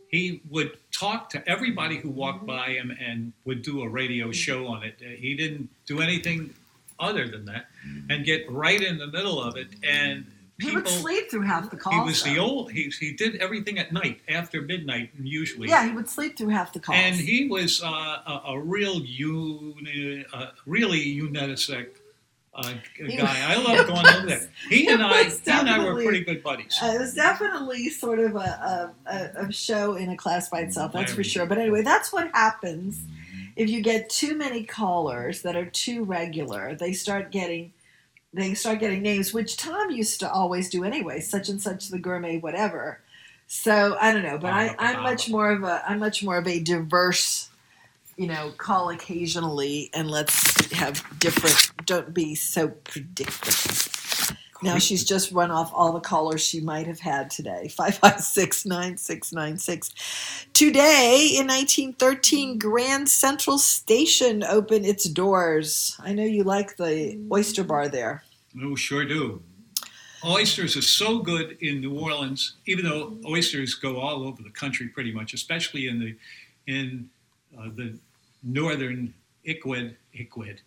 he 0.10 0.42
would 0.50 0.78
talk 0.92 1.30
to 1.32 1.48
everybody 1.48 1.98
who 1.98 2.10
walked 2.10 2.46
by 2.46 2.70
him 2.72 2.92
and 3.00 3.32
would 3.46 3.62
do 3.62 3.82
a 3.84 3.90
radio 3.90 4.32
show 4.32 4.68
on 4.68 4.84
it. 4.84 4.96
Uh, 5.02 5.10
He 5.10 5.36
didn't 5.36 5.70
do 5.86 6.02
anything 6.02 6.54
other 7.00 7.28
than 7.28 7.46
that 7.46 7.68
and 8.10 8.26
get 8.26 8.52
right 8.52 8.82
in 8.82 8.98
the 8.98 9.08
middle 9.08 9.42
of 9.42 9.56
it. 9.56 9.68
And 9.84 10.26
he 10.60 10.76
would 10.76 10.88
sleep 10.88 11.32
through 11.32 11.44
half 11.44 11.70
the 11.70 11.78
calls. 11.78 11.96
he 11.96 12.02
was 12.02 12.24
the 12.24 12.38
old, 12.38 12.72
he, 12.72 12.92
he 13.00 13.14
did 13.14 13.38
everything 13.38 13.80
at 13.80 13.94
night 13.94 14.20
after 14.28 14.62
midnight 14.62 15.12
usually. 15.18 15.70
Yeah, 15.70 15.86
he 15.88 15.94
would 15.94 16.10
sleep 16.10 16.38
through 16.38 16.50
half 16.50 16.74
the 16.74 16.82
calls. 16.82 16.98
And 17.00 17.16
he 17.16 17.48
was 17.48 17.82
uh, 17.82 17.88
a, 17.88 18.42
a 18.48 18.60
real 18.60 19.00
uni, 19.00 20.26
uh, 20.34 20.48
really 20.66 21.00
unisex 21.00 21.88
uh, 22.54 22.74
guy. 22.98 23.54
I 23.54 23.56
love 23.62 23.88
going 23.88 24.06
over 24.08 24.26
there. 24.26 24.50
He 24.70 24.88
and 24.88 25.02
I, 25.02 25.24
was 25.24 25.40
he 25.40 25.52
and 25.52 25.70
I 25.70 25.84
were 25.84 26.02
pretty 26.02 26.24
good 26.24 26.44
buddies. 26.44 26.78
Uh, 26.82 26.94
it 26.96 27.00
was 27.00 27.14
definitely 27.14 27.90
sort 27.90 28.20
of 28.20 28.36
a, 28.36 28.94
a, 29.08 29.12
a, 29.12 29.48
a 29.48 29.52
show 29.52 29.96
in 29.96 30.10
a 30.10 30.18
class 30.18 30.50
by 30.50 30.62
itself, 30.62 30.94
that's 30.94 31.14
for 31.14 31.24
sure. 31.24 31.46
But 31.46 31.58
anyway, 31.58 31.82
that's 31.84 32.12
what 32.12 32.30
happens 32.34 33.02
if 33.56 33.70
you 33.70 33.82
get 33.82 34.10
too 34.10 34.36
many 34.36 34.64
callers 34.64 35.42
that 35.42 35.56
are 35.56 35.66
too 35.66 36.04
regular. 36.04 36.76
They 36.76 36.94
start 36.94 37.32
getting 37.32 37.74
they 38.34 38.54
start 38.54 38.80
getting 38.80 39.02
names, 39.02 39.34
which 39.34 39.58
Tom 39.58 39.90
used 39.90 40.20
to 40.20 40.32
always 40.32 40.70
do 40.70 40.84
anyway, 40.84 41.20
such 41.20 41.50
and 41.50 41.62
such 41.62 41.90
the 41.90 41.98
gourmet, 41.98 42.38
whatever. 42.38 43.02
So 43.48 43.98
I 44.00 44.14
don't 44.14 44.24
know, 44.24 44.38
but 44.38 44.54
I, 44.54 44.76
I'm 44.78 45.02
much 45.02 45.30
more 45.30 45.52
of 45.52 45.64
a 45.64 45.84
I'm 45.88 46.00
much 46.00 46.24
more 46.24 46.38
of 46.38 46.48
a 46.48 46.60
diverse, 46.60 47.49
you 48.20 48.28
know, 48.28 48.52
call 48.58 48.90
occasionally 48.90 49.90
and 49.94 50.12
let's 50.12 50.70
have 50.74 51.02
different. 51.20 51.72
Don't 51.86 52.14
be 52.14 52.36
so 52.36 52.68
predictable. 52.68 53.96
Now 54.62 54.78
she's 54.78 55.06
just 55.06 55.32
run 55.32 55.52
off 55.52 55.72
all 55.74 55.94
the 55.94 56.02
callers 56.02 56.42
she 56.42 56.60
might 56.60 56.86
have 56.86 57.00
had 57.00 57.32
today. 57.32 57.70
556 57.74 58.66
9696. 58.66 60.48
Today 60.52 61.30
in 61.32 61.48
1913, 61.48 62.60
Grand 62.60 63.08
Central 63.08 63.58
Station 63.58 64.44
opened 64.44 64.86
its 64.86 65.06
doors. 65.06 65.96
I 66.02 66.12
know 66.12 66.26
you 66.26 66.44
like 66.44 66.76
the 66.76 67.18
oyster 67.32 67.64
bar 67.64 67.88
there. 67.88 68.26
Oh, 68.62 68.76
sure 68.76 69.06
do. 69.06 69.42
Oysters 70.26 70.76
are 70.76 70.82
so 70.82 71.20
good 71.20 71.58
in 71.62 71.80
New 71.80 71.98
Orleans, 71.98 72.58
even 72.66 72.84
though 72.84 73.18
oysters 73.26 73.76
go 73.76 74.02
all 74.02 74.24
over 74.24 74.44
the 74.44 74.50
country 74.50 74.90
pretty 74.90 75.14
much, 75.14 75.34
especially 75.34 75.88
in 75.88 76.00
the 76.00 76.18
in 76.68 77.10
uh, 77.58 77.70
the 77.74 77.98
northern 78.44 79.14
Iquid, 79.44 79.96
Iquid, 80.14 80.62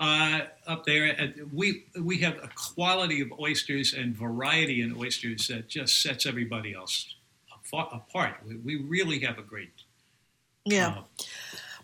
uh, 0.00 0.40
up 0.66 0.84
there. 0.84 1.04
And 1.06 1.50
we 1.52 1.84
we 2.00 2.18
have 2.18 2.36
a 2.42 2.48
quality 2.54 3.20
of 3.20 3.32
oysters 3.38 3.94
and 3.94 4.14
variety 4.16 4.82
in 4.82 4.96
oysters 4.96 5.48
that 5.48 5.68
just 5.68 6.02
sets 6.02 6.26
everybody 6.26 6.74
else 6.74 7.14
apart. 7.72 8.36
We, 8.46 8.56
we 8.56 8.76
really 8.76 9.20
have 9.20 9.38
a 9.38 9.42
great. 9.42 9.72
Yeah. 10.64 11.02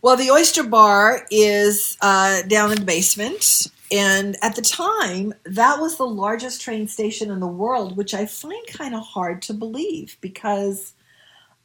Well, 0.02 0.16
the 0.16 0.30
Oyster 0.30 0.62
Bar 0.62 1.26
is 1.30 1.96
uh, 2.00 2.42
down 2.42 2.72
in 2.72 2.80
the 2.80 2.84
basement. 2.84 3.66
And 3.92 4.36
at 4.42 4.56
the 4.56 4.62
time, 4.62 5.34
that 5.44 5.80
was 5.80 5.96
the 5.96 6.06
largest 6.06 6.60
train 6.60 6.88
station 6.88 7.30
in 7.30 7.40
the 7.40 7.46
world, 7.46 7.96
which 7.96 8.12
I 8.12 8.26
find 8.26 8.66
kind 8.66 8.94
of 8.94 9.02
hard 9.02 9.42
to 9.42 9.54
believe 9.54 10.16
because 10.20 10.94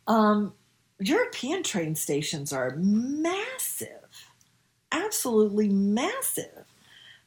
um, 0.08 0.54
European 1.00 1.64
train 1.64 1.96
stations 1.96 2.52
are 2.52 2.76
massive, 2.76 3.88
absolutely 4.92 5.70
massive. 5.70 6.66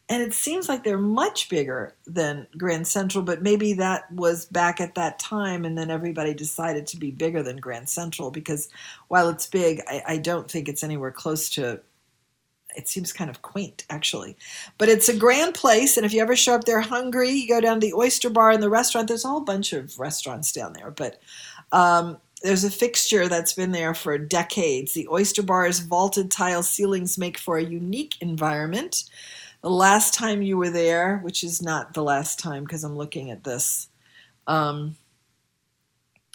And 0.08 0.22
it 0.22 0.34
seems 0.34 0.68
like 0.68 0.84
they're 0.84 0.98
much 0.98 1.48
bigger 1.48 1.94
than 2.06 2.46
Grand 2.58 2.86
Central, 2.86 3.24
but 3.24 3.40
maybe 3.40 3.72
that 3.74 4.12
was 4.12 4.44
back 4.44 4.78
at 4.80 4.94
that 4.96 5.18
time, 5.18 5.64
and 5.64 5.78
then 5.78 5.90
everybody 5.90 6.34
decided 6.34 6.86
to 6.88 6.98
be 6.98 7.10
bigger 7.10 7.42
than 7.42 7.56
Grand 7.56 7.88
Central 7.88 8.30
because 8.30 8.68
while 9.08 9.30
it's 9.30 9.46
big, 9.46 9.80
I, 9.88 10.02
I 10.06 10.16
don't 10.18 10.50
think 10.50 10.68
it's 10.68 10.84
anywhere 10.84 11.12
close 11.12 11.48
to. 11.50 11.80
It 12.74 12.88
seems 12.88 13.12
kind 13.12 13.30
of 13.30 13.42
quaint, 13.42 13.86
actually. 13.90 14.36
But 14.76 14.88
it's 14.88 15.08
a 15.08 15.16
grand 15.16 15.54
place, 15.54 15.96
and 15.96 16.04
if 16.04 16.12
you 16.12 16.20
ever 16.20 16.36
show 16.36 16.54
up 16.54 16.64
there 16.64 16.80
hungry, 16.80 17.30
you 17.30 17.48
go 17.48 17.60
down 17.60 17.80
to 17.80 17.86
the 17.86 17.94
Oyster 17.94 18.28
Bar 18.28 18.50
and 18.50 18.62
the 18.62 18.70
restaurant. 18.70 19.08
There's 19.08 19.24
a 19.24 19.28
whole 19.28 19.40
bunch 19.40 19.72
of 19.72 19.98
restaurants 19.98 20.52
down 20.52 20.74
there, 20.74 20.90
but 20.90 21.22
um, 21.70 22.18
there's 22.42 22.64
a 22.64 22.70
fixture 22.70 23.28
that's 23.28 23.52
been 23.52 23.72
there 23.72 23.92
for 23.94 24.16
decades. 24.18 24.92
The 24.92 25.08
Oyster 25.08 25.42
Bar's 25.42 25.80
vaulted 25.80 26.30
tile 26.30 26.62
ceilings 26.62 27.18
make 27.18 27.38
for 27.38 27.56
a 27.56 27.64
unique 27.64 28.14
environment. 28.20 29.04
The 29.62 29.70
last 29.70 30.14
time 30.14 30.42
you 30.42 30.58
were 30.58 30.70
there, 30.70 31.18
which 31.18 31.44
is 31.44 31.62
not 31.62 31.94
the 31.94 32.02
last 32.02 32.38
time 32.38 32.64
because 32.64 32.84
I'm 32.84 32.96
looking 32.96 33.30
at 33.30 33.44
this, 33.44 33.88
um, 34.46 34.96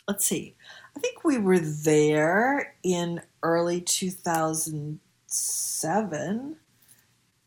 let's 0.07 0.25
see. 0.25 0.55
I 0.95 0.99
think 0.99 1.23
we 1.23 1.37
were 1.37 1.59
there 1.59 2.73
in 2.83 3.21
early 3.43 3.81
2007 3.81 6.55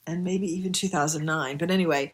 and 0.06 0.24
maybe 0.24 0.46
even 0.46 0.72
2009. 0.72 1.56
But 1.56 1.70
anyway, 1.70 2.12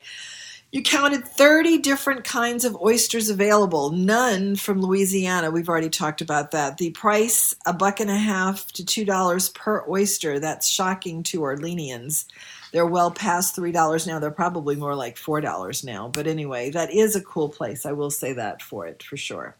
you 0.73 0.83
counted 0.83 1.27
30 1.27 1.79
different 1.79 2.25
kinds 2.25 2.64
of 2.64 2.77
oysters 2.77 3.31
available, 3.31 3.93
none 3.93 4.57
from 4.57 4.83
Louisiana. 4.83 5.51
We've 5.51 5.69
already 5.69 5.91
talked 5.91 6.21
about 6.21 6.51
that. 6.51 6.79
The 6.79 6.91
price, 6.91 7.55
a 7.64 7.73
buck 7.73 8.01
and 8.01 8.11
a 8.11 8.17
half 8.17 8.73
to 8.73 8.83
$2 8.83 9.55
per 9.55 9.89
oyster. 9.89 10.41
That's 10.41 10.69
shocking 10.69 11.23
to 11.25 11.41
Orleanians. 11.41 12.27
They're 12.73 12.85
well 12.85 13.11
past 13.11 13.57
$3 13.57 14.07
now. 14.07 14.19
They're 14.19 14.31
probably 14.31 14.77
more 14.77 14.95
like 14.95 15.17
$4 15.17 15.85
now. 15.85 16.09
But 16.09 16.27
anyway, 16.27 16.69
that 16.71 16.93
is 16.93 17.17
a 17.17 17.23
cool 17.23 17.49
place. 17.49 17.87
I 17.87 17.93
will 17.93 18.11
say 18.11 18.35
that 18.35 18.61
for 18.61 18.87
it, 18.87 19.03
for 19.03 19.17
sure. 19.17 19.57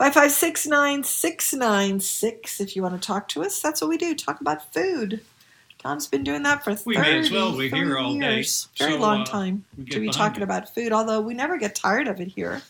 5569696 0.00 2.60
if 2.60 2.76
you 2.76 2.82
want 2.82 3.00
to 3.00 3.06
talk 3.06 3.28
to 3.28 3.42
us. 3.42 3.60
That's 3.60 3.80
what 3.80 3.88
we 3.88 3.96
do. 3.96 4.14
Talk 4.14 4.42
about 4.42 4.74
food. 4.74 5.22
Tom's 5.78 6.06
been 6.06 6.24
doing 6.24 6.42
that 6.42 6.64
for 6.64 6.74
30 6.74 6.82
We 6.86 6.96
may 7.02 7.18
as 7.18 7.30
well. 7.30 7.56
We're 7.56 7.74
here 7.74 7.88
30 7.90 8.02
all 8.02 8.18
day. 8.18 8.34
years. 8.36 8.68
Very 8.78 8.92
So, 8.92 8.98
long 8.98 9.20
uh, 9.20 9.24
time 9.24 9.64
to 9.90 10.00
be 10.00 10.08
talking 10.10 10.40
it. 10.40 10.44
about 10.44 10.74
food, 10.74 10.92
although 10.92 11.20
we 11.20 11.34
never 11.34 11.58
get 11.58 11.74
tired 11.74 12.08
of 12.08 12.20
it 12.20 12.28
here. 12.28 12.62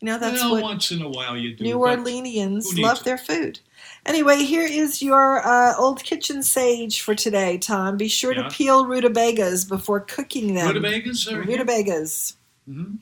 You 0.00 0.06
know, 0.06 0.18
that's 0.18 0.40
well, 0.40 0.52
what 0.52 0.62
once 0.62 0.90
in 0.92 1.00
a 1.02 1.08
while 1.08 1.36
you 1.36 1.56
do. 1.56 1.64
New 1.64 1.76
Orleanians 1.78 2.78
love 2.78 2.98
it? 2.98 3.04
their 3.04 3.18
food. 3.18 3.58
Anyway, 4.04 4.44
here 4.44 4.66
is 4.66 5.02
your 5.02 5.46
uh, 5.46 5.74
old 5.78 6.02
kitchen 6.04 6.42
sage 6.42 7.00
for 7.00 7.14
today, 7.14 7.56
Tom. 7.58 7.96
Be 7.96 8.06
sure 8.08 8.34
Yeah. 8.34 8.42
to 8.44 8.50
peel 8.50 8.86
rutabagas 8.86 9.64
before 9.64 10.00
cooking 10.00 10.54
them. 10.54 10.68
Rutabagas? 10.68 11.26
Rutabagas. 11.32 12.36
Mhm. 12.68 13.00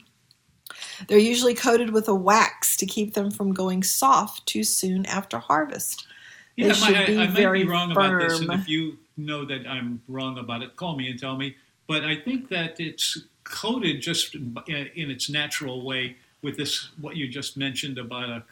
They're 1.07 1.17
usually 1.17 1.53
coated 1.53 1.91
with 1.91 2.07
a 2.07 2.15
wax 2.15 2.77
to 2.77 2.85
keep 2.85 3.13
them 3.13 3.29
from 3.29 3.53
going 3.53 3.83
soft 3.83 4.45
too 4.45 4.63
soon 4.63 5.05
after 5.05 5.37
harvest. 5.39 6.07
Yeah, 6.55 6.69
they 6.69 6.73
should 6.73 6.95
I, 6.95 7.05
be 7.05 7.13
I 7.17 7.27
might 7.27 7.31
very 7.35 7.63
be 7.63 7.69
wrong 7.69 7.91
about 7.91 8.21
this, 8.21 8.39
and 8.39 8.51
if 8.53 8.69
you 8.69 8.97
know 9.17 9.45
that 9.45 9.67
I'm 9.67 10.01
wrong 10.07 10.37
about 10.37 10.61
it, 10.61 10.75
call 10.75 10.95
me 10.95 11.09
and 11.09 11.19
tell 11.19 11.37
me. 11.37 11.55
But 11.87 12.03
I 12.03 12.15
think 12.15 12.49
that 12.49 12.79
it's 12.79 13.17
coated 13.43 14.01
just 14.01 14.35
in, 14.35 14.55
in 14.95 15.11
its 15.11 15.29
natural 15.29 15.85
way 15.85 16.17
with 16.41 16.57
this 16.57 16.89
what 16.99 17.15
you 17.15 17.27
just 17.27 17.57
mentioned 17.57 17.97
about 17.97 18.29
a 18.29 18.43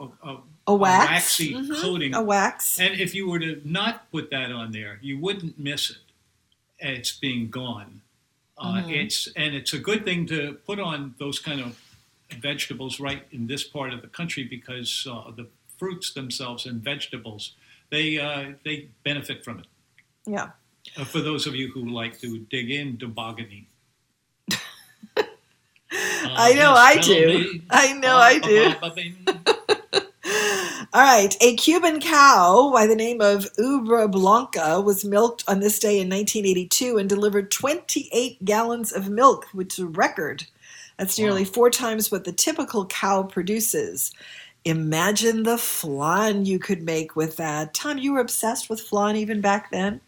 a, 0.00 0.08
a, 0.28 0.36
A 0.66 0.74
wax? 0.74 1.08
waxy 1.10 1.54
Mhm, 1.54 1.80
coating, 1.80 2.14
a 2.14 2.22
wax. 2.22 2.78
And 2.80 2.98
if 3.00 3.14
you 3.14 3.28
were 3.28 3.38
to 3.38 3.60
not 3.64 4.10
put 4.10 4.30
that 4.30 4.50
on 4.50 4.72
there, 4.72 4.98
you 5.02 5.18
wouldn't 5.18 5.58
miss 5.58 5.90
it. 5.90 5.96
It's 6.80 7.12
being 7.16 7.48
gone. 7.50 8.00
Uh, 8.58 8.82
Mhm. 8.82 9.04
It's 9.04 9.28
and 9.36 9.54
it's 9.54 9.72
a 9.72 9.78
good 9.78 10.04
thing 10.04 10.26
to 10.26 10.54
put 10.66 10.78
on 10.80 11.14
those 11.18 11.38
kind 11.38 11.60
of 11.60 11.80
vegetables 12.40 12.98
right 13.00 13.22
in 13.30 13.46
this 13.46 13.62
part 13.64 13.92
of 13.92 14.00
the 14.02 14.08
country 14.08 14.44
because 14.44 15.06
uh, 15.10 15.30
the 15.30 15.46
fruits 15.78 16.12
themselves 16.12 16.66
and 16.66 16.82
vegetables 16.82 17.52
they 17.90 18.18
uh, 18.18 18.52
they 18.64 18.88
benefit 19.04 19.44
from 19.44 19.60
it. 19.60 19.66
Yeah. 20.26 20.50
Uh, 20.96 21.04
for 21.04 21.20
those 21.20 21.46
of 21.46 21.54
you 21.54 21.70
who 21.72 21.88
like 21.88 22.18
to 22.20 22.38
dig 22.50 22.70
in 22.70 22.88
into 22.88 23.08
bogany. 23.08 23.66
I 25.92 26.54
know 26.54 26.72
I 26.72 26.98
do. 26.98 27.60
I 27.70 27.92
know 27.94 28.16
I 28.16 28.38
do. 28.38 28.74
All 30.94 31.02
right, 31.02 31.36
a 31.40 31.56
Cuban 31.56 32.00
cow 32.00 32.70
by 32.72 32.86
the 32.86 32.94
name 32.94 33.20
of 33.20 33.52
Ubre 33.58 34.08
Blanca 34.08 34.80
was 34.80 35.04
milked 35.04 35.42
on 35.48 35.58
this 35.58 35.80
day 35.80 36.00
in 36.00 36.08
1982 36.08 36.98
and 36.98 37.08
delivered 37.08 37.50
28 37.50 38.44
gallons 38.44 38.92
of 38.92 39.08
milk, 39.08 39.46
which 39.52 39.74
is 39.74 39.80
a 39.80 39.88
record. 39.88 40.46
That's 40.96 41.18
nearly 41.18 41.44
four 41.44 41.68
times 41.68 42.12
what 42.12 42.22
the 42.22 42.30
typical 42.30 42.86
cow 42.86 43.24
produces. 43.24 44.12
Imagine 44.64 45.42
the 45.42 45.58
flan 45.58 46.46
you 46.46 46.60
could 46.60 46.82
make 46.82 47.16
with 47.16 47.36
that. 47.38 47.74
Tom, 47.74 47.98
you 47.98 48.12
were 48.12 48.20
obsessed 48.20 48.70
with 48.70 48.80
flan 48.80 49.16
even 49.16 49.40
back 49.40 49.72
then. 49.72 50.00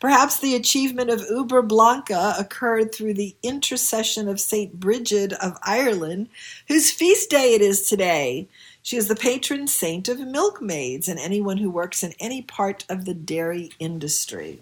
Perhaps 0.00 0.40
the 0.40 0.54
achievement 0.54 1.10
of 1.10 1.20
Ubre 1.20 1.66
Blanca 1.66 2.34
occurred 2.38 2.94
through 2.94 3.14
the 3.14 3.36
intercession 3.42 4.28
of 4.28 4.40
St. 4.40 4.78
Bridget 4.78 5.32
of 5.34 5.56
Ireland, 5.62 6.28
whose 6.68 6.90
feast 6.90 7.30
day 7.30 7.54
it 7.54 7.60
is 7.60 7.88
today. 7.88 8.48
She 8.82 8.96
is 8.96 9.08
the 9.08 9.14
patron 9.14 9.68
saint 9.68 10.08
of 10.08 10.18
milkmaids 10.18 11.08
and 11.08 11.18
anyone 11.18 11.58
who 11.58 11.70
works 11.70 12.02
in 12.02 12.14
any 12.18 12.42
part 12.42 12.84
of 12.88 13.04
the 13.04 13.14
dairy 13.14 13.70
industry. 13.78 14.60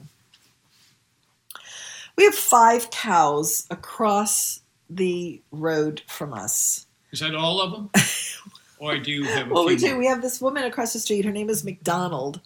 We 2.16 2.24
have 2.24 2.34
five 2.34 2.90
cows 2.90 3.66
across 3.70 4.60
the 4.90 5.40
road 5.50 6.02
from 6.06 6.34
us. 6.34 6.86
Is 7.12 7.20
that 7.20 7.34
all 7.34 7.62
of 7.62 7.72
them? 7.72 7.90
or 8.78 8.98
do 8.98 9.10
you 9.10 9.24
have 9.24 9.50
a 9.50 9.54
Well, 9.54 9.64
we 9.64 9.78
few 9.78 9.88
do. 9.88 9.98
We 9.98 10.06
have 10.06 10.20
this 10.20 10.40
woman 10.40 10.64
across 10.64 10.92
the 10.92 10.98
street. 10.98 11.24
Her 11.24 11.32
name 11.32 11.48
is 11.48 11.64
McDonald. 11.64 12.40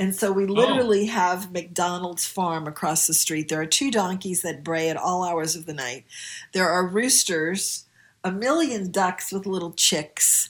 And 0.00 0.14
so 0.14 0.32
we 0.32 0.44
oh. 0.44 0.52
literally 0.52 1.06
have 1.06 1.52
McDonald's 1.52 2.26
farm 2.26 2.66
across 2.66 3.06
the 3.06 3.12
street. 3.12 3.50
There 3.50 3.60
are 3.60 3.66
two 3.66 3.90
donkeys 3.90 4.40
that 4.42 4.64
bray 4.64 4.88
at 4.88 4.96
all 4.96 5.22
hours 5.22 5.54
of 5.54 5.66
the 5.66 5.74
night. 5.74 6.06
There 6.52 6.68
are 6.68 6.86
roosters, 6.86 7.84
a 8.24 8.32
million 8.32 8.90
ducks 8.90 9.30
with 9.30 9.44
little 9.44 9.72
chicks. 9.72 10.48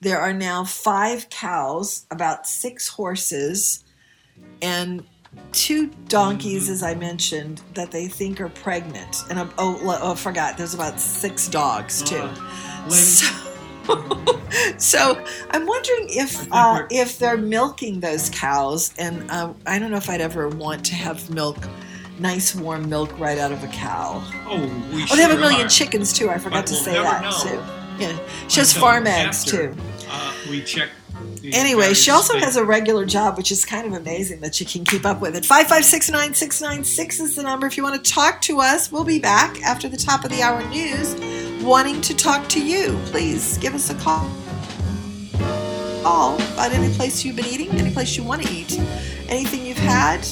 There 0.00 0.20
are 0.20 0.32
now 0.32 0.64
five 0.64 1.28
cows, 1.30 2.06
about 2.12 2.46
six 2.46 2.88
horses, 2.88 3.84
and 4.62 5.04
two 5.50 5.88
donkeys, 6.08 6.64
mm-hmm. 6.64 6.72
as 6.72 6.82
I 6.84 6.94
mentioned, 6.94 7.60
that 7.74 7.90
they 7.90 8.06
think 8.06 8.40
are 8.40 8.50
pregnant. 8.50 9.24
And 9.28 9.38
oh, 9.40 9.52
oh, 9.58 10.12
I 10.12 10.14
forgot. 10.14 10.56
There's 10.56 10.74
about 10.74 11.00
six 11.00 11.48
dogs 11.48 12.02
too. 12.02 12.16
Uh, 12.18 12.88
so, 12.90 13.51
so 14.78 15.22
I'm 15.50 15.66
wondering 15.66 16.06
if 16.10 16.46
uh, 16.52 16.86
if 16.90 17.18
they're 17.18 17.36
milking 17.36 18.00
those 18.00 18.30
cows, 18.30 18.92
and 18.98 19.30
uh, 19.30 19.52
I 19.66 19.78
don't 19.78 19.90
know 19.90 19.96
if 19.96 20.08
I'd 20.10 20.20
ever 20.20 20.48
want 20.48 20.84
to 20.86 20.94
have 20.94 21.28
milk, 21.30 21.56
nice 22.18 22.54
warm 22.54 22.88
milk 22.88 23.18
right 23.18 23.38
out 23.38 23.52
of 23.52 23.62
a 23.64 23.68
cow. 23.68 24.22
Oh, 24.46 24.58
we 24.94 25.02
Oh, 25.10 25.16
they 25.16 25.22
have 25.22 25.32
a 25.32 25.36
million 25.40 25.66
are. 25.66 25.68
chickens 25.68 26.12
too. 26.12 26.30
I 26.30 26.38
forgot 26.38 26.60
But 26.64 26.66
to 26.68 26.72
we'll 26.74 26.82
say 26.84 26.92
that 26.92 27.22
know 27.22 27.50
too. 27.50 28.02
Yeah, 28.02 28.18
she 28.48 28.60
has 28.60 28.72
farm 28.72 29.06
eggs 29.06 29.44
after, 29.44 29.74
too. 29.74 29.80
Uh, 30.08 30.32
we 30.50 30.62
check. 30.62 30.88
Anyway, 31.44 31.94
she 31.94 32.10
also 32.10 32.38
has 32.38 32.56
a 32.56 32.64
regular 32.64 33.04
job, 33.04 33.36
which 33.36 33.50
is 33.50 33.64
kind 33.64 33.86
of 33.86 33.92
amazing 33.92 34.40
that 34.40 34.54
she 34.54 34.64
can 34.64 34.84
keep 34.84 35.04
up 35.04 35.20
with 35.20 35.36
it. 35.36 35.44
5569696 35.44 37.20
is 37.20 37.36
the 37.36 37.42
number 37.42 37.66
if 37.66 37.76
you 37.76 37.82
want 37.82 38.02
to 38.02 38.10
talk 38.12 38.40
to 38.42 38.60
us. 38.60 38.92
We'll 38.92 39.04
be 39.04 39.18
back 39.18 39.60
after 39.62 39.88
the 39.88 39.96
top 39.96 40.24
of 40.24 40.30
the 40.30 40.42
hour 40.42 40.62
news 40.68 41.14
wanting 41.62 42.00
to 42.02 42.14
talk 42.14 42.48
to 42.48 42.64
you. 42.64 42.98
Please 43.06 43.58
give 43.58 43.74
us 43.74 43.90
a 43.90 43.94
call. 43.94 44.28
Call 46.02 46.34
about 46.34 46.72
any 46.72 46.92
place 46.94 47.24
you've 47.24 47.36
been 47.36 47.46
eating, 47.46 47.70
any 47.70 47.92
place 47.92 48.16
you 48.16 48.24
want 48.24 48.42
to 48.42 48.52
eat, 48.52 48.78
anything 49.28 49.64
you've 49.64 49.78
had. 49.78 50.26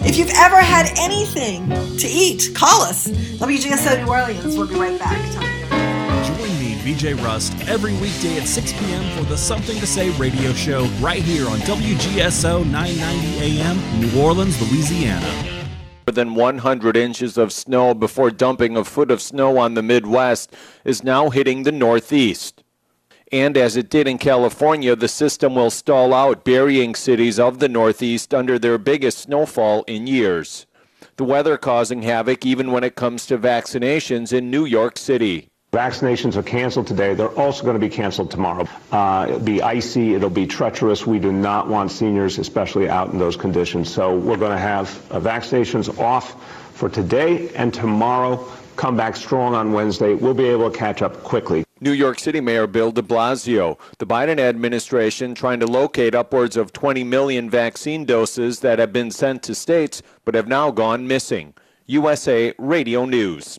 If 0.00 0.16
you've 0.16 0.32
ever 0.34 0.56
had 0.56 0.90
anything 0.98 1.68
to 1.98 2.08
eat, 2.08 2.50
call 2.54 2.82
us. 2.82 3.06
WGSO 3.06 4.04
New 4.04 4.10
Orleans. 4.10 4.56
We'll 4.56 4.66
be 4.66 4.74
right 4.74 4.98
back. 4.98 5.61
VJ 6.82 7.12
Rust, 7.22 7.54
every 7.68 7.92
weekday 7.94 8.38
at 8.38 8.48
6 8.48 8.72
p.m. 8.72 9.16
for 9.16 9.22
the 9.28 9.36
Something 9.36 9.78
to 9.78 9.86
Say 9.86 10.10
radio 10.18 10.52
show 10.52 10.84
right 11.00 11.22
here 11.22 11.46
on 11.48 11.58
WGSO 11.60 12.68
990 12.68 13.60
AM, 13.60 14.00
New 14.00 14.20
Orleans, 14.20 14.60
Louisiana. 14.60 15.64
More 16.08 16.12
than 16.12 16.34
100 16.34 16.96
inches 16.96 17.38
of 17.38 17.52
snow 17.52 17.94
before 17.94 18.32
dumping 18.32 18.76
a 18.76 18.82
foot 18.82 19.12
of 19.12 19.22
snow 19.22 19.58
on 19.58 19.74
the 19.74 19.82
Midwest 19.82 20.52
is 20.84 21.04
now 21.04 21.30
hitting 21.30 21.62
the 21.62 21.70
Northeast. 21.70 22.64
And 23.30 23.56
as 23.56 23.76
it 23.76 23.88
did 23.88 24.08
in 24.08 24.18
California, 24.18 24.96
the 24.96 25.06
system 25.06 25.54
will 25.54 25.70
stall 25.70 26.12
out, 26.12 26.44
burying 26.44 26.96
cities 26.96 27.38
of 27.38 27.60
the 27.60 27.68
Northeast 27.68 28.34
under 28.34 28.58
their 28.58 28.76
biggest 28.78 29.18
snowfall 29.18 29.84
in 29.84 30.08
years. 30.08 30.66
The 31.14 31.24
weather 31.24 31.56
causing 31.56 32.02
havoc 32.02 32.44
even 32.44 32.72
when 32.72 32.82
it 32.82 32.96
comes 32.96 33.24
to 33.26 33.38
vaccinations 33.38 34.32
in 34.32 34.50
New 34.50 34.64
York 34.64 34.98
City. 34.98 35.51
Vaccinations 35.72 36.36
are 36.36 36.42
canceled 36.42 36.86
today. 36.86 37.14
They're 37.14 37.30
also 37.30 37.62
going 37.62 37.72
to 37.72 37.80
be 37.80 37.88
canceled 37.88 38.30
tomorrow. 38.30 38.68
Uh, 38.90 39.24
it'll 39.26 39.40
be 39.40 39.62
icy. 39.62 40.12
It'll 40.12 40.28
be 40.28 40.46
treacherous. 40.46 41.06
We 41.06 41.18
do 41.18 41.32
not 41.32 41.66
want 41.66 41.90
seniors, 41.90 42.38
especially 42.38 42.90
out 42.90 43.10
in 43.14 43.18
those 43.18 43.38
conditions. 43.38 43.90
So 43.90 44.14
we're 44.14 44.36
going 44.36 44.52
to 44.52 44.58
have 44.58 44.88
uh, 45.10 45.18
vaccinations 45.18 45.98
off 45.98 46.36
for 46.74 46.90
today 46.90 47.48
and 47.54 47.72
tomorrow. 47.72 48.46
Come 48.76 48.98
back 48.98 49.16
strong 49.16 49.54
on 49.54 49.72
Wednesday. 49.72 50.12
We'll 50.12 50.34
be 50.34 50.44
able 50.44 50.70
to 50.70 50.76
catch 50.76 51.00
up 51.00 51.22
quickly. 51.22 51.64
New 51.80 51.92
York 51.92 52.18
City 52.18 52.42
Mayor 52.42 52.66
Bill 52.66 52.92
de 52.92 53.00
Blasio. 53.00 53.78
The 53.96 54.06
Biden 54.06 54.38
administration 54.38 55.34
trying 55.34 55.60
to 55.60 55.66
locate 55.66 56.14
upwards 56.14 56.58
of 56.58 56.74
20 56.74 57.02
million 57.02 57.48
vaccine 57.48 58.04
doses 58.04 58.60
that 58.60 58.78
have 58.78 58.92
been 58.92 59.10
sent 59.10 59.42
to 59.44 59.54
states 59.54 60.02
but 60.26 60.34
have 60.34 60.48
now 60.48 60.70
gone 60.70 61.08
missing. 61.08 61.54
USA 61.86 62.52
Radio 62.58 63.06
News. 63.06 63.58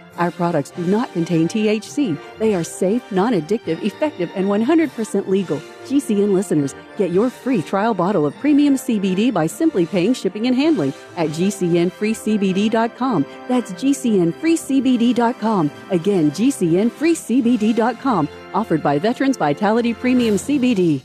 Our 0.17 0.31
products 0.31 0.71
do 0.71 0.83
not 0.85 1.11
contain 1.13 1.47
THC. 1.47 2.17
They 2.37 2.55
are 2.55 2.63
safe, 2.63 3.11
non 3.11 3.33
addictive, 3.33 3.83
effective, 3.83 4.29
and 4.35 4.47
100% 4.47 5.27
legal. 5.27 5.57
GCN 5.85 6.33
listeners, 6.33 6.73
get 6.97 7.11
your 7.11 7.29
free 7.29 7.61
trial 7.61 7.93
bottle 7.93 8.25
of 8.25 8.33
premium 8.35 8.75
CBD 8.75 9.33
by 9.33 9.47
simply 9.47 9.85
paying 9.85 10.13
shipping 10.13 10.47
and 10.47 10.55
handling 10.55 10.93
at 11.17 11.29
GCNFreeCBD.com. 11.29 13.25
That's 13.47 13.73
GCNFreeCBD.com. 13.73 15.71
Again, 15.89 16.31
GCNFreeCBD.com. 16.31 18.29
Offered 18.53 18.83
by 18.83 18.99
Veterans 18.99 19.37
Vitality 19.37 19.93
Premium 19.93 20.35
CBD. 20.35 21.01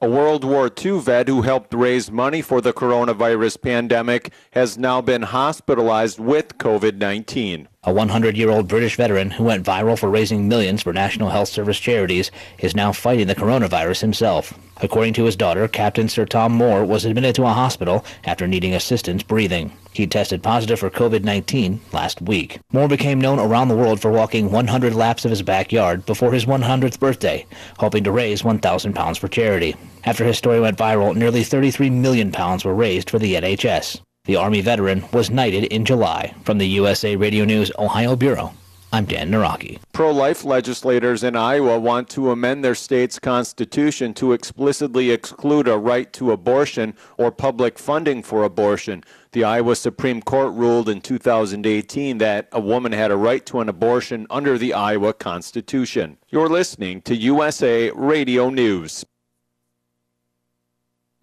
A 0.00 0.08
World 0.08 0.44
War 0.44 0.70
II 0.84 1.00
vet 1.00 1.28
who 1.28 1.42
helped 1.42 1.72
raise 1.72 2.10
money 2.10 2.42
for 2.42 2.60
the 2.60 2.74
coronavirus 2.74 3.62
pandemic 3.62 4.32
has 4.50 4.76
now 4.76 5.00
been 5.00 5.22
hospitalized 5.22 6.18
with 6.18 6.58
COVID 6.58 6.98
19. 6.98 7.68
A 7.86 7.92
100 7.92 8.34
year 8.34 8.48
old 8.48 8.66
British 8.66 8.96
veteran 8.96 9.30
who 9.30 9.44
went 9.44 9.66
viral 9.66 9.98
for 9.98 10.08
raising 10.08 10.48
millions 10.48 10.82
for 10.82 10.94
National 10.94 11.28
Health 11.28 11.50
Service 11.50 11.78
charities 11.78 12.30
is 12.58 12.74
now 12.74 12.92
fighting 12.92 13.26
the 13.26 13.34
coronavirus 13.34 14.00
himself. 14.00 14.58
According 14.78 15.12
to 15.14 15.24
his 15.24 15.36
daughter, 15.36 15.68
Captain 15.68 16.08
Sir 16.08 16.24
Tom 16.24 16.52
Moore 16.52 16.86
was 16.86 17.04
admitted 17.04 17.34
to 17.34 17.42
a 17.42 17.52
hospital 17.52 18.02
after 18.24 18.46
needing 18.46 18.74
assistance 18.74 19.22
breathing. 19.22 19.70
He 19.92 20.06
tested 20.06 20.42
positive 20.42 20.78
for 20.78 20.88
COVID 20.88 21.24
19 21.24 21.78
last 21.92 22.22
week. 22.22 22.58
Moore 22.72 22.88
became 22.88 23.20
known 23.20 23.38
around 23.38 23.68
the 23.68 23.76
world 23.76 24.00
for 24.00 24.10
walking 24.10 24.50
100 24.50 24.94
laps 24.94 25.26
of 25.26 25.30
his 25.30 25.42
backyard 25.42 26.06
before 26.06 26.32
his 26.32 26.46
100th 26.46 26.98
birthday, 26.98 27.44
hoping 27.78 28.02
to 28.04 28.12
raise 28.12 28.40
£1,000 28.40 29.18
for 29.18 29.28
charity. 29.28 29.76
After 30.04 30.24
his 30.24 30.38
story 30.38 30.58
went 30.58 30.78
viral, 30.78 31.14
nearly 31.14 31.42
£33 31.42 31.92
million 31.92 32.32
were 32.64 32.74
raised 32.74 33.10
for 33.10 33.18
the 33.18 33.34
NHS. 33.34 34.00
The 34.26 34.36
Army 34.36 34.62
veteran 34.62 35.04
was 35.12 35.28
knighted 35.28 35.64
in 35.64 35.84
July. 35.84 36.32
From 36.44 36.56
the 36.56 36.66
USA 36.66 37.14
Radio 37.14 37.44
News 37.44 37.70
Ohio 37.78 38.16
Bureau, 38.16 38.54
I'm 38.90 39.04
Dan 39.04 39.30
Naraki. 39.30 39.80
Pro 39.92 40.12
life 40.12 40.46
legislators 40.46 41.22
in 41.22 41.36
Iowa 41.36 41.78
want 41.78 42.08
to 42.10 42.30
amend 42.30 42.64
their 42.64 42.74
state's 42.74 43.18
constitution 43.18 44.14
to 44.14 44.32
explicitly 44.32 45.10
exclude 45.10 45.68
a 45.68 45.76
right 45.76 46.10
to 46.14 46.32
abortion 46.32 46.94
or 47.18 47.30
public 47.30 47.78
funding 47.78 48.22
for 48.22 48.44
abortion. 48.44 49.04
The 49.32 49.44
Iowa 49.44 49.76
Supreme 49.76 50.22
Court 50.22 50.54
ruled 50.54 50.88
in 50.88 51.02
2018 51.02 52.16
that 52.16 52.48
a 52.50 52.60
woman 52.60 52.92
had 52.92 53.10
a 53.10 53.16
right 53.16 53.44
to 53.44 53.60
an 53.60 53.68
abortion 53.68 54.26
under 54.30 54.56
the 54.56 54.72
Iowa 54.72 55.12
Constitution. 55.12 56.16
You're 56.30 56.48
listening 56.48 57.02
to 57.02 57.14
USA 57.14 57.90
Radio 57.90 58.48
News. 58.48 59.04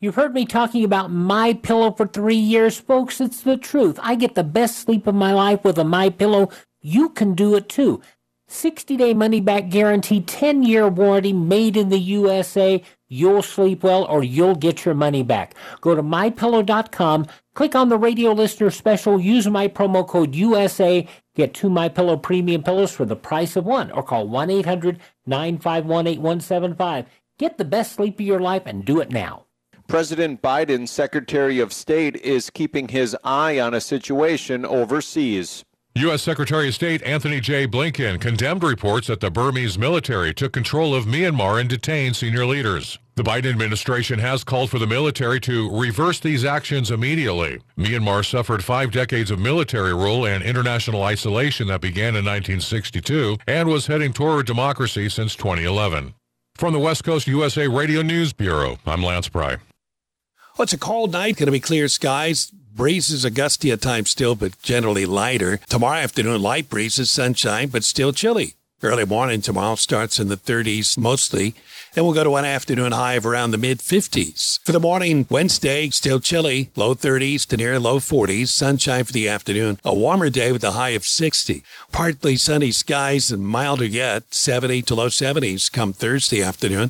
You've 0.04 0.16
heard 0.16 0.34
me 0.34 0.48
talking 0.48 0.84
about 0.84 1.12
my 1.12 1.54
pillow 1.54 1.92
for 1.92 2.08
three 2.08 2.34
years, 2.34 2.80
folks. 2.80 3.22
It's 3.22 3.42
the 3.42 3.56
truth. 3.56 4.00
I 4.02 4.16
get 4.16 4.34
the 4.34 4.44
best 4.44 4.80
sleep 4.80 5.06
of 5.06 5.14
my 5.14 5.32
life 5.32 5.64
with 5.64 5.78
a 5.78 5.84
my 5.84 6.10
pillow. 6.10 6.50
You 6.82 7.10
can 7.10 7.36
do 7.36 7.54
it 7.54 7.70
too. 7.70 8.02
60 8.48 8.98
day 8.98 9.14
money 9.14 9.40
back 9.40 9.70
guarantee, 9.70 10.22
10 10.22 10.64
year 10.64 10.88
warranty, 10.88 11.34
made 11.34 11.78
in 11.78 11.90
the 11.90 12.00
USA. 12.00 12.82
You'll 13.10 13.44
sleep 13.44 13.84
well 13.84 14.06
or 14.06 14.24
you'll 14.24 14.56
get 14.56 14.86
your 14.86 14.96
money 14.96 15.22
back. 15.22 15.54
Go 15.82 15.94
to 15.94 16.02
mypillow.com, 16.02 17.28
click 17.54 17.76
on 17.76 17.90
the 17.90 18.00
radio 18.00 18.32
listener 18.32 18.72
special, 18.72 19.22
use 19.22 19.48
my 19.48 19.68
promo 19.68 20.08
code 20.08 20.34
USA, 20.34 21.08
get 21.36 21.54
two 21.54 21.70
My 21.70 21.90
Pillow 21.90 22.18
premium 22.18 22.64
pillows 22.64 22.92
for 22.92 23.06
the 23.06 23.16
price 23.16 23.56
of 23.56 23.66
one, 23.66 23.92
or 23.92 24.02
call 24.02 24.28
1 24.28 24.50
800 24.50 25.00
951 25.28 26.08
8175. 26.08 27.06
Get 27.38 27.60
the 27.60 27.66
best 27.66 27.94
sleep 27.94 28.16
of 28.16 28.26
your 28.26 28.40
life 28.40 28.64
and 28.66 28.84
do 28.84 29.00
it 29.00 29.12
now. 29.12 29.46
President 29.92 30.42
Biden's 30.42 30.90
Secretary 30.90 31.60
of 31.60 31.74
State 31.74 32.16
is 32.16 32.50
keeping 32.50 32.88
his 32.88 33.14
eye 33.26 33.60
on 33.60 33.74
a 33.74 33.82
situation 33.82 34.64
overseas. 34.64 35.66
U.S. 35.96 36.22
Secretary 36.22 36.70
of 36.70 36.76
State 36.76 37.04
Antony 37.04 37.42
J. 37.42 37.68
Blinken 37.68 38.22
condemned 38.22 38.64
reports 38.64 39.08
that 39.08 39.20
the 39.20 39.30
Burmese 39.30 39.78
military 39.78 40.34
took 40.34 40.54
control 40.54 40.96
of 40.96 41.04
Myanmar 41.04 41.60
and 41.60 41.70
detained 41.70 42.16
senior 42.16 42.46
leaders. 42.46 43.00
The 43.16 43.24
Biden 43.24 43.50
administration 43.50 44.18
has 44.20 44.46
called 44.46 44.70
for 44.70 44.80
the 44.80 44.88
military 44.88 45.42
to 45.42 45.70
reverse 45.78 46.22
these 46.22 46.46
actions 46.46 46.90
immediately. 46.90 47.60
Myanmar 47.78 48.24
suffered 48.26 48.64
five 48.64 48.94
decades 48.94 49.30
of 49.30 49.40
military 49.40 49.94
rule 49.94 50.26
and 50.26 50.42
international 50.42 51.04
isolation 51.04 51.68
that 51.68 51.82
began 51.82 52.16
in 52.16 52.24
1962 52.24 53.40
and 53.46 53.68
was 53.68 53.88
heading 53.88 54.14
toward 54.14 54.46
democracy 54.46 55.10
since 55.10 55.36
2011. 55.36 56.14
From 56.56 56.72
the 56.72 56.80
West 56.80 57.04
Coast 57.04 57.28
USA 57.28 57.68
Radio 57.68 58.02
News 58.02 58.32
Bureau, 58.32 58.78
I'm 58.86 59.04
Lance 59.04 59.28
Pry. 59.28 59.58
Well, 60.58 60.64
it's 60.64 60.74
a 60.74 60.78
cold 60.78 61.12
night, 61.12 61.38
going 61.38 61.48
to 61.48 61.52
be 61.52 61.60
clear 61.60 61.88
skies. 61.88 62.52
Breezes 62.74 63.26
are 63.26 63.30
gusty 63.30 63.72
at 63.72 63.82
times 63.82 64.10
still, 64.12 64.36
but 64.36 64.62
generally 64.62 65.06
lighter. 65.06 65.58
Tomorrow 65.70 66.00
afternoon, 66.00 66.42
light 66.42 66.70
breezes, 66.70 67.12
sunshine, 67.12 67.70
but 67.70 67.84
still 67.84 68.14
chilly. 68.14 68.56
Early 68.84 69.06
morning 69.06 69.42
tomorrow 69.42 69.76
starts 69.76 70.20
in 70.20 70.28
the 70.28 70.38
30s 70.38 70.98
mostly. 70.98 71.54
Then 71.94 72.04
we'll 72.04 72.16
go 72.16 72.24
to 72.24 72.36
an 72.38 72.46
afternoon 72.46 72.94
high 72.94 73.14
of 73.14 73.28
around 73.28 73.52
the 73.52 73.60
mid 73.60 73.78
50s. 73.78 74.60
For 74.66 74.72
the 74.72 74.80
morning, 74.80 75.28
Wednesday, 75.30 75.90
still 75.90 76.20
chilly, 76.20 76.72
low 76.76 76.96
30s 76.96 77.46
to 77.48 77.58
near 77.58 77.80
low 77.80 78.00
40s. 78.00 78.48
Sunshine 78.48 79.04
for 79.04 79.14
the 79.14 79.30
afternoon. 79.30 79.80
A 79.86 79.94
warmer 79.94 80.32
day 80.32 80.52
with 80.52 80.64
a 80.64 80.72
high 80.72 80.90
of 80.90 81.06
60. 81.06 81.64
Partly 81.92 82.38
sunny 82.38 82.72
skies 82.72 83.32
and 83.32 83.46
milder 83.46 83.86
yet, 83.86 84.34
70 84.34 84.82
to 84.84 84.96
low 84.96 85.10
70s 85.10 85.72
come 85.72 85.94
Thursday 85.94 86.42
afternoon. 86.42 86.90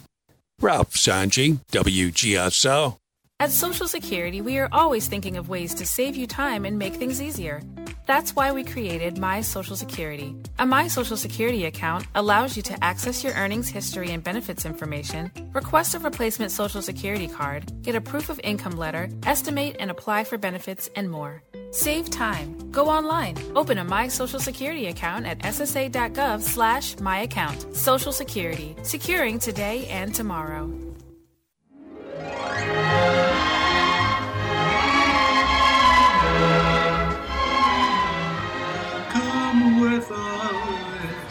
Ralph 0.62 0.94
Sanji, 0.94 1.60
WGSO. 1.72 3.01
At 3.42 3.50
Social 3.50 3.88
Security, 3.88 4.40
we 4.40 4.60
are 4.60 4.70
always 4.72 5.08
thinking 5.08 5.36
of 5.36 5.50
ways 5.50 5.74
to 5.74 5.84
save 5.84 6.16
you 6.16 6.28
time 6.28 6.64
and 6.64 6.78
make 6.78 6.94
things 6.94 7.20
easier. 7.20 7.64
That's 8.06 8.36
why 8.36 8.52
we 8.52 8.64
created 8.64 9.18
My 9.18 9.42
Social 9.42 9.76
Security. 9.76 10.36
A 10.60 10.66
My 10.68 10.88
Social 10.88 11.18
Security 11.18 11.66
account 11.66 12.06
allows 12.14 12.56
you 12.56 12.62
to 12.62 12.84
access 12.84 13.24
your 13.24 13.34
earnings 13.34 13.68
history 13.68 14.12
and 14.12 14.24
benefits 14.24 14.64
information, 14.64 15.32
request 15.54 15.96
a 15.96 16.00
replacement 16.00 16.52
Social 16.52 16.84
Security 16.84 17.28
card, 17.28 17.82
get 17.82 17.96
a 17.96 18.02
proof 18.02 18.30
of 18.30 18.40
income 18.44 18.78
letter, 18.78 19.10
estimate 19.26 19.76
and 19.80 19.90
apply 19.90 20.24
for 20.24 20.38
benefits, 20.38 20.88
and 20.96 21.10
more. 21.10 21.42
Save 21.72 22.12
time. 22.12 22.70
Go 22.70 22.90
online. 22.90 23.38
Open 23.56 23.80
a 23.80 23.84
My 23.84 24.08
Social 24.08 24.40
Security 24.40 24.86
account 24.86 25.26
at 25.26 25.40
ssa.gov 25.40 26.44
slash 26.44 27.00
my. 27.00 27.28
Social 27.74 28.12
Security. 28.12 28.76
Securing 28.84 29.40
today 29.40 29.88
and 29.88 30.14
tomorrow. 30.14 30.72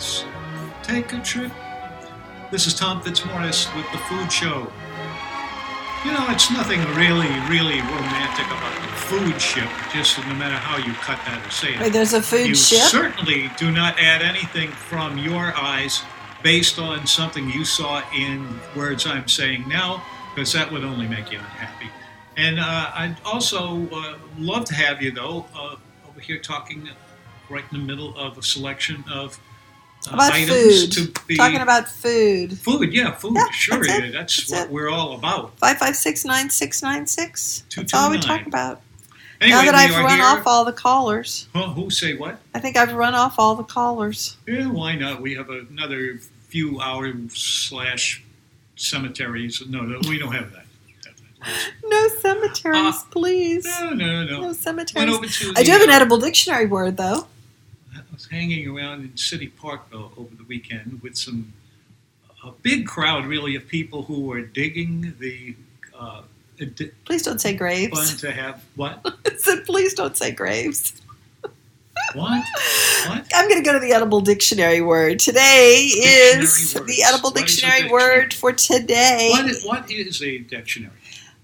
Us. 0.00 0.24
Take 0.82 1.12
a 1.12 1.20
trip. 1.20 1.52
This 2.50 2.66
is 2.66 2.74
Tom 2.74 3.02
Fitzmaurice 3.02 3.68
with 3.76 3.84
the 3.92 3.98
Food 3.98 4.32
Show. 4.32 4.72
You 6.06 6.12
know, 6.12 6.26
it's 6.30 6.50
nothing 6.50 6.80
really, 6.94 7.28
really 7.50 7.80
romantic 7.82 8.46
about 8.46 8.74
the 8.80 8.96
food 8.96 9.38
ship, 9.38 9.68
just 9.92 10.16
no 10.18 10.34
matter 10.34 10.56
how 10.56 10.78
you 10.78 10.94
cut 10.94 11.18
that 11.26 11.46
or 11.46 11.50
say 11.50 11.74
it. 11.74 11.80
Wait, 11.80 11.92
there's 11.92 12.14
a 12.14 12.22
food 12.22 12.48
you 12.48 12.54
ship? 12.54 12.80
certainly 12.80 13.50
do 13.58 13.70
not 13.70 14.00
add 14.00 14.22
anything 14.22 14.70
from 14.70 15.18
your 15.18 15.54
eyes 15.54 16.00
based 16.42 16.78
on 16.78 17.06
something 17.06 17.50
you 17.50 17.66
saw 17.66 18.02
in 18.16 18.48
words 18.74 19.06
I'm 19.06 19.28
saying 19.28 19.68
now, 19.68 20.02
because 20.34 20.54
that 20.54 20.72
would 20.72 20.82
only 20.82 21.06
make 21.06 21.30
you 21.30 21.38
unhappy. 21.38 21.90
And 22.38 22.58
uh, 22.58 22.90
I'd 22.94 23.16
also 23.26 23.86
uh, 23.92 24.16
love 24.38 24.64
to 24.66 24.74
have 24.74 25.02
you, 25.02 25.10
though, 25.10 25.44
uh, 25.54 25.76
over 26.08 26.20
here 26.20 26.38
talking 26.38 26.88
right 27.50 27.64
in 27.70 27.78
the 27.78 27.84
middle 27.84 28.16
of 28.16 28.38
a 28.38 28.42
selection 28.42 29.04
of 29.12 29.38
about 30.08 30.32
items 30.32 30.94
food. 30.94 31.12
to 31.14 31.20
be 31.26 31.36
Talking 31.36 31.60
about 31.60 31.88
food. 31.88 32.58
food. 32.58 32.92
Yeah, 32.92 33.12
food. 33.12 33.34
Yeah, 33.36 33.50
sure, 33.50 33.84
that's 33.84 33.88
yeah, 33.88 34.10
that's, 34.10 34.36
That's 34.36 34.50
what 34.52 34.66
it. 34.66 34.70
we're 34.72 34.88
all 34.90 35.14
about. 35.14 35.58
Five 35.58 35.78
five 35.78 35.96
six 35.96 36.24
nine 36.24 36.48
six 36.50 36.82
nine 36.82 37.06
six. 37.06 37.64
That's 37.76 37.92
all 37.94 38.10
we 38.10 38.18
talk 38.18 38.46
about. 38.46 38.80
Anyway, 39.40 39.56
now 39.58 39.64
that 39.64 39.74
I've 39.74 39.96
run 40.04 40.16
here- 40.18 40.24
off 40.26 40.46
all 40.46 40.64
the 40.66 40.72
callers, 40.72 41.48
Huh, 41.54 41.68
who 41.70 41.88
say 41.90 42.14
what? 42.16 42.38
I 42.54 42.58
think 42.60 42.76
I've 42.76 42.92
run 42.92 43.14
off 43.14 43.38
all 43.38 43.54
the 43.54 43.62
callers. 43.64 44.36
Yeah, 44.46 44.66
why 44.66 44.96
not? 44.96 45.22
We 45.22 45.34
have 45.34 45.48
another 45.48 46.18
few 46.48 46.78
hours 46.80 47.14
slash 47.34 48.22
cemeteries. 48.76 49.62
No, 49.66 49.80
no, 49.82 49.98
we 50.08 50.18
don't 50.18 50.32
have 50.32 50.52
that. 50.52 50.64
No 51.84 52.08
cemeteries, 52.20 53.02
please. 53.10 53.64
No, 53.64 53.90
no, 53.90 54.24
no. 54.24 54.40
No 54.42 54.52
cemeteries. 54.52 55.52
I 55.56 55.62
do 55.62 55.70
have 55.72 55.80
an 55.80 55.88
uh, 55.90 55.94
edible 55.94 56.18
dictionary 56.18 56.66
word, 56.66 56.98
though. 56.98 57.26
Was 58.20 58.28
hanging 58.28 58.68
around 58.68 59.00
in 59.00 59.16
City 59.16 59.46
Park 59.46 59.80
uh, 59.94 59.96
over 59.96 60.34
the 60.36 60.44
weekend 60.46 61.00
with 61.02 61.16
some 61.16 61.54
a 62.44 62.50
big 62.50 62.86
crowd, 62.86 63.24
really, 63.24 63.56
of 63.56 63.66
people 63.66 64.02
who 64.02 64.20
were 64.20 64.42
digging 64.42 65.14
the. 65.18 65.56
Uh, 65.98 66.20
di- 66.58 66.90
Please 67.06 67.22
don't 67.22 67.40
say 67.40 67.54
graves. 67.54 68.10
fun 68.10 68.18
to 68.18 68.30
have 68.30 68.62
what? 68.76 69.00
I 69.26 69.36
said, 69.38 69.64
please 69.64 69.94
don't 69.94 70.18
say 70.18 70.32
graves. 70.32 71.00
What? 72.12 72.44
What? 73.06 73.26
I'm 73.32 73.48
going 73.48 73.62
to 73.62 73.66
go 73.66 73.72
to 73.72 73.78
the 73.78 73.92
edible 73.92 74.20
dictionary 74.20 74.82
word. 74.82 75.18
Today 75.18 75.76
is 75.96 76.74
Dictionary 76.74 76.92
the 76.96 77.02
edible 77.02 77.30
What 77.30 77.48
is 77.48 77.52
a 77.54 77.56
dictionary 77.56 77.80
dictionary? 77.84 78.18
word 78.18 78.34
for 78.34 78.52
today. 78.52 79.30
What 79.32 79.46
is, 79.46 79.64
what 79.64 79.90
is 79.90 80.22
a 80.22 80.38
dictionary? 80.40 80.92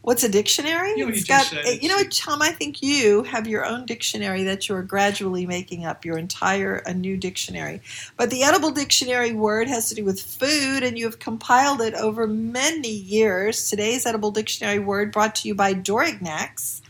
What's 0.07 0.23
a 0.23 0.29
dictionary? 0.29 0.93
You 0.97 1.09
It's 1.09 1.25
got, 1.25 1.47
said 1.47 1.67
eh, 1.67 1.79
you 1.83 1.89
know 1.89 1.97
what, 1.97 2.13
Tom? 2.13 2.41
I 2.41 2.51
think 2.51 2.81
you 2.81 3.25
have 3.25 3.49
your 3.49 3.67
own 3.67 3.87
dictionary 3.87 4.45
that 4.45 4.69
you 4.69 4.77
are 4.77 4.83
gradually 4.85 5.47
making 5.47 5.85
up, 5.85 6.05
your 6.05 6.17
entire 6.17 6.77
a 6.87 6.95
new 6.95 7.17
dictionary. 7.17 7.81
But 8.17 8.31
the 8.31 8.45
edible 8.45 8.71
dictionary 8.71 9.33
word 9.33 9.67
has 9.67 9.89
to 9.89 9.97
do 9.97 10.05
with 10.05 10.23
food, 10.23 10.85
and 10.85 10.97
you 10.97 11.07
have 11.07 11.19
compiled 11.19 11.81
it 11.81 11.93
over 11.95 12.29
many 12.29 12.89
years. 12.89 13.69
Today's 13.69 14.07
edible 14.07 14.31
dictionary 14.31 14.79
word 14.79 15.11
brought 15.11 15.35
to 15.37 15.49
you 15.49 15.57
by 15.57 15.75
Dorignac's, 15.75 16.83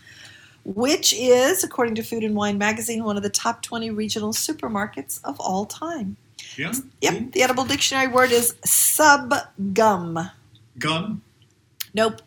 which 0.66 1.14
is, 1.14 1.64
according 1.64 1.94
to 1.94 2.02
Food 2.02 2.22
and 2.22 2.34
Wine 2.34 2.58
Magazine, 2.58 3.02
one 3.02 3.16
of 3.16 3.22
the 3.22 3.30
top 3.30 3.62
20 3.62 3.88
regional 3.92 4.34
supermarkets 4.34 5.24
of 5.24 5.40
all 5.40 5.64
time. 5.64 6.18
Yeah. 6.58 6.74
Yep, 7.00 7.32
the 7.32 7.42
edible 7.42 7.64
dictionary 7.64 8.08
word 8.08 8.30
is 8.30 8.54
sub 8.62 9.32
gum. 9.72 10.32
Gum. 10.78 11.22
Nope. 11.94 12.20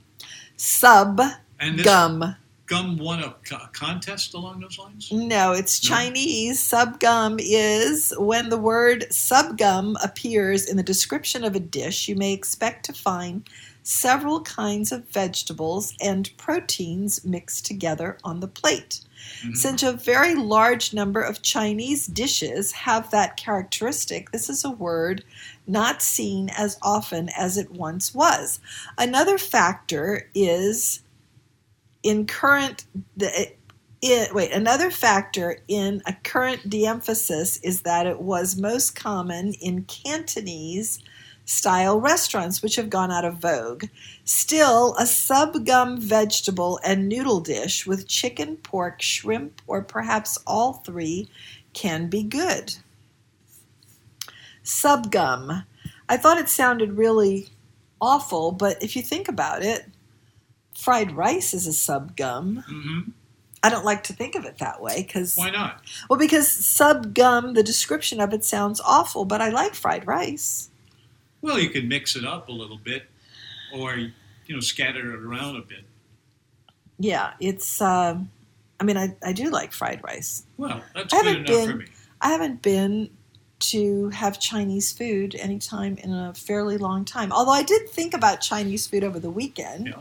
Sub 0.59 1.21
And 1.57 1.81
gum. 1.81 2.35
gum 2.65 2.97
won 2.97 3.23
a 3.23 3.33
co- 3.47 3.67
contest 3.71 4.33
along 4.33 4.59
those 4.59 4.77
lines. 4.77 5.09
No, 5.09 5.53
it's 5.53 5.79
Chinese. 5.79 6.59
Sub 6.59 6.99
gum 6.99 7.37
is 7.39 8.13
when 8.17 8.49
the 8.49 8.57
word 8.57 9.05
sub 9.09 9.57
gum 9.57 9.95
appears 10.03 10.65
in 10.69 10.75
the 10.75 10.83
description 10.83 11.45
of 11.45 11.55
a 11.55 11.61
dish, 11.61 12.09
you 12.09 12.15
may 12.15 12.33
expect 12.33 12.85
to 12.87 12.93
find 12.93 13.47
several 13.83 14.41
kinds 14.41 14.91
of 14.91 15.07
vegetables 15.07 15.95
and 16.01 16.29
proteins 16.37 17.23
mixed 17.23 17.65
together 17.65 18.17
on 18.25 18.41
the 18.41 18.47
plate. 18.47 18.99
Mm-hmm. 19.41 19.53
Since 19.53 19.83
a 19.83 19.93
very 19.93 20.35
large 20.35 20.93
number 20.93 21.21
of 21.21 21.41
Chinese 21.41 22.05
dishes 22.05 22.73
have 22.73 23.09
that 23.11 23.37
characteristic, 23.37 24.31
this 24.31 24.49
is 24.49 24.65
a 24.65 24.69
word 24.69 25.23
not 25.69 26.01
seen 26.01 26.49
as 26.57 26.77
often 26.81 27.29
as 27.37 27.57
it 27.57 27.71
once 27.71 28.13
was. 28.13 28.59
Another 28.97 29.37
factor 29.37 30.29
is 30.33 31.01
in 32.03 32.25
current 32.25 32.85
the 33.15 33.51
it, 34.01 34.33
wait 34.33 34.51
another 34.53 34.89
factor 34.89 35.57
in 35.67 36.01
a 36.05 36.13
current 36.23 36.69
de-emphasis 36.69 37.57
is 37.57 37.81
that 37.81 38.07
it 38.07 38.21
was 38.21 38.55
most 38.55 38.95
common 38.95 39.53
in 39.55 39.83
cantonese 39.83 40.99
style 41.43 41.99
restaurants 41.99 42.61
which 42.61 42.77
have 42.77 42.89
gone 42.89 43.11
out 43.11 43.25
of 43.25 43.39
vogue 43.39 43.83
still 44.23 44.95
a 44.97 45.03
subgum 45.03 45.99
vegetable 45.99 46.79
and 46.85 47.09
noodle 47.09 47.41
dish 47.41 47.85
with 47.85 48.07
chicken 48.07 48.55
pork 48.55 49.01
shrimp 49.01 49.61
or 49.67 49.81
perhaps 49.81 50.37
all 50.47 50.73
three 50.73 51.27
can 51.73 52.07
be 52.07 52.23
good 52.23 52.75
subgum 54.69 55.65
i 56.07 56.15
thought 56.15 56.37
it 56.37 56.47
sounded 56.49 56.97
really 56.97 57.47
awful 57.99 58.51
but 58.51 58.81
if 58.81 58.95
you 58.95 59.01
think 59.01 59.27
about 59.27 59.61
it 59.63 59.85
fried 60.79 61.11
rice 61.11 61.53
is 61.53 61.67
a 61.67 61.73
sub 61.73 62.15
gum. 62.15 62.63
Mm-hmm. 62.69 63.11
I 63.61 63.69
don't 63.69 63.83
like 63.83 64.03
to 64.03 64.13
think 64.13 64.35
of 64.35 64.45
it 64.45 64.59
that 64.59 64.81
way 64.81 65.03
because 65.05 65.35
Why 65.35 65.49
not? 65.49 65.81
well 66.09 66.17
because 66.17 66.49
sub 66.49 67.13
gum 67.13 67.53
the 67.53 67.63
description 67.63 68.21
of 68.21 68.33
it 68.33 68.45
sounds 68.45 68.79
awful, 68.79 69.25
but 69.25 69.41
I 69.41 69.49
like 69.49 69.75
fried 69.75 70.07
rice. 70.07 70.69
Well, 71.41 71.59
you 71.59 71.69
can 71.69 71.87
mix 71.89 72.15
it 72.15 72.25
up 72.25 72.47
a 72.47 72.51
little 72.53 72.77
bit, 72.77 73.03
or 73.73 73.95
you 73.95 74.11
know, 74.49 74.61
scatter 74.61 75.13
it 75.13 75.21
around 75.23 75.57
a 75.57 75.61
bit. 75.61 75.83
Yeah, 76.97 77.33
it's. 77.39 77.81
Um, 77.81 78.29
I 78.79 78.85
mean, 78.85 78.97
I, 78.97 79.15
I 79.23 79.33
do 79.33 79.49
like 79.49 79.73
fried 79.73 80.01
rice. 80.03 80.43
Well, 80.57 80.81
that's 80.93 81.13
I 81.13 81.17
good 81.17 81.25
haven't 81.25 81.49
enough 81.49 81.65
been. 81.65 81.71
for 81.71 81.77
me. 81.77 81.85
I 82.21 82.29
haven't 82.29 82.61
been 82.61 83.09
to 83.59 84.09
have 84.09 84.39
Chinese 84.39 84.91
food 84.91 85.35
anytime 85.35 85.97
in 85.97 86.13
a 86.13 86.33
fairly 86.33 86.77
long 86.77 87.05
time. 87.05 87.31
Although 87.31 87.51
I 87.51 87.63
did 87.63 87.89
think 87.89 88.13
about 88.13 88.41
Chinese 88.41 88.87
food 88.87 89.03
over 89.03 89.19
the 89.19 89.29
weekend. 89.29 89.93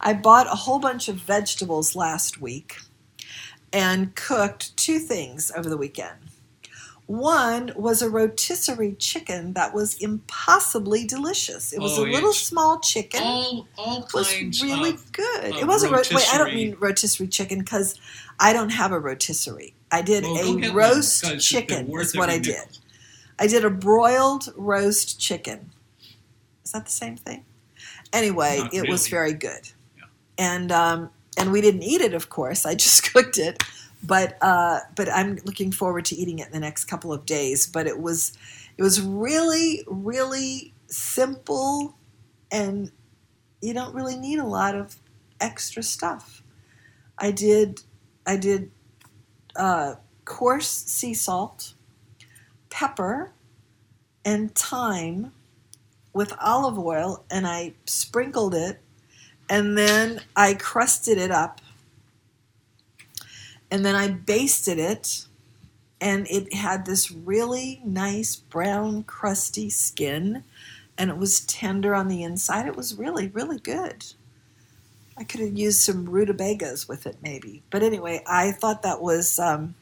I 0.00 0.14
bought 0.14 0.46
a 0.48 0.56
whole 0.56 0.78
bunch 0.80 1.08
of 1.08 1.16
vegetables 1.16 1.94
last 1.94 2.40
week 2.40 2.78
and 3.72 4.14
cooked 4.16 4.76
two 4.76 4.98
things 4.98 5.52
over 5.56 5.68
the 5.68 5.76
weekend. 5.76 6.16
One 7.06 7.72
was 7.76 8.00
a 8.02 8.08
rotisserie 8.08 8.94
chicken 8.98 9.52
that 9.54 9.74
was 9.74 9.94
impossibly 10.00 11.04
delicious. 11.04 11.72
It 11.72 11.80
was 11.80 11.98
Oh, 11.98 12.04
a 12.04 12.06
little 12.06 12.32
small 12.32 12.78
chicken. 12.80 13.22
All 13.22 13.66
all 13.76 14.04
It 14.04 14.14
was 14.14 14.32
kinds 14.32 14.62
really 14.62 14.90
of, 14.90 15.12
good. 15.12 15.44
of 15.52 15.56
it 15.56 15.66
wasn't 15.66 15.92
ro- 15.92 15.98
wait. 15.98 16.12
I 16.32 16.38
don't 16.38 16.46
rotisserie. 16.46 16.54
mean 16.54 16.76
rotisserie 16.80 17.28
chicken 17.28 17.58
because 17.58 17.98
I 18.40 18.52
don't 18.52 18.70
have 18.70 18.92
a 18.92 18.98
rotisserie. 18.98 19.74
I 19.90 20.00
did 20.02 20.24
Well, 20.24 20.64
a 20.64 20.72
roast 20.72 21.38
chicken. 21.40 21.90
Is 21.98 22.16
what 22.16 22.30
I 22.30 22.38
did. 22.38 22.78
I 23.42 23.48
did 23.48 23.64
a 23.64 23.70
broiled 23.70 24.52
roast 24.56 25.18
chicken. 25.18 25.72
Is 26.64 26.70
that 26.70 26.84
the 26.84 26.92
same 26.92 27.16
thing? 27.16 27.44
Anyway, 28.12 28.58
Not 28.60 28.72
it 28.72 28.88
was 28.88 29.08
very 29.08 29.32
good, 29.32 29.68
and 30.38 30.70
um, 30.70 31.10
and 31.36 31.50
we 31.50 31.60
didn't 31.60 31.82
eat 31.82 32.00
it, 32.00 32.14
of 32.14 32.28
course. 32.28 32.64
I 32.64 32.76
just 32.76 33.12
cooked 33.12 33.38
it, 33.38 33.64
but 34.00 34.38
uh, 34.40 34.78
but 34.94 35.08
I'm 35.08 35.40
looking 35.44 35.72
forward 35.72 36.04
to 36.06 36.14
eating 36.14 36.38
it 36.38 36.46
in 36.46 36.52
the 36.52 36.60
next 36.60 36.84
couple 36.84 37.12
of 37.12 37.26
days. 37.26 37.66
But 37.66 37.88
it 37.88 37.98
was 37.98 38.32
it 38.78 38.82
was 38.84 39.00
really 39.02 39.82
really 39.88 40.72
simple, 40.86 41.96
and 42.52 42.92
you 43.60 43.74
don't 43.74 43.92
really 43.92 44.16
need 44.16 44.38
a 44.38 44.46
lot 44.46 44.76
of 44.76 44.94
extra 45.40 45.82
stuff. 45.82 46.44
I 47.18 47.32
did 47.32 47.82
I 48.24 48.36
did 48.36 48.70
uh, 49.56 49.96
coarse 50.24 50.68
sea 50.68 51.14
salt, 51.14 51.74
pepper, 52.72 53.30
and 54.24 54.54
thyme 54.54 55.32
with 56.12 56.32
olive 56.40 56.78
oil, 56.78 57.24
and 57.30 57.46
I 57.46 57.74
sprinkled 57.86 58.54
it, 58.54 58.80
and 59.48 59.76
then 59.76 60.20
I 60.34 60.54
crusted 60.54 61.18
it 61.18 61.30
up, 61.30 61.60
and 63.70 63.84
then 63.84 63.94
I 63.94 64.08
basted 64.08 64.78
it, 64.78 65.26
and 66.00 66.26
it 66.28 66.54
had 66.54 66.86
this 66.86 67.10
really 67.10 67.80
nice 67.84 68.36
brown 68.36 69.04
crusty 69.04 69.70
skin, 69.70 70.42
and 70.96 71.10
it 71.10 71.18
was 71.18 71.40
tender 71.40 71.94
on 71.94 72.08
the 72.08 72.22
inside. 72.22 72.66
It 72.66 72.76
was 72.76 72.98
really 72.98 73.28
really 73.28 73.58
good. 73.58 74.06
I 75.16 75.24
could 75.24 75.40
have 75.40 75.56
used 75.56 75.80
some 75.82 76.08
rutabagas 76.08 76.88
with 76.88 77.06
it, 77.06 77.16
maybe. 77.22 77.62
But 77.70 77.82
anyway, 77.82 78.22
I 78.26 78.50
thought 78.52 78.82
that 78.82 79.02
was, 79.02 79.38
um, 79.38 79.74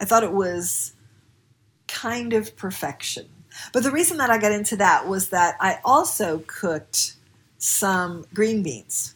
I 0.00 0.06
thought 0.06 0.24
it 0.24 0.32
was 0.32 0.93
kind 1.88 2.32
of 2.32 2.56
perfection. 2.56 3.28
But 3.72 3.82
the 3.82 3.90
reason 3.90 4.16
that 4.18 4.30
I 4.30 4.38
got 4.38 4.52
into 4.52 4.76
that 4.76 5.08
was 5.08 5.28
that 5.30 5.56
I 5.60 5.78
also 5.84 6.42
cooked 6.46 7.14
some 7.58 8.26
green 8.34 8.62
beans. 8.62 9.14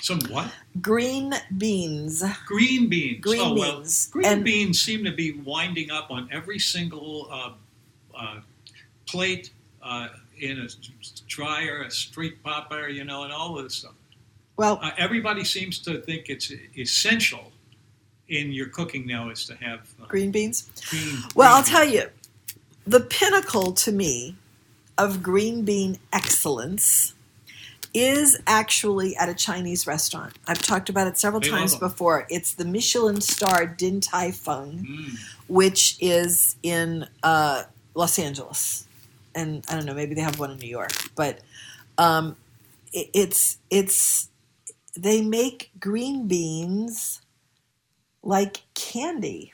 Some 0.00 0.20
what? 0.30 0.50
Green 0.80 1.34
beans. 1.58 2.22
Green 2.46 2.88
beans. 2.88 3.20
Green 3.20 3.40
oh, 3.40 3.54
well, 3.54 3.76
beans. 3.78 4.08
green 4.08 4.26
And- 4.26 4.44
beans 4.44 4.80
seem 4.80 5.04
to 5.04 5.12
be 5.12 5.32
winding 5.32 5.90
up 5.90 6.10
on 6.10 6.28
every 6.32 6.58
single 6.58 7.28
uh, 7.30 7.52
uh, 8.16 8.40
plate 9.06 9.50
uh, 9.82 10.08
in 10.38 10.58
a 10.60 10.68
dryer, 11.26 11.82
a 11.82 11.90
street 11.90 12.42
popper, 12.42 12.88
you 12.88 13.04
know, 13.04 13.24
and 13.24 13.32
all 13.32 13.58
of 13.58 13.64
this 13.64 13.74
stuff. 13.74 13.92
Well, 14.56 14.78
uh, 14.82 14.90
everybody 14.96 15.44
seems 15.44 15.78
to 15.80 16.00
think 16.00 16.28
it's 16.28 16.52
essential 16.76 17.52
in 18.30 18.52
your 18.52 18.68
cooking 18.68 19.06
now 19.06 19.28
is 19.30 19.44
to 19.46 19.54
have 19.56 19.80
uh, 20.02 20.06
Green 20.06 20.30
beans? 20.30 20.70
green. 20.88 21.18
Well, 21.34 21.54
I'll 21.54 21.62
green 21.62 21.74
tell 21.74 21.84
you, 21.88 22.04
the 22.86 23.00
pinnacle 23.00 23.72
to 23.72 23.92
me 23.92 24.36
of 24.96 25.22
green 25.22 25.64
bean 25.64 25.98
excellence 26.12 27.14
is 27.92 28.38
actually 28.46 29.16
at 29.16 29.28
a 29.28 29.34
Chinese 29.34 29.86
restaurant. 29.86 30.34
I've 30.46 30.62
talked 30.62 30.88
about 30.88 31.08
it 31.08 31.18
several 31.18 31.40
They 31.40 31.48
times 31.48 31.74
before. 31.76 32.24
It's 32.30 32.54
the 32.54 32.64
Michelin 32.64 33.20
star 33.20 33.66
Din 33.66 34.00
Tai 34.00 34.30
Fung, 34.30 34.86
Mm. 34.88 35.18
which 35.48 35.96
is 36.00 36.54
in 36.62 37.06
uh, 37.24 37.64
Los 37.94 38.18
Angeles. 38.18 38.86
And 39.34 39.64
I 39.68 39.74
don't 39.74 39.86
know, 39.86 39.94
maybe 39.94 40.14
they 40.14 40.20
have 40.20 40.38
one 40.38 40.50
in 40.52 40.58
New 40.58 40.68
York, 40.68 40.92
but 41.16 41.40
um, 41.98 42.36
it, 42.92 43.10
it's 43.12 43.58
it's 43.70 44.28
they 44.96 45.22
make 45.22 45.70
green 45.80 46.26
beans 46.28 47.19
like 48.22 48.62
candy. 48.74 49.52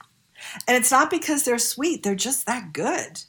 And 0.67 0.77
it's 0.77 0.91
not 0.91 1.11
because 1.11 1.45
they're 1.45 1.59
sweet 1.59 2.03
they're 2.03 2.15
just 2.15 2.47
that 2.47 2.73
good. 2.73 3.21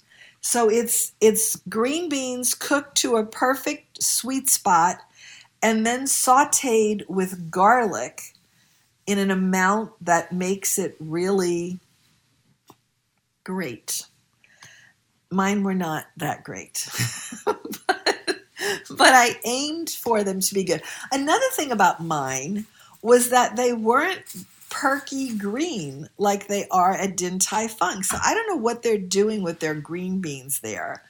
So 0.42 0.70
it's 0.70 1.14
it's 1.20 1.56
green 1.70 2.10
beans 2.10 2.54
cooked 2.54 2.96
to 2.98 3.18
a 3.18 3.26
perfect 3.26 4.02
sweet 4.04 4.50
spot 4.50 5.00
and 5.62 5.86
then 5.86 6.06
sautéed 6.06 7.08
with 7.10 7.50
garlic 7.50 8.34
in 9.06 9.18
an 9.18 9.32
amount 9.32 9.92
that 10.02 10.32
makes 10.32 10.78
it 10.78 10.96
really 11.00 11.80
great. 13.44 14.06
Mine 15.32 15.64
were 15.64 15.74
not 15.74 16.06
that 16.18 16.44
great 16.44 16.88
but 18.90 19.14
I 19.14 19.36
aimed 19.46 19.90
for 19.90 20.24
them 20.24 20.40
to 20.40 20.54
be 20.54 20.64
good. 20.64 20.82
Another 21.12 21.46
thing 21.52 21.72
about 21.72 22.04
mine 22.04 22.66
was 23.02 23.30
that 23.30 23.56
they 23.56 23.74
weren't 23.74 24.26
perky 24.70 25.36
green 25.38 26.10
like 26.18 26.48
they 26.48 26.68
are 26.70 26.92
at 26.94 27.16
Din 27.18 27.40
Tai 27.40 27.68
Fung. 27.68 28.04
So 28.04 28.18
I 28.24 28.34
don't 28.34 28.48
know 28.50 28.62
what 28.62 28.84
they're 28.84 28.98
doing 28.98 29.42
with 29.44 29.60
their 29.60 29.74
green 29.76 30.20
beans 30.20 30.60
there, 30.60 31.04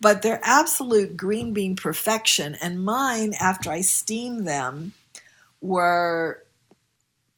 but 0.00 0.22
they're 0.22 0.40
absolute 0.42 1.16
green 1.16 1.52
bean 1.52 1.76
perfection. 1.76 2.56
And 2.60 2.84
mine, 2.84 3.34
after 3.40 3.70
I 3.70 3.80
steamed 3.82 4.46
them, 4.46 4.92
were 5.60 6.42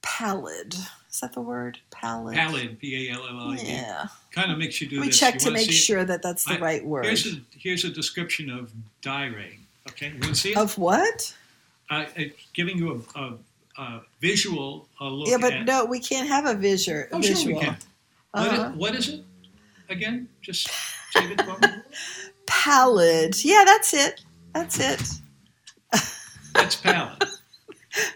pallid. 0.02 0.74
Is 1.10 1.20
that 1.20 1.32
the 1.32 1.40
word? 1.40 1.78
Pallid. 1.90 2.34
Pallid, 2.36 2.78
P 2.78 3.08
A 3.10 3.14
L 3.14 3.26
L 3.28 3.50
I 3.50 3.56
D. 3.56 3.66
Yeah. 3.66 4.06
Kind 4.32 4.52
of 4.52 4.58
makes 4.58 4.80
you 4.80 4.88
do 4.88 4.96
Let 4.96 5.02
me 5.02 5.08
this. 5.08 5.18
check 5.18 5.34
You 5.34 5.40
to 5.40 5.50
make 5.50 5.66
see 5.66 5.70
it? 5.70 5.74
sure 5.74 6.04
that 6.04 6.22
that's 6.22 6.44
the 6.44 6.54
I- 6.54 6.60
right 6.60 6.84
word. 6.84 7.06
Here's 7.06 7.26
a, 7.26 7.40
here's 7.56 7.84
a 7.84 7.90
description 7.90 8.50
of 8.50 8.70
diarrhea. 9.02 9.52
Okay, 9.90 10.08
you 10.08 10.20
want 10.20 10.34
to 10.34 10.34
see 10.34 10.50
it? 10.50 10.56
Of 10.58 10.76
what? 10.78 11.34
Uh, 11.90 12.04
giving 12.52 12.76
you 12.76 13.02
a, 13.16 13.18
a, 13.20 13.34
a 13.79 14.01
visual 14.20 14.89
a 15.01 15.05
look 15.05 15.29
Yeah, 15.29 15.39
but 15.41 15.53
at. 15.53 15.64
no, 15.66 15.85
we 15.85 16.01
can't 16.01 16.29
have 16.29 16.47
a 16.47 16.55
visual. 16.55 17.05
Oh, 17.12 17.20
sure 17.22 17.35
visual. 17.35 17.55
we 17.61 17.64
can. 17.64 17.76
What 18.33 18.47
is- 18.47 18.59
Uh-huh. 18.59 18.70
what 18.76 18.95
is 18.95 19.09
it 19.09 19.24
again? 19.89 20.29
Just 20.43 20.68
say 21.12 21.24
it 21.33 21.41
for 21.43 21.59
me. 21.61 21.68
Pallid. 22.47 23.43
Yeah, 23.45 23.62
that's 23.64 23.95
it. 23.95 24.20
That's 24.55 24.81
it. 24.81 25.03
That's 26.55 26.76
pallid. 26.76 27.22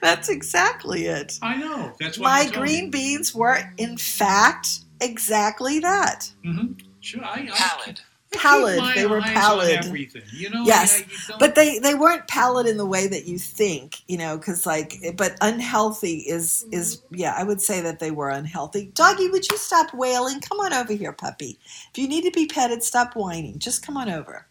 That's 0.00 0.28
exactly 0.28 1.06
it. 1.06 1.38
I 1.42 1.56
know. 1.56 1.92
That's 1.98 2.16
why 2.18 2.44
My 2.44 2.50
green 2.50 2.84
you. 2.84 2.90
beans 2.90 3.34
were, 3.34 3.58
in 3.78 3.96
fact, 3.96 4.80
exactly 5.00 5.80
that. 5.80 6.30
Mm-hmm. 6.44 6.74
Sure, 7.00 7.24
I, 7.24 7.48
I 7.52 7.56
pallid. 7.56 8.00
Pallid. 8.32 8.96
They 8.96 9.06
were 9.06 9.20
pallid. 9.20 9.84
everything. 9.84 10.22
You 10.32 10.50
know. 10.50 10.64
yes, 10.64 11.02
I- 11.30 11.36
but 11.38 11.54
they 11.54 11.78
they 11.78 11.94
weren't 11.94 12.26
pallid 12.28 12.66
in 12.66 12.76
the 12.76 12.86
way 12.86 13.06
that 13.06 13.26
you 13.26 13.38
think, 13.38 14.02
you 14.08 14.16
know, 14.16 14.36
because 14.36 14.66
like, 14.66 14.96
eh, 15.02 15.12
but 15.16 15.36
unhealthy 15.40 16.18
is 16.18 16.64
is 16.72 16.98
mm-hmm. 16.98 17.14
yeah, 17.16 17.34
I 17.36 17.44
would 17.44 17.60
say 17.60 17.80
that 17.80 17.98
they 17.98 18.10
were 18.10 18.30
unhealthy. 18.30 18.90
Doggy, 18.94 19.28
would 19.28 19.48
you 19.50 19.56
stop 19.56 19.92
wailing? 19.94 20.40
Come 20.40 20.60
on 20.60 20.72
over 20.72 20.92
here, 20.92 21.12
puppy. 21.12 21.58
If 21.90 21.98
you 21.98 22.08
need 22.08 22.24
to 22.24 22.30
be 22.30 22.46
petted, 22.46 22.82
stop 22.82 23.14
whining. 23.14 23.58
Just 23.58 23.84
come 23.84 23.96
on 23.96 24.08
over. 24.08 24.46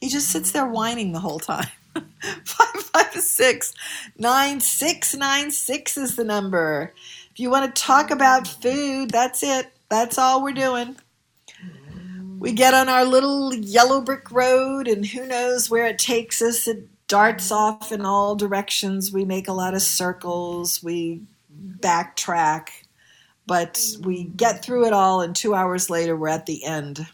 He 0.00 0.08
just 0.08 0.30
sits 0.30 0.52
there 0.52 0.64
mm-hmm. 0.64 0.74
whining 0.74 1.12
the 1.12 1.20
whole 1.20 1.40
time. 1.40 1.68
five 2.44 2.82
five 2.82 3.14
six 3.14 3.74
nine 4.18 4.60
six 4.60 5.14
nine 5.14 5.50
six 5.50 5.96
is 5.96 6.16
the 6.16 6.24
number. 6.24 6.92
If 7.32 7.40
you 7.40 7.50
want 7.50 7.74
to 7.74 7.82
talk 7.82 8.10
about 8.10 8.44
mm-hmm. 8.44 8.60
food, 8.62 9.10
that's 9.10 9.42
it. 9.42 9.72
That's 9.88 10.18
all 10.18 10.42
we're 10.42 10.52
doing. 10.52 10.96
We 12.42 12.50
get 12.50 12.74
on 12.74 12.88
our 12.88 13.04
little 13.04 13.54
yellow 13.54 14.00
brick 14.00 14.32
road, 14.32 14.88
and 14.88 15.06
who 15.06 15.24
knows 15.28 15.70
where 15.70 15.86
it 15.86 15.96
takes 15.96 16.42
us. 16.42 16.66
It 16.66 16.88
darts 17.06 17.52
off 17.52 17.92
in 17.92 18.04
all 18.04 18.34
directions. 18.34 19.12
We 19.12 19.24
make 19.24 19.46
a 19.46 19.52
lot 19.52 19.74
of 19.74 19.82
circles. 19.82 20.82
We 20.82 21.22
backtrack, 21.78 22.70
but 23.46 23.80
we 24.02 24.24
get 24.24 24.64
through 24.64 24.86
it 24.86 24.92
all, 24.92 25.20
and 25.20 25.36
two 25.36 25.54
hours 25.54 25.88
later, 25.88 26.16
we're 26.16 26.30
at 26.30 26.46
the 26.46 26.64
end. 26.64 27.06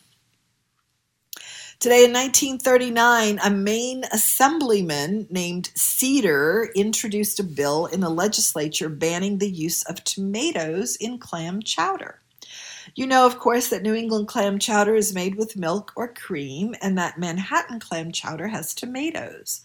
Today 1.79 2.07
in 2.07 2.13
1939, 2.15 3.39
a 3.45 3.51
Maine 3.51 4.05
assemblyman 4.11 5.27
named 5.29 5.73
Cedar 5.75 6.71
introduced 6.75 7.39
a 7.39 7.45
bill 7.45 7.85
in 7.85 8.01
the 8.01 8.09
legislature 8.09 8.89
banning 8.89 9.37
the 9.37 9.51
use 9.51 9.83
of 9.83 10.03
tomatoes 10.05 10.97
in 10.97 11.19
clam 11.19 11.61
chowder. 11.63 12.23
You 12.99 13.07
know, 13.07 13.27
of 13.27 13.39
course, 13.39 13.69
that 13.69 13.83
New 13.83 13.95
England 13.95 14.27
clam 14.27 14.59
chowder 14.59 14.97
is 14.97 15.15
made 15.15 15.37
with 15.37 15.57
milk 15.57 15.93
or 15.95 16.09
cream, 16.09 16.75
and 16.83 16.99
that 16.99 17.17
Manhattan 17.17 17.79
clam 17.79 18.11
chowder 18.11 18.49
has 18.49 18.75
tomatoes. 18.75 19.65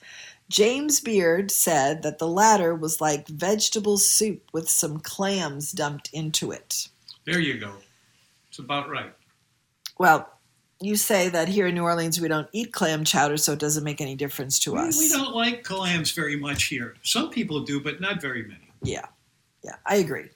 James 0.49 0.99
Beard 0.99 1.49
said 1.49 2.03
that 2.03 2.19
the 2.19 2.27
latter 2.27 2.75
was 2.75 3.01
like 3.01 3.27
vegetable 3.27 3.97
soup 3.97 4.43
with 4.53 4.69
some 4.69 4.99
clams 4.99 5.71
dumped 5.71 6.11
into 6.13 6.51
it. 6.51 6.89
There 7.25 7.39
you 7.39 7.57
go. 7.57 7.73
It's 8.49 8.59
about 8.59 8.87
right. 8.87 9.11
Well, 9.97 10.31
you 10.79 10.95
say 10.95 11.27
that 11.29 11.47
here 11.47 11.65
in 11.65 11.73
New 11.73 11.81
Orleans 11.81 12.21
we 12.21 12.27
don't 12.27 12.49
eat 12.51 12.71
clam 12.71 13.03
chowder, 13.03 13.37
so 13.37 13.53
it 13.53 13.59
doesn't 13.59 13.83
make 13.83 13.99
any 13.99 14.13
difference 14.13 14.59
to 14.59 14.77
us. 14.77 14.99
we 14.99 15.09
don't 15.09 15.33
like 15.33 15.63
clams 15.63 16.11
very 16.11 16.35
much 16.35 16.65
here. 16.65 16.97
Some 17.01 17.31
people 17.31 17.61
do, 17.61 17.81
but 17.81 17.99
not 17.99 18.21
very 18.21 18.43
many. 18.43 18.69
Yeah, 18.83 19.07
yeah, 19.63 19.77
I 19.87 19.95
agree. 19.95 20.29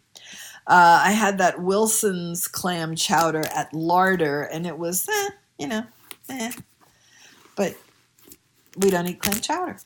Uh, 0.68 1.02
I 1.06 1.11
had 1.11 1.38
that 1.38 1.61
Wilson's 1.61 2.48
clam 2.48 2.95
chowder 2.95 3.45
at 3.56 3.73
Larder, 3.73 4.44
and 4.44 4.68
it 4.68 4.77
was, 4.77 5.07
eh, 5.07 5.30
you 5.57 5.68
know, 5.68 5.84
eh. 6.30 6.52
But 7.56 7.76
we 8.77 8.89
don't 8.89 9.07
eat 9.07 9.22
clam 9.22 9.39
chowder. 9.39 9.77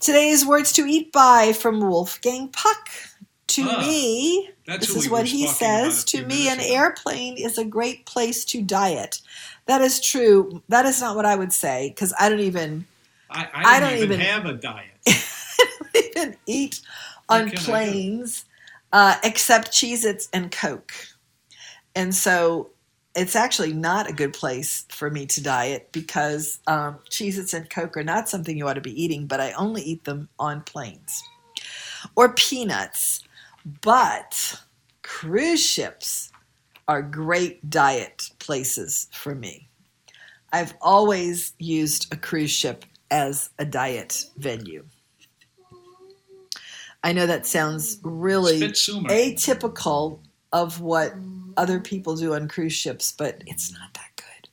Today's 0.00 0.44
words 0.44 0.72
to 0.74 0.82
eat 0.86 1.12
by 1.12 1.52
from 1.52 1.80
Wolfgang 1.80 2.48
Puck. 2.48 2.88
To 3.48 3.62
Ah, 3.66 3.80
me, 3.80 4.50
that's 4.66 4.88
this 4.88 4.96
is 4.96 5.10
what 5.10 5.26
he 5.26 5.46
says. 5.46 6.04
To 6.06 6.24
me, 6.26 6.48
an 6.50 6.58
ago. 6.60 6.68
airplane 6.74 7.38
is 7.38 7.56
a 7.56 7.64
great 7.64 8.04
place 8.04 8.44
to 8.46 8.60
diet. 8.62 9.20
That 9.66 9.80
is 9.80 10.00
true. 10.00 10.62
That 10.68 10.84
is 10.86 11.00
not 11.00 11.16
what 11.16 11.24
I 11.24 11.34
would 11.34 11.52
say 11.52 11.88
because 11.88 12.12
I 12.20 12.28
don't 12.28 12.40
even 12.40 12.84
I, 13.30 13.48
I 13.54 13.76
I, 13.76 13.80
don't, 13.80 13.88
don't 13.90 13.98
even, 13.98 14.12
even- 14.12 14.20
have 14.20 14.44
a 14.46 14.52
diet. 14.52 14.90
I 15.08 15.70
don't 15.94 15.96
even 16.16 16.36
eat 16.46 16.80
on 17.28 17.50
planes 17.52 18.44
uh, 18.92 19.16
except 19.24 19.70
Cheez 19.70 20.04
Its 20.04 20.28
and 20.32 20.50
Coke. 20.50 20.92
And 21.94 22.14
so 22.14 22.70
it's 23.14 23.34
actually 23.34 23.72
not 23.72 24.08
a 24.08 24.12
good 24.12 24.32
place 24.32 24.86
for 24.90 25.10
me 25.10 25.26
to 25.26 25.42
diet 25.42 25.88
because 25.92 26.58
um, 26.66 26.98
Cheez 27.10 27.38
Its 27.38 27.54
and 27.54 27.68
Coke 27.68 27.96
are 27.96 28.04
not 28.04 28.28
something 28.28 28.56
you 28.56 28.68
ought 28.68 28.74
to 28.74 28.80
be 28.80 29.02
eating, 29.02 29.26
but 29.26 29.40
I 29.40 29.52
only 29.52 29.82
eat 29.82 30.04
them 30.04 30.28
on 30.38 30.62
planes. 30.62 31.22
Or 32.14 32.32
peanuts. 32.32 33.22
But 33.80 34.62
cruise 35.02 35.64
ships 35.64 36.30
are 36.86 37.02
great 37.02 37.68
diet 37.68 38.30
places 38.38 39.08
for 39.12 39.34
me. 39.34 39.68
I've 40.52 40.74
always 40.80 41.52
used 41.58 42.12
a 42.12 42.16
cruise 42.16 42.50
ship 42.50 42.84
as 43.10 43.50
a 43.58 43.64
diet 43.64 44.24
venue. 44.36 44.84
I 47.08 47.12
know 47.12 47.24
that 47.26 47.46
sounds 47.46 47.98
really 48.02 48.60
atypical 48.60 50.18
of 50.52 50.82
what 50.82 51.14
other 51.56 51.80
people 51.80 52.14
do 52.16 52.34
on 52.34 52.48
cruise 52.48 52.74
ships, 52.74 53.12
but 53.12 53.42
it's 53.46 53.72
not 53.72 53.94
that 53.94 54.10
good. 54.16 54.50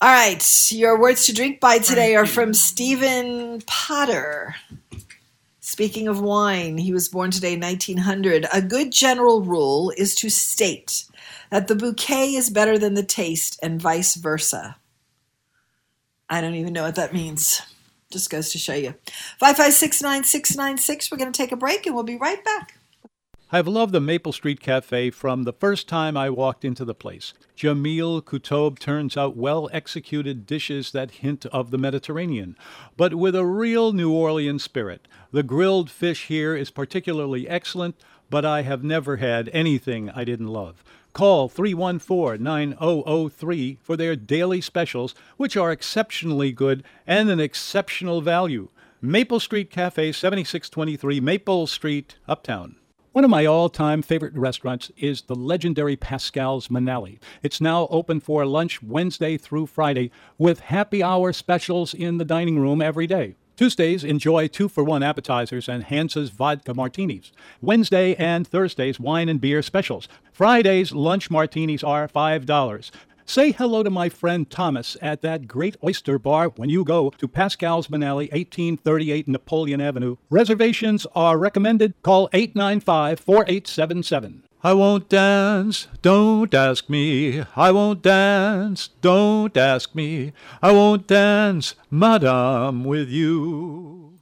All 0.00 0.12
right, 0.12 0.70
your 0.70 1.00
words 1.00 1.26
to 1.26 1.34
drink 1.34 1.58
by 1.58 1.78
today 1.78 2.14
are 2.14 2.24
from 2.24 2.54
Stephen 2.54 3.62
Potter. 3.66 4.54
Speaking 5.58 6.06
of 6.06 6.20
wine, 6.20 6.78
he 6.78 6.92
was 6.92 7.08
born 7.08 7.32
today 7.32 7.56
1900. 7.56 8.46
A 8.52 8.62
good 8.62 8.92
general 8.92 9.40
rule 9.40 9.92
is 9.96 10.14
to 10.14 10.30
state 10.30 11.02
that 11.50 11.66
the 11.66 11.74
bouquet 11.74 12.32
is 12.32 12.48
better 12.48 12.78
than 12.78 12.94
the 12.94 13.02
taste 13.02 13.58
and 13.60 13.82
vice 13.82 14.14
versa. 14.14 14.76
I 16.28 16.42
don't 16.42 16.54
even 16.54 16.72
know 16.72 16.84
what 16.84 16.94
that 16.94 17.12
means. 17.12 17.60
Just 18.10 18.30
goes 18.30 18.50
to 18.50 18.58
show 18.58 18.74
you. 18.74 18.94
5569696. 19.40 21.10
We're 21.10 21.18
going 21.18 21.32
to 21.32 21.36
take 21.36 21.52
a 21.52 21.56
break 21.56 21.86
and 21.86 21.94
we'll 21.94 22.04
be 22.04 22.16
right 22.16 22.44
back. 22.44 22.74
I've 23.52 23.66
loved 23.66 23.92
the 23.92 24.00
Maple 24.00 24.32
Street 24.32 24.60
Cafe 24.60 25.10
from 25.10 25.42
the 25.42 25.52
first 25.52 25.88
time 25.88 26.16
I 26.16 26.30
walked 26.30 26.64
into 26.64 26.84
the 26.84 26.94
place. 26.94 27.34
Jamil 27.56 28.22
Kutob 28.22 28.78
turns 28.78 29.16
out 29.16 29.36
well 29.36 29.68
executed 29.72 30.46
dishes 30.46 30.92
that 30.92 31.10
hint 31.10 31.46
of 31.46 31.72
the 31.72 31.78
Mediterranean, 31.78 32.56
but 32.96 33.16
with 33.16 33.34
a 33.34 33.44
real 33.44 33.92
New 33.92 34.12
Orleans 34.12 34.62
spirit. 34.62 35.08
The 35.32 35.42
grilled 35.42 35.90
fish 35.90 36.26
here 36.26 36.54
is 36.54 36.70
particularly 36.70 37.48
excellent, 37.48 37.96
but 38.30 38.44
I 38.44 38.62
have 38.62 38.84
never 38.84 39.16
had 39.16 39.50
anything 39.52 40.10
I 40.10 40.22
didn't 40.22 40.46
love. 40.46 40.84
Call 41.12 41.48
314 41.48 42.42
9003 42.42 43.78
for 43.82 43.96
their 43.96 44.14
daily 44.14 44.60
specials, 44.60 45.14
which 45.36 45.56
are 45.56 45.72
exceptionally 45.72 46.52
good 46.52 46.84
and 47.06 47.28
an 47.28 47.40
exceptional 47.40 48.20
value. 48.20 48.68
Maple 49.02 49.40
Street 49.40 49.70
Cafe, 49.70 50.12
7623 50.12 51.20
Maple 51.20 51.66
Street, 51.66 52.16
Uptown. 52.28 52.76
One 53.12 53.24
of 53.24 53.30
my 53.30 53.44
all 53.44 53.68
time 53.68 54.02
favorite 54.02 54.36
restaurants 54.36 54.92
is 54.96 55.22
the 55.22 55.34
legendary 55.34 55.96
Pascal's 55.96 56.68
Manale. 56.68 57.18
It's 57.42 57.60
now 57.60 57.88
open 57.90 58.20
for 58.20 58.46
lunch 58.46 58.80
Wednesday 58.80 59.36
through 59.36 59.66
Friday 59.66 60.12
with 60.38 60.60
happy 60.60 61.02
hour 61.02 61.32
specials 61.32 61.92
in 61.92 62.18
the 62.18 62.24
dining 62.24 62.60
room 62.60 62.80
every 62.80 63.08
day. 63.08 63.34
Tuesdays, 63.60 64.04
enjoy 64.04 64.48
two 64.48 64.70
for 64.70 64.82
one 64.82 65.02
appetizers 65.02 65.68
and 65.68 65.84
Hans's 65.84 66.30
vodka 66.30 66.72
martinis. 66.72 67.30
Wednesday 67.60 68.14
and 68.14 68.48
Thursdays, 68.48 68.98
wine 68.98 69.28
and 69.28 69.38
beer 69.38 69.60
specials. 69.60 70.08
Fridays, 70.32 70.92
lunch 70.92 71.30
martinis 71.30 71.84
are 71.84 72.08
$5. 72.08 72.90
Say 73.26 73.52
hello 73.52 73.82
to 73.82 73.90
my 73.90 74.08
friend 74.08 74.48
Thomas 74.48 74.96
at 75.02 75.20
that 75.20 75.46
great 75.46 75.76
oyster 75.84 76.18
bar 76.18 76.48
when 76.56 76.70
you 76.70 76.84
go 76.84 77.10
to 77.18 77.28
Pascal's 77.28 77.88
Manale, 77.88 78.32
1838 78.32 79.28
Napoleon 79.28 79.82
Avenue. 79.82 80.16
Reservations 80.30 81.06
are 81.14 81.36
recommended. 81.36 81.92
Call 82.00 82.30
895 82.32 83.20
4877. 83.20 84.44
I 84.62 84.74
won't 84.74 85.08
dance, 85.08 85.86
don't 86.02 86.52
ask 86.52 86.90
me. 86.90 87.42
I 87.56 87.70
won't 87.70 88.02
dance, 88.02 88.90
don't 89.00 89.56
ask 89.56 89.94
me. 89.94 90.34
I 90.60 90.70
won't 90.72 91.06
dance, 91.06 91.74
madame, 91.90 92.84
with 92.84 93.08
you. 93.08 94.18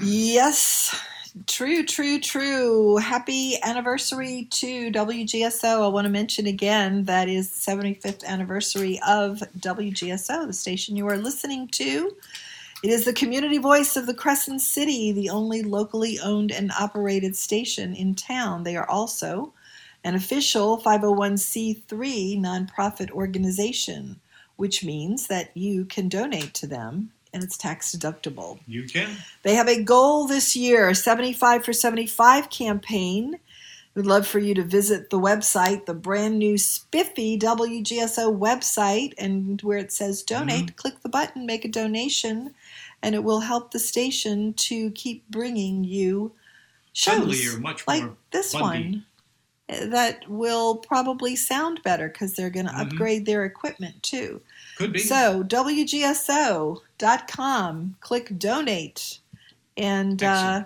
Yes, 0.00 0.98
true, 1.46 1.84
true, 1.84 2.18
true. 2.18 2.96
Happy 2.96 3.58
anniversary 3.62 4.48
to 4.52 4.90
WGSO. 4.90 5.84
I 5.84 5.88
want 5.88 6.06
to 6.06 6.10
mention 6.10 6.46
again 6.46 7.04
that 7.04 7.28
is 7.28 7.50
the 7.50 7.70
75th 7.70 8.24
anniversary 8.24 8.98
of 9.06 9.42
WGSO, 9.58 10.46
the 10.46 10.54
station 10.54 10.96
you 10.96 11.06
are 11.08 11.18
listening 11.18 11.68
to. 11.72 12.16
It 12.82 12.88
is 12.88 13.04
the 13.04 13.12
community 13.12 13.58
voice 13.58 13.96
of 13.96 14.06
the 14.06 14.14
Crescent 14.14 14.62
City, 14.62 15.12
the 15.12 15.28
only 15.28 15.62
locally 15.62 16.18
owned 16.20 16.52
and 16.52 16.72
operated 16.80 17.36
station 17.36 17.94
in 17.94 18.14
town. 18.14 18.62
They 18.62 18.76
are 18.76 18.88
also 18.88 19.52
an 20.04 20.14
official 20.14 20.78
501c3 20.78 22.38
nonprofit 22.38 23.10
organization, 23.10 24.20
which 24.56 24.84
means 24.84 25.26
that 25.28 25.50
you 25.56 25.86
can 25.86 26.08
donate 26.08 26.54
to 26.54 26.66
them 26.66 27.10
and 27.32 27.42
it's 27.42 27.56
tax 27.56 27.94
deductible. 27.94 28.60
You 28.68 28.84
can. 28.84 29.16
They 29.42 29.54
have 29.54 29.68
a 29.68 29.82
goal 29.82 30.28
this 30.28 30.54
year, 30.54 30.88
a 30.88 30.94
75 30.94 31.64
for 31.64 31.72
75 31.72 32.48
campaign. 32.48 33.40
We'd 33.94 34.06
love 34.06 34.26
for 34.26 34.38
you 34.38 34.54
to 34.54 34.62
visit 34.62 35.10
the 35.10 35.18
website, 35.18 35.86
the 35.86 35.94
brand 35.94 36.38
new 36.38 36.56
spiffy 36.56 37.36
WGSO 37.36 38.38
website, 38.38 39.14
and 39.18 39.60
where 39.62 39.78
it 39.78 39.90
says 39.90 40.22
mm-hmm. 40.22 40.46
donate, 40.46 40.76
click 40.76 41.00
the 41.02 41.08
button, 41.08 41.44
make 41.44 41.64
a 41.64 41.68
donation, 41.68 42.54
and 43.02 43.16
it 43.16 43.24
will 43.24 43.40
help 43.40 43.72
the 43.72 43.80
station 43.80 44.54
to 44.54 44.92
keep 44.92 45.28
bringing 45.28 45.82
you 45.82 46.32
shows 46.92 47.58
much 47.58 47.84
like 47.88 48.04
this 48.30 48.54
one 48.54 49.04
that 49.68 50.28
will 50.28 50.76
probably 50.76 51.36
sound 51.36 51.82
better 51.82 52.08
because 52.08 52.34
they're 52.34 52.50
going 52.50 52.66
to 52.66 52.78
upgrade 52.78 53.24
their 53.24 53.44
equipment 53.44 54.02
too. 54.02 54.42
Could 54.76 54.92
be. 54.92 54.98
So 54.98 55.42
WGSO.com, 55.44 56.82
click 58.00 58.38
donate, 58.38 59.20
and 59.76 60.22
uh, 60.22 60.64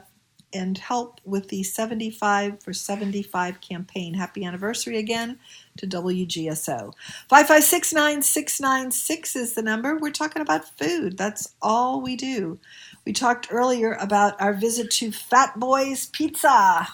and 0.52 0.76
help 0.78 1.20
with 1.24 1.48
the 1.48 1.62
75 1.62 2.62
for 2.62 2.72
75 2.72 3.60
campaign. 3.60 4.14
Happy 4.14 4.44
anniversary 4.44 4.98
again 4.98 5.38
to 5.76 5.86
WGSO. 5.86 6.92
5569696 7.30 9.36
is 9.36 9.54
the 9.54 9.62
number. 9.62 9.96
We're 9.96 10.10
talking 10.10 10.42
about 10.42 10.76
food. 10.78 11.16
That's 11.18 11.54
all 11.62 12.00
we 12.00 12.16
do. 12.16 12.58
We 13.04 13.12
talked 13.12 13.46
earlier 13.50 13.92
about 13.92 14.40
our 14.40 14.54
visit 14.54 14.90
to 14.92 15.12
Fat 15.12 15.60
Boys 15.60 16.06
Pizza 16.06 16.88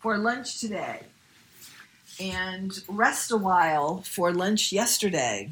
for 0.00 0.16
lunch 0.18 0.60
today 0.60 1.02
and 2.20 2.72
Rest 2.88 3.30
a 3.30 3.36
While 3.36 4.02
for 4.02 4.32
lunch 4.32 4.72
yesterday. 4.72 5.50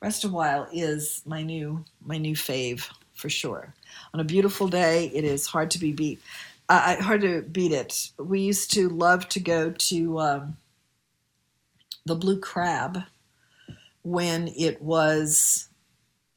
Rest 0.00 0.24
a 0.24 0.28
While 0.28 0.68
is 0.72 1.22
my 1.24 1.42
new 1.42 1.84
my 2.04 2.18
new 2.18 2.34
fave 2.34 2.88
for 3.14 3.28
sure. 3.28 3.74
On 4.14 4.20
a 4.20 4.24
beautiful 4.24 4.68
day, 4.68 5.10
it 5.14 5.24
is 5.24 5.46
hard 5.46 5.70
to 5.72 5.78
be 5.78 5.92
beat. 5.92 6.20
Uh, 6.68 7.00
hard 7.02 7.20
to 7.22 7.42
beat 7.42 7.72
it. 7.72 8.10
We 8.18 8.40
used 8.40 8.72
to 8.72 8.88
love 8.88 9.28
to 9.30 9.40
go 9.40 9.70
to 9.70 10.18
um, 10.18 10.56
the 12.04 12.16
Blue 12.16 12.38
Crab 12.38 13.02
when 14.02 14.48
it 14.48 14.82
was 14.82 15.68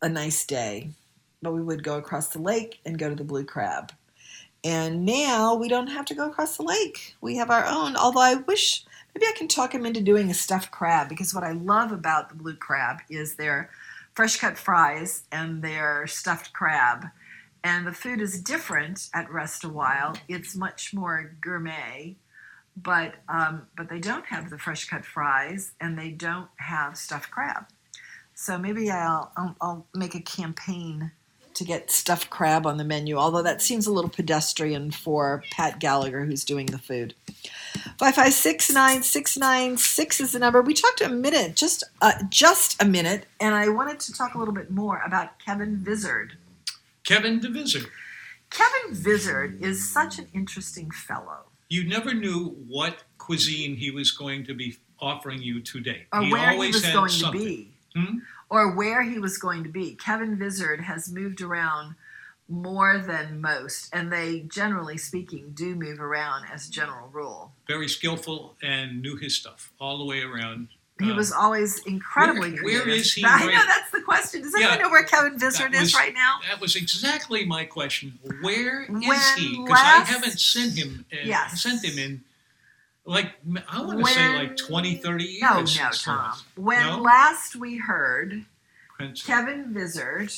a 0.02 0.10
nice 0.10 0.46
day, 0.46 0.92
but 1.42 1.54
we 1.54 1.62
would 1.62 1.84
go 1.84 1.98
across 1.98 2.30
the 2.30 2.42
lake 2.42 2.80
and 2.86 3.00
go 3.00 3.10
to 3.10 3.16
the 3.16 3.24
Blue 3.24 3.44
Crab. 3.44 3.92
And 4.64 5.06
now 5.06 5.56
we 5.56 5.68
don't 5.68 5.88
have 5.88 6.06
to 6.08 6.14
go 6.14 6.28
across 6.28 6.58
the 6.58 6.64
lake. 6.64 7.16
We 7.22 7.38
have 7.38 7.50
our 7.50 7.66
own. 7.66 7.96
Although 7.96 8.22
I 8.22 8.36
wish 8.36 8.86
maybe 9.20 9.30
I 9.30 9.38
can 9.38 9.50
talk 9.50 9.74
him 9.74 9.86
into 9.86 10.02
doing 10.02 10.30
a 10.30 10.34
stuffed 10.34 10.72
crab 10.72 11.10
because 11.10 11.34
what 11.34 11.44
I 11.44 11.52
love 11.52 11.92
about 11.92 12.30
the 12.30 12.36
Blue 12.36 12.56
Crab 12.56 13.00
is 13.10 13.36
their 13.36 13.70
fresh 14.14 14.38
cut 14.38 14.58
fries 14.58 15.24
and 15.32 15.62
their 15.62 16.08
stuffed 16.08 16.54
crab. 16.54 17.08
And 17.62 17.86
the 17.86 17.92
food 17.92 18.22
is 18.22 18.42
different 18.42 19.10
at 19.14 19.30
Rest 19.30 19.66
a 19.66 19.70
While. 19.70 20.16
It's 20.30 20.56
much 20.56 20.94
more 20.94 21.36
gourmet, 21.42 22.16
but 22.78 23.16
um, 23.28 23.68
but 23.76 23.90
they 23.90 24.00
don't 24.00 24.26
have 24.28 24.50
the 24.50 24.58
fresh 24.58 24.86
cut 24.86 25.06
fries 25.06 25.74
and 25.82 26.00
they 26.00 26.12
don't 26.12 26.48
have 26.56 26.98
stuffed 26.98 27.30
crab. 27.30 27.66
So 28.36 28.58
maybe 28.58 28.90
I'll, 28.90 29.34
I'll, 29.36 29.56
I'll 29.60 29.86
make 29.94 30.16
a 30.16 30.22
campaign 30.22 31.12
to 31.56 31.66
get 31.66 31.92
stuffed 31.92 32.30
crab 32.30 32.66
on 32.66 32.78
the 32.78 32.86
menu, 32.86 33.18
although 33.18 33.44
that 33.44 33.62
seems 33.62 33.86
a 33.86 33.92
little 33.92 34.10
pedestrian 34.10 34.92
for 34.92 35.44
Pat 35.52 35.80
Gallagher, 35.80 36.24
who's 36.24 36.46
doing 36.46 36.68
the 36.68 36.78
food. 36.78 37.16
5569696 37.98 40.22
is 40.22 40.32
the 40.32 40.40
number. 40.40 40.62
We 40.62 40.74
talked 40.74 41.02
a 41.02 41.10
minute, 41.10 41.56
just 41.56 41.84
uh, 42.02 42.14
just 42.30 42.82
a 42.82 42.86
minute, 42.86 43.26
and 43.40 43.54
I 43.56 43.70
wanted 43.70 44.00
to 44.02 44.14
talk 44.14 44.36
a 44.36 44.38
little 44.38 44.54
bit 44.54 44.70
more 44.72 45.02
about 45.06 45.40
Kevin 45.40 45.78
Vizard. 45.78 46.34
Kevin 47.04 47.40
the 47.40 47.50
Vizard. 47.50 47.88
Kevin 48.50 48.96
Vizard 48.96 49.62
is 49.62 49.92
such 49.92 50.20
an 50.20 50.28
interesting 50.34 50.92
fellow. 50.92 51.46
You 51.70 51.88
never 51.88 52.14
knew 52.14 52.56
what 52.68 53.04
cuisine 53.18 53.76
he 53.76 53.92
was 53.92 54.12
going 54.12 54.44
to 54.46 54.54
be 54.54 54.78
offering 55.00 55.42
you 55.42 55.62
today. 55.62 56.08
Or 56.12 56.24
he 56.24 56.32
where 56.32 56.52
he 56.52 56.58
was 56.58 56.82
going 56.82 57.10
something. 57.10 57.40
to 57.40 57.46
be. 57.46 57.72
Hmm? 57.96 58.20
or 58.50 58.76
where 58.76 59.04
he 59.04 59.20
was 59.20 59.38
going 59.38 59.64
to 59.64 59.70
be. 59.70 59.96
Kevin 59.96 60.38
Vizard 60.38 60.82
has 60.82 61.12
moved 61.12 61.42
around 61.42 61.96
more 62.50 62.98
than 62.98 63.40
most, 63.42 63.90
and 63.94 64.12
they, 64.12 64.40
generally 64.42 64.98
speaking, 64.98 65.52
do 65.54 65.76
move 65.76 66.00
around 66.02 66.46
as 66.52 66.68
a 66.68 66.72
general 66.72 67.08
rule. 67.10 67.52
Very 67.68 67.88
skillful 67.88 68.56
and 68.64 69.02
knew 69.02 69.16
his 69.16 69.36
stuff 69.36 69.72
all 69.80 70.00
the 70.00 70.06
way 70.06 70.22
around. 70.24 70.68
He 71.00 71.12
Uh, 71.12 71.16
was 71.16 71.32
always 71.32 71.80
incredibly 71.86 72.56
where- 72.56 72.80
where 72.84 72.90
is 72.90 73.14
he 73.14 73.24
I 73.26 73.28
right- 73.46 73.46
know 73.54 73.66
that's 73.66 73.92
the 73.92 74.02
question. 74.02 74.42
Does 74.42 74.54
anyone 74.56 74.74
Yeah, 74.78 74.82
know 74.84 74.90
where 74.90 75.04
Kevin 75.04 75.38
Vizard 75.40 75.72
that 75.74 75.82
is 75.84 75.94
right 75.94 76.14
now? 76.14 76.40
That 76.50 76.60
was 76.60 76.76
exactly 76.76 77.46
my 77.46 77.64
question. 77.66 78.18
Where 78.42 78.82
is 78.84 78.90
When 78.90 79.20
he? 79.38 79.62
Because 79.64 79.80
I 79.80 80.04
haven't 80.04 80.40
sent 80.40 80.76
him. 80.78 81.06
Uh, 81.14 81.18
Yes. 81.24 81.62
Sent 81.62 81.86
him 81.86 81.98
in. 82.00 82.24
Like 83.06 83.36
I 83.70 83.82
want 83.82 84.00
to 84.06 84.14
say, 84.14 84.30
like 84.36 84.58
20, 84.58 84.98
30 84.98 85.24
years. 85.24 85.42
No, 85.42 85.62
no, 85.86 85.90
Tom. 85.92 86.34
When 86.56 86.86
No? 86.86 86.98
last 87.02 87.56
we 87.56 87.78
heard, 87.78 88.46
Prince- 88.98 89.24
Kevin 89.24 89.74
Vizard 89.74 90.32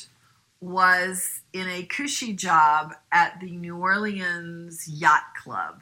was 0.61 1.40
in 1.53 1.67
a 1.67 1.83
cushy 1.83 2.33
job 2.33 2.93
at 3.11 3.39
the 3.39 3.51
New 3.51 3.77
Orleans 3.77 4.87
Yacht 4.87 5.35
Club. 5.35 5.81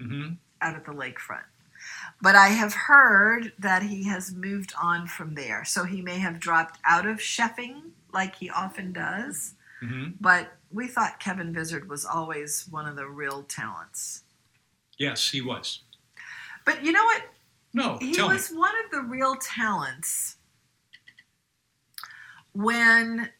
Mhm. 0.00 0.38
out 0.62 0.74
at 0.74 0.84
the 0.86 0.92
lakefront. 0.92 1.44
But 2.20 2.34
I 2.34 2.48
have 2.48 2.72
heard 2.74 3.52
that 3.58 3.82
he 3.82 4.04
has 4.04 4.32
moved 4.32 4.72
on 4.80 5.06
from 5.06 5.34
there. 5.34 5.64
So 5.64 5.84
he 5.84 6.00
may 6.02 6.18
have 6.18 6.40
dropped 6.40 6.78
out 6.84 7.06
of 7.06 7.18
chefing 7.18 7.92
like 8.12 8.36
he 8.36 8.48
often 8.50 8.92
does. 8.92 9.54
Mhm. 9.82 10.14
But 10.20 10.58
we 10.70 10.88
thought 10.88 11.20
Kevin 11.20 11.52
Vizard 11.52 11.88
was 11.88 12.04
always 12.06 12.66
one 12.68 12.86
of 12.86 12.96
the 12.96 13.06
real 13.06 13.42
talents. 13.44 14.24
Yes, 14.96 15.28
he 15.30 15.40
was. 15.42 15.82
But 16.64 16.82
you 16.82 16.92
know 16.92 17.04
what? 17.04 17.22
No, 17.74 17.98
he 17.98 18.20
was 18.22 18.50
me. 18.50 18.58
one 18.58 18.74
of 18.84 18.90
the 18.90 19.02
real 19.02 19.36
talents 19.36 20.36
when 22.52 23.30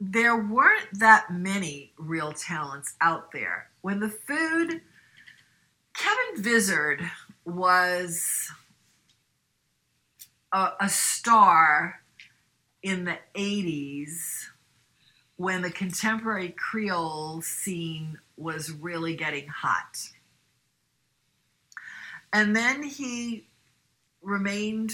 there 0.00 0.36
weren't 0.36 0.86
that 0.92 1.32
many 1.32 1.92
real 1.98 2.32
talents 2.32 2.94
out 3.00 3.32
there. 3.32 3.68
When 3.80 4.00
the 4.00 4.08
food, 4.08 4.80
Kevin 5.94 6.42
Vizard 6.42 7.02
was 7.44 8.50
a, 10.52 10.70
a 10.80 10.88
star 10.88 12.00
in 12.82 13.04
the 13.04 13.18
80s 13.34 14.46
when 15.36 15.62
the 15.62 15.70
contemporary 15.70 16.54
Creole 16.56 17.42
scene 17.42 18.18
was 18.36 18.70
really 18.70 19.14
getting 19.14 19.48
hot. 19.48 19.98
And 22.32 22.54
then 22.54 22.82
he 22.82 23.46
remained 24.22 24.92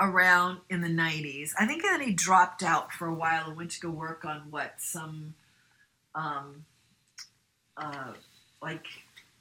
around 0.00 0.60
in 0.70 0.80
the 0.80 0.88
90s. 0.88 1.50
I 1.58 1.66
think 1.66 1.82
then 1.82 2.00
he 2.00 2.12
dropped 2.12 2.62
out 2.62 2.92
for 2.92 3.06
a 3.06 3.14
while 3.14 3.48
and 3.48 3.56
went 3.56 3.70
to 3.72 3.80
go 3.80 3.90
work 3.90 4.24
on 4.24 4.42
what 4.50 4.74
some 4.78 5.34
um, 6.14 6.64
uh, 7.76 8.12
like 8.62 8.84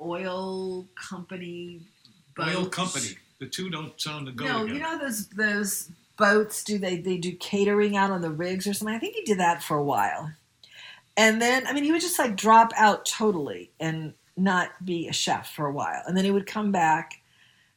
oil 0.01 0.87
company 0.95 1.81
Oil 2.39 2.67
company. 2.67 3.17
The 3.39 3.47
two 3.47 3.69
don't 3.69 3.99
sound 3.99 4.27
to 4.27 4.31
go 4.31 4.45
No, 4.45 4.59
together. 4.61 4.73
you 4.73 4.79
know 4.83 4.97
those 4.97 5.27
those 5.29 5.91
boats 6.17 6.63
do 6.63 6.77
they 6.77 6.97
they 6.97 7.17
do 7.17 7.33
catering 7.35 7.97
out 7.97 8.11
on 8.11 8.21
the 8.21 8.31
rigs 8.31 8.65
or 8.67 8.73
something. 8.73 8.95
I 8.95 8.99
think 8.99 9.15
he 9.15 9.23
did 9.23 9.39
that 9.39 9.61
for 9.61 9.77
a 9.77 9.83
while. 9.83 10.31
And 11.17 11.41
then 11.41 11.67
I 11.67 11.73
mean 11.73 11.83
he 11.83 11.91
would 11.91 12.01
just 12.01 12.17
like 12.19 12.37
drop 12.37 12.71
out 12.77 13.05
totally 13.05 13.71
and 13.79 14.13
not 14.37 14.69
be 14.85 15.07
a 15.09 15.13
chef 15.13 15.53
for 15.53 15.65
a 15.65 15.71
while. 15.73 16.01
And 16.07 16.15
then 16.15 16.23
he 16.23 16.31
would 16.31 16.45
come 16.47 16.71
back 16.71 17.18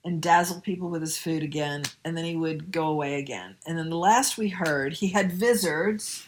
and 0.04 0.20
dazzle 0.20 0.60
people 0.60 0.88
with 0.88 1.00
his 1.00 1.16
food 1.16 1.42
again 1.42 1.84
and 2.04 2.16
then 2.16 2.24
he 2.24 2.36
would 2.36 2.72
go 2.72 2.88
away 2.88 3.16
again. 3.16 3.56
And 3.66 3.78
then 3.78 3.90
the 3.90 3.96
last 3.96 4.36
we 4.36 4.48
heard, 4.48 4.94
he 4.94 5.08
had 5.08 5.32
Vizards 5.32 6.26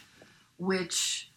which 0.57 1.29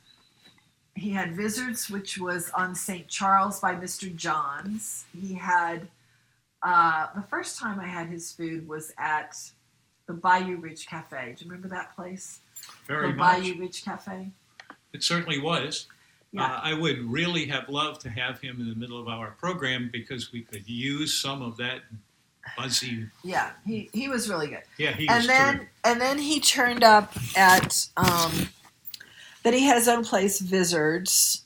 he 0.95 1.11
had 1.11 1.35
Vizards 1.35 1.91
which 1.91 2.19
was 2.19 2.51
on 2.51 2.75
St. 2.75 3.09
Charles 3.09 3.61
by 3.61 3.75
Mr. 3.75 4.15
Johns. 4.15 5.05
He 5.19 5.35
had 5.35 5.89
uh, 6.63 7.09
the 7.15 7.23
first 7.23 7.59
time 7.59 7.79
I 7.81 7.87
had 7.87 8.09
his 8.09 8.33
food 8.33 8.69
was 8.69 8.93
at 8.99 9.37
the 10.07 10.15
Bayou 10.15 10.57
Ridge 10.57 10.87
Cafe. 10.87 11.35
Do 11.37 11.45
you 11.45 11.51
remember 11.51 11.69
that 11.69 11.95
place? 11.95 12.41
Very 12.87 13.11
the 13.11 13.17
much. 13.17 13.43
Bayou 13.43 13.61
Ridge 13.61 13.85
Cafe. 13.85 14.31
It 14.93 15.03
certainly 15.05 15.39
was. 15.39 15.87
Yeah. 16.33 16.45
Uh, 16.45 16.61
I 16.63 16.75
would 16.75 16.99
really 17.11 17.47
have 17.47 17.69
loved 17.69 18.01
to 18.03 18.11
have 18.11 18.41
him 18.41 18.61
in 18.61 18.69
the 18.69 18.75
middle 18.75 19.01
of 19.01 19.09
our 19.09 19.31
program 19.33 19.89
because 19.93 20.33
we 20.33 20.43
could 20.43 20.69
use 20.69 21.15
some 21.15 21.43
of 21.43 21.57
that 21.59 21.83
buzzy. 22.57 23.07
Yeah, 23.25 23.51
he, 23.67 23.91
he 23.93 24.09
was 24.09 24.29
really 24.29 24.49
good. 24.49 24.63
Yeah, 24.79 24.93
he 24.93 25.09
and 25.09 25.25
then 25.29 25.55
terrific. 25.55 25.69
and 25.85 26.01
then 26.01 26.19
he 26.19 26.41
turned 26.41 26.83
up 26.85 27.13
at 27.37 27.89
um, 27.97 28.33
then 29.43 29.53
he 29.53 29.65
had 29.65 29.77
his 29.77 29.89
own 29.89 30.05
place, 30.05 30.41
Vizards, 30.41 31.45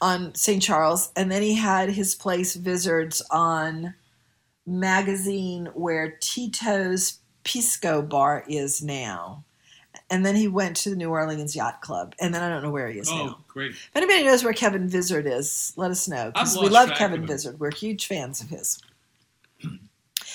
on 0.00 0.34
St. 0.34 0.62
Charles, 0.62 1.10
and 1.16 1.30
then 1.32 1.42
he 1.42 1.54
had 1.54 1.90
his 1.90 2.14
place, 2.14 2.54
Vizards, 2.54 3.22
on 3.30 3.94
Magazine, 4.66 5.66
where 5.74 6.16
Tito's 6.20 7.18
Pisco 7.44 8.02
Bar 8.02 8.44
is 8.48 8.82
now. 8.82 9.44
And 10.10 10.24
then 10.24 10.36
he 10.36 10.46
went 10.46 10.76
to 10.78 10.90
the 10.90 10.96
New 10.96 11.08
Orleans 11.10 11.56
Yacht 11.56 11.80
Club, 11.80 12.14
and 12.20 12.32
then 12.32 12.42
I 12.42 12.48
don't 12.48 12.62
know 12.62 12.70
where 12.70 12.88
he 12.88 12.98
is 13.00 13.08
Oh, 13.10 13.26
now. 13.26 13.38
great. 13.48 13.70
If 13.72 13.90
anybody 13.96 14.22
knows 14.24 14.44
where 14.44 14.52
Kevin 14.52 14.88
Vizard 14.88 15.26
is, 15.26 15.72
let 15.76 15.90
us 15.90 16.06
know 16.06 16.30
because 16.32 16.56
we 16.58 16.68
love 16.68 16.90
Kevin. 16.90 17.26
Vizard. 17.26 17.58
We're 17.58 17.72
huge 17.72 18.06
fans 18.06 18.40
of 18.40 18.50
his. 18.50 18.78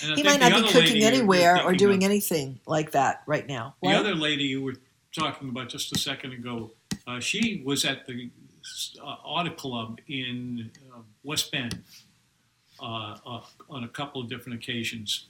He 0.02 0.24
might 0.24 0.40
not 0.40 0.52
be 0.64 0.68
cooking 0.70 0.74
lady 0.74 1.00
you 1.00 1.06
were 1.06 1.08
anywhere 1.36 1.64
or 1.64 1.74
doing 1.74 2.04
of- 2.04 2.10
anything 2.10 2.60
like 2.66 2.92
that 2.92 3.24
right 3.28 3.48
now. 3.48 3.76
The 3.82 3.88
What? 3.90 3.96
other 3.98 4.16
lady 4.16 4.44
you 4.46 4.62
were 4.64 4.76
talking 5.16 5.50
about 5.50 5.70
just 5.70 5.96
a 5.96 6.00
second 6.00 6.34
ago, 6.34 6.72
uh, 7.08 7.20
she 7.20 7.62
was 7.66 7.86
at 7.86 8.06
the 8.08 8.30
uh, 9.02 9.06
Auto 9.06 9.52
Club 9.52 10.00
in 10.08 10.72
uh, 10.94 11.00
West 11.24 11.52
Bend 11.52 11.84
uh, 12.82 13.18
uh, 13.26 13.42
on 13.70 13.84
a 13.84 13.88
couple 13.88 14.22
of 14.22 14.30
different 14.30 14.58
occasions, 14.64 15.28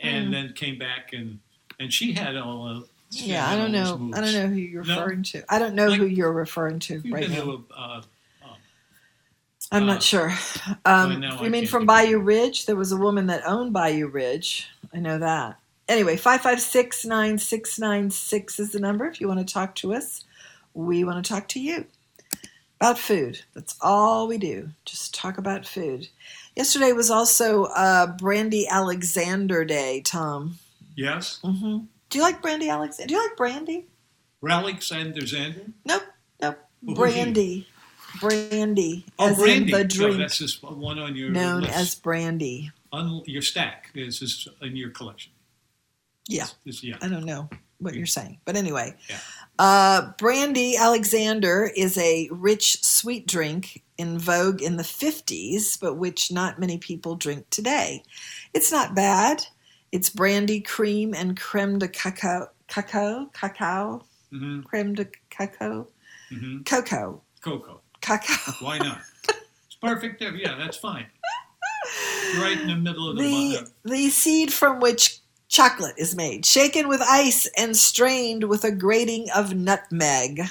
and 0.00 0.26
Hmm. 0.26 0.32
then 0.32 0.52
came 0.54 0.78
back 0.78 1.12
and 1.12 1.38
and 1.80 1.92
she 1.92 2.12
had 2.12 2.36
all. 2.36 2.66
Uh, 2.66 2.80
yeah, 3.10 3.48
I 3.48 3.56
don't 3.56 3.70
know. 3.72 4.10
I 4.14 4.20
don't 4.20 4.32
know 4.34 4.48
who 4.48 4.56
you're 4.56 4.84
No? 4.84 4.98
referring 4.98 5.22
to. 5.24 5.44
I 5.48 5.58
don't 5.58 5.74
know 5.74 5.90
who 5.92 6.04
you're 6.06 6.32
referring 6.32 6.78
to 6.80 7.00
right 7.06 7.28
now. 7.30 7.36
to 7.44 7.64
a, 7.70 7.74
uh, 7.74 8.02
I'm 9.70 9.84
uh, 9.84 9.86
not 9.86 10.02
sure. 10.02 10.32
Um, 10.84 11.22
I 11.22 11.42
you 11.42 11.50
mean 11.50 11.66
from 11.66 11.86
Bayou 11.86 12.18
Ridge? 12.20 12.66
There 12.66 12.76
was 12.76 12.92
a 12.92 12.96
woman 12.96 13.26
that 13.26 13.46
owned 13.46 13.72
Bayou 13.72 14.08
Ridge. 14.08 14.68
I 14.94 14.98
know 14.98 15.18
that. 15.18 15.58
Anyway, 15.88 16.16
556 16.16 17.04
9696 17.06 18.60
is 18.60 18.72
the 18.72 18.80
number 18.80 19.06
if 19.06 19.20
you 19.20 19.28
want 19.28 19.46
to 19.46 19.52
talk 19.52 19.74
to 19.76 19.94
us. 19.94 20.24
We 20.74 21.04
want 21.04 21.24
to 21.24 21.28
talk 21.28 21.48
to 21.48 21.60
you 21.60 21.86
about 22.80 22.98
food. 22.98 23.40
That's 23.54 23.76
all 23.80 24.28
we 24.28 24.38
do. 24.38 24.70
Just 24.84 25.14
talk 25.14 25.38
about 25.38 25.66
food. 25.66 26.08
Yesterday 26.56 26.92
was 26.92 27.10
also 27.10 27.64
uh, 27.64 28.06
Brandy 28.18 28.66
Alexander 28.68 29.64
Day, 29.64 30.02
Tom. 30.02 30.58
yes, 30.96 31.40
hmm 31.42 31.78
Do 32.10 32.18
you 32.18 32.22
like 32.22 32.42
Brandy 32.42 32.68
Alexander? 32.68 33.08
Do 33.08 33.14
you 33.14 33.22
like 33.22 33.36
Brandy? 33.36 33.86
Alexander 34.48 35.22
Zander. 35.22 35.72
Nope, 35.84 36.04
nope. 36.40 36.58
Well. 36.82 36.96
Brandy. 36.96 37.66
Brandy. 38.20 39.04
Oh, 39.18 39.28
as 39.30 39.36
brandy. 39.38 39.72
in 39.72 39.78
the 39.78 39.84
drink. 39.84 40.18
that's 40.18 40.38
just 40.38 40.62
one 40.62 40.98
on 40.98 41.14
your 41.16 41.30
known 41.30 41.62
list. 41.62 41.74
as 41.74 41.94
brandy. 41.94 42.70
on 42.92 43.22
your 43.26 43.42
stack. 43.42 43.90
Is 43.94 44.22
is 44.22 44.48
in 44.62 44.76
your 44.76 44.90
collection. 44.90 45.32
Yeah. 46.26 46.46
Is- 46.64 46.82
yeah. 46.82 46.96
I 47.02 47.08
don't 47.08 47.24
know 47.24 47.48
what 47.78 47.94
you're 47.94 48.06
saying, 48.06 48.38
but 48.44 48.56
anyway, 48.56 48.94
Yeah. 49.08 49.18
Uh, 49.60 50.12
brandy 50.18 50.76
Alexander 50.76 51.70
is 51.76 51.96
a 51.98 52.28
rich 52.30 52.82
sweet 52.84 53.26
drink 53.26 53.82
in 53.96 54.16
vogue 54.18 54.62
in 54.62 54.76
the 54.76 54.82
50s, 54.84 55.78
but 55.80 55.94
which 55.94 56.30
not 56.30 56.58
many 56.60 56.78
people 56.78 57.16
drink 57.16 57.48
today. 57.50 58.02
It's 58.54 58.70
not 58.70 58.94
bad. 58.94 59.44
It's 59.90 60.10
brandy, 60.10 60.60
cream, 60.60 61.12
and 61.14 61.36
creme 61.38 61.78
de 61.80 61.88
cacao. 61.88 62.50
Cacao? 62.68 63.30
Cacao? 63.32 64.02
Mhm. 64.32 64.64
Creme 64.64 64.94
de 64.94 65.06
cacao? 65.30 65.88
Mhm. 66.30 66.64
Cocoa. 66.64 67.20
Cocoa. 67.40 67.77
Cacao. 68.00 68.52
Why 68.60 68.78
not? 68.78 69.00
It's 69.28 69.76
perfect. 69.80 70.20
There. 70.20 70.34
Yeah, 70.34 70.56
that's 70.58 70.76
fine. 70.76 71.06
Right 72.38 72.58
in 72.60 72.68
the 72.68 72.76
middle 72.76 73.10
of 73.10 73.16
the, 73.16 73.22
The, 73.22 73.90
the 73.90 74.08
seed 74.10 74.52
from 74.52 74.80
which 74.80 75.20
chocolate 75.48 75.94
is 75.96 76.14
made, 76.14 76.44
shaken 76.44 76.88
with 76.88 77.00
ice 77.00 77.48
and 77.56 77.76
strained 77.76 78.44
with 78.44 78.64
a 78.64 78.70
grating 78.70 79.28
of 79.34 79.54
nutmeg. 79.54 80.42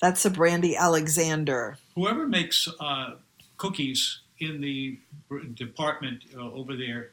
That's 0.00 0.24
a 0.24 0.30
brandy 0.30 0.76
Alexander. 0.76 1.78
Whoever 1.94 2.26
makes 2.26 2.68
uh, 2.80 3.14
cookies 3.56 4.20
in 4.40 4.60
the 4.60 4.98
department 5.54 6.24
uh, 6.36 6.50
over 6.52 6.74
there 6.76 7.10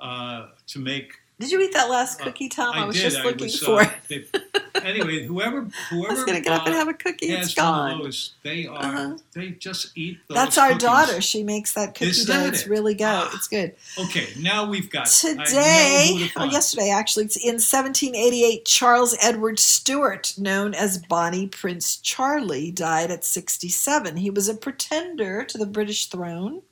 uh, 0.00 0.48
to 0.68 0.78
make 0.78 1.12
Did 1.40 1.50
you 1.50 1.60
eat 1.62 1.72
that 1.72 1.88
last 1.88 2.20
cookie, 2.20 2.48
Tom? 2.50 2.74
I, 2.74 2.84
was 2.84 2.94
did. 2.96 3.02
just 3.02 3.18
I 3.18 3.24
looking 3.24 3.44
was, 3.46 3.58
for 3.58 3.80
uh, 3.80 3.90
it. 4.10 4.30
they- 4.32 4.80
anyway, 4.84 5.24
whoever 5.24 5.62
whoever 5.88 6.08
I 6.12 6.14
was 6.14 6.24
gonna 6.24 6.40
get 6.42 6.52
up 6.52 6.66
and 6.66 6.74
uh, 6.74 6.78
have 6.78 6.88
a 6.88 6.92
cookie. 6.94 7.26
it's 7.26 7.54
gone. 7.54 7.98
those, 8.02 8.32
they 8.42 8.66
are 8.66 8.76
Uh-huh. 8.78 9.16
they 9.32 9.50
just 9.52 9.96
eat. 9.96 10.18
Those 10.28 10.36
That's 10.36 10.58
our 10.58 10.68
cookies. 10.68 10.82
daughter. 10.82 11.20
She 11.22 11.42
makes 11.42 11.72
that 11.74 11.94
cookie 11.94 12.10
Is 12.10 12.26
dough. 12.26 12.34
that 12.34 12.48
It's 12.52 12.62
it? 12.64 12.68
really 12.70 12.94
good. 12.94 13.28
It's 13.34 13.48
good. 13.48 13.74
Okay, 13.98 14.28
now 14.38 14.68
we've 14.68 14.90
got 14.90 15.06
Today, 15.06 16.28
or 16.36 16.46
yesterday 16.46 16.90
actually, 16.90 17.24
it's 17.24 17.36
in 17.36 17.54
1788, 17.54 18.64
Charles 18.64 19.16
Edward 19.22 19.58
Stuart, 19.58 20.34
known 20.38 20.74
as 20.74 20.98
Bonnie 20.98 21.46
Prince 21.48 21.96
Charlie, 21.96 22.70
died 22.70 23.10
at 23.10 23.24
67. 23.24 24.16
He 24.18 24.30
was 24.30 24.48
a 24.48 24.54
pretender 24.54 25.44
to 25.44 25.58
the 25.58 25.66
British 25.66 26.06
throne 26.06 26.62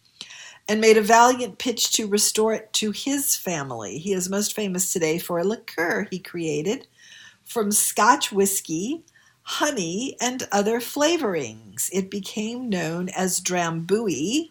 and 0.68 0.80
made 0.80 0.96
a 0.96 1.02
valiant 1.02 1.58
pitch 1.58 1.92
to 1.92 2.06
restore 2.06 2.52
it 2.52 2.72
to 2.74 2.90
his 2.90 3.34
family. 3.34 3.98
He 3.98 4.12
is 4.12 4.28
most 4.28 4.54
famous 4.54 4.92
today 4.92 5.18
for 5.18 5.38
a 5.38 5.44
liqueur 5.44 6.06
he 6.10 6.18
created 6.18 6.86
from 7.44 7.72
Scotch 7.72 8.30
whiskey, 8.30 9.04
honey, 9.42 10.16
and 10.20 10.46
other 10.52 10.80
flavorings. 10.80 11.88
It 11.92 12.10
became 12.10 12.68
known 12.68 13.08
as 13.08 13.40
Drambuie 13.40 14.50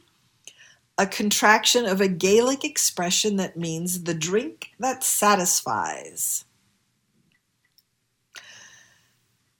a 0.97 1.05
contraction 1.05 1.85
of 1.85 2.01
a 2.01 2.07
Gaelic 2.07 2.63
expression 2.63 3.35
that 3.35 3.55
means 3.55 4.03
the 4.03 4.15
drink 4.15 4.71
that 4.79 5.03
satisfies. 5.03 6.45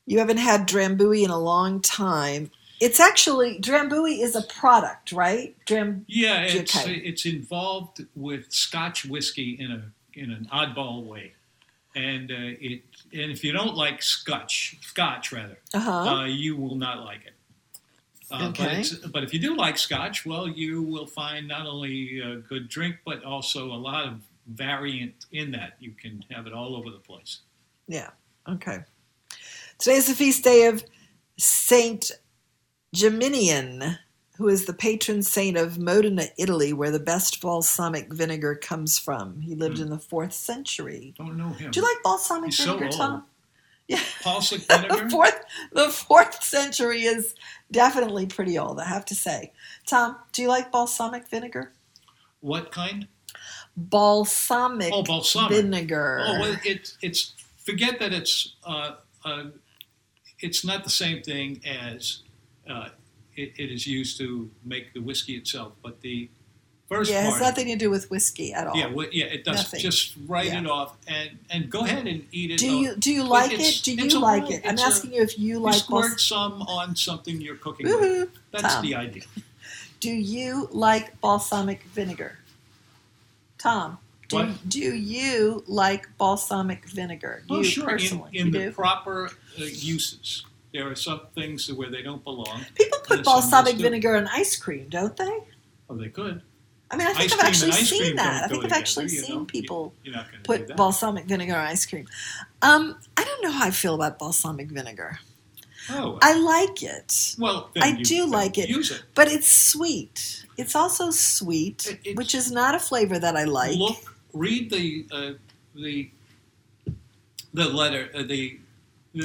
You 0.06 0.20
haven't 0.20 0.38
had 0.38 0.68
Drambuie 0.68 1.24
in 1.24 1.30
a 1.30 1.40
long 1.40 1.82
time. 1.82 2.50
It's 2.80 3.00
actually 3.00 3.60
Drambuie 3.60 4.22
is 4.22 4.36
a 4.36 4.42
product, 4.44 5.12
right? 5.12 5.56
Dram 5.66 6.06
Yeah, 6.08 6.42
it's 6.42 6.76
Okay. 6.78 6.96
it's 6.96 7.26
involved 7.26 8.06
with 8.16 8.52
Scotch 8.52 9.06
whiskey 9.06 9.58
in 9.60 9.72
a 9.72 9.92
in 10.14 10.32
an 10.32 10.48
oddball 10.52 11.06
way, 11.06 11.34
and 11.96 12.32
uh, 12.32 12.36
it 12.38 12.84
and 13.14 13.32
if 13.32 13.44
you 13.44 13.52
don't 13.52 13.76
like 13.76 14.02
Scotch, 14.02 14.78
Scotch 14.82 15.32
rather, 15.32 15.58
Uh-huh. 15.74 15.92
uh, 15.92 16.26
you 16.26 16.56
will 16.56 16.76
not 16.76 17.04
like 17.04 17.26
it. 17.26 17.34
Uh, 18.30 18.50
but, 18.50 18.60
Okay. 18.60 18.80
it's, 18.82 18.94
but 18.96 19.24
if 19.24 19.34
you 19.34 19.40
do 19.40 19.56
like 19.56 19.78
Scotch, 19.78 20.26
well, 20.26 20.48
you 20.48 20.82
will 20.84 21.08
find 21.08 21.48
not 21.48 21.66
only 21.66 22.20
a 22.20 22.36
good 22.38 22.68
drink, 22.68 22.98
but 23.06 23.24
also 23.24 23.72
a 23.72 23.80
lot 23.90 24.06
of 24.06 24.20
variant 24.48 25.26
in 25.32 25.52
that. 25.52 25.78
You 25.80 25.92
can 25.92 26.24
have 26.32 26.46
it 26.46 26.54
all 26.54 26.76
over 26.76 26.90
the 26.92 26.98
place. 27.00 27.40
Yeah. 27.88 28.10
Okay. 28.48 28.80
Today 29.78 29.96
is 29.96 30.08
the 30.08 30.14
feast 30.16 30.44
day 30.44 30.66
of 30.66 30.84
Saint 31.38 32.12
Geminian, 32.98 34.00
who 34.38 34.48
is 34.48 34.66
the 34.66 34.74
patron 34.74 35.22
saint 35.22 35.56
of 35.56 35.78
Modena, 35.78 36.26
Italy, 36.38 36.74
where 36.74 36.90
the 36.90 37.00
best 37.00 37.40
balsamic 37.42 38.12
vinegar 38.12 38.56
comes 38.56 38.98
from. 38.98 39.42
He 39.42 39.54
lived 39.54 39.78
in 39.80 39.92
the 39.92 40.00
fourth 40.00 40.34
century. 40.34 41.14
Don't 41.16 41.38
know 41.38 41.50
him. 41.50 41.70
Do 41.70 41.80
you 41.80 41.86
like 41.86 42.02
balsamic 42.04 42.48
He's 42.54 42.60
vinegar, 42.66 42.86
old. 42.86 42.94
Tom? 42.94 43.24
Yeah. 43.88 44.02
Balsamic 44.22 44.68
vinegar. 44.70 45.04
the 45.06 45.10
fourth 45.10 45.40
the 45.72 45.90
fourth 45.90 46.44
century 46.44 47.04
is 47.04 47.36
definitely 47.72 48.26
pretty 48.26 48.58
old, 48.60 48.80
I 48.82 48.86
have 48.86 49.06
to 49.06 49.16
say. 49.16 49.54
Tom, 49.86 50.18
do 50.34 50.42
you 50.42 50.50
like 50.50 50.74
balsamic 50.74 51.30
vinegar? 51.30 51.72
What 52.42 52.70
kind? 52.74 53.08
Balsamic, 53.78 54.92
Oh, 54.92 55.04
balsamic 55.04 55.52
vinegar. 55.52 56.20
Oh, 56.28 56.40
well, 56.42 56.58
it's 56.66 56.98
it's 57.02 57.34
forget 57.66 57.98
that 58.00 58.12
it's 58.12 58.56
uh, 58.66 58.96
uh, 59.24 59.44
it's 60.40 60.66
not 60.66 60.84
the 60.84 60.90
same 60.90 61.22
thing 61.24 61.62
as 61.66 62.24
uh, 62.70 62.90
it, 63.36 63.54
it 63.58 63.72
is 63.72 63.86
used 63.88 64.18
to 64.20 64.50
make 64.64 64.94
the 64.94 65.00
whiskey 65.00 65.36
itself, 65.36 65.74
but 65.84 66.02
the 66.02 66.30
first 66.90 67.12
yeah, 67.12 67.20
it 67.20 67.24
has 67.26 67.32
part. 67.34 67.42
nothing 67.44 67.68
to 67.68 67.76
do 67.76 67.90
with 67.90 68.10
whiskey 68.10 68.54
at 68.54 68.66
all. 68.68 68.76
yeah, 68.78 68.88
well, 68.88 69.08
yeah, 69.12 69.26
it 69.26 69.44
does. 69.44 69.58
Nothing. 69.58 69.80
Just 69.82 70.16
write 70.28 70.48
Yeah. 70.48 70.62
it 70.62 70.68
off 70.68 70.96
and 71.08 71.38
and 71.50 71.70
go 71.70 71.82
ahead 71.82 72.08
and 72.08 72.26
eat 72.32 72.52
it. 72.52 72.58
Do 72.60 72.70
you 72.76 72.96
do 72.96 73.12
you 73.12 73.24
like 73.24 73.52
it? 73.54 73.82
Do 73.84 73.94
you 73.94 74.20
like 74.20 74.44
little- 74.44 74.58
it? 74.58 74.66
I'm 74.66 74.74
it's 74.74 74.84
a- 74.84 74.86
asking 74.86 75.14
you 75.14 75.22
if 75.22 75.38
you 75.38 75.48
you 75.50 75.60
like 75.60 75.76
squirt 75.76 76.10
bals- 76.12 76.26
some 76.26 76.62
on 76.64 76.96
something 76.96 77.40
you're 77.42 77.58
cooking 77.58 77.86
with. 77.88 78.30
That's 78.52 78.76
Tom. 78.76 78.82
the 78.84 78.96
idea. 78.96 79.24
Do 80.00 80.10
you 80.12 80.70
like 80.72 81.20
balsamic 81.22 81.84
vinegar? 81.84 82.38
Tom, 83.58 83.98
do, 84.30 84.36
What? 84.38 84.70
do 84.70 84.80
you 84.80 85.64
like 85.68 86.08
balsamic 86.18 86.86
vinegar? 86.86 87.44
Oh, 87.50 87.58
you 87.58 87.64
sure. 87.64 87.84
In, 87.84 87.90
personally. 87.90 88.30
in 88.38 88.46
you 88.48 88.52
the 88.52 88.60
do? 88.60 88.72
proper 88.72 89.28
uh, 89.60 89.64
uses, 89.64 90.46
there 90.78 90.90
are 90.92 90.96
some 90.96 91.22
things 91.34 91.72
where 91.74 91.90
they 91.90 92.04
don't 92.04 92.24
belong. 92.24 92.62
People 92.76 93.00
put 93.00 93.24
balsamic 93.24 93.78
vinegar 93.78 94.16
in 94.16 94.28
ice 94.28 94.56
cream, 94.56 94.88
don't 94.90 95.18
they? 95.18 95.40
Oh, 95.90 95.96
they 95.96 96.10
could. 96.10 96.42
I 96.92 96.96
mean, 96.96 97.08
I 97.08 97.14
think 97.14 97.34
Ice 97.34 97.40
I've 97.40 97.46
actually 97.46 97.72
seen 97.72 98.16
that. 98.16 98.44
I 98.44 98.48
think 98.48 98.60
I've 98.60 98.64
together, 98.64 98.76
actually 98.76 99.04
you 99.06 99.22
seen 99.22 99.46
people 99.46 99.94
You're 100.04 100.16
not 100.16 100.32
going 100.32 100.44
to 100.44 100.58
do 100.60 100.66
put 100.68 100.78
balsamic 100.78 101.26
vinegar 101.26 101.54
in 101.54 101.60
ice 101.60 101.86
cream. 101.86 102.08
Um, 102.62 102.98
I 103.18 103.24
don't 103.26 103.44
know 103.44 103.52
how 103.52 103.66
I 103.66 103.72
feel 103.72 103.96
about 103.96 104.20
balsamic 104.20 104.70
vinegar. 104.70 105.20
Oh, 105.90 106.18
I 106.22 106.38
like 106.40 106.84
it. 106.84 107.36
well, 107.40 107.72
I 107.82 107.90
you- 107.90 108.06
do 108.06 108.26
like 108.28 108.58
it, 108.58 108.70
Use 108.70 108.92
it. 108.92 109.04
but 109.16 109.28
it's 109.30 109.50
sweet. 109.52 110.46
It's 110.58 110.76
also 110.76 111.10
sweet, 111.12 112.00
which 112.16 112.36
is 112.36 112.52
not 112.52 112.76
a 112.76 112.80
flavor 112.80 113.18
that 113.20 113.36
I 113.36 113.46
like. 113.46 113.76
Look, 113.78 114.16
read 114.34 114.70
the 114.70 115.08
uh, 115.12 115.32
the 115.76 116.12
the 117.54 117.68
letter. 117.70 118.10
Uh, 118.14 118.24
the 118.24 118.60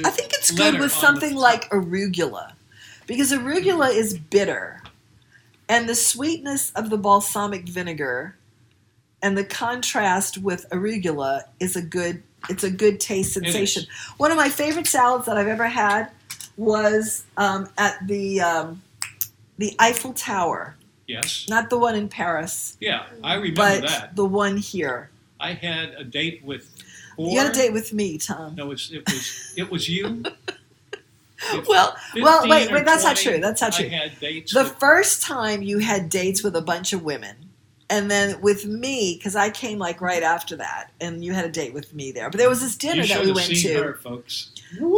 I 0.04 0.10
think 0.10 0.32
it's 0.32 0.50
good 0.50 0.78
with 0.78 0.92
something 0.92 1.34
the- 1.34 1.40
like 1.40 1.68
arugula, 1.70 2.52
because 3.06 3.32
arugula 3.32 3.94
is 3.94 4.18
bitter, 4.18 4.82
and 5.68 5.88
the 5.88 5.94
sweetness 5.94 6.70
of 6.72 6.90
the 6.90 6.98
balsamic 6.98 7.68
vinegar, 7.68 8.36
and 9.22 9.36
the 9.38 9.44
contrast 9.44 10.38
with 10.38 10.66
arugula 10.70 11.42
is 11.60 11.76
a 11.76 11.82
good. 11.82 12.22
It's 12.48 12.64
a 12.64 12.70
good 12.72 12.98
taste 12.98 13.34
sensation. 13.34 13.84
One 14.16 14.32
of 14.32 14.36
my 14.36 14.48
favorite 14.48 14.88
salads 14.88 15.26
that 15.26 15.36
I've 15.36 15.46
ever 15.46 15.68
had 15.68 16.10
was 16.56 17.22
um, 17.36 17.68
at 17.78 18.04
the 18.08 18.40
um, 18.40 18.82
the 19.58 19.76
Eiffel 19.78 20.12
Tower, 20.12 20.74
Yes. 21.06 21.46
not 21.48 21.70
the 21.70 21.78
one 21.78 21.94
in 21.94 22.08
Paris, 22.08 22.76
Yeah, 22.80 23.04
I 23.22 23.34
remember 23.34 23.60
but 23.60 23.82
that. 23.82 24.16
the 24.16 24.24
one 24.24 24.56
here. 24.56 25.08
I 25.38 25.52
had 25.52 25.90
a 25.90 26.02
date 26.02 26.42
with. 26.44 26.68
You 27.18 27.38
had 27.38 27.50
a 27.50 27.54
date 27.54 27.72
with 27.72 27.92
me, 27.92 28.18
Tom. 28.18 28.54
No, 28.54 28.66
it 28.66 28.68
was 28.68 28.90
it 28.92 29.04
was 29.06 29.54
it 29.56 29.70
was 29.70 29.88
you. 29.88 30.22
Well, 31.68 31.96
well, 32.14 32.48
wait, 32.48 32.70
wait. 32.70 32.84
That's 32.86 33.02
not 33.02 33.16
true. 33.16 33.40
That's 33.40 33.60
not 33.60 33.72
true. 33.72 33.86
I 33.86 33.88
had 33.88 34.20
dates. 34.20 34.54
the 34.54 34.62
with, 34.62 34.76
first 34.78 35.22
time 35.22 35.60
you 35.60 35.78
had 35.78 36.08
dates 36.08 36.44
with 36.44 36.54
a 36.54 36.62
bunch 36.62 36.92
of 36.92 37.02
women 37.02 37.50
and 37.92 38.10
then 38.10 38.40
with 38.40 38.64
me 38.64 39.16
because 39.18 39.36
i 39.36 39.50
came 39.50 39.78
like 39.78 40.00
right 40.00 40.22
after 40.22 40.56
that 40.56 40.90
and 41.00 41.24
you 41.24 41.32
had 41.32 41.44
a 41.44 41.50
date 41.50 41.74
with 41.74 41.92
me 41.94 42.10
there 42.10 42.30
but 42.30 42.38
there 42.38 42.48
was 42.48 42.60
this 42.60 42.76
dinner 42.76 43.04
that 43.04 43.24
we 43.24 43.32
went 43.32 43.46
to 43.46 43.74
her, 43.74 43.94
folks. 43.94 44.50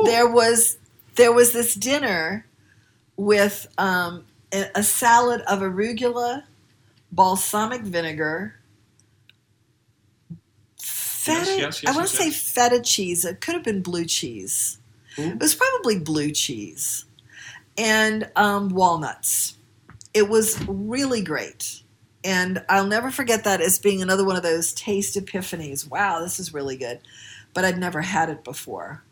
there 0.05 0.31
was 0.31 0.79
there 1.17 1.33
was 1.33 1.53
this 1.53 1.75
dinner 1.75 2.47
with 3.17 3.67
um, 3.79 4.25
a 4.53 4.83
salad 4.83 5.41
of 5.43 5.61
arugula 5.61 6.45
balsamic 7.13 7.83
vinegar 7.83 8.55
feta 11.25 11.57
yes, 11.57 11.83
yes, 11.83 11.87
i 11.87 11.91
want 11.91 12.05
yes, 12.05 12.11
to 12.11 12.17
say 12.17 12.27
yes. 12.27 12.53
feta 12.53 12.81
cheese 12.81 13.25
it 13.25 13.41
could 13.41 13.55
have 13.55 13.65
been 13.65 13.83
blue 13.83 14.05
cheese 14.05 14.79
it 15.17 15.39
was 15.39 15.55
probably 15.55 15.99
blue 15.99 16.33
cheese 16.33 17.07
and 17.77 18.31
um, 18.37 18.69
walnuts. 18.71 19.57
It 20.13 20.29
was 20.29 20.63
really 20.67 21.23
great. 21.23 21.83
And 22.23 22.65
I'll 22.69 22.87
never 22.87 23.11
forget 23.11 23.45
that 23.45 23.61
as 23.61 23.79
being 23.79 24.01
another 24.01 24.25
one 24.25 24.37
of 24.37 24.43
those 24.43 24.73
taste 24.73 25.17
epiphanies. 25.17 25.89
Wow, 25.89 26.21
this 26.21 26.41
is 26.41 26.55
really 26.55 26.77
good. 26.77 27.01
But 27.53 27.65
I'd 27.65 27.79
never 27.79 28.01
had 28.01 28.31
it 28.31 28.45
before. 28.45 29.05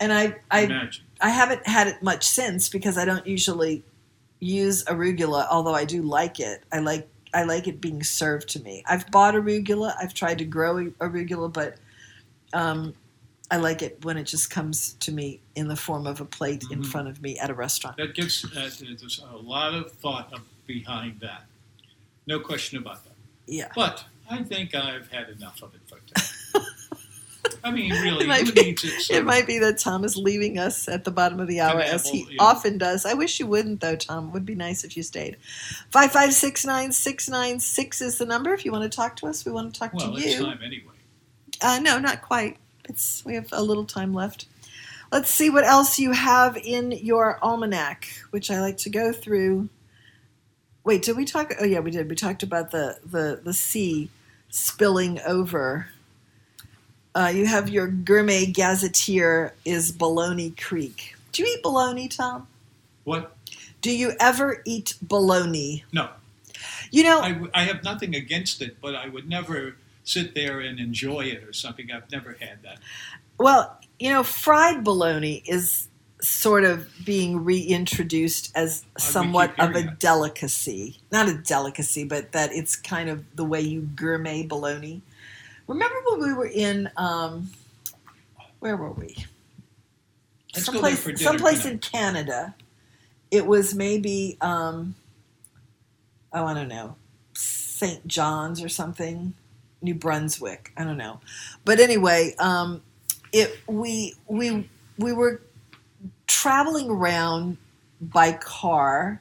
And 0.00 0.12
I 0.12 0.36
I, 0.50 0.62
Imagine. 0.62 1.04
I 1.20 1.30
haven't 1.30 1.66
had 1.66 1.86
it 1.86 2.02
much 2.02 2.26
since 2.26 2.68
because 2.68 2.98
I 2.98 3.04
don't 3.04 3.26
usually 3.26 3.84
use 4.40 4.84
arugula, 4.84 5.46
although 5.50 5.74
I 5.74 5.84
do 5.84 6.02
like 6.02 6.40
it. 6.40 6.62
I 6.72 6.78
like 6.78 7.08
I 7.34 7.42
like 7.44 7.68
it 7.68 7.80
being 7.80 8.02
served 8.02 8.48
to 8.50 8.60
me. 8.62 8.82
I've 8.86 9.10
bought 9.10 9.34
arugula. 9.34 9.94
I've 10.00 10.14
tried 10.14 10.38
to 10.38 10.44
grow 10.44 10.76
arugula, 11.00 11.52
but 11.52 11.76
um, 12.52 12.94
I 13.50 13.56
like 13.58 13.82
it 13.82 14.04
when 14.04 14.16
it 14.16 14.24
just 14.24 14.50
comes 14.50 14.94
to 15.00 15.12
me 15.12 15.40
in 15.54 15.68
the 15.68 15.76
form 15.76 16.06
of 16.06 16.20
a 16.20 16.24
plate 16.24 16.64
in 16.70 16.82
Mhm. 16.82 16.86
front 16.86 17.08
of 17.08 17.20
me 17.22 17.38
at 17.38 17.50
a 17.50 17.54
restaurant. 17.54 17.96
That 17.96 18.14
gives 18.14 18.44
uh, 18.44 18.70
there's 18.80 19.20
a 19.30 19.36
lot 19.36 19.74
of 19.74 19.92
thought 19.92 20.32
behind 20.66 21.20
that. 21.20 21.44
No 22.26 22.40
question 22.40 22.78
about 22.78 23.04
that. 23.04 23.14
Yeah. 23.46 23.70
But 23.74 24.04
I 24.30 24.42
think 24.42 24.74
I've 24.74 25.10
had 25.10 25.30
enough 25.30 25.62
of 25.62 25.74
it 25.74 25.80
for 25.86 25.98
today. 26.06 26.22
I 27.64 27.70
mean, 27.70 27.90
really, 27.92 28.24
It 28.24 28.28
might, 28.28 28.54
be, 28.54 28.70
it? 28.70 29.10
it 29.10 29.24
might 29.24 29.46
be 29.46 29.58
that 29.58 29.78
Tom 29.78 30.04
is 30.04 30.16
leaving 30.16 30.58
us 30.58 30.88
at 30.88 31.04
the 31.04 31.10
bottom 31.10 31.40
of 31.40 31.48
the 31.48 31.60
hour, 31.60 31.80
as 31.80 32.08
he 32.08 32.26
yeah. 32.30 32.36
often 32.40 32.78
does. 32.78 33.04
I 33.04 33.14
wish 33.14 33.40
you 33.40 33.46
wouldn't, 33.46 33.80
though, 33.80 33.96
Tom. 33.96 34.28
It 34.28 34.32
would 34.32 34.46
be 34.46 34.54
nice 34.54 34.84
if 34.84 34.96
you 34.96 35.02
stayed. 35.02 35.36
Five 35.90 36.12
five 36.12 36.32
six 36.32 36.64
nine 36.64 36.92
six 36.92 37.28
nine 37.28 37.60
six 37.60 38.00
is 38.00 38.18
the 38.18 38.26
number. 38.26 38.52
If 38.54 38.64
you 38.64 38.72
want 38.72 38.90
to 38.90 38.94
talk 38.94 39.16
to 39.16 39.26
us, 39.26 39.44
we 39.44 39.52
want 39.52 39.72
to 39.74 39.78
talk 39.80 39.92
Well, 39.94 40.12
to 40.12 40.16
it's 40.16 40.38
you. 40.38 40.44
time 40.44 40.60
anyway. 40.64 40.92
Uh, 41.60 41.80
no, 41.82 41.98
not 41.98 42.22
quite. 42.22 42.58
It's 42.88 43.24
we 43.24 43.34
have 43.34 43.48
a 43.52 43.62
little 43.62 43.84
time 43.84 44.14
left. 44.14 44.46
Let's 45.10 45.30
see 45.30 45.50
what 45.50 45.64
else 45.64 45.98
you 45.98 46.12
have 46.12 46.56
in 46.56 46.92
your 46.92 47.38
almanac, 47.42 48.06
which 48.30 48.50
I 48.50 48.60
like 48.60 48.76
to 48.78 48.90
go 48.90 49.12
through. 49.12 49.68
Wait, 50.84 51.02
did 51.02 51.16
we 51.16 51.24
talk? 51.24 51.52
Oh 51.60 51.64
yeah, 51.64 51.80
we 51.80 51.90
did. 51.90 52.08
We 52.08 52.14
talked 52.14 52.42
about 52.42 52.70
the 52.70 52.98
the 53.04 53.40
the 53.42 53.52
sea 53.54 54.10
spilling 54.50 55.20
over. 55.26 55.88
Uh, 57.18 57.26
you 57.26 57.46
have 57.46 57.68
your 57.68 57.88
gourmet 57.88 58.46
gazetteer 58.46 59.52
is 59.64 59.90
Bologna 59.90 60.50
Creek. 60.50 61.16
Do 61.32 61.42
you 61.42 61.48
eat 61.56 61.64
bologna, 61.64 62.06
Tom? 62.06 62.46
What? 63.02 63.36
Do 63.80 63.90
you 63.90 64.12
ever 64.20 64.62
eat 64.64 64.94
bologna? 65.02 65.84
No. 65.92 66.10
You 66.92 67.02
know, 67.02 67.18
I, 67.18 67.32
w- 67.32 67.50
I 67.52 67.64
have 67.64 67.82
nothing 67.82 68.14
against 68.14 68.62
it, 68.62 68.76
but 68.80 68.94
I 68.94 69.08
would 69.08 69.28
never 69.28 69.74
sit 70.04 70.36
there 70.36 70.60
and 70.60 70.78
enjoy 70.78 71.22
it 71.22 71.42
or 71.42 71.52
something. 71.52 71.90
I've 71.90 72.08
never 72.12 72.36
had 72.38 72.62
that. 72.62 72.78
Well, 73.36 73.76
you 73.98 74.10
know, 74.10 74.22
fried 74.22 74.84
bologna 74.84 75.42
is 75.44 75.88
sort 76.22 76.62
of 76.62 76.88
being 77.04 77.42
reintroduced 77.42 78.52
as 78.54 78.84
somewhat 78.96 79.58
of 79.58 79.74
a 79.74 79.82
delicacy. 79.98 80.98
Not 81.10 81.28
a 81.28 81.34
delicacy, 81.34 82.04
but 82.04 82.30
that 82.30 82.52
it's 82.52 82.76
kind 82.76 83.08
of 83.08 83.24
the 83.34 83.44
way 83.44 83.60
you 83.60 83.80
gourmet 83.96 84.46
bologna. 84.46 85.02
Remember 85.68 85.96
when 86.06 86.20
we 86.22 86.32
were 86.32 86.46
in, 86.46 86.90
um, 86.96 87.50
where 88.58 88.76
were 88.76 88.90
we? 88.90 89.14
Let's 90.54 90.64
someplace 90.66 91.04
dinner 91.04 91.18
someplace 91.18 91.66
in 91.66 91.78
Canada. 91.78 92.54
It 93.30 93.46
was 93.46 93.74
maybe, 93.74 94.38
um, 94.40 94.94
oh, 96.32 96.46
I 96.46 96.54
don't 96.54 96.68
know, 96.68 96.96
St. 97.34 98.06
John's 98.08 98.64
or 98.64 98.70
something, 98.70 99.34
New 99.82 99.94
Brunswick. 99.94 100.72
I 100.76 100.84
don't 100.84 100.96
know, 100.96 101.20
but 101.66 101.80
anyway, 101.80 102.34
um, 102.38 102.82
it 103.32 103.58
we 103.66 104.14
we 104.26 104.68
we 104.96 105.12
were 105.12 105.42
traveling 106.26 106.88
around 106.88 107.58
by 108.00 108.32
car, 108.32 109.20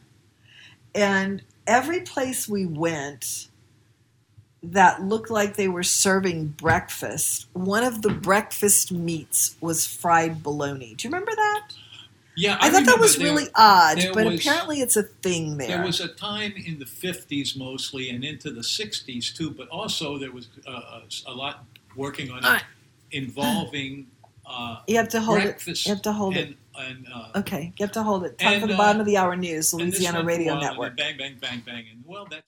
and 0.96 1.42
every 1.68 2.02
place 2.02 2.48
we 2.48 2.66
went 2.66 3.50
that 4.64 5.04
looked 5.04 5.30
like 5.30 5.56
they 5.56 5.68
were 5.68 5.84
serving 5.84 6.48
breakfast, 6.48 7.48
one 7.54 7.84
of 7.84 8.02
the 8.02 8.10
breakfast 8.10 8.92
meats 8.92 9.56
was 9.62 9.86
fried 9.86 10.44
bologna. 10.44 10.96
Do 10.96 11.08
you 11.08 11.12
remember 11.12 11.36
that? 11.36 11.68
Yeah, 12.36 12.58
I, 12.62 12.70
thought 12.70 12.86
that 12.86 13.00
was 13.00 13.16
there- 13.16 13.26
really 13.26 13.48
odd, 13.56 13.98
but 14.14 14.26
was- 14.26 14.42
apparently 14.42 14.82
it's 14.82 14.96
a 14.96 15.04
thing 15.04 15.58
there. 15.58 15.68
There 15.68 15.84
was 15.84 16.00
a 16.00 16.08
time 16.08 16.54
in 16.56 16.78
the 16.78 16.86
50s 16.86 17.58
mostly 17.58 18.10
and 18.12 18.24
into 18.24 18.52
the 18.52 18.62
60s 18.62 19.36
too, 19.36 19.50
but 19.50 19.68
also 19.70 20.20
there 20.20 20.32
was 20.32 20.48
uh, 20.68 20.72
a, 20.72 21.02
a 21.28 21.34
lot 21.34 21.66
working 21.96 22.30
on 22.30 22.46
it 22.46 22.64
involving 23.12 24.06
uh, 24.48 24.80
you 24.88 24.96
have 24.96 25.10
to 25.10 25.20
hold 25.20 25.40
it. 25.40 25.86
You 25.86 25.94
have 25.94 26.02
to 26.04 26.14
hold 26.14 26.38
and, 26.38 26.52
it. 26.52 26.58
and, 26.80 27.08
uh, 27.14 27.40
Okay, 27.40 27.74
you 27.78 27.84
have 27.84 27.92
to 27.94 28.04
hold 28.04 28.24
it. 28.24 28.38
Time 28.38 28.54
and, 28.54 28.62
for 28.62 28.68
the 28.68 28.76
uh, 28.76 28.78
bottom 28.78 29.02
of 29.02 29.06
the 29.06 29.18
hour 29.18 29.36
news, 29.36 29.74
Louisiana 29.74 30.20
went 30.20 30.26
for 30.26 30.32
a 30.32 30.38
Radio 30.38 30.54
while, 30.54 30.56
and 30.56 30.64
then 30.64 30.72
Network. 30.72 30.98
Bang, 30.98 31.18
bang, 31.18 31.38
bang, 31.42 31.62
bang. 31.66 31.86
And 31.92 32.04
well, 32.06 32.26
that 32.32 32.44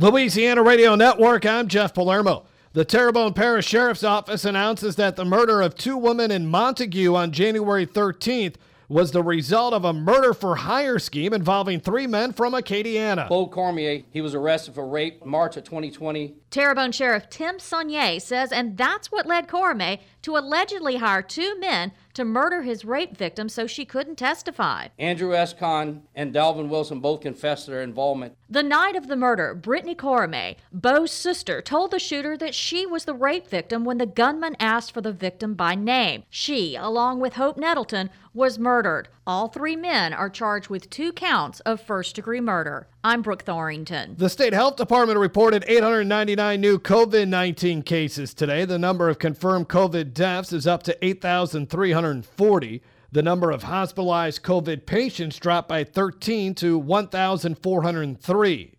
Louisiana 0.00 0.62
Radio 0.62 0.94
Network, 0.94 1.44
I'm 1.44 1.66
Jeff 1.66 1.92
Palermo. 1.92 2.44
The 2.72 2.84
Terrebonne 2.84 3.32
Parish 3.32 3.66
Sheriff's 3.66 4.04
Office 4.04 4.44
announces 4.44 4.94
that 4.94 5.16
the 5.16 5.24
murder 5.24 5.60
of 5.60 5.74
two 5.74 5.96
women 5.96 6.30
in 6.30 6.48
Montegut 6.48 7.12
on 7.12 7.32
January 7.32 7.84
13th 7.84 8.54
was 8.88 9.10
the 9.10 9.24
result 9.24 9.74
of 9.74 9.84
a 9.84 9.92
murder 9.92 10.32
for 10.32 10.54
hire 10.54 11.00
scheme 11.00 11.32
involving 11.32 11.80
three 11.80 12.06
men 12.06 12.32
from 12.32 12.52
Acadiana. 12.52 13.26
Claude 13.26 13.50
Cormier, 13.50 14.04
he 14.12 14.20
was 14.20 14.36
arrested 14.36 14.76
for 14.76 14.86
rape 14.86 15.26
March 15.26 15.56
of 15.56 15.64
2020. 15.64 16.36
Terrebonne 16.48 16.92
Sheriff 16.92 17.28
Tim 17.28 17.56
Soignet 17.56 18.22
says, 18.22 18.52
and 18.52 18.76
that's 18.76 19.10
what 19.10 19.26
led 19.26 19.48
Cormier 19.48 19.98
to 20.22 20.36
allegedly 20.36 20.98
hire 20.98 21.22
two 21.22 21.58
men 21.58 21.90
to 22.14 22.24
murder 22.24 22.62
his 22.62 22.84
rape 22.84 23.16
victim 23.16 23.48
so 23.48 23.66
she 23.66 23.84
couldn't 23.84 24.16
testify. 24.16 24.88
Andrew 24.96 25.34
S. 25.34 25.52
Kahn 25.52 26.04
and 26.14 26.32
Dalvin 26.32 26.68
Wilson 26.68 27.00
both 27.00 27.20
confessed 27.20 27.66
their 27.66 27.82
involvement. 27.82 28.36
The 28.50 28.62
night 28.62 28.96
of 28.96 29.08
the 29.08 29.16
murder, 29.16 29.54
Brittany 29.54 29.94
Cormier, 29.94 30.54
Bo's 30.72 31.12
sister, 31.12 31.60
told 31.60 31.90
the 31.90 31.98
shooter 31.98 32.34
that 32.38 32.54
she 32.54 32.86
was 32.86 33.04
the 33.04 33.12
rape 33.12 33.46
victim 33.46 33.84
when 33.84 33.98
the 33.98 34.06
gunman 34.06 34.56
asked 34.58 34.92
for 34.92 35.02
the 35.02 35.12
victim 35.12 35.52
by 35.52 35.74
name. 35.74 36.22
She, 36.30 36.74
along 36.74 37.20
with 37.20 37.34
Hope 37.34 37.58
Nettleton, 37.58 38.08
was 38.32 38.58
murdered. 38.58 39.10
All 39.26 39.48
three 39.48 39.76
men 39.76 40.14
are 40.14 40.30
charged 40.30 40.70
with 40.70 40.88
two 40.88 41.12
counts 41.12 41.60
of 41.60 41.78
first 41.78 42.16
degree 42.16 42.40
murder. 42.40 42.88
I'm 43.04 43.20
Brooke 43.20 43.44
Thorington. 43.44 44.16
The 44.16 44.30
state 44.30 44.54
health 44.54 44.76
department 44.76 45.18
reported 45.18 45.62
899 45.68 46.58
new 46.58 46.78
COVID 46.78 47.28
19 47.28 47.82
cases 47.82 48.32
today. 48.32 48.64
The 48.64 48.78
number 48.78 49.10
of 49.10 49.18
confirmed 49.18 49.68
COVID 49.68 50.14
deaths 50.14 50.54
is 50.54 50.66
up 50.66 50.82
to 50.84 51.04
8,340. 51.04 52.82
The 53.10 53.22
number 53.22 53.50
of 53.50 53.62
hospitalized 53.62 54.42
COVID 54.42 54.84
patients 54.84 55.38
dropped 55.38 55.66
by 55.66 55.82
13 55.82 56.54
to 56.56 56.78
1,403. 56.78 57.56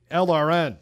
LRN. 0.09 0.77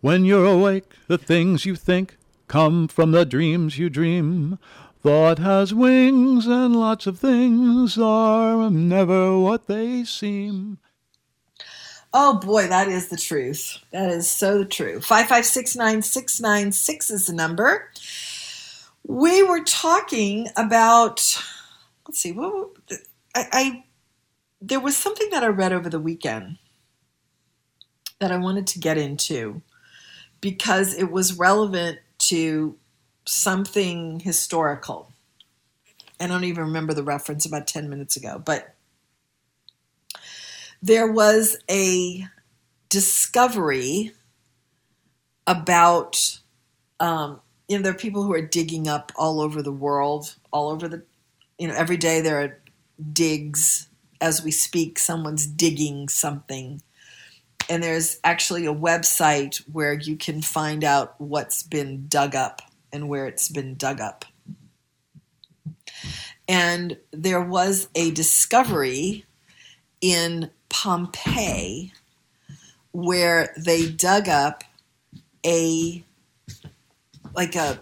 When 0.00 0.24
you're 0.24 0.46
awake, 0.46 0.92
the 1.06 1.18
things 1.18 1.64
you 1.64 1.76
think 1.76 2.16
come 2.48 2.88
from 2.88 3.12
the 3.12 3.24
dreams 3.24 3.78
you 3.78 3.88
dream. 3.88 4.58
Thought 5.02 5.38
has 5.38 5.72
wings, 5.72 6.46
and 6.46 6.74
lots 6.74 7.06
of 7.06 7.20
things 7.20 7.96
are 7.96 8.68
never 8.68 9.38
what 9.38 9.68
they 9.68 10.02
seem. 10.04 10.78
Oh 12.12 12.38
boy, 12.38 12.66
that 12.66 12.88
is 12.88 13.08
the 13.08 13.16
truth. 13.16 13.78
That 13.92 14.10
is 14.10 14.28
so 14.28 14.64
true. 14.64 14.98
5569696 14.98 17.12
is 17.12 17.28
the 17.28 17.32
number. 17.32 17.92
We 19.06 19.44
were 19.44 19.62
talking 19.62 20.48
about, 20.56 21.40
let's 22.06 22.18
see, 22.18 22.32
what 22.32 22.70
I, 23.34 23.46
I 23.52 23.84
there 24.60 24.80
was 24.80 24.96
something 24.96 25.30
that 25.30 25.44
I 25.44 25.46
read 25.46 25.72
over 25.72 25.88
the 25.88 26.00
weekend 26.00 26.58
that 28.20 28.30
I 28.30 28.36
wanted 28.36 28.66
to 28.68 28.78
get 28.78 28.98
into 28.98 29.62
because 30.40 30.94
it 30.94 31.10
was 31.10 31.38
relevant 31.38 31.98
to 32.18 32.76
something 33.26 34.20
historical. 34.20 35.12
I 36.20 36.26
don't 36.26 36.44
even 36.44 36.64
remember 36.64 36.92
the 36.94 37.02
reference 37.02 37.46
about 37.46 37.66
10 37.66 37.88
minutes 37.88 38.16
ago, 38.16 38.40
but 38.44 38.74
there 40.82 41.10
was 41.10 41.58
a 41.70 42.26
discovery 42.90 44.12
about, 45.46 46.40
um, 47.00 47.40
you 47.68 47.76
know, 47.76 47.82
there 47.82 47.92
are 47.92 47.96
people 47.96 48.22
who 48.22 48.34
are 48.34 48.42
digging 48.42 48.86
up 48.86 49.12
all 49.16 49.40
over 49.40 49.62
the 49.62 49.72
world, 49.72 50.36
all 50.52 50.70
over 50.70 50.88
the, 50.88 51.02
you 51.58 51.68
know, 51.68 51.74
every 51.74 51.96
day 51.96 52.20
there 52.20 52.40
are 52.42 52.60
digs. 53.12 53.88
As 54.20 54.44
we 54.44 54.50
speak, 54.50 54.98
someone's 54.98 55.46
digging 55.46 56.08
something. 56.10 56.82
And 57.70 57.82
there's 57.82 58.18
actually 58.24 58.66
a 58.66 58.74
website 58.74 59.58
where 59.72 59.94
you 59.94 60.16
can 60.16 60.42
find 60.42 60.84
out 60.84 61.14
what's 61.18 61.62
been 61.62 62.06
dug 62.08 62.34
up 62.34 62.60
and 62.92 63.08
where 63.08 63.26
it's 63.26 63.48
been 63.48 63.76
dug 63.76 64.00
up. 64.00 64.24
And 66.48 66.98
there 67.12 67.40
was 67.40 67.88
a 67.94 68.10
discovery 68.10 69.24
in 70.00 70.50
Pompeii 70.68 71.92
where 72.92 73.54
they 73.56 73.88
dug 73.88 74.28
up 74.28 74.64
a 75.46 76.04
like 77.34 77.54
a 77.54 77.80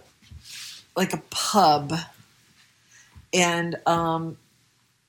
like 0.94 1.15
a 1.15 1.23
pub 1.31 1.94
and 3.32 3.77
um, 3.86 4.36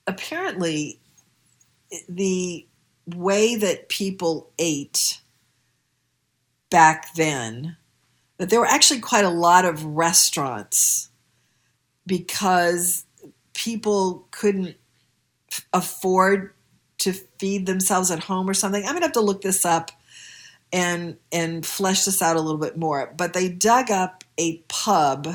apparently 0.07 0.99
the 2.07 2.65
way 3.15 3.55
that 3.55 3.89
people 3.89 4.51
ate 4.57 5.21
back 6.69 7.13
then 7.15 7.77
that 8.37 8.49
there 8.49 8.59
were 8.59 8.65
actually 8.65 8.99
quite 8.99 9.25
a 9.25 9.29
lot 9.29 9.65
of 9.65 9.83
restaurants 9.83 11.09
because 12.05 13.05
people 13.53 14.27
couldn't 14.31 14.77
afford 15.73 16.53
to 16.99 17.13
feed 17.13 17.65
themselves 17.65 18.11
at 18.11 18.23
home 18.23 18.49
or 18.49 18.53
something. 18.53 18.83
I'm 18.83 18.93
gonna 18.93 19.05
have 19.05 19.13
to 19.13 19.21
look 19.21 19.41
this 19.41 19.65
up 19.65 19.91
and 20.71 21.17
and 21.31 21.65
flesh 21.65 22.05
this 22.05 22.21
out 22.21 22.35
a 22.35 22.41
little 22.41 22.59
bit 22.59 22.77
more. 22.77 23.13
But 23.17 23.33
they 23.33 23.49
dug 23.49 23.91
up 23.91 24.23
a 24.37 24.57
pub 24.67 25.27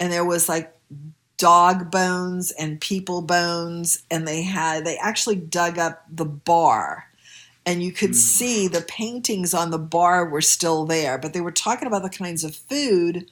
and 0.00 0.12
there 0.12 0.24
was 0.24 0.48
like 0.48 0.74
dog 1.38 1.90
bones 1.90 2.50
and 2.52 2.80
people 2.80 3.22
bones 3.22 4.02
and 4.10 4.26
they 4.26 4.42
had 4.42 4.84
they 4.84 4.98
actually 4.98 5.36
dug 5.36 5.78
up 5.78 6.04
the 6.10 6.24
bar 6.24 7.06
and 7.64 7.82
you 7.82 7.92
could 7.92 8.10
mm. 8.10 8.16
see 8.16 8.66
the 8.66 8.80
paintings 8.82 9.54
on 9.54 9.70
the 9.70 9.78
bar 9.78 10.28
were 10.28 10.42
still 10.42 10.84
there 10.84 11.16
but 11.16 11.32
they 11.32 11.40
were 11.40 11.52
talking 11.52 11.86
about 11.86 12.02
the 12.02 12.10
kinds 12.10 12.42
of 12.42 12.54
food 12.54 13.24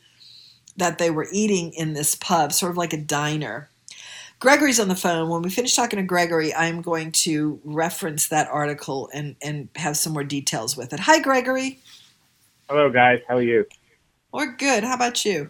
that 0.76 0.98
they 0.98 1.10
were 1.10 1.26
eating 1.32 1.72
in 1.72 1.94
this 1.94 2.14
pub 2.14 2.52
sort 2.52 2.70
of 2.70 2.76
like 2.76 2.92
a 2.92 2.98
diner. 2.98 3.68
Gregory's 4.38 4.78
on 4.78 4.88
the 4.88 4.94
phone. 4.94 5.30
When 5.30 5.40
we 5.40 5.48
finish 5.48 5.74
talking 5.74 5.96
to 5.96 6.02
gregory 6.02 6.54
i'm 6.54 6.82
going 6.82 7.10
to 7.10 7.60
reference 7.64 8.28
that 8.28 8.48
article 8.48 9.10
and 9.12 9.36
and 9.42 9.68
have 9.76 9.96
some 9.96 10.12
more 10.12 10.24
details 10.24 10.76
with 10.76 10.92
it. 10.92 11.00
Hi 11.00 11.20
gregory. 11.20 11.80
Hello 12.68 12.90
guys. 12.90 13.20
How 13.26 13.36
are 13.36 13.42
you? 13.42 13.66
We're 14.32 14.54
good. 14.54 14.84
How 14.84 14.94
about 14.94 15.24
you? 15.24 15.48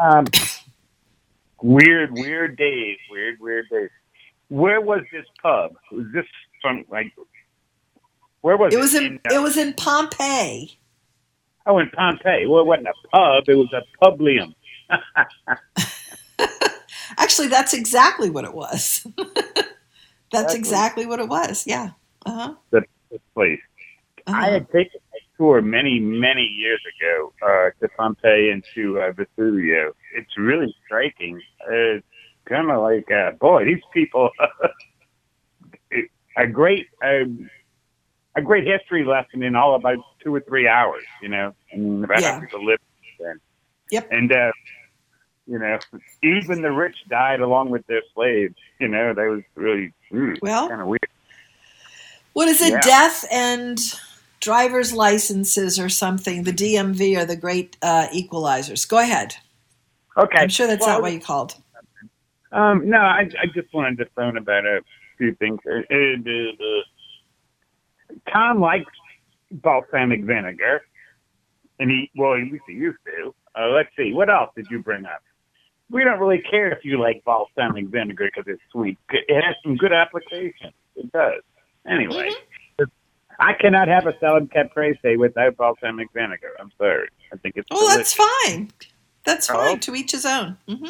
Um 0.00 0.26
weird, 1.62 2.12
weird 2.12 2.56
days, 2.56 2.98
weird, 3.10 3.38
weird 3.40 3.66
days. 3.70 3.90
Where 4.48 4.80
was 4.80 5.02
this 5.12 5.24
pub? 5.42 5.76
Was 5.92 6.06
this 6.12 6.24
from 6.62 6.84
like? 6.90 7.12
Where 8.42 8.56
was 8.56 8.72
it? 8.72 8.76
It 8.76 8.80
was 8.80 8.94
in, 8.94 9.04
in 9.04 9.20
it 9.32 9.42
was 9.42 9.56
in 9.56 9.74
Pompeii. 9.74 10.78
Oh, 11.66 11.78
in 11.78 11.90
Pompeii. 11.90 12.46
Well, 12.46 12.60
it 12.60 12.66
wasn't 12.66 12.88
a 12.88 13.08
pub. 13.08 13.44
It 13.48 13.54
was 13.56 13.72
a 13.72 13.82
publium. 14.04 14.54
Actually, 17.18 17.48
that's 17.48 17.74
exactly 17.74 18.30
what 18.30 18.44
it 18.44 18.54
was. 18.54 19.04
that's 19.16 20.54
Exactly. 20.54 20.58
exactly 20.58 21.06
what 21.06 21.18
it 21.20 21.28
was. 21.28 21.66
Yeah. 21.66 21.90
Uh 22.24 22.32
huh. 22.32 22.54
the, 22.70 22.82
place. 23.34 23.60
I 24.26 24.50
had 24.50 24.70
taken 24.70 25.00
tour 25.36 25.60
many, 25.62 25.98
many 26.00 26.42
years 26.42 26.80
ago 26.98 27.32
uh, 27.42 27.70
to 27.80 27.88
Pompeii 27.96 28.50
and 28.50 28.64
to 28.74 29.00
uh, 29.00 29.12
Vesuvio. 29.12 29.92
It's 30.14 30.36
really 30.38 30.74
striking. 30.84 31.40
It's 31.68 32.06
kind 32.46 32.70
of 32.70 32.80
like, 32.82 33.10
uh, 33.10 33.32
boy, 33.32 33.64
these 33.64 33.82
people. 33.92 34.30
a 36.36 36.46
great, 36.46 36.86
a, 37.02 37.24
a 38.36 38.42
great 38.42 38.66
history 38.66 39.04
lesson 39.04 39.42
in 39.42 39.56
all 39.56 39.74
about 39.74 39.98
two 40.22 40.34
or 40.34 40.40
three 40.40 40.68
hours. 40.68 41.02
You 41.22 41.28
know, 41.28 41.54
and 41.72 42.04
about 42.04 42.20
Yeah. 42.20 42.34
how 42.34 42.40
people 42.40 42.64
live 42.64 42.78
then. 43.18 43.40
Yep. 43.90 44.08
And 44.10 44.32
uh, 44.32 44.52
you 45.46 45.58
know, 45.58 45.78
even 46.22 46.62
the 46.62 46.72
rich 46.72 46.96
died 47.08 47.40
along 47.40 47.70
with 47.70 47.86
their 47.86 48.02
slaves. 48.14 48.54
You 48.80 48.88
know, 48.88 49.14
that 49.14 49.26
was 49.26 49.42
really 49.54 49.92
mm, 50.12 50.36
Well- 50.42 50.68
kind 50.68 50.80
of 50.80 50.88
weird. 50.88 51.00
What 52.32 52.48
is 52.48 52.60
it? 52.60 52.72
Yeah. 52.72 52.80
Death 52.82 53.24
and 53.32 53.78
driver's 54.40 54.92
licenses 54.92 55.78
or 55.78 55.88
something. 55.88 56.44
The 56.44 56.52
DMV 56.52 57.18
are 57.18 57.24
the 57.24 57.36
great 57.36 57.76
uh, 57.82 58.06
equalizers. 58.14 58.88
Go 58.88 58.98
ahead. 58.98 59.36
Okay. 60.16 60.38
I'm 60.38 60.48
sure 60.48 60.66
that's 60.66 60.86
Well, 60.86 60.96
not 60.96 61.02
what 61.02 61.12
you 61.12 61.20
called. 61.20 61.56
Um, 62.52 62.88
no, 62.88 62.98
I, 62.98 63.28
I 63.40 63.46
just 63.52 63.72
wanted 63.74 63.98
to 63.98 64.06
phone 64.14 64.36
about 64.36 64.64
a 64.64 64.80
few 65.18 65.34
things. 65.34 65.58
Uh, 65.66 65.80
uh, 65.92 65.96
uh, 66.64 68.20
Tom 68.32 68.60
likes 68.60 68.92
balsamic 69.50 70.24
vinegar, 70.24 70.82
and 71.78 71.90
he, 71.90 72.10
well, 72.16 72.34
at 72.34 72.50
least 72.50 72.64
he 72.66 72.74
used 72.74 72.98
to. 73.04 73.34
Uh, 73.54 73.68
let's 73.68 73.90
see, 73.96 74.12
what 74.12 74.30
else 74.30 74.50
did 74.56 74.66
you 74.70 74.78
bring 74.80 75.04
up? 75.04 75.22
We 75.90 76.02
don't 76.02 76.18
really 76.18 76.42
care 76.50 76.70
if 76.72 76.84
you 76.84 76.98
like 76.98 77.22
balsamic 77.24 77.86
vinegar 77.88 78.30
because 78.34 78.50
it's 78.50 78.62
sweet. 78.72 78.98
It 79.10 79.42
has 79.42 79.54
some 79.62 79.76
good 79.76 79.92
applications. 79.92 80.72
It 80.96 81.12
does. 81.12 81.42
Anyway, 81.88 82.30
I 83.38 83.52
cannot 83.52 83.88
have 83.88 84.06
a 84.06 84.18
salad 84.18 84.50
caprese 84.50 85.16
without 85.16 85.56
balsamic 85.56 86.08
vinegar. 86.14 86.52
I'm 86.58 86.70
sorry. 86.78 87.08
I 87.32 87.36
think 87.36 87.56
it's 87.56 87.68
Oh, 87.70 87.94
that's 87.96 88.14
fine. 88.14 88.70
That's 89.24 89.50
Oh. 89.50 89.54
fine. 89.54 89.80
To 89.80 89.94
each 89.94 90.12
his 90.12 90.24
own. 90.24 90.56
hmm 90.68 90.86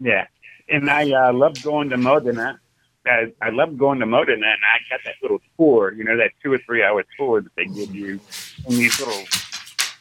Yeah, 0.00 0.26
and 0.68 0.90
I 0.90 1.10
uh, 1.10 1.32
love 1.32 1.60
going 1.62 1.88
to 1.90 1.96
Modena. 1.96 2.60
I, 3.06 3.32
I 3.42 3.50
love 3.50 3.76
going 3.76 4.00
to 4.00 4.06
Modena, 4.06 4.46
and 4.46 4.60
I 4.64 4.78
got 4.90 5.00
that 5.04 5.14
little 5.22 5.38
tour. 5.58 5.92
You 5.92 6.04
know, 6.04 6.16
that 6.16 6.32
two 6.42 6.52
or 6.52 6.58
three 6.66 6.82
hour 6.82 7.04
tour 7.18 7.42
that 7.42 7.54
they 7.56 7.66
give 7.66 7.94
you 7.94 8.20
in 8.66 8.76
these 8.76 8.98
little 8.98 9.24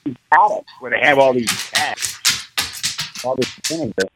these 0.05 0.15
paddocks 0.31 0.71
where 0.79 0.91
they 0.91 0.99
have 1.01 1.17
all 1.19 1.33
these 1.33 1.51
cats, 1.71 3.23
all 3.25 3.35
this 3.35 3.53
vinegar. 3.69 4.07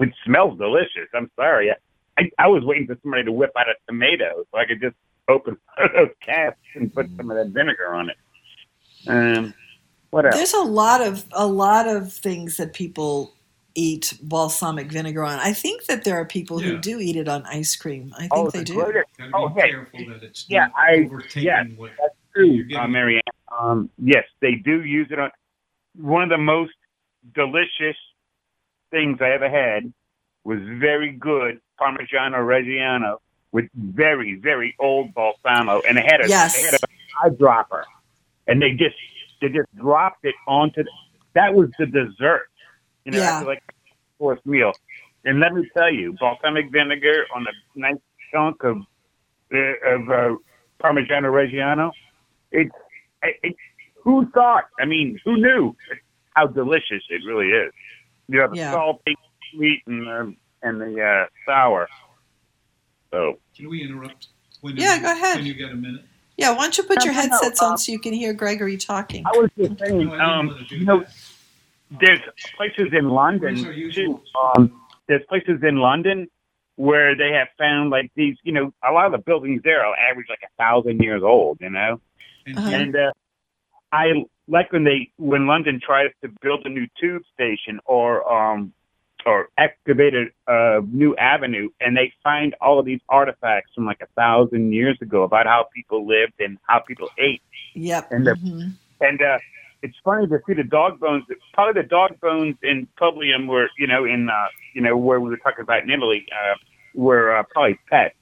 It 0.00 0.10
smells 0.24 0.58
delicious. 0.58 1.08
I'm 1.14 1.30
sorry. 1.36 1.70
I, 1.70 1.74
I, 2.18 2.30
I 2.38 2.46
was 2.48 2.62
waiting 2.64 2.86
for 2.86 2.96
somebody 3.02 3.24
to 3.24 3.32
whip 3.32 3.52
out 3.58 3.68
a 3.68 3.74
tomato 3.86 4.44
so 4.50 4.58
I 4.58 4.64
could 4.64 4.80
just 4.80 4.96
open 5.28 5.56
those 5.94 6.10
casks 6.24 6.58
and 6.74 6.92
put 6.92 7.08
some 7.16 7.30
of 7.30 7.36
that 7.36 7.48
vinegar 7.48 7.94
on 7.94 8.10
it. 8.10 8.16
Um, 9.06 9.54
what 10.10 10.26
else? 10.26 10.34
There's 10.34 10.54
a 10.54 10.62
lot 10.62 11.00
of 11.00 11.24
a 11.32 11.46
lot 11.46 11.86
of 11.86 12.12
things 12.12 12.56
that 12.56 12.72
people 12.72 13.34
eat 13.74 14.14
balsamic 14.22 14.90
vinegar 14.90 15.22
on. 15.22 15.38
I 15.38 15.52
think 15.52 15.84
that 15.86 16.04
there 16.04 16.16
are 16.16 16.24
people 16.24 16.58
who 16.58 16.78
do 16.78 16.98
eat 16.98 17.16
it 17.16 17.28
on 17.28 17.44
ice 17.46 17.76
cream. 17.76 18.12
I 18.18 18.26
think 18.26 18.30
they 18.30 18.34
do. 18.34 18.40
Oh, 18.40 18.50
they 18.50 18.58
the 18.58 18.64
do. 18.64 18.74
glitter. 18.74 19.06
Oh, 19.34 19.48
hey. 19.48 19.72
yeah, 20.48 20.68
I 20.76 21.08
yes, 21.36 21.66
that's 21.78 22.14
true, 22.34 22.64
uh, 22.76 22.88
Marianne. 22.88 23.22
Um, 23.56 23.88
yes, 23.98 24.24
they 24.40 24.56
do 24.56 24.82
use 24.82 25.08
it 25.10 25.18
on. 25.18 25.30
One 25.94 26.24
of 26.24 26.28
the 26.28 26.38
most 26.38 26.72
delicious 27.34 27.96
things 28.90 29.18
I 29.20 29.30
ever 29.30 29.48
had 29.48 29.92
was 30.44 30.58
very 30.80 31.12
good 31.12 31.60
Parmigiano 31.80 32.38
Reggiano 32.38 33.18
with 33.52 33.66
very 33.74 34.38
very 34.42 34.74
old 34.78 35.14
balsamo, 35.14 35.80
and 35.88 35.98
it 35.98 36.04
had 36.10 36.20
a 36.20 36.28
Yes. 36.28 36.54
they 36.54 36.62
had 36.62 36.74
a 36.74 36.78
eyedropper, 37.30 37.84
and 38.46 38.60
they 38.60 38.72
just 38.72 38.96
they 39.40 39.48
just 39.48 39.74
dropped 39.76 40.24
it 40.24 40.34
onto. 40.46 40.84
The, 40.84 40.90
that 41.34 41.54
was 41.54 41.70
the 41.78 41.86
dessert, 41.86 42.48
you 43.04 43.12
know, 43.12 43.18
Yeah. 43.18 43.40
like 43.40 43.62
fourth 44.18 44.44
meal. 44.44 44.72
And 45.24 45.40
let 45.40 45.52
me 45.54 45.68
tell 45.76 45.92
you, 45.92 46.14
balsamic 46.18 46.70
vinegar 46.70 47.26
on 47.34 47.46
a 47.46 47.78
nice 47.78 47.96
chunk 48.32 48.62
of 48.64 48.78
uh, 49.52 49.58
of 49.94 50.10
uh, 50.10 50.36
Parmigiano 50.82 51.30
Reggiano. 51.32 51.90
It's 52.50 52.70
it, 53.22 53.36
it, 53.42 53.56
who 54.02 54.28
thought? 54.30 54.64
I 54.80 54.84
mean, 54.84 55.18
who 55.24 55.36
knew 55.36 55.74
how 56.34 56.46
delicious 56.46 57.02
it 57.10 57.22
really 57.26 57.48
is? 57.48 57.72
You 58.28 58.40
have 58.40 58.50
the 58.50 58.58
Yeah. 58.58 58.72
salty, 58.72 59.16
sweet, 59.52 59.82
and 59.86 60.06
the 60.06 60.34
and 60.62 60.80
the 60.80 61.02
uh, 61.02 61.26
sour. 61.46 61.88
So 63.10 63.38
Can 63.56 63.68
we 63.68 63.82
interrupt? 63.82 64.28
When 64.60 64.76
Yeah, 64.76 64.96
you- 64.96 65.02
go 65.02 65.12
ahead. 65.12 65.36
When 65.36 65.46
you 65.46 65.54
get 65.54 65.70
a 65.70 65.74
minute. 65.74 66.04
Yeah, 66.36 66.50
why 66.50 66.62
don't 66.62 66.78
you 66.78 66.84
put 66.84 66.98
No, 66.98 67.04
your 67.04 67.14
no, 67.14 67.20
no, 67.22 67.30
headsets 67.30 67.60
on 67.62 67.72
um, 67.72 67.78
so 67.78 67.90
you 67.92 67.98
can 67.98 68.12
hear 68.12 68.32
Gregory 68.32 68.76
talking? 68.76 69.24
I 69.26 69.30
was 69.36 69.50
just 69.58 69.78
saying, 69.80 70.08
um, 70.20 70.56
you 70.70 70.84
know, 70.84 71.04
there's 72.00 72.20
places 72.56 72.92
in 72.92 73.08
London 73.08 73.56
too. 73.92 74.20
Um, 74.54 74.80
there's 75.08 75.24
places 75.28 75.60
in 75.62 75.78
London 75.78 76.28
where 76.76 77.16
they 77.16 77.32
have 77.32 77.48
found 77.58 77.90
like 77.90 78.12
these, 78.14 78.36
you 78.44 78.52
know, 78.52 78.72
a 78.88 78.92
lot 78.92 79.06
of 79.06 79.12
the 79.12 79.18
buildings 79.18 79.62
there 79.64 79.84
are 79.84 79.96
average 79.96 80.26
like 80.28 80.42
a 80.44 80.62
thousand 80.62 81.00
years 81.02 81.22
old, 81.24 81.58
you 81.60 81.70
know. 81.70 82.00
Uh-huh. 82.46 82.70
And 82.70 82.94
uh, 82.94 83.12
I 83.90 84.24
like 84.46 84.72
when 84.72 84.84
they 84.84 85.10
when 85.16 85.46
London 85.48 85.80
tries 85.84 86.10
to 86.22 86.28
build 86.40 86.64
a 86.66 86.68
new 86.68 86.86
tube 87.00 87.22
station 87.34 87.80
or 87.84 88.30
um 88.30 88.72
or 89.26 89.48
excavated 89.58 90.28
a, 90.46 90.80
new 90.90 91.16
avenue, 91.16 91.68
and 91.80 91.96
they 91.96 92.12
find 92.22 92.54
all 92.60 92.78
of 92.78 92.86
these 92.86 93.00
artifacts 93.08 93.72
from 93.74 93.86
like 93.86 94.00
a 94.00 94.06
thousand 94.16 94.72
years 94.72 94.96
ago 95.00 95.22
about 95.22 95.46
how 95.46 95.66
people 95.74 96.06
lived 96.06 96.34
and 96.38 96.58
how 96.66 96.78
people 96.80 97.08
ate. 97.18 97.42
Yep. 97.74 98.12
And 98.12 98.26
the, 98.26 98.32
mhm. 98.32 98.72
and 99.00 99.22
uh, 99.22 99.38
it's 99.82 99.96
funny 100.04 100.26
to 100.26 100.40
see 100.46 100.54
the 100.54 100.64
dog 100.64 101.00
bones. 101.00 101.24
Probably 101.52 101.82
the 101.82 101.88
dog 101.88 102.18
bones 102.20 102.56
in 102.62 102.88
Publium 103.00 103.46
were, 103.46 103.68
you 103.78 103.86
know, 103.86 104.04
in 104.04 104.28
uh, 104.28 104.46
you 104.74 104.82
know 104.82 104.96
where 104.96 105.20
we 105.20 105.30
were 105.30 105.36
talking 105.38 105.62
about 105.62 105.82
in 105.82 105.90
Italy, 105.90 106.26
uh, 106.32 106.54
were 106.94 107.36
uh, 107.36 107.42
probably 107.50 107.78
pets. 107.90 108.14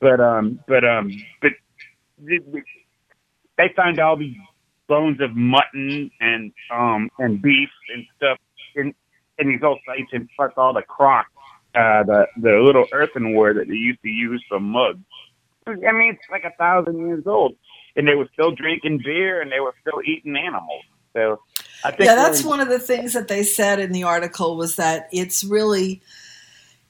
But 0.00 0.20
um, 0.20 0.60
but 0.66 0.84
um, 0.84 1.10
but 1.40 1.52
they, 2.18 2.38
they 3.56 3.72
found 3.76 3.98
all 3.98 4.16
these 4.16 4.36
bones 4.88 5.20
of 5.20 5.36
mutton 5.36 6.10
and 6.20 6.52
um 6.72 7.10
and 7.18 7.42
beef 7.42 7.68
and 7.94 8.06
stuff 8.16 8.38
in 8.74 8.94
in 9.38 9.48
these 9.48 9.62
old 9.62 9.78
sites, 9.86 10.10
and 10.12 10.28
plus 10.36 10.52
all 10.56 10.72
the 10.72 10.82
crock, 10.82 11.26
uh, 11.74 12.02
the 12.04 12.26
the 12.40 12.52
little 12.52 12.86
earthenware 12.92 13.54
that 13.54 13.68
they 13.68 13.74
used 13.74 14.02
to 14.02 14.08
use 14.08 14.44
for 14.48 14.60
mugs. 14.60 15.00
I 15.66 15.92
mean, 15.92 16.14
it's 16.14 16.30
like 16.30 16.44
a 16.44 16.56
thousand 16.56 16.98
years 16.98 17.26
old, 17.26 17.56
and 17.96 18.08
they 18.08 18.14
were 18.14 18.28
still 18.32 18.52
drinking 18.52 19.02
beer 19.04 19.42
and 19.42 19.52
they 19.52 19.60
were 19.60 19.74
still 19.80 20.00
eating 20.04 20.36
animals. 20.36 20.82
So, 21.14 21.40
I 21.84 21.90
think 21.90 22.04
yeah 22.04 22.14
that's 22.14 22.44
one 22.44 22.60
of 22.60 22.68
the 22.68 22.78
things 22.78 23.12
that 23.14 23.28
they 23.28 23.42
said 23.42 23.80
in 23.80 23.92
the 23.92 24.04
article 24.04 24.56
was 24.56 24.76
that 24.76 25.08
it's 25.12 25.42
really 25.42 26.02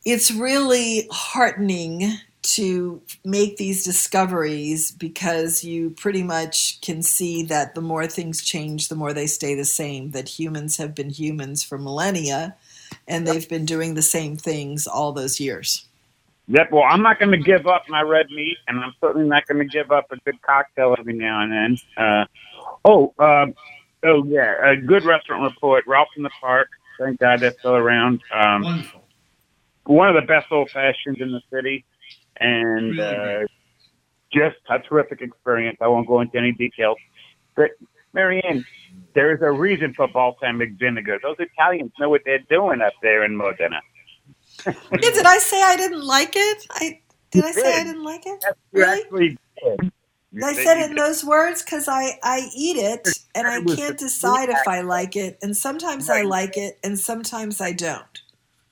it's 0.04 0.30
really 0.30 1.08
heartening 1.10 2.18
to 2.42 3.02
make 3.24 3.56
these 3.56 3.84
discoveries 3.84 4.92
because 4.92 5.64
you 5.64 5.90
pretty 5.90 6.22
much 6.22 6.80
can 6.80 7.02
see 7.02 7.42
that 7.42 7.74
the 7.74 7.80
more 7.80 8.06
things 8.06 8.42
change 8.42 8.88
the 8.88 8.94
more 8.94 9.12
they 9.12 9.26
stay 9.26 9.54
the 9.54 9.64
same 9.64 10.12
that 10.12 10.28
humans 10.28 10.76
have 10.76 10.94
been 10.94 11.10
humans 11.10 11.62
for 11.62 11.78
millennia 11.78 12.56
and 13.06 13.26
they've 13.26 13.48
been 13.48 13.64
doing 13.64 13.94
the 13.94 14.02
same 14.02 14.36
things 14.36 14.86
all 14.86 15.12
those 15.12 15.40
years 15.40 15.88
Yep. 16.48 16.72
Well, 16.72 16.84
I'm 16.84 17.02
not 17.02 17.18
going 17.18 17.32
to 17.32 17.38
give 17.38 17.66
up 17.66 17.82
my 17.88 18.00
red 18.00 18.30
meat, 18.30 18.56
and 18.66 18.80
I'm 18.80 18.94
certainly 19.00 19.28
not 19.28 19.46
going 19.46 19.58
to 19.58 19.66
give 19.66 19.92
up 19.92 20.10
a 20.10 20.16
good 20.16 20.40
cocktail 20.40 20.96
every 20.98 21.12
now 21.12 21.42
and 21.42 21.52
then. 21.52 21.78
Uh, 21.96 22.24
oh, 22.86 23.12
um, 23.18 23.54
oh 24.02 24.24
yeah, 24.24 24.70
a 24.70 24.76
good 24.76 25.04
restaurant 25.04 25.42
report. 25.42 25.86
Ralph 25.86 26.08
in 26.16 26.22
the 26.22 26.30
Park. 26.40 26.70
Thank 26.98 27.20
God 27.20 27.40
they're 27.40 27.52
still 27.52 27.76
around. 27.76 28.22
Um, 28.32 28.62
Wonderful. 28.62 29.04
One 29.84 30.08
of 30.08 30.14
the 30.14 30.26
best 30.26 30.46
old 30.50 30.70
fashions 30.70 31.18
in 31.20 31.32
the 31.32 31.42
city, 31.52 31.84
and 32.40 32.98
uh, 32.98 33.40
just 34.32 34.56
a 34.70 34.78
terrific 34.80 35.20
experience. 35.20 35.78
I 35.80 35.88
won't 35.88 36.06
go 36.06 36.20
into 36.20 36.38
any 36.38 36.52
details, 36.52 36.98
but 37.56 37.70
Marianne, 38.12 38.64
there 39.14 39.34
is 39.34 39.42
a 39.42 39.50
reason 39.50 39.94
for 39.94 40.08
balsamic 40.08 40.72
vinegar. 40.78 41.18
Those 41.22 41.36
Italians 41.38 41.92
know 41.98 42.08
what 42.08 42.22
they're 42.24 42.44
doing 42.50 42.80
up 42.80 42.94
there 43.02 43.24
in 43.24 43.36
Modena. 43.36 43.80
yeah, 44.66 44.72
did 45.00 45.24
i 45.24 45.38
say 45.38 45.62
i 45.62 45.76
didn't 45.76 46.04
like 46.04 46.32
it 46.34 46.66
i 46.72 47.00
did 47.30 47.44
i 47.44 47.52
say 47.52 47.60
i 47.60 47.78
did. 47.78 47.84
didn't 47.84 48.04
like 48.04 48.26
it 48.26 48.44
You 48.72 48.82
actually 48.82 49.38
did. 49.62 49.92
I 50.42 50.52
said 50.52 50.64
said 50.64 50.78
it 50.78 50.90
in 50.90 50.96
those 50.96 51.24
words 51.24 51.62
because 51.62 51.88
I, 51.88 52.18
I 52.22 52.48
eat 52.54 52.76
it 52.76 53.08
and 53.34 53.46
I 53.46 53.62
can't 53.74 53.98
decide 53.98 54.50
if 54.50 54.68
I 54.68 54.82
like 54.82 55.16
it. 55.16 55.38
And 55.42 55.56
sometimes 55.56 56.10
I 56.10 56.22
like 56.22 56.56
it 56.56 56.78
and 56.84 56.98
sometimes 56.98 57.60
I 57.60 57.72
don't. 57.72 58.20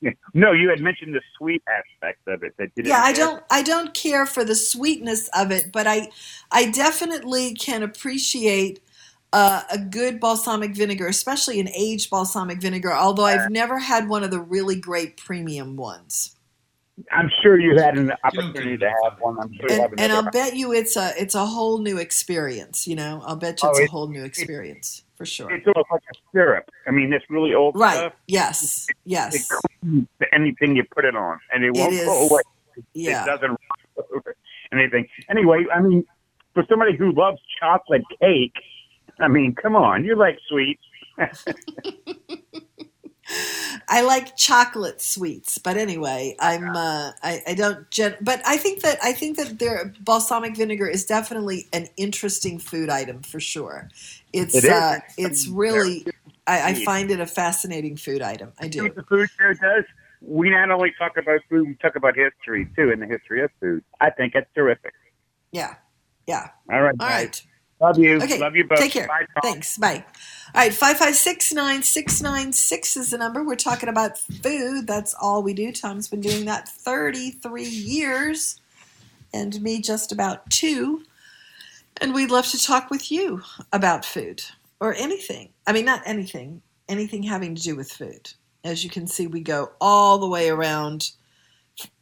Yeah. 0.06 0.12
No, 0.34 0.52
you 0.52 0.68
had 0.68 0.80
mentioned 0.80 1.14
the 1.14 1.22
sweet 1.38 1.62
aspect 1.68 2.20
of 2.28 2.42
it 2.42 2.54
that 2.58 2.74
didn't 2.74 2.88
Yeah, 2.90 3.00
I 3.02 3.12
don't 3.12 3.42
I 3.50 3.62
don't 3.62 3.94
care 3.94 4.26
for 4.26 4.44
the 4.44 4.54
sweetness 4.54 5.28
of 5.34 5.50
it, 5.50 5.72
but 5.72 5.86
I 5.86 6.10
I 6.52 6.70
definitely 6.70 7.54
can 7.54 7.82
appreciate 7.82 8.80
uh, 9.32 9.62
a 9.70 9.78
good 9.78 10.20
balsamic 10.20 10.74
vinegar, 10.74 11.06
especially 11.06 11.58
an 11.60 11.68
aged 11.70 12.10
balsamic 12.10 12.60
vinegar. 12.60 12.92
Although 12.92 13.24
I've 13.24 13.50
never 13.50 13.78
had 13.78 14.08
one 14.08 14.22
of 14.22 14.30
the 14.30 14.40
really 14.40 14.76
great 14.76 15.16
premium 15.16 15.76
ones. 15.76 16.36
I'm 17.12 17.30
sure 17.42 17.60
you 17.60 17.76
had 17.76 17.98
an 17.98 18.12
opportunity 18.24 18.78
to 18.78 18.88
have 19.04 19.20
one. 19.20 19.38
I'm 19.38 19.52
sure 19.54 19.70
you 19.70 19.80
have 19.80 19.92
And, 19.92 20.00
and. 20.00 20.12
I'll 20.12 20.30
bet 20.30 20.56
you 20.56 20.72
it's 20.72 20.96
a 20.96 21.12
it's 21.18 21.34
a 21.34 21.44
whole 21.44 21.78
new 21.78 21.98
experience. 21.98 22.86
You 22.86 22.96
know, 22.96 23.22
I'll 23.26 23.36
bet 23.36 23.62
you 23.62 23.68
Oh, 23.68 23.72
it's 23.72 23.80
a 23.80 23.90
whole 23.90 24.08
new 24.08 24.24
experience 24.24 25.02
for 25.16 25.26
sure. 25.26 25.52
It's 25.52 25.66
almost 25.66 25.90
like 25.90 26.02
a 26.10 26.14
syrup. 26.32 26.70
I 26.86 26.90
mean, 26.90 27.10
this 27.10 27.22
really 27.28 27.54
old 27.54 27.76
Right. 27.76 27.96
stuff. 27.96 28.12
Yes. 28.26 28.86
Yes. 29.04 29.34
It 29.34 29.42
cleans 29.80 30.08
anything 30.32 30.76
you 30.76 30.84
put 30.94 31.04
it 31.04 31.16
on, 31.16 31.38
and 31.52 31.64
it 31.64 31.68
It 31.68 31.74
won't 31.74 31.92
is- 31.92 32.04
go 32.04 32.28
away. 32.28 32.42
It, 32.76 32.84
yeah. 32.94 33.22
it 33.22 33.26
doesn't 33.26 33.58
anything. 34.72 35.06
Anyway, 35.30 35.64
I 35.74 35.80
mean, 35.80 36.04
for 36.54 36.64
somebody 36.68 36.96
who 36.96 37.12
loves 37.12 37.38
chocolate 37.60 38.02
cake, 38.20 38.54
I 39.18 39.28
mean, 39.28 39.54
come 39.54 39.74
on, 39.76 40.04
you 40.04 40.14
like 40.16 40.38
sweets. 40.48 40.82
I 43.88 44.02
like 44.02 44.36
chocolate 44.36 45.00
sweets, 45.00 45.58
but 45.58 45.76
anyway, 45.76 46.36
I'm 46.38 46.76
uh, 46.76 47.10
I, 47.22 47.42
I 47.48 47.54
don't 47.54 47.90
gen- 47.90 48.16
but 48.20 48.40
I 48.46 48.56
think 48.56 48.82
that 48.82 48.98
I 49.02 49.12
think 49.12 49.36
that 49.36 49.58
there 49.58 49.92
balsamic 50.00 50.56
vinegar 50.56 50.86
is 50.86 51.04
definitely 51.04 51.66
an 51.72 51.88
interesting 51.96 52.58
food 52.60 52.88
item 52.88 53.22
for 53.22 53.40
sure. 53.40 53.88
It's 54.32 54.54
It 54.54 54.70
uh, 54.70 54.98
it's 55.18 55.48
really 55.48 56.06
I, 56.46 56.70
I 56.70 56.84
find 56.84 57.10
it 57.10 57.20
a 57.20 57.26
fascinating 57.26 57.96
food 57.96 58.22
item. 58.22 58.52
I 58.58 58.68
do. 58.68 58.88
the 58.88 59.02
food 59.02 59.28
show 59.38 59.52
does? 59.54 59.84
We 60.20 60.50
not 60.50 60.70
only 60.70 60.92
talk 60.98 61.16
about 61.16 61.40
food, 61.50 61.66
we 61.68 61.74
talk 61.74 61.96
about 61.96 62.16
history 62.16 62.68
too, 62.76 62.90
and 62.90 63.02
the 63.02 63.06
history 63.06 63.42
of 63.42 63.50
food. 63.60 63.84
I 64.00 64.10
think 64.10 64.34
it's 64.34 64.48
terrific. 64.54 64.94
Yeah, 65.52 65.74
yeah. 66.26 66.50
All 66.70 66.80
right, 66.80 66.94
All 67.00 67.08
guys. 67.08 67.24
right. 67.24 67.42
Love 67.80 67.98
you. 67.98 68.16
Okay. 68.22 68.38
Love 68.38 68.56
you 68.56 68.66
both. 68.66 68.78
Take 68.78 68.92
care. 68.92 69.06
Bye, 69.06 69.26
Thanks. 69.42 69.76
Bye. 69.76 70.04
All 70.54 70.62
right. 70.62 70.72
Five 70.72 70.96
five 70.96 71.14
six 71.14 71.52
nine 71.52 71.82
six 71.82 72.22
nine 72.22 72.52
six 72.52 72.96
is 72.96 73.10
the 73.10 73.18
number. 73.18 73.44
We're 73.44 73.56
talking 73.56 73.90
about 73.90 74.16
food. 74.18 74.86
That's 74.86 75.14
all 75.20 75.42
we 75.42 75.52
do. 75.52 75.72
Tom's 75.72 76.08
been 76.08 76.22
doing 76.22 76.46
that 76.46 76.68
thirty 76.68 77.30
three 77.30 77.68
years, 77.68 78.58
and 79.34 79.60
me 79.60 79.80
just 79.82 80.10
about 80.10 80.48
two. 80.48 81.02
And 82.00 82.14
we'd 82.14 82.30
love 82.30 82.46
to 82.48 82.62
talk 82.62 82.90
with 82.90 83.10
you 83.10 83.42
about 83.72 84.04
food 84.04 84.42
or 84.80 84.94
anything. 84.94 85.52
I 85.66 85.72
mean, 85.72 85.84
not 85.84 86.02
anything. 86.06 86.62
Anything 86.88 87.22
having 87.22 87.54
to 87.54 87.62
do 87.62 87.76
with 87.76 87.90
food. 87.90 88.32
As 88.64 88.84
you 88.84 88.90
can 88.90 89.06
see, 89.06 89.26
we 89.26 89.40
go 89.40 89.70
all 89.80 90.18
the 90.18 90.28
way 90.28 90.48
around 90.48 91.10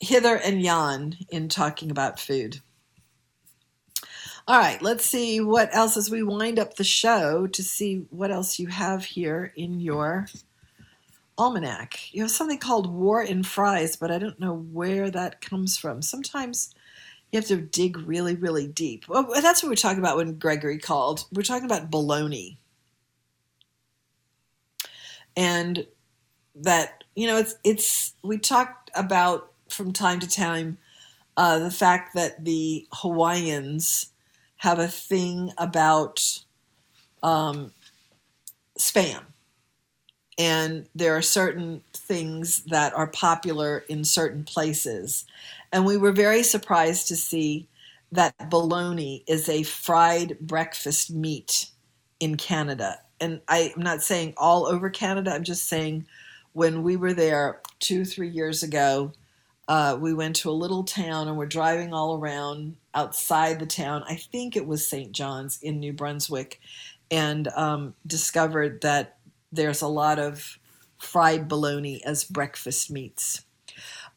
hither 0.01 0.37
and 0.37 0.63
yon 0.63 1.17
in 1.31 1.49
talking 1.49 1.91
about 1.91 2.21
food. 2.21 2.61
All 4.47 4.59
right, 4.59 4.81
let's 4.83 5.07
see 5.07 5.41
what 5.41 5.75
else 5.75 5.97
as 5.97 6.11
we 6.11 6.23
wind 6.23 6.59
up 6.59 6.75
the 6.75 6.85
show 6.85 7.47
to 7.47 7.63
see 7.63 8.07
what 8.11 8.31
else 8.31 8.59
you 8.59 8.67
have 8.67 9.05
here 9.05 9.55
in 9.57 9.81
your 9.81 10.27
almanac. 11.39 12.13
You 12.13 12.23
have 12.23 12.31
something 12.31 12.59
called 12.59 12.93
War 12.93 13.23
in 13.23 13.43
Fries, 13.43 13.97
but 13.97 14.11
I 14.11 14.19
don't 14.19 14.39
know 14.39 14.55
where 14.55 15.11
that 15.11 15.41
comes 15.41 15.79
from. 15.79 16.03
Sometimes 16.03 16.75
you 17.33 17.39
have 17.39 17.49
to 17.49 17.57
dig 17.57 17.97
really, 17.97 18.37
really 18.37 18.67
deep. 18.67 19.09
Well, 19.09 19.27
that's 19.41 19.63
what 19.63 19.71
we're 19.71 19.77
talking 19.77 19.99
about 19.99 20.19
when 20.19 20.39
Gregory 20.39 20.79
called. 20.79 21.25
We're 21.33 21.43
talking 21.43 21.65
about 21.65 21.91
bologna. 21.91 22.59
And 25.37 25.87
that 26.55 27.05
you 27.15 27.27
know 27.27 27.39
it's 27.39 27.57
it's 27.65 28.15
we 28.23 28.39
talked 28.39 28.91
about 28.95 29.53
from 29.69 29.93
time 29.93 30.21
to 30.21 30.29
time 30.29 30.79
uh, 31.37 31.59
the 31.59 31.71
fact 31.71 32.15
that 32.15 32.45
the 32.45 32.87
Hawaiians 32.93 34.11
have 34.59 34.79
a 34.79 34.89
thing 34.89 35.53
about 35.59 36.45
um, 37.23 37.73
spam, 38.79 39.23
and 40.39 40.89
there 40.95 41.17
are 41.17 41.23
certain 41.23 41.83
things 41.93 42.65
that 42.65 42.95
are 42.95 43.09
popular 43.09 43.85
in 43.89 44.05
certain 44.05 44.45
places, 44.45 45.25
and 45.73 45.85
we 45.85 45.97
were 45.97 46.13
very 46.13 46.43
surprised 46.43 47.09
to 47.09 47.17
see 47.17 47.69
that 48.13 48.49
bologna 48.49 49.25
is 49.27 49.49
a 49.49 49.65
fried 49.65 50.39
breakfast 50.41 51.11
meat 51.11 51.67
in 52.21 52.37
Canada. 52.37 53.01
And 53.21 53.41
I'm 53.49 53.73
not 53.77 54.03
saying 54.03 54.35
all 54.37 54.67
over 54.67 54.91
Canada. 54.91 55.33
I'm 55.33 55.45
just 55.45 55.67
saying 55.67 56.07
when 56.53 56.83
we 56.83 56.97
were 56.97 57.15
there 57.15 57.61
two, 57.81 58.05
three 58.05 58.29
years 58.29 58.63
ago, 58.63 59.13
uh, 59.67 59.97
we 59.99 60.13
went 60.13 60.37
to 60.37 60.51
a 60.51 60.53
little 60.53 60.85
town 60.85 61.29
and 61.29 61.37
we're 61.37 61.47
driving 61.47 61.95
all 61.95 62.19
around 62.19 62.77
outside 62.95 63.59
the 63.59 63.67
town. 63.67 64.05
I 64.09 64.17
think 64.17 64.57
it 64.57 64.67
was 64.67 64.87
St. 64.87 65.13
John's 65.13 65.59
in 65.63 65.81
New 65.81 65.93
Brunswick, 65.93 66.61
and 67.11 67.49
um, 67.49 67.95
discovered 68.07 68.83
that 68.83 69.17
there's 69.53 69.83
a 69.83 69.89
lot 69.89 70.19
of 70.19 70.59
fried 70.99 71.49
bologna 71.49 72.05
as 72.05 72.25
breakfast 72.25 72.91
meats. 72.91 73.45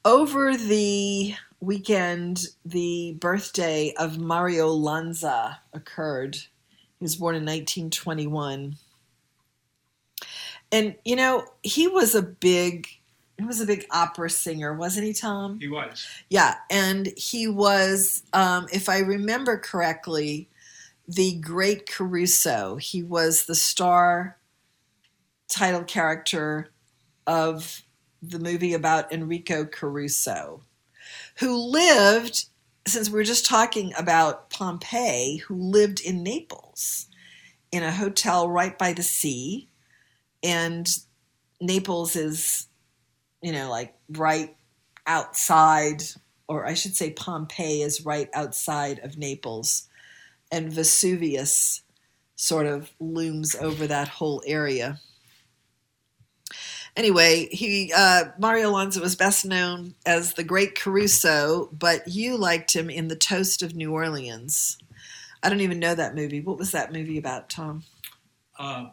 Over 0.04 0.56
the 0.56 1.36
weekend, 1.60 2.46
the 2.66 3.18
birthday 3.20 3.94
of 3.98 4.18
Mario 4.18 4.68
Lanza 4.70 5.60
occurred. 5.74 6.36
He 6.36 7.04
was 7.04 7.16
born 7.16 7.36
in 7.36 7.44
1921. 7.44 8.76
And 10.72 10.96
you 11.06 11.16
know, 11.16 11.46
he 11.64 11.88
was 11.88 12.16
a 12.16 12.22
big 12.22 12.88
he 13.38 13.46
was 13.46 13.62
a 13.62 13.66
big 13.66 13.86
opera 13.92 14.30
singer, 14.30 14.74
wasn't 14.74 15.06
he, 15.06 15.14
Tom? 15.14 15.60
He 15.60 15.68
was. 15.68 16.08
Yeah, 16.30 16.56
and 16.72 17.14
he 17.16 17.48
was, 17.48 18.24
um, 18.34 18.66
if 18.74 18.90
I 18.90 19.00
remember 19.00 19.60
correctly, 19.60 20.50
the 21.08 21.36
great 21.36 21.90
Caruso. 21.90 22.78
He 22.78 23.04
was 23.04 23.46
the 23.46 23.56
star 23.56 24.38
title 25.48 25.84
character 25.84 26.70
of 27.26 27.84
the 28.22 28.40
movie 28.40 28.74
about 28.74 29.12
Enrico 29.12 29.66
Caruso, 29.66 30.64
who 31.38 31.56
lived, 31.56 32.46
since 32.88 33.10
we 33.10 33.16
were 33.16 33.24
just 33.24 33.46
talking 33.46 33.94
about 33.98 34.50
Pompeii, 34.50 35.38
who 35.38 35.56
lived 35.56 36.02
in 36.02 36.24
Naples 36.24 37.08
in 37.72 37.84
a 37.84 37.92
hotel 37.92 38.50
right 38.50 38.78
by 38.78 38.94
the 38.94 39.04
sea. 39.04 39.70
And 40.44 40.88
Naples 41.60 42.16
is 42.16 42.68
you 43.42 43.52
know, 43.52 43.70
like 43.70 43.94
right 44.10 44.56
outside, 45.06 46.04
or 46.48 46.66
I 46.66 46.74
should 46.74 46.96
say, 46.96 47.12
Pompeii 47.12 47.82
is 47.82 48.06
right 48.06 48.30
outside 48.34 49.00
of 49.00 49.18
Naples, 49.18 49.88
and 50.52 50.72
Vesuvius 50.72 51.82
sort 52.36 52.66
of 52.68 52.92
looms 53.00 53.56
over 53.56 53.88
that 53.88 54.08
whole 54.08 54.44
area. 54.46 55.00
Anyway, 56.96 57.48
he 57.52 57.92
uh, 57.96 58.26
Mario 58.40 58.72
Lanza 58.72 59.00
was 59.00 59.16
best 59.16 59.46
known 59.46 59.94
as 60.06 60.34
the 60.34 60.44
Great 60.44 60.76
Caruso, 60.76 61.70
but 61.72 62.08
you 62.08 62.38
liked 62.38 62.76
him 62.76 62.90
in 62.90 63.08
The 63.08 63.16
Toast 63.16 63.62
of 63.62 63.76
New 63.76 63.94
Orleans. 63.94 64.78
I 65.44 65.50
don't 65.50 65.62
even 65.62 65.80
know 65.80 65.94
that 65.94 66.16
movie. 66.16 66.42
What 66.42 66.58
was 66.58 66.72
that 66.72 66.92
movie 66.92 67.20
about, 67.20 67.50
Tom? 67.50 67.84
Uh, 68.58 68.88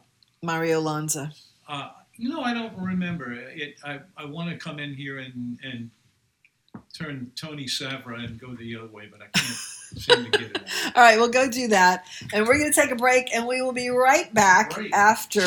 Mario 0.45 0.81
Lanza. 0.81 1.33
uh, 1.69 1.91
you 2.17 2.29
know, 2.29 2.43
I 2.43 2.55
don't 2.55 2.77
remember 2.79 3.33
it. 3.33 3.77
I, 3.85 4.01
I 4.17 4.25
want 4.25 4.51
to 4.51 4.57
come 4.57 4.79
in 4.79 4.95
here 4.95 5.19
and, 5.19 5.59
and 5.65 5.91
turn 6.97 7.33
Tony 7.35 7.65
Savra 7.65 8.25
and 8.25 8.39
go 8.39 8.55
the 8.55 8.77
other 8.77 8.87
way, 8.87 9.09
but 9.11 9.21
I 9.21 9.27
can't 9.37 9.59
seem 10.01 10.31
to 10.31 10.39
get 10.39 10.51
it. 10.57 10.63
All 10.97 11.03
right, 11.03 11.17
we'll 11.19 11.29
go 11.29 11.49
do 11.51 11.69
that. 11.69 12.05
And 12.33 12.47
we're 12.47 12.59
going 12.59 12.73
to 12.73 12.81
take 12.81 12.93
a 12.93 12.97
break, 12.97 13.35
and 13.35 13.47
we 13.47 13.63
will 13.63 13.73
be 13.73 13.89
right 13.89 14.33
back 14.33 14.73
after. 14.93 15.41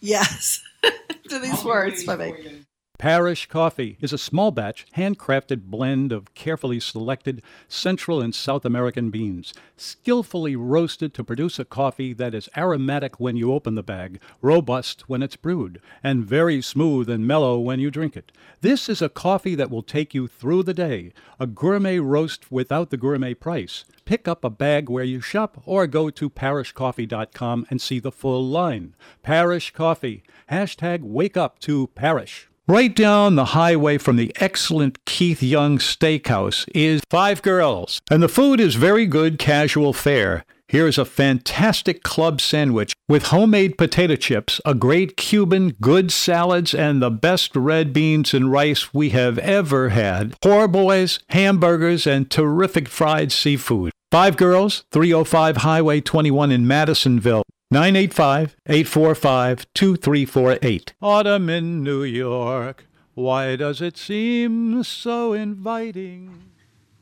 Yes, 0.00 0.62
to 1.28 1.38
these 1.38 1.62
words. 1.64 2.02
Bye 2.04 2.16
bye. 2.16 2.64
Parish 2.98 3.46
Coffee 3.46 3.96
is 4.00 4.12
a 4.12 4.18
small 4.18 4.50
batch, 4.50 4.84
handcrafted 4.96 5.66
blend 5.66 6.10
of 6.10 6.34
carefully 6.34 6.80
selected 6.80 7.42
Central 7.68 8.20
and 8.20 8.34
South 8.34 8.64
American 8.64 9.10
beans, 9.10 9.54
skillfully 9.76 10.56
roasted 10.56 11.14
to 11.14 11.22
produce 11.22 11.60
a 11.60 11.64
coffee 11.64 12.12
that 12.12 12.34
is 12.34 12.48
aromatic 12.56 13.20
when 13.20 13.36
you 13.36 13.52
open 13.52 13.76
the 13.76 13.84
bag, 13.84 14.20
robust 14.42 15.08
when 15.08 15.22
it's 15.22 15.36
brewed, 15.36 15.80
and 16.02 16.24
very 16.24 16.60
smooth 16.60 17.08
and 17.08 17.24
mellow 17.24 17.56
when 17.60 17.78
you 17.78 17.88
drink 17.88 18.16
it. 18.16 18.32
This 18.62 18.88
is 18.88 19.00
a 19.00 19.08
coffee 19.08 19.54
that 19.54 19.70
will 19.70 19.84
take 19.84 20.12
you 20.12 20.26
through 20.26 20.64
the 20.64 20.74
day, 20.74 21.12
a 21.38 21.46
gourmet 21.46 22.00
roast 22.00 22.50
without 22.50 22.90
the 22.90 22.96
gourmet 22.96 23.32
price. 23.32 23.84
Pick 24.06 24.26
up 24.26 24.42
a 24.42 24.50
bag 24.50 24.88
where 24.88 25.04
you 25.04 25.20
shop 25.20 25.62
or 25.64 25.86
go 25.86 26.10
to 26.10 26.28
parishcoffee.com 26.28 27.64
and 27.70 27.80
see 27.80 28.00
the 28.00 28.10
full 28.10 28.44
line. 28.44 28.96
Parish 29.22 29.70
Coffee. 29.70 30.24
Hashtag 30.50 31.02
wake 31.02 31.36
up 31.36 31.60
to 31.60 31.86
Parish. 31.94 32.48
Right 32.70 32.94
down 32.94 33.34
the 33.34 33.56
highway 33.56 33.96
from 33.96 34.16
the 34.16 34.30
excellent 34.36 35.02
Keith 35.06 35.42
Young 35.42 35.78
Steakhouse 35.78 36.68
is 36.74 37.00
Five 37.08 37.40
Girls, 37.40 38.02
and 38.10 38.22
the 38.22 38.28
food 38.28 38.60
is 38.60 38.74
very 38.74 39.06
good 39.06 39.38
casual 39.38 39.94
fare. 39.94 40.44
Here's 40.66 40.98
a 40.98 41.06
fantastic 41.06 42.02
club 42.02 42.42
sandwich 42.42 42.92
with 43.08 43.28
homemade 43.28 43.78
potato 43.78 44.16
chips, 44.16 44.60
a 44.66 44.74
great 44.74 45.16
Cuban, 45.16 45.76
good 45.80 46.12
salads, 46.12 46.74
and 46.74 47.00
the 47.00 47.08
best 47.08 47.56
red 47.56 47.94
beans 47.94 48.34
and 48.34 48.52
rice 48.52 48.92
we 48.92 49.08
have 49.10 49.38
ever 49.38 49.88
had. 49.88 50.38
Poor 50.42 50.68
boys, 50.68 51.20
hamburgers, 51.30 52.06
and 52.06 52.30
terrific 52.30 52.86
fried 52.86 53.32
seafood. 53.32 53.92
Five 54.10 54.36
Girls, 54.36 54.84
305 54.92 55.56
Highway 55.56 56.02
21 56.02 56.52
in 56.52 56.66
Madisonville. 56.66 57.44
985 57.70 58.56
845 58.66 59.66
2348. 59.74 60.94
Autumn 61.02 61.50
in 61.50 61.84
New 61.84 62.02
York. 62.02 62.86
Why 63.12 63.56
does 63.56 63.82
it 63.82 63.98
seem 63.98 64.82
so 64.82 65.34
inviting? 65.34 66.44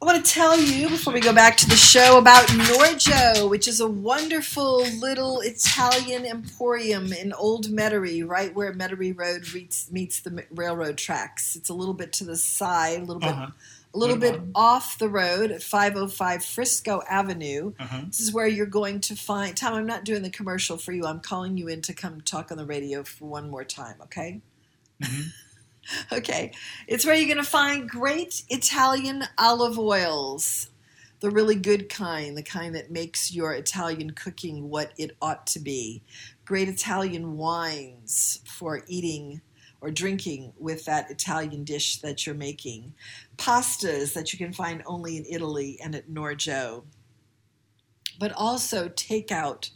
I 0.03 0.05
want 0.05 0.25
to 0.25 0.31
tell 0.31 0.59
you 0.59 0.89
before 0.89 1.13
we 1.13 1.21
go 1.21 1.33
back 1.33 1.57
to 1.59 1.69
the 1.69 1.77
show 1.77 2.19
about 2.19 2.53
Nor-Joe, 2.55 3.47
which 3.49 3.69
is 3.69 3.81
a 3.81 3.89
wonderful 3.89 4.85
little 4.99 5.41
Italian 5.41 6.27
emporium 6.27 7.13
in 7.13 7.33
Old 7.33 7.67
Metairie, 7.69 8.29
right 8.29 8.53
where 8.55 8.75
Metairie 8.75 9.17
Road 9.17 9.45
meets, 9.55 9.91
meets 9.93 10.21
the 10.21 10.45
railroad 10.51 10.99
tracks. 10.99 11.55
It's 11.55 11.69
a 11.69 11.75
little 11.75 11.95
bit 11.95 12.13
to 12.15 12.25
the 12.25 12.37
side, 12.37 12.99
a 13.03 13.05
little 13.05 13.21
bit 13.21 13.31
Uh-huh. 13.31 13.51
A 13.97 13.99
little 13.99 14.17
bit 14.17 14.35
about- 14.35 14.49
off 14.55 14.99
the 14.99 15.09
road 15.09 15.51
at 15.51 15.63
505 15.63 16.45
Frisco 16.45 17.03
Avenue. 17.09 17.73
Uh-huh. 17.81 18.03
This 18.07 18.21
is 18.21 18.33
where 18.33 18.47
you're 18.47 18.67
going 18.67 19.01
to 19.01 19.17
find. 19.17 19.57
Tom, 19.57 19.73
I'm 19.73 19.87
not 19.87 20.05
doing 20.05 20.23
the 20.23 20.31
commercial 20.31 20.77
for 20.77 20.93
you. 20.93 21.05
I'm 21.07 21.21
calling 21.21 21.57
you 21.57 21.69
in 21.69 21.81
to 21.83 21.95
come 21.95 22.21
talk 22.21 22.51
on 22.51 22.59
the 22.59 22.67
radio 22.67 23.03
for 23.03 23.25
one 23.25 23.51
more 23.51 23.65
time, 23.65 23.97
okay? 24.03 24.43
okay. 26.13 26.53
It's 26.87 27.07
where 27.07 27.15
you're 27.15 27.33
going 27.33 27.43
to 27.43 27.51
find 27.51 27.89
great 27.89 28.43
Italian 28.51 29.25
olive 29.39 29.79
oils. 29.79 30.69
The 31.21 31.31
really 31.31 31.55
good 31.55 31.89
kind, 31.89 32.37
the 32.37 32.43
kind 32.43 32.75
that 32.75 32.91
makes 32.91 33.35
your 33.35 33.55
Italian 33.55 34.11
cooking 34.11 34.69
what 34.69 34.93
it 34.99 35.17
ought 35.23 35.47
to 35.49 35.59
be. 35.59 36.03
Great 36.45 36.69
Italian 36.69 37.39
wines 37.39 38.41
for 38.45 38.83
eating 38.87 39.41
or 39.81 39.91
drinking 39.91 40.53
with 40.59 40.85
that 40.85 41.11
Italian 41.11 41.65
dish 41.65 41.99
that 41.99 42.27
you're 42.27 42.35
making. 42.35 42.95
Pastas 43.37 44.15
that 44.15 44.33
you 44.33 44.39
can 44.39 44.53
find 44.53 44.83
only 44.87 45.17
in 45.17 45.25
Italy 45.29 45.79
and 45.83 45.95
at 45.95 46.09
Nor-Joe. 46.09 46.85
But 48.19 48.33
also 48.33 48.89
takeout 48.89 49.71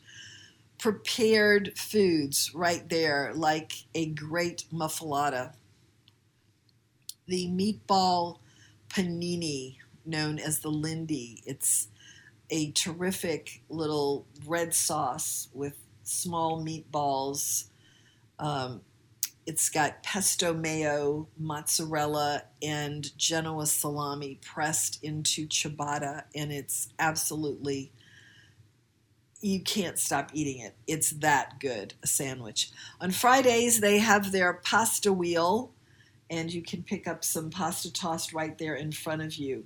prepared 0.78 1.76
foods 1.76 2.52
right 2.54 2.88
there, 2.88 3.32
like 3.34 3.72
a 3.94 4.06
great 4.06 4.64
muffuletta. 4.72 5.52
The 7.26 7.48
meatball 7.48 8.38
panini, 8.88 9.76
known 10.06 10.38
as 10.38 10.60
the 10.60 10.70
Lindy. 10.70 11.42
It's 11.44 11.88
a 12.48 12.70
terrific 12.72 13.62
little 13.68 14.26
red 14.46 14.74
sauce 14.74 15.48
with 15.52 15.76
small 16.02 16.64
meatballs. 16.64 17.66
Um, 18.38 18.80
it's 19.46 19.68
got 19.68 20.02
pesto 20.02 20.52
mayo, 20.52 21.28
mozzarella, 21.38 22.44
and 22.62 23.16
Genoa 23.18 23.66
salami 23.66 24.38
pressed 24.44 25.02
into 25.02 25.46
ciabatta, 25.46 26.24
and 26.34 26.52
it's 26.52 26.88
absolutely 26.98 27.92
you 29.40 29.60
can't 29.60 29.98
stop 29.98 30.30
eating 30.34 30.60
it. 30.60 30.74
It's 30.86 31.10
that 31.10 31.60
good, 31.60 31.94
a 32.02 32.06
sandwich. 32.06 32.70
On 33.00 33.10
Fridays, 33.10 33.80
they 33.80 33.98
have 33.98 34.32
their 34.32 34.54
pasta 34.54 35.12
wheel, 35.12 35.72
and 36.28 36.52
you 36.52 36.62
can 36.62 36.82
pick 36.82 37.08
up 37.08 37.24
some 37.24 37.50
pasta 37.50 37.92
tossed 37.92 38.32
right 38.32 38.56
there 38.58 38.74
in 38.74 38.92
front 38.92 39.22
of 39.22 39.34
you. 39.36 39.64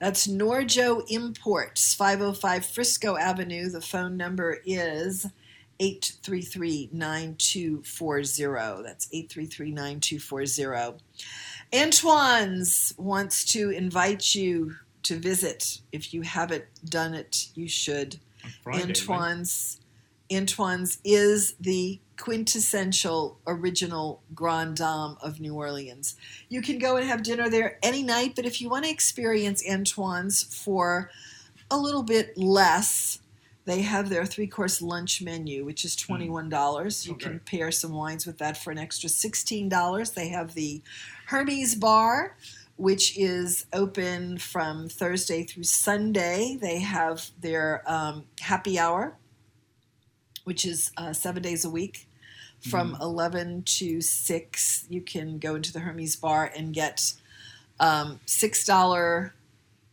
That's 0.00 0.26
Nor-Joe 0.26 1.04
Imports, 1.08 1.94
505 1.94 2.64
Frisco 2.64 3.16
Avenue. 3.16 3.68
The 3.68 3.80
phone 3.80 4.16
number 4.16 4.58
is 4.64 5.26
833 5.80 6.90
9240. 6.92 8.82
That's 8.84 9.08
833 9.12 9.72
9240. 9.72 11.02
Antoine's 11.72 12.94
wants 12.98 13.44
to 13.52 13.70
invite 13.70 14.34
you 14.34 14.76
to 15.04 15.18
visit. 15.18 15.80
If 15.90 16.14
you 16.14 16.22
haven't 16.22 16.64
done 16.84 17.14
it, 17.14 17.48
you 17.54 17.68
should. 17.68 18.20
Friday, 18.62 18.78
right? 18.78 18.88
Antoine's 18.88 19.80
Antoine's 20.30 20.98
is 21.04 21.54
the 21.60 21.98
quintessential 22.16 23.38
original 23.46 24.22
Grand 24.34 24.76
Dame 24.76 25.16
of 25.20 25.40
New 25.40 25.54
Orleans. 25.54 26.16
You 26.48 26.62
can 26.62 26.78
go 26.78 26.96
and 26.96 27.06
have 27.06 27.22
dinner 27.22 27.48
there 27.50 27.78
any 27.82 28.02
night, 28.02 28.34
but 28.36 28.46
if 28.46 28.60
you 28.60 28.68
want 28.68 28.84
to 28.84 28.90
experience 28.90 29.66
Antoine's 29.66 30.42
for 30.42 31.10
a 31.70 31.76
little 31.76 32.02
bit 32.04 32.36
less, 32.38 33.18
they 33.64 33.82
have 33.82 34.08
their 34.08 34.24
three 34.24 34.46
course 34.46 34.80
lunch 34.80 35.20
menu, 35.20 35.64
which 35.64 35.84
is 35.84 35.94
$21. 35.96 37.06
You 37.06 37.14
can 37.14 37.40
pair 37.40 37.70
some 37.70 37.92
wines 37.92 38.26
with 38.26 38.38
that 38.38 38.56
for 38.56 38.70
an 38.70 38.78
extra 38.78 39.08
$16. 39.08 40.14
They 40.14 40.28
have 40.28 40.54
the 40.54 40.82
Hermes 41.26 41.74
Bar, 41.74 42.36
which 42.76 43.16
is 43.18 43.66
open 43.72 44.38
from 44.38 44.88
Thursday 44.88 45.44
through 45.44 45.64
Sunday. 45.64 46.58
They 46.60 46.78
have 46.78 47.30
their 47.40 47.82
um, 47.86 48.24
happy 48.40 48.78
hour, 48.78 49.16
which 50.44 50.64
is 50.64 50.90
uh, 50.96 51.12
seven 51.12 51.42
days 51.42 51.64
a 51.64 51.70
week. 51.70 52.06
From 52.68 52.94
11 53.00 53.62
to 53.62 54.02
6, 54.02 54.86
you 54.90 55.00
can 55.00 55.38
go 55.38 55.54
into 55.54 55.72
the 55.72 55.80
Hermes 55.80 56.16
Bar 56.16 56.52
and 56.54 56.74
get 56.74 57.14
um, 57.78 58.20
$6 58.26 59.30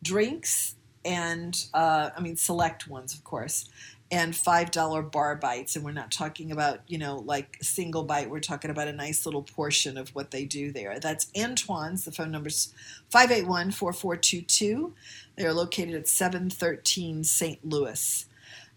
drinks 0.02 0.74
and 1.08 1.66
uh, 1.72 2.10
I 2.16 2.20
mean 2.20 2.36
select 2.36 2.86
ones, 2.86 3.14
of 3.14 3.24
course, 3.24 3.68
and 4.10 4.36
five 4.36 4.70
dollar 4.70 5.00
bar 5.02 5.34
bites. 5.36 5.74
And 5.74 5.84
we're 5.84 5.92
not 5.92 6.12
talking 6.12 6.52
about 6.52 6.80
you 6.86 6.98
know 6.98 7.16
like 7.24 7.56
single 7.62 8.04
bite. 8.04 8.30
We're 8.30 8.40
talking 8.40 8.70
about 8.70 8.88
a 8.88 8.92
nice 8.92 9.24
little 9.24 9.42
portion 9.42 9.96
of 9.96 10.10
what 10.10 10.30
they 10.30 10.44
do 10.44 10.70
there. 10.70 11.00
That's 11.00 11.28
Antoine's. 11.34 12.04
The 12.04 12.12
phone 12.12 12.30
number's 12.30 12.74
581-4422. 13.12 14.92
They 15.36 15.46
are 15.46 15.54
located 15.54 15.94
at 15.94 16.08
713 16.08 17.24
St. 17.24 17.64
Louis. 17.64 18.26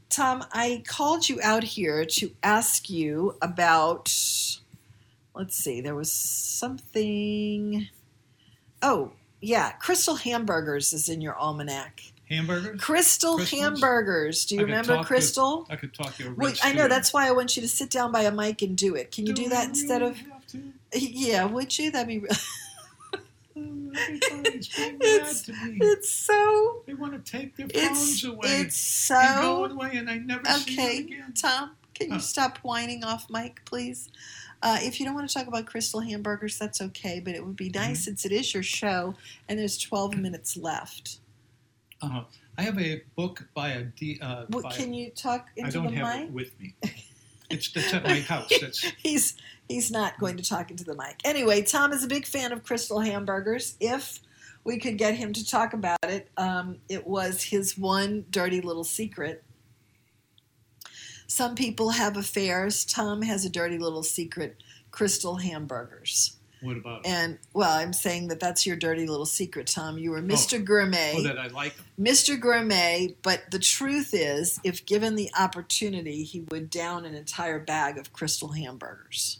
Tom, 0.09 0.45
I 0.51 0.83
called 0.87 1.27
you 1.27 1.39
out 1.43 1.63
here 1.63 2.05
to 2.05 2.31
ask 2.41 2.89
you 2.89 3.35
about. 3.41 4.09
Let's 5.33 5.55
see, 5.55 5.81
there 5.81 5.95
was 5.95 6.11
something. 6.11 7.89
Oh, 8.81 9.11
yeah, 9.41 9.73
Krystal 9.81 10.19
Hamburgers 10.19 10.93
is 10.93 11.09
in 11.09 11.19
your 11.21 11.35
almanac. 11.35 12.10
Hamburgers? 12.31 12.79
Krystal 12.81 13.39
Krystals? 13.39 13.59
Hamburgers. 13.59 14.45
Do 14.45 14.55
you 14.55 14.61
I 14.61 14.63
remember 14.65 14.97
to- 14.97 15.03
Krystal? 15.03 15.65
I 15.69 15.75
could 15.75 15.93
talk 15.93 16.15
to 16.17 16.27
a 16.29 16.33
Wait, 16.33 16.59
I 16.63 16.73
know. 16.73 16.87
That's 16.87 17.13
why 17.13 17.27
I 17.27 17.31
want 17.31 17.55
you 17.55 17.61
to 17.61 17.67
sit 17.69 17.89
down 17.89 18.11
by 18.11 18.21
a 18.21 18.31
mic 18.31 18.61
and 18.61 18.77
do 18.77 18.95
it. 18.95 19.11
Can 19.11 19.25
you 19.25 19.33
do, 19.33 19.49
that 19.49 19.67
instead 19.69 20.01
of? 20.01 20.17
Yeah, 20.93 21.45
would 21.45 21.77
you? 21.79 21.89
That'd 21.91 22.07
be. 22.09 22.19
Re- 22.19 22.27
it's, 23.55 25.49
it's 25.49 26.09
so. 26.09 26.83
They 26.85 26.93
want 26.93 27.13
to 27.25 27.31
take 27.31 27.55
their 27.55 27.67
phones 27.69 28.23
away. 28.23 28.39
it's 28.43 28.75
so. 28.77 29.15
and 29.17 29.41
go 29.41 29.65
away, 29.65 29.91
and 29.95 30.09
I 30.09 30.17
never 30.17 30.43
see 30.45 30.75
them 30.75 30.85
Okay, 30.85 30.97
again. 30.99 31.33
Tom, 31.39 31.71
can 31.93 32.11
you 32.11 32.19
stop 32.19 32.57
whining 32.59 33.03
off 33.03 33.29
mic, 33.29 33.63
please? 33.65 34.09
Uh, 34.63 34.77
if 34.81 34.99
you 34.99 35.05
don't 35.05 35.15
want 35.15 35.27
to 35.29 35.33
talk 35.33 35.47
about 35.47 35.65
Krystal 35.65 36.07
Hamburgers, 36.07 36.57
that's 36.57 36.81
okay. 36.81 37.19
But 37.23 37.35
it 37.35 37.45
would 37.45 37.55
be 37.55 37.69
Mm-hmm. 37.69 37.81
nice 37.89 38.05
since 38.05 38.25
it 38.25 38.31
is 38.31 38.53
your 38.53 38.63
show 38.63 39.15
and 39.49 39.57
there's 39.59 39.77
12 39.77 40.17
minutes 40.17 40.55
left. 40.57 41.17
Uh-huh. 42.01 42.23
I 42.57 42.61
have 42.63 42.79
a 42.79 43.01
book 43.15 43.47
by 43.53 43.69
a 43.69 43.83
D. 43.83 44.19
Uh, 44.21 44.45
What, 44.49 44.63
by- 44.63 44.71
can 44.71 44.93
you 44.93 45.09
talk 45.11 45.47
into 45.55 45.67
I 45.67 45.71
don't 45.71 45.93
the 45.93 45.97
have 46.05 46.19
mic? 46.19 46.27
it 46.29 46.33
with 46.33 46.59
me. 46.59 46.75
It's 47.49 47.69
that's 47.69 47.93
at 47.93 48.05
my 48.05 48.21
house. 48.21 48.49
That's 48.61 48.79
he's 49.03 49.35
he's 49.67 49.91
not 49.91 50.17
going 50.21 50.37
to 50.37 50.43
talk 50.43 50.71
into 50.71 50.85
the 50.85 50.95
mic. 50.95 51.17
Anyway, 51.25 51.61
Tom 51.63 51.91
is 51.91 52.01
a 52.01 52.07
big 52.07 52.25
fan 52.25 52.53
of 52.53 52.63
Krystal 52.63 53.05
hamburgers. 53.05 53.75
If 53.81 54.21
we 54.63 54.77
could 54.79 54.97
get 54.97 55.15
him 55.15 55.33
to 55.33 55.45
talk 55.45 55.73
about 55.73 55.99
it, 56.03 56.29
um, 56.37 56.77
it 56.87 57.05
was 57.05 57.43
his 57.43 57.77
one 57.77 58.23
dirty 58.31 58.61
little 58.61 58.85
secret. 58.85 59.43
Some 61.27 61.55
people 61.55 61.89
have 61.89 62.15
affairs. 62.15 62.85
Tom 62.85 63.21
has 63.23 63.43
a 63.43 63.49
dirty 63.49 63.77
little 63.77 64.03
secret: 64.03 64.63
Krystal 64.91 65.41
hamburgers. 65.41 66.37
What 66.61 66.77
about? 66.77 67.05
And 67.05 67.39
well, 67.53 67.71
I'm 67.75 67.93
saying 67.93 68.27
that 68.27 68.39
that's 68.39 68.65
your 68.67 68.75
dirty 68.75 69.07
little 69.07 69.25
secret, 69.25 69.67
Tom. 69.67 69.97
You 69.97 70.11
were 70.11 70.21
Mr. 70.21 70.63
Gourmet. 70.63 71.15
Oh, 71.17 71.23
that 71.23 71.39
I 71.39 71.47
like 71.47 71.75
them. 71.75 71.85
Mr. 71.99 72.39
Gourmet, 72.39 73.15
but 73.23 73.49
the 73.51 73.59
truth 73.59 74.11
is, 74.13 74.59
if 74.63 74.85
given 74.85 75.15
the 75.15 75.31
opportunity, 75.37 76.23
he 76.23 76.41
would 76.51 76.69
down 76.69 77.05
an 77.05 77.15
entire 77.15 77.59
bag 77.59 77.97
of 77.97 78.13
Krystal 78.13 78.55
hamburgers. 78.55 79.39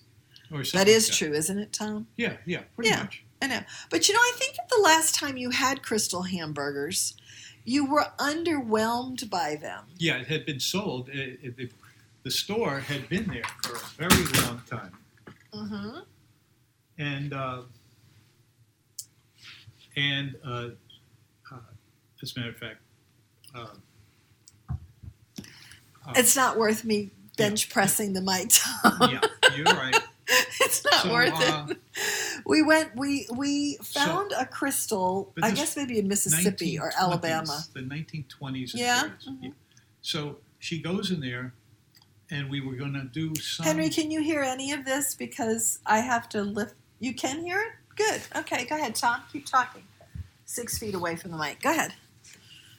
Or 0.51 0.63
That 0.63 0.87
is 0.87 1.09
like 1.09 1.17
true, 1.17 1.33
isn't 1.33 1.57
it, 1.57 1.71
Tom? 1.71 2.07
Yeah, 2.17 2.37
yeah, 2.45 2.61
pretty 2.75 2.89
yeah, 2.89 3.03
much. 3.03 3.23
I 3.41 3.47
know. 3.47 3.61
But 3.89 4.07
you 4.07 4.13
know, 4.15 4.19
I 4.19 4.33
think 4.35 4.55
that 4.55 4.69
the 4.69 4.81
last 4.81 5.15
time 5.15 5.37
you 5.37 5.51
had 5.51 5.81
Krystal 5.81 6.27
hamburgers, 6.27 7.15
you 7.63 7.85
were 7.89 8.07
underwhelmed 8.19 9.29
by 9.29 9.55
them. 9.61 9.85
Yeah, 9.97 10.17
it 10.17 10.27
had 10.27 10.45
been 10.45 10.59
sold. 10.59 11.09
It, 11.09 11.39
it, 11.43 11.57
the- 11.57 11.69
the 12.23 12.29
store 12.29 12.79
had 12.81 13.09
been 13.09 13.25
there 13.27 13.41
for 13.63 13.77
a 13.77 14.07
very 14.07 14.23
long 14.45 14.61
time, 14.69 14.91
Mm-hmm. 15.51 15.99
And 16.97 17.33
uh, 17.33 17.61
and 19.95 20.35
uh, 20.45 20.69
uh, 21.51 21.55
as 22.21 22.35
a 22.35 22.39
matter 22.39 22.51
of 22.51 22.57
fact, 22.57 22.77
uh, 23.55 23.67
uh, 24.69 26.13
It's 26.15 26.35
not 26.35 26.57
worth 26.57 26.83
me 26.83 27.11
bench 27.37 27.69
pressing 27.69 28.13
the 28.13 28.21
mic, 28.21 28.49
Tom. 28.49 29.11
yeah, 29.11 29.21
you're 29.55 29.65
right. 29.65 29.97
it's 30.61 30.83
not 30.85 31.03
So, 31.03 31.11
worth 31.11 31.33
uh, 31.33 31.67
it. 31.69 31.77
We 32.45 32.61
went. 32.61 32.95
We 32.95 33.27
we 33.35 33.77
found 33.83 34.31
a 34.33 34.45
Krystal. 34.45 35.29
I 35.41 35.51
guess 35.51 35.75
maybe 35.75 35.99
in 35.99 36.07
Mississippi 36.07 36.79
or 36.79 36.91
1920s, 36.91 36.97
Alabama. 36.99 37.63
The 37.73 37.79
1920s. 37.81 38.41
and 38.41 38.67
Yeah? 38.75 39.09
Mm-hmm. 39.27 39.45
30s. 39.47 39.53
So 40.01 40.37
she 40.59 40.81
goes 40.81 41.11
in 41.11 41.19
there, 41.19 41.53
and 42.29 42.49
we 42.49 42.61
were 42.61 42.75
going 42.75 42.93
to 42.93 43.03
do 43.03 43.35
some. 43.35 43.65
Henry, 43.65 43.89
can 43.89 44.09
you 44.11 44.21
hear 44.21 44.41
any 44.41 44.71
of 44.71 44.85
this? 44.85 45.15
Because 45.15 45.79
I 45.85 45.99
have 45.99 46.29
to 46.29 46.41
lift. 46.43 46.75
You 47.01 47.15
can 47.15 47.43
hear 47.43 47.59
it? 47.59 47.71
Good. 47.95 48.21
Okay, 48.37 48.65
go 48.65 48.75
ahead, 48.75 48.93
Tom. 48.93 49.21
Keep 49.33 49.47
talking. 49.47 49.81
Six 50.45 50.77
feet 50.77 50.93
away 50.93 51.15
from 51.15 51.31
the 51.31 51.37
mic. 51.37 51.59
Go 51.61 51.71
ahead. 51.71 51.93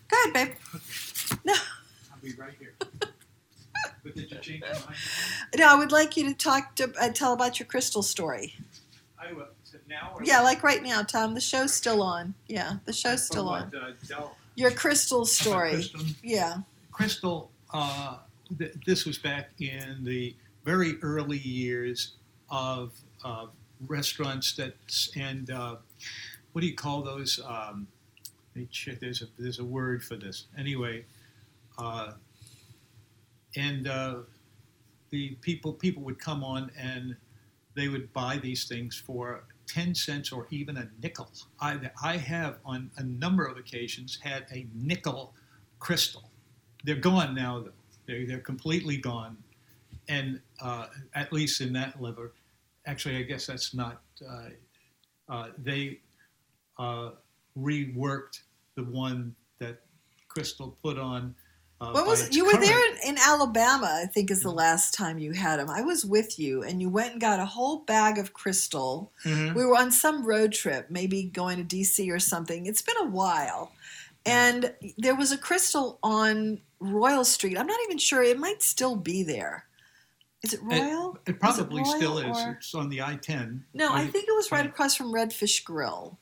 Go 0.09 0.17
ahead, 0.17 0.33
babe. 0.33 0.55
No, 1.45 1.55
I'll 1.55 2.21
be 2.23 2.33
right 2.35 2.53
here. 2.59 2.75
but 2.79 4.15
did 4.15 4.31
you 4.31 4.39
change 4.39 4.61
your 4.63 4.75
mind? 4.75 4.97
no. 5.59 5.67
I 5.69 5.75
would 5.75 5.91
like 5.91 6.17
you 6.17 6.29
to 6.29 6.35
talk 6.35 6.77
to 6.77 6.93
uh, 7.01 7.09
tell 7.09 7.33
about 7.33 7.59
your 7.59 7.67
Krystal 7.67 8.05
story. 8.05 8.55
I 9.21 9.33
will. 9.33 9.49
Now 9.89 10.13
or 10.15 10.23
Yeah, 10.23 10.41
like 10.43 10.63
right 10.63 10.83
now, 10.83 11.03
Tom. 11.03 11.35
The 11.35 11.41
show's 11.41 11.73
still 11.75 12.01
on. 12.03 12.35
Yeah, 12.47 12.75
the 12.85 12.93
show's 12.93 13.27
still 13.27 13.49
on. 13.49 13.71
what, 13.71 14.17
uh, 14.17 14.27
Your 14.55 14.71
Krystal 14.71 15.27
story. 15.27 15.73
Krystal? 15.73 16.15
Yeah. 16.23 16.57
Krystal, 16.93 17.49
uh, 17.73 18.19
th- 18.59 18.75
this 18.87 19.05
was 19.05 19.19
back 19.19 19.51
in 19.59 20.05
the 20.05 20.37
very 20.65 20.97
early 21.03 21.39
years 21.39 22.13
of 22.51 22.93
uh, 23.25 23.47
restaurants 23.87 24.55
that 24.57 24.75
and 25.17 25.51
uh, 25.51 25.77
what 26.53 26.61
do 26.61 26.67
you 26.67 26.75
call 26.75 27.03
those? 27.03 27.41
Um, 27.47 27.87
there's 28.55 29.23
a 29.23 29.27
there's 29.39 29.59
a 29.59 29.65
word 29.65 30.05
for 30.05 30.17
this. 30.17 30.47
Anyway, 30.59 31.05
uh, 31.79 32.13
and 33.57 33.89
uh, 33.89 34.17
the 35.11 35.37
people 35.41 35.73
people 35.73 36.03
would 36.03 36.19
come 36.19 36.45
on 36.45 36.71
and 36.79 37.17
they 37.75 37.89
would 37.89 38.13
buy 38.13 38.37
these 38.37 38.65
things 38.65 39.03
for 39.05 39.45
10 39.67 39.95
cents 39.95 40.33
or 40.33 40.47
even 40.51 40.77
a 40.77 40.89
nickel. 41.03 41.31
I, 41.61 41.79
I 42.03 42.17
have 42.19 42.59
on 42.65 42.91
a 42.99 43.03
number 43.03 43.47
of 43.47 43.57
occasions 43.57 44.19
had 44.23 44.45
a 44.53 44.67
nickel 44.75 45.33
Krystal. 45.81 46.25
They're 46.85 46.97
gone 46.97 47.35
now, 47.35 47.61
though. 47.61 47.71
They're, 48.07 48.27
they're 48.27 48.39
completely 48.39 48.97
gone. 48.97 49.37
And 50.09 50.41
uh, 50.61 50.87
at 51.15 51.33
least 51.33 51.61
in 51.61 51.73
that 51.75 52.03
level, 52.03 52.29
actually, 52.87 53.17
I 53.17 53.23
guess 53.23 53.47
that's 53.47 53.75
not, 53.75 54.03
uh, 54.29 54.49
uh, 55.29 55.49
they 55.59 56.01
uh, 56.79 57.11
reworked 57.57 58.41
the 58.77 58.85
one 58.85 59.35
that 59.59 59.81
Krystal 60.29 60.75
put 60.83 60.99
on. 60.99 61.35
Uh, 61.81 61.91
What 61.93 62.07
was 62.07 62.35
you 62.35 62.45
were 62.47 62.59
there 62.59 62.79
in, 62.93 62.97
in 63.11 63.19
Alabama? 63.19 64.01
I 64.03 64.07
think 64.07 64.31
is 64.31 64.43
the 64.43 64.51
last 64.53 64.95
time 64.95 65.19
you 65.19 65.33
had 65.33 65.59
them. 65.59 65.69
I 65.69 65.83
was 65.83 66.05
with 66.05 66.39
you, 66.39 66.63
and 66.63 66.81
you 66.81 66.89
went 66.89 67.13
and 67.13 67.21
got 67.21 67.41
a 67.41 67.45
whole 67.45 67.81
bag 67.81 68.19
of 68.19 68.33
Krystal. 68.35 69.11
Mhm. 69.25 69.55
We 69.55 69.65
were 69.65 69.77
on 69.77 69.91
some 69.91 70.25
road 70.25 70.53
trip, 70.53 70.91
maybe 70.91 71.25
going 71.25 71.59
to 71.59 71.65
DC 71.65 72.09
or 72.11 72.21
something. 72.21 72.67
It's 72.67 72.83
been 72.83 72.97
a 73.01 73.07
while, 73.09 73.73
and 74.25 74.75
there 74.97 75.17
was 75.17 75.33
a 75.33 75.39
Krystal 75.39 75.99
on 76.05 76.61
Royal 76.79 77.25
Street. 77.25 77.59
I'm 77.59 77.67
not 77.67 77.81
even 77.87 77.99
sure; 77.99 78.23
it 78.23 78.39
might 78.39 78.63
still 78.63 78.95
be 78.97 79.23
there. 79.25 79.67
Is 80.43 80.55
it 80.55 80.61
Royal? 80.63 81.19
It, 81.27 81.31
it 81.33 81.41
probably 81.41 81.83
Royal 81.83 81.95
still 81.97 82.19
is. 82.19 82.37
or- 82.39 82.53
It's 82.59 82.75
on 82.75 82.89
the 82.89 83.03
I-10. 83.03 83.61
No, 83.75 83.93
I 83.93 84.07
think 84.07 84.25
it 84.29 84.33
was 84.33 84.51
right 84.51 84.67
across 84.67 84.95
from 84.97 85.13
Redfish 85.13 85.63
Grill. 85.65 86.19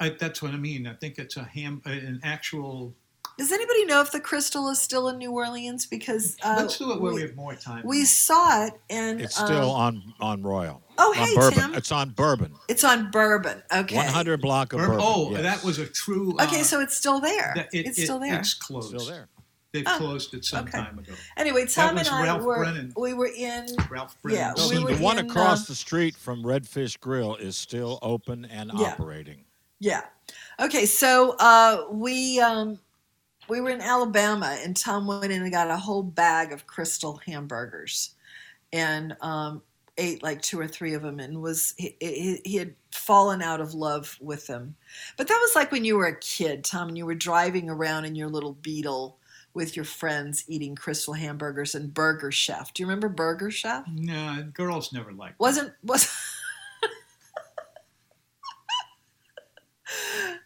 I, 0.00 0.10
that's 0.10 0.40
what 0.40 0.52
I 0.52 0.56
mean. 0.56 0.86
I 0.86 0.94
think 0.94 1.18
it's 1.18 1.36
a 1.36 1.42
ham, 1.42 1.82
an 1.84 2.20
actual 2.22 2.94
Does 3.36 3.50
anybody 3.50 3.84
know 3.84 4.00
if 4.00 4.12
the 4.12 4.20
Krystal 4.20 4.70
is 4.70 4.78
still 4.80 5.08
in 5.08 5.18
New 5.18 5.32
Orleans? 5.32 5.86
Because 5.86 6.36
uh, 6.44 6.54
Let's 6.58 6.78
do 6.78 6.92
it 6.92 7.00
where 7.00 7.12
we 7.12 7.22
have 7.22 7.34
more 7.34 7.56
time. 7.56 7.82
We 7.84 8.04
saw 8.04 8.66
it, 8.66 8.74
and 8.90 9.20
It's 9.20 9.34
still 9.34 9.72
um, 9.74 9.80
on 9.80 10.14
on 10.20 10.42
Royal. 10.42 10.80
Oh, 10.98 11.10
on 11.10 11.14
hey, 11.16 11.34
Bourbon. 11.34 11.58
Tim. 11.58 11.74
It's 11.74 11.90
on 11.90 12.10
Bourbon. 12.10 12.54
It's 12.68 12.84
on 12.84 13.10
Bourbon. 13.10 13.60
Okay. 13.74 13.96
100 13.96 14.40
block 14.40 14.72
of 14.72 14.78
Bur- 14.78 14.86
Bourbon. 14.86 15.00
oh, 15.04 15.30
yes. 15.32 15.42
that 15.42 15.64
was 15.64 15.78
a 15.80 15.86
true. 15.86 16.32
Okay, 16.40 16.60
uh, 16.60 16.64
so 16.64 16.80
it's 16.80 16.96
still 16.96 17.18
there. 17.18 17.54
it- 17.56 17.86
it's 17.86 17.98
it- 17.98 18.04
still 18.04 18.20
there. 18.20 18.38
It's 18.38 18.54
closed. 18.54 18.88
Still 18.96 19.06
there. 19.12 19.28
They've 19.72 19.84
Oh, 19.86 19.98
closed 19.98 20.32
it 20.32 20.44
some 20.44 20.64
okay. 20.64 20.78
time 20.78 20.98
ago. 20.98 21.12
Anyway, 21.36 21.66
Tom 21.66 21.98
and 21.98 22.08
I 22.08 22.24
Ralph 22.24 22.42
were 22.42 22.56
Brennan. 22.56 22.92
we 22.96 23.12
were 23.12 23.28
in 23.36 23.66
Ralph 23.90 24.16
yeah 24.24 24.54
we 24.56 24.76
the, 24.76 24.94
the 24.94 25.02
one 25.02 25.18
in, 25.18 25.26
across 25.26 25.64
uh, 25.64 25.66
the 25.68 25.74
street 25.74 26.16
from 26.16 26.42
Redfish 26.42 26.98
Grill 27.00 27.36
is 27.36 27.56
still 27.56 27.98
open 28.00 28.46
and 28.46 28.70
Yeah. 28.74 28.92
operating. 28.92 29.44
Yeah. 29.78 30.02
Okay, 30.58 30.86
so 30.86 31.36
uh, 31.38 31.84
we 31.90 32.40
um, 32.40 32.78
we 33.48 33.60
were 33.60 33.70
in 33.70 33.80
Alabama, 33.82 34.56
and 34.62 34.74
Tom 34.76 35.06
went 35.06 35.30
in 35.32 35.42
and 35.42 35.52
got 35.52 35.70
a 35.70 35.76
whole 35.76 36.02
bag 36.02 36.52
of 36.52 36.66
Krystal 36.66 37.22
hamburgers, 37.24 38.14
and 38.72 39.16
um, 39.20 39.62
ate 39.98 40.22
like 40.22 40.40
two 40.40 40.58
or 40.58 40.66
three 40.66 40.94
of 40.94 41.02
them, 41.02 41.20
and 41.20 41.42
was 41.42 41.74
he, 41.76 41.94
he, 42.00 42.40
he 42.44 42.56
had 42.56 42.74
fallen 42.90 43.42
out 43.42 43.60
of 43.60 43.74
love 43.74 44.16
with 44.20 44.46
them. 44.46 44.74
But 45.18 45.28
that 45.28 45.38
was 45.40 45.54
like 45.54 45.70
when 45.70 45.84
you 45.84 45.96
were 45.96 46.06
a 46.06 46.18
kid, 46.20 46.64
Tom, 46.64 46.88
and 46.88 46.96
you 46.98 47.04
were 47.06 47.14
driving 47.14 47.68
around 47.68 48.06
in 48.06 48.14
your 48.14 48.28
little 48.28 48.54
Beetle 48.54 49.17
with 49.54 49.74
your 49.76 49.84
friends 49.84 50.44
eating 50.46 50.76
Krystal 50.76 51.16
hamburgers 51.16 51.74
and 51.74 51.92
Burger 51.92 52.30
Chef. 52.30 52.72
Do 52.74 52.82
you 52.82 52.86
remember 52.86 53.08
Burger 53.08 53.50
Chef? 53.50 53.84
No, 53.88 54.44
girls 54.52 54.92
never 54.92 55.12
liked. 55.12 55.38
Wasn't 55.40 55.72
was. 55.82 56.08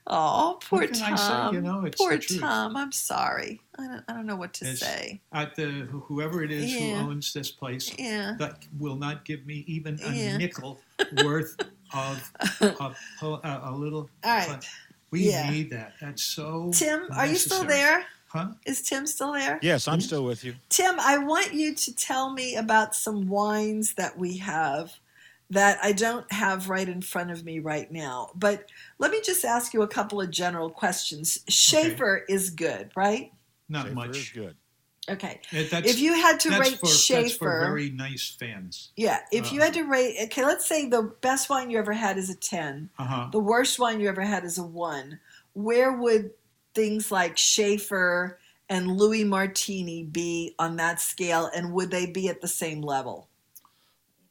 Oh, 0.07 0.59
poor 0.69 0.81
What 0.81 0.93
can 0.93 1.03
I 1.03 1.16
Tom. 1.16 1.53
say? 1.53 1.57
You 1.57 1.62
know, 1.62 1.85
it's 1.85 1.97
poor. 2.01 2.16
Tom. 2.19 2.77
I'm 2.77 2.93
sorry. 2.93 3.61
I 3.79 3.87
don't, 3.87 4.05
I 4.09 4.12
don't 4.12 4.27
know 4.27 4.37
what 4.37 4.53
to 4.55 4.65
It's- 4.65 4.81
say. 4.81 5.20
At 5.33 5.55
the 5.57 5.65
whoever 5.91 6.43
it 6.43 6.53
is 6.53 6.73
Yeah. 6.74 6.99
who 7.03 7.11
owns 7.11 7.33
this 7.33 7.51
place, 7.51 7.93
Yeah. 7.99 8.35
that 8.39 8.66
will 8.79 8.97
not 8.97 9.24
give 9.24 9.47
me 9.47 9.65
even 9.66 9.99
a 10.05 10.12
Yeah. 10.12 10.37
nickel 10.37 10.81
worth 11.24 11.57
of, 11.95 12.33
of 12.61 12.97
a, 13.23 13.27
uh, 13.27 13.70
a 13.70 13.73
little. 13.73 14.11
All 14.24 14.37
right. 14.37 14.65
We 15.11 15.31
Yeah. 15.31 15.49
need 15.51 15.70
that. 15.70 15.95
That's 16.01 16.23
so. 16.23 16.70
Tim, 16.74 17.09
are 17.15 17.27
you 17.27 17.37
still 17.37 17.65
there? 17.65 18.05
Huh? 18.33 18.49
Is 18.65 18.81
Tim 18.81 19.07
still 19.07 19.33
there? 19.33 19.59
Yes, 19.63 19.87
I'm 19.87 20.01
still 20.01 20.25
with 20.25 20.43
you. 20.43 20.55
Tim, 20.71 20.99
I 20.99 21.19
want 21.19 21.53
you 21.53 21.75
to 21.75 21.95
tell 21.95 22.33
me 22.33 22.57
about 22.57 22.95
some 22.95 23.29
wines 23.29 23.93
that 23.95 24.17
we 24.19 24.39
have 24.39 24.91
that 25.51 25.79
I 25.83 25.93
don't 25.93 26.31
have 26.33 26.71
right 26.71 26.89
in 26.89 27.03
front 27.03 27.31
of 27.31 27.45
me 27.45 27.59
right 27.59 27.93
now. 27.93 28.31
But 28.35 28.71
let 28.99 29.11
me 29.11 29.21
just 29.23 29.45
ask 29.45 29.75
you 29.75 29.83
a 29.83 29.87
couple 29.89 30.19
of 30.19 30.31
general 30.31 30.71
questions. 30.71 31.41
Shafer 31.47 32.25
is 32.27 32.49
good, 32.49 32.91
right? 32.97 33.31
Not 33.69 33.83
Shafer 33.85 33.95
much. 33.95 34.17
is 34.17 34.29
good. 34.31 34.57
Okay. 35.11 35.41
Uh, 35.53 35.65
that's- 35.71 35.85
if 35.93 35.99
you 35.99 36.15
had 36.15 36.41
to 36.41 36.49
that's 36.51 36.61
rate 36.71 36.79
for, 36.79 36.87
That's 36.87 37.03
for 37.07 37.23
Shafer, 37.29 37.61
very 37.67 37.91
nice 37.91 38.35
fans. 38.41 38.93
yeah, 38.97 39.19
if 39.31 39.53
you 39.53 39.61
Uh, 39.61 39.65
had 39.65 39.75
to 39.75 39.83
rate, 39.83 40.17
okay, 40.23 40.43
let's 40.45 40.65
say 40.67 40.87
the 40.89 41.03
best 41.21 41.51
wine 41.51 41.69
you 41.69 41.79
ever 41.79 41.93
had 41.93 42.17
is 42.17 42.31
a 42.31 42.35
10, 42.37 42.89
Uh-huh. 42.99 43.29
the 43.31 43.41
worst 43.41 43.79
wine 43.79 44.01
you 44.01 44.09
ever 44.09 44.23
had 44.23 44.45
is 44.45 44.57
a 44.57 44.63
1. 44.63 45.19
Where 45.53 45.93
would 45.93 46.31
things 46.74 47.11
like 47.11 47.36
Shafer 47.36 48.39
and 48.69 48.97
Louis 48.97 49.24
Martini 49.24 50.05
be 50.05 50.55
on 50.59 50.77
that 50.77 51.01
scale, 51.01 51.51
and 51.55 51.73
would 51.73 51.90
they 51.90 52.07
be 52.07 52.28
at 52.28 52.40
the 52.40 52.49
same 52.49 52.81
level? 52.81 53.28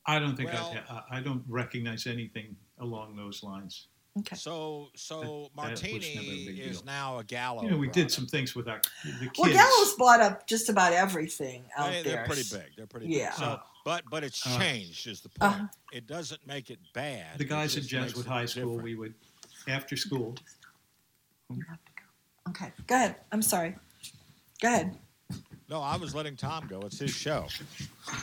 I 0.06 0.18
don't 0.20 0.36
think 0.36 0.50
I, 0.54 0.82
I 0.90 1.18
I 1.18 1.22
don't 1.22 1.44
recognize 1.48 2.08
anything 2.08 2.56
along 2.80 3.16
those 3.16 3.44
lines. 3.44 3.88
Okay. 4.20 4.36
So 4.36 4.90
so 4.96 5.20
That- 5.22 5.26
that 5.28 5.72
was 5.72 5.82
Martini 5.84 6.16
never 6.16 6.70
is 6.70 6.78
deal. 6.78 6.86
now 6.86 7.20
a 7.20 7.24
Gallo. 7.24 7.64
You 7.64 7.70
know, 7.72 7.78
we 7.78 7.86
did 7.88 7.94
product. 7.94 8.12
some 8.14 8.26
things 8.26 8.56
with 8.56 8.68
our 8.68 8.82
the 9.06 9.12
kids. 9.28 9.32
Well, 9.38 9.54
Gallo's 9.54 9.94
bought 9.96 10.20
up 10.20 10.48
just 10.48 10.70
about 10.70 10.92
everything 10.92 11.64
out 11.78 11.92
They- 11.92 12.02
there. 12.04 12.16
They're 12.16 12.26
pretty 12.26 12.44
big. 12.52 12.76
They're 12.76 12.88
pretty 12.88 13.08
Yeah. 13.08 13.30
big. 13.30 13.40
So, 13.40 13.60
but 13.86 14.04
but 14.10 14.24
it's 14.24 14.46
Uh, 14.46 14.58
changed 14.58 15.06
is 15.08 15.22
the 15.22 15.30
point. 15.30 15.54
Uh-huh. 15.54 15.68
It 15.94 16.08
doesn't 16.08 16.46
make 16.48 16.72
it 16.72 16.80
bad. 16.94 17.38
the 17.38 17.46
guys 17.46 17.78
at 17.78 17.84
just 17.84 17.94
makes 17.94 18.14
Jesuit 18.14 18.26
High 18.28 18.46
School, 18.48 18.64
different. 18.64 18.84
we 18.84 18.96
would 18.96 19.14
after 19.68 19.96
school. 19.96 20.36
Okay, 22.52 22.74
go 22.88 22.96
ahead. 22.96 23.18
I'm 23.32 23.44
sorry. 23.44 23.78
Go 24.62 24.70
ahead. 24.70 24.98
No, 25.70 25.82
I 25.82 25.98
was 25.98 26.16
letting 26.16 26.38
Tom 26.38 26.68
go. 26.68 26.86
It's 26.86 27.00
his 27.00 27.12
show. 27.12 27.54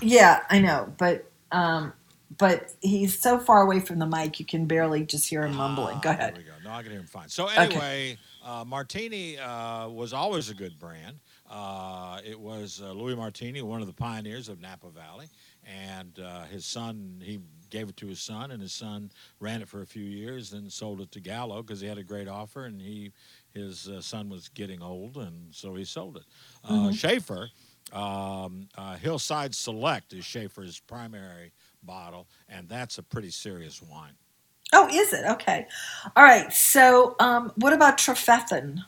Yeah, 0.02 0.42
I 0.50 0.60
know, 0.60 0.92
but 0.98 1.30
um, 1.52 1.94
but 2.38 2.72
he's 2.82 3.18
so 3.18 3.38
far 3.38 3.62
away 3.62 3.80
from 3.80 3.98
the 3.98 4.06
mic, 4.06 4.40
you 4.40 4.46
can 4.46 4.66
barely 4.66 5.04
just 5.04 5.28
hear 5.28 5.44
him 5.44 5.54
mumbling. 5.56 6.00
Go 6.00 6.10
Ah, 6.10 6.12
ahead. 6.12 6.34
There 6.34 6.36
we 6.36 6.44
go. 6.44 6.52
No, 6.62 6.70
I 6.72 6.82
can 6.82 6.92
hear 6.92 7.00
him 7.00 7.06
fine. 7.06 7.28
So 7.30 7.48
Okay. 7.58 7.64
anyway, 7.64 8.18
uh, 8.44 8.64
Martini 8.66 9.38
uh, 9.38 9.88
was 9.88 10.12
always 10.12 10.50
a 10.50 10.54
good 10.54 10.78
brand. 10.78 11.20
Uh, 11.50 12.20
it 12.26 12.38
was 12.38 12.80
uh, 12.84 12.92
Louis 12.92 13.16
Martini, 13.16 13.62
one 13.62 13.80
of 13.80 13.86
the 13.86 13.92
pioneers 13.92 14.48
of 14.48 14.60
Napa 14.60 14.90
Valley, 14.90 15.28
and 15.64 16.18
uh, 16.20 16.44
his 16.44 16.64
son. 16.66 17.20
He 17.24 17.40
gave 17.70 17.88
it 17.88 17.96
to 17.98 18.06
his 18.06 18.20
son, 18.20 18.50
and 18.50 18.62
his 18.62 18.72
son 18.72 19.10
ran 19.40 19.60
it 19.62 19.68
for 19.68 19.82
a 19.82 19.86
few 19.86 20.04
years, 20.04 20.50
then 20.50 20.70
sold 20.70 21.00
it 21.00 21.10
to 21.12 21.20
Gallo 21.20 21.62
because 21.62 21.80
he 21.80 21.86
had 21.86 21.98
a 21.98 22.02
great 22.04 22.28
offer, 22.28 22.64
and 22.66 22.80
he 22.80 23.12
his 23.52 23.88
uh, 23.88 24.00
son 24.00 24.28
was 24.28 24.48
getting 24.50 24.82
old, 24.82 25.16
and 25.16 25.54
so 25.54 25.74
he 25.74 25.84
sold 25.84 26.16
it. 26.16 26.24
Uh, 26.64 26.68
Mm-hmm. 26.72 26.88
Mhm. 26.88 26.94
Shafer, 26.94 27.50
um, 27.92 28.68
uh, 28.76 28.96
Hillside 28.96 29.54
Select 29.54 30.12
is 30.12 30.24
Shafer's 30.24 30.80
primary 30.80 31.52
bottle, 31.82 32.28
and 32.48 32.68
that's 32.68 32.98
a 32.98 33.02
pretty 33.02 33.30
serious 33.30 33.82
wine. 33.82 34.14
Oh, 34.72 34.86
is 34.88 35.12
it? 35.14 35.24
Okay. 35.26 35.66
All 36.14 36.22
right. 36.24 36.52
So, 36.52 37.16
um, 37.20 37.52
what 37.56 37.72
about 37.72 37.96
Trefethen? 37.98 38.84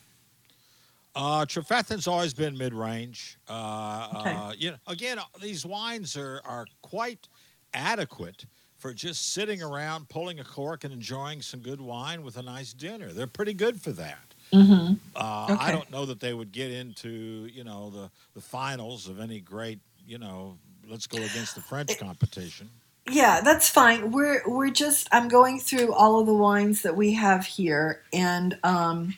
Uh, 1.14 1.44
Trefethen's 1.44 2.06
always 2.06 2.32
been 2.34 2.56
mid-range. 2.56 3.38
Uh, 3.48 4.08
Okay. 4.20 4.34
uh, 4.34 4.52
you 4.56 4.70
know, 4.70 4.76
again, 4.86 5.18
uh, 5.18 5.24
these 5.40 5.66
wines 5.66 6.16
are, 6.16 6.40
are 6.44 6.66
quite 6.82 7.28
adequate 7.74 8.46
for 8.78 8.94
just 8.94 9.32
sitting 9.34 9.62
around, 9.62 10.08
pulling 10.08 10.40
a 10.40 10.44
cork, 10.44 10.84
and 10.84 10.92
enjoying 10.92 11.42
some 11.42 11.60
good 11.60 11.80
wine 11.80 12.22
with 12.22 12.36
a 12.36 12.42
nice 12.42 12.72
dinner. 12.72 13.12
They're 13.12 13.26
pretty 13.26 13.54
good 13.54 13.80
for 13.80 13.92
that. 13.92 14.34
Mm-hmm. 14.52 14.94
Uh, 15.14 15.48
Okay. 15.50 15.64
I 15.64 15.70
don't 15.72 15.90
know 15.90 16.06
that 16.06 16.20
they 16.20 16.32
would 16.32 16.50
get 16.52 16.70
into 16.72 17.48
you 17.52 17.62
know 17.62 17.90
the 17.90 18.10
the 18.34 18.40
finals 18.40 19.06
of 19.08 19.20
any 19.20 19.40
great 19.40 19.78
you 20.06 20.18
know. 20.18 20.58
Let's 20.88 21.06
go 21.06 21.18
against 21.18 21.54
the 21.54 21.60
French 21.60 21.96
competition. 21.98 22.68
Yeah, 23.08 23.42
that's 23.42 23.68
fine. 23.68 24.10
We're 24.10 24.42
we're 24.48 24.70
just 24.70 25.08
I'm 25.12 25.28
going 25.28 25.60
through 25.60 25.92
all 25.92 26.18
of 26.20 26.26
the 26.26 26.34
wines 26.34 26.82
that 26.82 26.96
we 26.96 27.12
have 27.14 27.44
here, 27.46 28.02
and 28.12 28.58
um, 28.64 29.14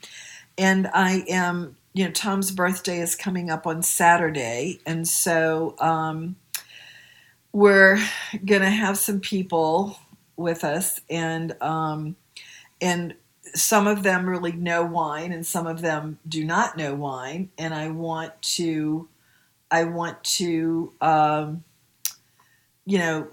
and 0.59 0.89
I 0.93 1.24
am 1.28 1.77
you 1.94 2.05
know 2.05 2.10
Tom's 2.10 2.51
birthday 2.51 3.01
is 3.01 3.14
coming 3.14 3.51
up 3.51 3.66
on 3.66 3.82
Saturday, 3.82 4.81
and 4.86 5.06
so 5.06 5.77
um, 5.78 6.36
we're 7.52 7.98
gonna 8.44 8.70
have 8.70 8.97
some 8.97 9.20
people 9.20 9.98
with 10.36 10.64
us, 10.64 11.01
and 11.10 11.55
um, 11.60 12.16
and 12.81 13.14
some 13.55 13.86
of 13.86 14.02
them 14.02 14.28
really 14.28 14.52
know 14.52 14.85
wine, 14.85 15.32
and 15.32 15.47
some 15.47 15.66
of 15.66 15.82
them 15.82 16.19
do 16.27 16.44
not 16.44 16.77
know 16.77 16.94
wine, 16.94 17.51
and 17.59 17.74
I 17.74 17.89
want 17.89 18.40
to 18.43 19.09
I 19.70 19.85
want 19.85 20.23
to 20.24 20.93
um, 21.01 21.64
you 22.86 22.98
know 22.98 23.28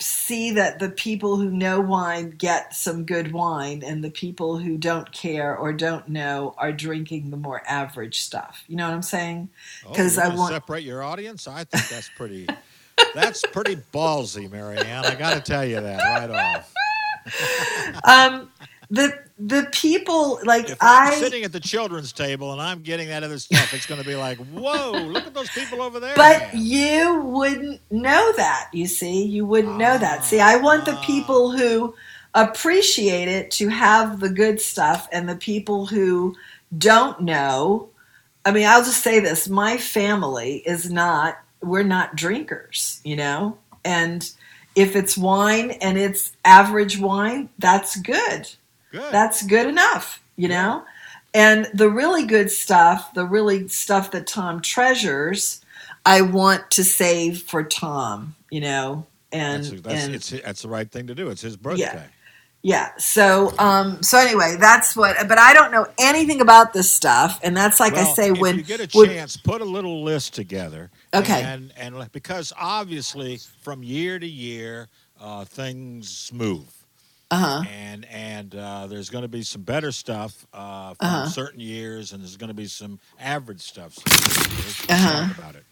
see 0.00 0.52
that 0.52 0.78
the 0.78 0.88
people 0.90 1.36
who 1.36 1.50
know 1.50 1.80
wine 1.80 2.30
get 2.30 2.74
some 2.74 3.04
good 3.04 3.32
wine 3.32 3.82
and 3.84 4.02
the 4.02 4.10
people 4.10 4.58
who 4.58 4.78
don't 4.78 5.12
care 5.12 5.56
or 5.56 5.72
don't 5.72 6.08
know 6.08 6.54
are 6.58 6.72
drinking 6.72 7.30
the 7.30 7.36
more 7.36 7.62
average 7.66 8.20
stuff. 8.20 8.64
You 8.66 8.76
know 8.76 8.88
what 8.88 8.94
I'm 8.94 9.02
saying? 9.02 9.50
Oh, 9.84 9.90
Because 9.90 10.16
you're 10.16 10.24
I 10.26 10.34
want 10.34 10.54
separate 10.54 10.84
your 10.84 11.02
audience. 11.02 11.46
I 11.46 11.64
think 11.64 11.88
that's 11.88 12.10
pretty. 12.16 12.46
that's 13.14 13.44
pretty 13.52 13.76
ballsy, 13.92 14.50
Marianne. 14.50 15.04
I 15.04 15.14
got 15.14 15.34
to 15.34 15.40
tell 15.40 15.64
you 15.64 15.80
that 15.80 15.98
right 16.20 16.30
off. 16.30 16.74
um 18.04 18.50
the 18.90 19.16
the 19.38 19.68
people 19.72 20.38
like 20.44 20.68
If 20.68 20.78
I'm 20.80 21.12
I 21.12 21.16
sitting 21.16 21.44
at 21.44 21.52
the 21.52 21.60
children's 21.60 22.12
table 22.12 22.52
and 22.52 22.60
I'm 22.60 22.82
getting 22.82 23.08
that 23.08 23.22
other 23.22 23.38
stuff, 23.38 23.72
it's 23.72 23.86
going 23.86 24.00
to 24.00 24.06
be 24.06 24.16
like, 24.16 24.36
whoa, 24.38 24.92
look 24.92 25.26
at 25.26 25.32
those 25.32 25.48
people 25.50 25.80
over 25.80 25.98
there. 25.98 26.14
But 26.14 26.54
you 26.54 27.22
wouldn't 27.22 27.80
know 27.90 28.32
that, 28.36 28.68
you 28.72 28.86
see. 28.86 29.24
You 29.24 29.46
wouldn't 29.46 29.78
know 29.78 29.96
that. 29.96 30.24
See, 30.24 30.40
I 30.40 30.56
want 30.56 30.84
the 30.84 30.94
ah. 30.94 31.02
people 31.04 31.52
who 31.52 31.94
appreciate 32.34 33.28
it 33.28 33.50
to 33.52 33.68
have 33.68 34.20
the 34.20 34.28
good 34.28 34.60
stuff 34.60 35.08
and 35.10 35.28
the 35.28 35.36
people 35.36 35.86
who 35.86 36.36
don't 36.76 37.22
know. 37.22 37.88
I 38.44 38.52
mean, 38.52 38.66
I'll 38.66 38.84
just 38.84 39.02
say 39.02 39.20
this 39.20 39.48
my 39.48 39.78
family 39.78 40.56
is 40.66 40.90
not, 40.90 41.38
we're 41.62 41.82
not 41.82 42.14
drinkers, 42.14 43.00
you 43.04 43.16
know? 43.16 43.56
And 43.84 44.30
if 44.76 44.96
it's 44.96 45.16
wine 45.16 45.70
and 45.70 45.96
it's 45.96 46.32
average 46.44 46.98
wine, 46.98 47.48
that's 47.58 47.96
good. 47.96 48.48
Good. 48.90 49.12
That's 49.12 49.42
good 49.46 49.66
enough, 49.66 50.22
you 50.36 50.48
know? 50.48 50.84
And 51.32 51.68
the 51.74 51.88
really 51.88 52.26
good 52.26 52.50
stuff, 52.50 53.14
the 53.14 53.24
really 53.24 53.68
stuff 53.68 54.10
that 54.10 54.26
Tom 54.26 54.60
treasures, 54.60 55.64
I 56.04 56.22
want 56.22 56.70
to 56.72 56.84
save 56.84 57.42
for 57.42 57.62
Tom, 57.62 58.34
you 58.50 58.60
know? 58.60 59.06
And, 59.32 59.64
That's, 59.64 59.80
that's, 59.82 60.04
and 60.04 60.14
it's, 60.14 60.30
that's 60.30 60.62
the 60.62 60.68
right 60.68 60.90
thing 60.90 61.06
to 61.06 61.14
do. 61.14 61.28
It's 61.28 61.42
his 61.42 61.56
birthday. 61.56 61.82
Yeah. 61.82 62.06
Yeah. 62.62 62.90
So, 62.98 63.54
um, 63.58 64.02
so 64.02 64.18
anyway, 64.18 64.56
that's 64.58 64.94
what. 64.94 65.16
But 65.28 65.38
I 65.38 65.54
don't 65.54 65.72
know 65.72 65.86
anything 65.98 66.40
about 66.42 66.72
this 66.74 66.90
stuff, 66.90 67.40
and 67.42 67.56
that's 67.56 67.80
like 67.80 67.94
I 67.94 68.04
say 68.04 68.32
when 68.32 68.56
you 68.58 68.62
get 68.62 68.80
a 68.80 68.98
when- 68.98 69.08
chance, 69.08 69.36
put 69.36 69.62
a 69.62 69.64
little 69.64 70.02
list 70.02 70.34
together. 70.34 70.90
Okay. 71.14 71.42
And 71.42 71.72
and 71.76 72.12
because 72.12 72.52
obviously 72.58 73.38
from 73.62 73.82
year 73.82 74.18
to 74.18 74.26
year, 74.26 74.88
uh, 75.20 75.44
things 75.46 76.30
move. 76.34 76.66
Uh-huh. 77.30 77.62
And 77.68 78.04
and 78.06 78.54
uh, 78.54 78.86
there's 78.88 79.08
going 79.10 79.22
to 79.22 79.28
be 79.28 79.42
some 79.42 79.62
better 79.62 79.92
stuff 79.92 80.46
uh, 80.52 80.94
from 80.94 81.06
Uh-huh. 81.08 81.26
certain 81.28 81.60
years, 81.60 82.12
and 82.12 82.22
there's 82.22 82.36
going 82.36 82.48
to 82.48 82.54
be 82.54 82.66
some 82.66 82.98
average 83.20 83.60
stuff. 83.60 83.94
Some 83.94 84.96
Uh-huh. 84.96 85.28
about 85.38 85.54
it. 85.54 85.64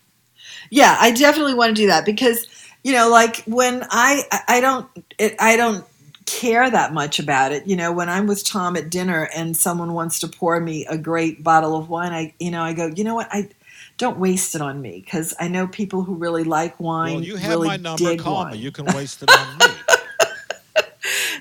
Yeah, 0.70 0.96
I 1.00 1.10
definitely 1.10 1.54
want 1.54 1.76
to 1.76 1.82
do 1.82 1.88
that 1.88 2.04
because 2.04 2.46
you 2.84 2.92
know, 2.92 3.08
like 3.10 3.42
when 3.44 3.84
I 3.90 4.22
I- 4.46 4.60
don't 4.60 4.88
it, 5.18 5.34
I 5.40 5.56
don't 5.56 5.84
care 6.26 6.70
that 6.70 6.92
much 6.94 7.18
about 7.18 7.52
it. 7.52 7.66
You 7.66 7.74
know, 7.74 7.90
when 7.90 8.08
I'm 8.08 8.26
with 8.26 8.44
Tom 8.44 8.76
at 8.76 8.88
dinner 8.90 9.28
and 9.34 9.56
someone 9.56 9.94
wants 9.94 10.20
to 10.20 10.28
pour 10.28 10.60
me 10.60 10.86
a 10.86 10.96
great 10.96 11.42
bottle 11.42 11.76
of 11.76 11.88
wine, 11.88 12.12
I 12.12 12.34
you 12.38 12.50
know 12.50 12.62
I 12.62 12.72
go, 12.72 12.86
you 12.86 13.02
know 13.04 13.14
what, 13.16 13.28
I 13.32 13.48
don't 13.98 14.18
waste 14.18 14.54
it 14.54 14.60
on 14.60 14.80
me 14.80 15.02
because 15.04 15.34
I 15.40 15.48
know 15.48 15.66
people 15.66 16.02
who 16.04 16.14
really 16.14 16.44
like 16.44 16.78
wine. 16.78 17.14
Well, 17.16 17.24
you 17.24 17.36
have 17.36 17.50
really 17.50 17.68
my 17.68 17.76
number. 17.78 18.16
Call 18.16 18.34
wine. 18.44 18.52
me. 18.52 18.58
You 18.58 18.70
can 18.70 18.84
waste 18.86 19.22
it 19.24 19.30
on 19.30 19.58
me. 19.58 19.66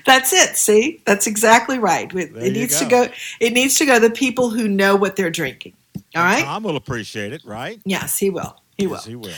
That's 0.08 0.32
it. 0.32 0.56
See, 0.56 1.02
that's 1.04 1.26
exactly 1.26 1.78
right. 1.78 2.12
It, 2.14 2.34
it 2.34 2.52
needs 2.54 2.78
to 2.78 2.86
go. 2.86 3.06
go. 3.06 3.12
It 3.40 3.52
needs 3.52 3.74
to 3.76 3.84
go. 3.84 3.98
The 3.98 4.10
people 4.10 4.48
who 4.48 4.66
know 4.66 4.96
what 4.96 5.16
they're 5.16 5.30
drinking. 5.30 5.74
All 6.16 6.22
right. 6.22 6.42
Tom 6.42 6.62
will 6.62 6.76
appreciate 6.76 7.34
it, 7.34 7.44
right? 7.44 7.78
Yes, 7.84 8.18
he 8.18 8.30
will. 8.30 8.56
He 8.78 8.86
will. 8.86 8.94
Yes, 8.94 9.04
he 9.04 9.16
will. 9.16 9.32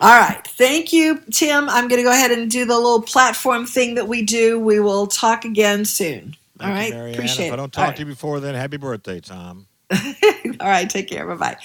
All 0.00 0.16
right. 0.16 0.46
Thank 0.46 0.92
you, 0.92 1.20
Tim. 1.32 1.68
I'm 1.68 1.88
going 1.88 1.98
to 1.98 2.04
go 2.04 2.12
ahead 2.12 2.30
and 2.30 2.50
do 2.50 2.64
the 2.64 2.76
little 2.76 3.02
platform 3.02 3.66
thing 3.66 3.96
that 3.96 4.06
we 4.06 4.22
do. 4.22 4.60
We 4.60 4.78
will 4.78 5.08
talk 5.08 5.44
again 5.44 5.84
soon. 5.84 6.36
All 6.60 6.68
Thank 6.68 6.74
right. 6.76 6.88
you, 6.88 6.94
Marianne. 6.94 7.14
Appreciate 7.14 7.46
If 7.48 7.52
I 7.52 7.56
don't 7.56 7.72
talk 7.72 7.88
right. 7.88 7.96
to 7.96 8.02
you 8.02 8.06
before 8.06 8.38
then, 8.38 8.54
happy 8.54 8.76
birthday, 8.76 9.20
Tom. 9.20 9.66
All 10.60 10.68
right, 10.68 10.88
take 10.88 11.08
care. 11.08 11.26
Bye 11.26 11.34
bye. 11.34 11.56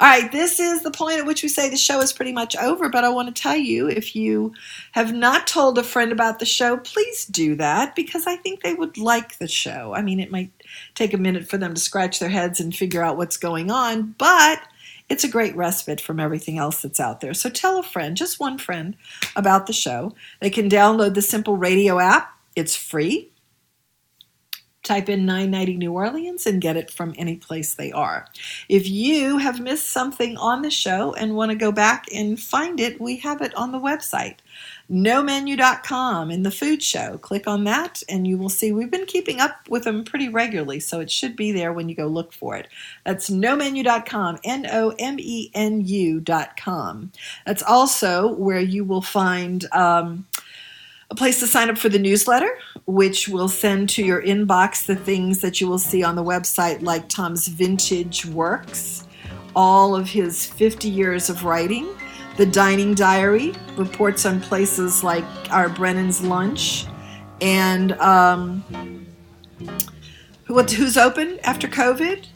All 0.00 0.08
right, 0.08 0.30
this 0.32 0.58
is 0.58 0.82
the 0.82 0.90
point 0.90 1.18
at 1.18 1.26
which 1.26 1.42
we 1.42 1.48
say 1.48 1.68
the 1.68 1.76
show 1.76 2.00
is 2.00 2.12
pretty 2.12 2.32
much 2.32 2.56
over, 2.56 2.88
but 2.88 3.04
I 3.04 3.08
want 3.08 3.34
to 3.34 3.42
tell 3.42 3.56
you 3.56 3.88
if 3.88 4.16
you 4.16 4.54
have 4.92 5.12
not 5.12 5.46
told 5.46 5.78
a 5.78 5.82
friend 5.82 6.12
about 6.12 6.38
the 6.38 6.46
show, 6.46 6.76
please 6.78 7.26
do 7.26 7.54
that 7.56 7.94
because 7.94 8.26
I 8.26 8.36
think 8.36 8.62
they 8.62 8.74
would 8.74 8.98
like 8.98 9.38
the 9.38 9.48
show. 9.48 9.94
I 9.94 10.02
mean, 10.02 10.20
it 10.20 10.30
might 10.30 10.50
take 10.94 11.14
a 11.14 11.18
minute 11.18 11.48
for 11.48 11.58
them 11.58 11.74
to 11.74 11.80
scratch 11.80 12.18
their 12.18 12.28
heads 12.28 12.60
and 12.60 12.74
figure 12.74 13.02
out 13.02 13.16
what's 13.16 13.36
going 13.36 13.70
on, 13.70 14.14
but 14.18 14.60
it's 15.08 15.24
a 15.24 15.28
great 15.28 15.54
respite 15.54 16.00
from 16.00 16.18
everything 16.18 16.58
else 16.58 16.82
that's 16.82 16.98
out 16.98 17.20
there. 17.20 17.34
So 17.34 17.48
tell 17.48 17.78
a 17.78 17.82
friend, 17.82 18.16
just 18.16 18.40
one 18.40 18.58
friend, 18.58 18.96
about 19.36 19.66
the 19.66 19.72
show. 19.72 20.12
They 20.40 20.50
can 20.50 20.68
download 20.68 21.14
the 21.14 21.22
Simple 21.22 21.56
Radio 21.56 22.00
app, 22.00 22.32
it's 22.56 22.74
free 22.74 23.30
type 24.86 25.08
in 25.08 25.26
990 25.26 25.76
New 25.76 25.92
Orleans 25.92 26.46
and 26.46 26.62
get 26.62 26.76
it 26.76 26.90
from 26.90 27.14
any 27.18 27.36
place 27.36 27.74
they 27.74 27.92
are. 27.92 28.26
If 28.68 28.88
you 28.88 29.38
have 29.38 29.60
missed 29.60 29.90
something 29.90 30.36
on 30.36 30.62
the 30.62 30.70
show 30.70 31.12
and 31.14 31.36
want 31.36 31.50
to 31.50 31.56
go 31.56 31.72
back 31.72 32.06
and 32.14 32.40
find 32.40 32.80
it, 32.80 33.00
we 33.00 33.16
have 33.18 33.42
it 33.42 33.54
on 33.54 33.72
the 33.72 33.80
website. 33.80 34.36
NoMenu.com 34.90 36.30
in 36.30 36.44
the 36.44 36.50
food 36.50 36.82
show. 36.82 37.18
Click 37.18 37.48
on 37.48 37.64
that 37.64 38.02
and 38.08 38.26
you 38.26 38.38
will 38.38 38.48
see 38.48 38.72
we've 38.72 38.90
been 38.90 39.06
keeping 39.06 39.40
up 39.40 39.68
with 39.68 39.84
them 39.84 40.04
pretty 40.04 40.28
regularly, 40.28 40.78
so 40.80 41.00
it 41.00 41.10
should 41.10 41.34
be 41.34 41.50
there 41.50 41.72
when 41.72 41.88
you 41.88 41.94
go 41.94 42.06
look 42.06 42.32
for 42.32 42.56
it. 42.56 42.68
That's 43.04 43.28
NoMenu.com, 43.28 44.38
N 44.44 44.66
O 44.70 44.94
M 44.98 45.16
E 45.18 45.50
N 45.54 45.80
U.com. 45.84 47.12
That's 47.44 47.62
also 47.62 48.34
where 48.34 48.60
you 48.60 48.84
will 48.84 49.02
find. 49.02 49.64
Um, 49.72 50.26
a 51.10 51.14
place 51.14 51.40
to 51.40 51.46
sign 51.46 51.70
up 51.70 51.78
for 51.78 51.88
the 51.88 51.98
newsletter, 51.98 52.58
which 52.86 53.28
will 53.28 53.48
send 53.48 53.88
to 53.90 54.04
your 54.04 54.22
inbox 54.22 54.86
the 54.86 54.96
things 54.96 55.40
that 55.40 55.60
you 55.60 55.68
will 55.68 55.78
see 55.78 56.02
on 56.02 56.16
the 56.16 56.24
website, 56.24 56.82
like 56.82 57.08
Tom's 57.08 57.46
vintage 57.48 58.26
works, 58.26 59.06
all 59.54 59.94
of 59.94 60.08
his 60.08 60.44
50 60.44 60.88
years 60.88 61.30
of 61.30 61.44
writing, 61.44 61.88
the 62.36 62.46
dining 62.46 62.94
diary, 62.94 63.54
reports 63.76 64.26
on 64.26 64.40
places 64.40 65.04
like 65.04 65.24
our 65.50 65.68
Brennan's 65.68 66.22
Lunch, 66.22 66.86
and 67.40 67.92
um, 68.00 68.64
who's 70.44 70.96
open 70.96 71.38
after 71.44 71.68
COVID, 71.68 72.26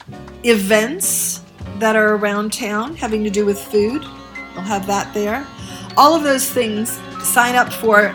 events 0.45 1.43
that 1.79 1.97
are 1.97 2.15
around 2.15 2.53
town 2.53 2.95
having 2.95 3.25
to 3.25 3.31
do 3.31 3.45
with 3.45 3.59
food. 3.59 4.03
We'll 4.55 4.65
have 4.65 4.87
that 4.87 5.13
there. 5.13 5.47
All 5.97 6.15
of 6.15 6.23
those 6.23 6.49
things, 6.49 7.01
sign 7.23 7.57
up 7.57 7.73
for 7.73 8.15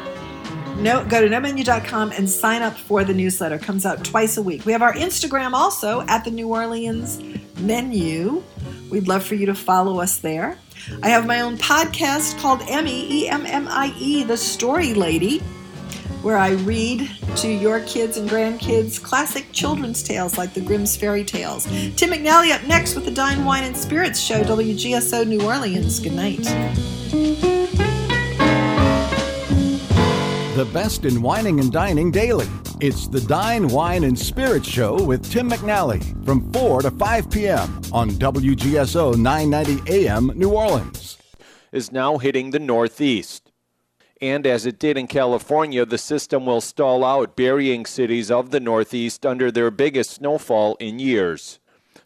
no, 0.78 1.06
go 1.06 1.22
to 1.22 1.28
nomenu.com 1.28 2.12
and 2.12 2.30
sign 2.30 2.62
up 2.62 2.78
for 2.78 3.04
the 3.04 3.14
newsletter. 3.14 3.56
It 3.56 3.62
comes 3.64 3.86
out 3.86 4.04
twice 4.04 4.38
a 4.38 4.42
week. 4.42 4.66
We 4.66 4.72
have 4.72 4.82
our 4.82 4.94
Instagram 4.94 5.54
also 5.54 6.02
at 6.02 6.26
the 6.26 6.32
New 6.32 6.50
Orleans 6.50 7.22
menu. 7.60 8.44
We'd 8.90 9.08
love 9.08 9.24
for 9.24 9.36
you 9.36 9.46
to 9.48 9.56
follow 9.56 10.00
us 10.00 10.18
there. 10.20 10.58
I 11.02 11.10
have 11.10 11.26
my 11.26 11.42
own 11.42 11.58
podcast 11.58 12.40
called 12.40 12.62
Emmy, 12.68 13.12
E 13.12 13.28
M 13.30 13.46
M 13.46 13.68
I 13.70 13.94
E, 13.98 14.24
The 14.24 14.38
Story 14.38 14.94
Lady, 14.94 15.40
where 16.22 16.38
I 16.38 16.52
read 16.52 17.10
to 17.38 17.48
your 17.48 17.80
kids 17.82 18.18
and 18.18 18.30
grandkids 18.30 19.02
classic 19.02 19.48
children's 19.52 20.04
tales 20.04 20.38
like 20.38 20.54
the 20.54 20.62
Grimm's 20.62 20.96
Fairy 20.96 21.24
Tales. 21.24 21.66
Tim 21.96 22.12
McNally 22.12 22.52
up 22.52 22.64
next 22.68 22.96
with 22.96 23.06
the 23.06 23.12
Dine, 23.12 23.46
Wine, 23.46 23.64
and 23.64 23.76
Spirits 23.76 24.20
Show, 24.20 24.44
WGSO 24.44 25.26
New 25.26 25.42
Orleans. 25.42 26.00
Good 26.00 26.14
night. 26.14 27.95
The 30.56 30.64
best 30.64 31.04
in 31.04 31.22
whining 31.22 31.60
and 31.60 31.70
dining 31.70 32.12
daily. 32.12 32.48
It's 32.80 33.10
the 33.10 33.20
Dine, 33.20 33.68
Wine, 33.68 34.06
and 34.06 34.18
Spirits 34.18 34.70
Show 34.70 35.04
with 35.04 35.30
Tim 35.30 35.50
McNally 35.50 36.02
from 36.24 36.50
4 36.54 36.84
to 36.84 36.92
5 36.92 37.30
p.m. 37.30 37.82
on 37.92 38.12
WGSO 38.12 39.18
990 39.18 39.92
AM 39.92 40.28
New 40.28 40.52
Orleans. 40.52 41.18
is 41.74 41.92
now 41.92 42.18
hitting 42.20 42.52
the 42.52 42.60
Northeast. 42.60 43.52
And 44.22 44.48
as 44.48 44.66
it 44.66 44.80
did 44.80 44.98
in 44.98 45.08
California, 45.08 45.86
the 45.86 45.98
system 45.98 46.46
will 46.46 46.62
stall 46.62 47.04
out, 47.04 47.36
burying 47.36 47.86
cities 47.86 48.32
of 48.32 48.52
the 48.52 48.62
Northeast 48.62 49.26
under 49.26 49.52
their 49.52 49.72
biggest 49.72 50.12
snowfall 50.12 50.76
in 50.76 51.00
years. 51.00 51.60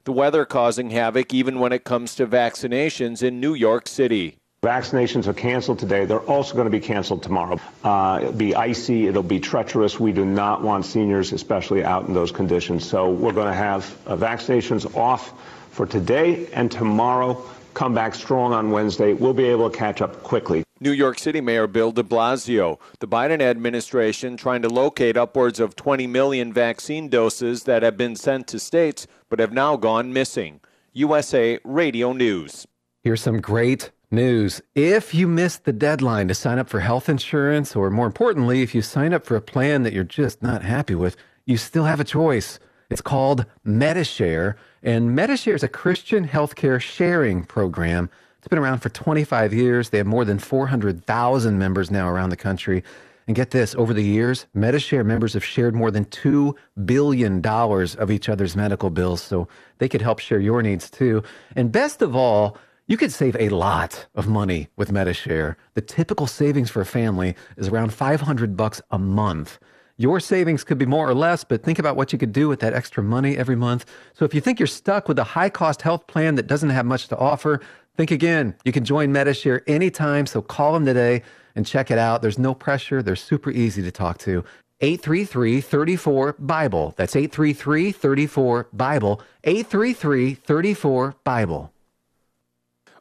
The 0.05 0.11
weather 0.11 0.43
causing 0.43 0.89
havoc 0.89 1.35
even 1.35 1.59
when 1.59 1.71
it 1.71 1.83
comes 1.83 2.15
to 2.15 2.25
vaccinations 2.25 3.21
in 3.21 3.39
New 3.39 3.53
York 3.53 3.87
City. 3.87 4.38
Vaccinations 4.61 5.25
are 5.27 5.33
canceled 5.33 5.79
today. 5.79 6.03
They're 6.03 6.19
also 6.19 6.53
going 6.53 6.65
to 6.65 6.71
be 6.71 6.81
canceled 6.81 7.23
tomorrow. 7.23 7.59
Uh, 7.81 8.19
it'll 8.21 8.33
be 8.33 8.55
icy. 8.55 9.07
It'll 9.07 9.23
be 9.23 9.39
treacherous. 9.39 9.97
We 9.99 10.11
do 10.11 10.25
not 10.25 10.61
want 10.61 10.85
seniors, 10.85 11.31
especially 11.31 11.85
out 11.85 12.09
in 12.09 12.13
those 12.13 12.31
conditions. 12.31 12.85
So 12.85 13.09
we're 13.09 13.31
going 13.31 13.47
to 13.47 13.53
have 13.53 13.97
uh, 14.05 14.17
vaccinations 14.17 14.97
off 14.97 15.33
for 15.71 15.85
today 15.85 16.47
and 16.51 16.69
tomorrow. 16.69 17.41
Come 17.73 17.93
back 17.93 18.13
strong 18.13 18.51
on 18.51 18.71
Wednesday. 18.71 19.13
We'll 19.13 19.33
be 19.33 19.45
able 19.45 19.69
to 19.69 19.77
catch 19.77 20.01
up 20.01 20.23
quickly. 20.23 20.65
New 20.81 20.91
York 20.91 21.19
City 21.19 21.39
Mayor 21.39 21.67
Bill 21.67 21.93
de 21.93 22.03
Blasio. 22.03 22.79
The 22.99 23.07
Biden 23.07 23.41
administration 23.41 24.35
trying 24.35 24.61
to 24.63 24.69
locate 24.69 25.15
upwards 25.15 25.61
of 25.61 25.77
20 25.77 26.05
million 26.07 26.51
vaccine 26.51 27.07
doses 27.07 27.63
that 27.63 27.81
have 27.81 27.95
been 27.95 28.17
sent 28.17 28.47
to 28.47 28.59
states 28.59 29.07
but 29.29 29.39
have 29.39 29.53
now 29.53 29.77
gone 29.77 30.11
missing. 30.11 30.59
USA 30.91 31.59
Radio 31.63 32.11
News. 32.11 32.67
Here's 33.03 33.21
some 33.21 33.39
great 33.39 33.91
news. 34.11 34.61
If 34.75 35.13
you 35.13 35.27
missed 35.27 35.65
the 35.65 35.73
deadline 35.73 36.27
to 36.27 36.35
sign 36.35 36.59
up 36.59 36.69
for 36.69 36.79
health 36.79 37.09
insurance, 37.09 37.75
or 37.75 37.89
more 37.89 38.07
importantly, 38.07 38.61
if 38.61 38.73
you 38.73 38.81
sign 38.81 39.13
up 39.13 39.25
for 39.25 39.35
a 39.35 39.41
plan 39.41 39.83
that 39.83 39.93
you're 39.93 40.03
just 40.03 40.41
not 40.41 40.63
happy 40.63 40.95
with, 40.95 41.15
you 41.45 41.57
still 41.57 41.85
have 41.85 41.99
a 41.99 42.05
choice. 42.05 42.59
It's 42.89 43.01
called 43.01 43.45
MediShare, 43.65 44.55
and 44.81 45.17
MediShare 45.17 45.53
is 45.53 45.63
a 45.63 45.67
Christian 45.67 46.27
healthcare 46.27 46.81
sharing 46.81 47.43
program. 47.43 48.09
It's 48.39 48.47
been 48.47 48.57
around 48.57 48.79
for 48.79 48.89
25 48.89 49.53
years. 49.53 49.89
They 49.89 49.99
have 49.99 50.07
more 50.07 50.25
than 50.25 50.39
400,000 50.39 51.59
members 51.59 51.91
now 51.91 52.09
around 52.09 52.29
the 52.29 52.37
country. 52.37 52.83
And 53.27 53.35
get 53.35 53.51
this, 53.51 53.75
over 53.75 53.93
the 53.93 54.03
years, 54.03 54.47
MediShare 54.55 55.05
members 55.05 55.33
have 55.33 55.43
shared 55.45 55.75
more 55.75 55.91
than 55.91 56.05
$2 56.05 56.55
billion 56.83 57.45
of 57.45 58.09
each 58.09 58.27
other's 58.27 58.55
medical 58.55 58.89
bills, 58.89 59.21
so 59.21 59.47
they 59.77 59.87
could 59.87 60.01
help 60.01 60.17
share 60.17 60.39
your 60.39 60.63
needs 60.63 60.89
too. 60.89 61.21
And 61.55 61.71
best 61.71 62.01
of 62.01 62.15
all, 62.15 62.57
you 62.89 62.97
could 62.97 63.11
save 63.11 63.37
a 63.39 63.49
lot 63.49 64.07
of 64.15 64.27
money 64.27 64.67
with 64.75 64.91
MediShare. 64.91 65.55
The 65.75 65.81
typical 65.81 66.25
savings 66.25 66.71
for 66.71 66.81
a 66.81 66.87
family 66.87 67.35
is 67.55 67.67
around 67.67 67.93
500 67.93 68.57
bucks 68.57 68.81
a 68.89 68.97
month. 68.97 69.59
Your 69.97 70.19
savings 70.19 70.63
could 70.63 70.79
be 70.79 70.87
more 70.87 71.07
or 71.07 71.13
less, 71.13 71.43
but 71.43 71.61
think 71.61 71.77
about 71.77 71.95
what 71.95 72.11
you 72.11 72.17
could 72.17 72.33
do 72.33 72.49
with 72.49 72.61
that 72.61 72.73
extra 72.73 73.03
money 73.03 73.37
every 73.37 73.55
month. 73.55 73.85
So 74.13 74.25
if 74.25 74.33
you 74.33 74.41
think 74.41 74.59
you're 74.59 74.65
stuck 74.65 75.07
with 75.07 75.19
a 75.19 75.23
high 75.23 75.49
cost 75.51 75.83
health 75.83 76.07
plan 76.07 76.33
that 76.33 76.47
doesn't 76.47 76.71
have 76.71 76.87
much 76.87 77.09
to 77.09 77.17
offer, 77.17 77.61
think 77.95 78.09
again. 78.09 78.55
You 78.65 78.71
can 78.71 78.83
join 78.83 79.13
MediShare 79.13 79.61
anytime, 79.67 80.25
so 80.25 80.41
call 80.41 80.73
them 80.73 80.87
today 80.87 81.21
and 81.55 81.67
check 81.67 81.91
it 81.91 81.99
out. 81.99 82.23
There's 82.23 82.39
no 82.39 82.55
pressure, 82.55 83.03
they're 83.03 83.15
super 83.15 83.51
easy 83.51 83.83
to 83.83 83.91
talk 83.91 84.17
to. 84.19 84.43
833 84.81 85.61
34 85.61 86.37
Bible. 86.39 86.95
That's 86.97 87.15
833 87.15 87.91
34 87.91 88.63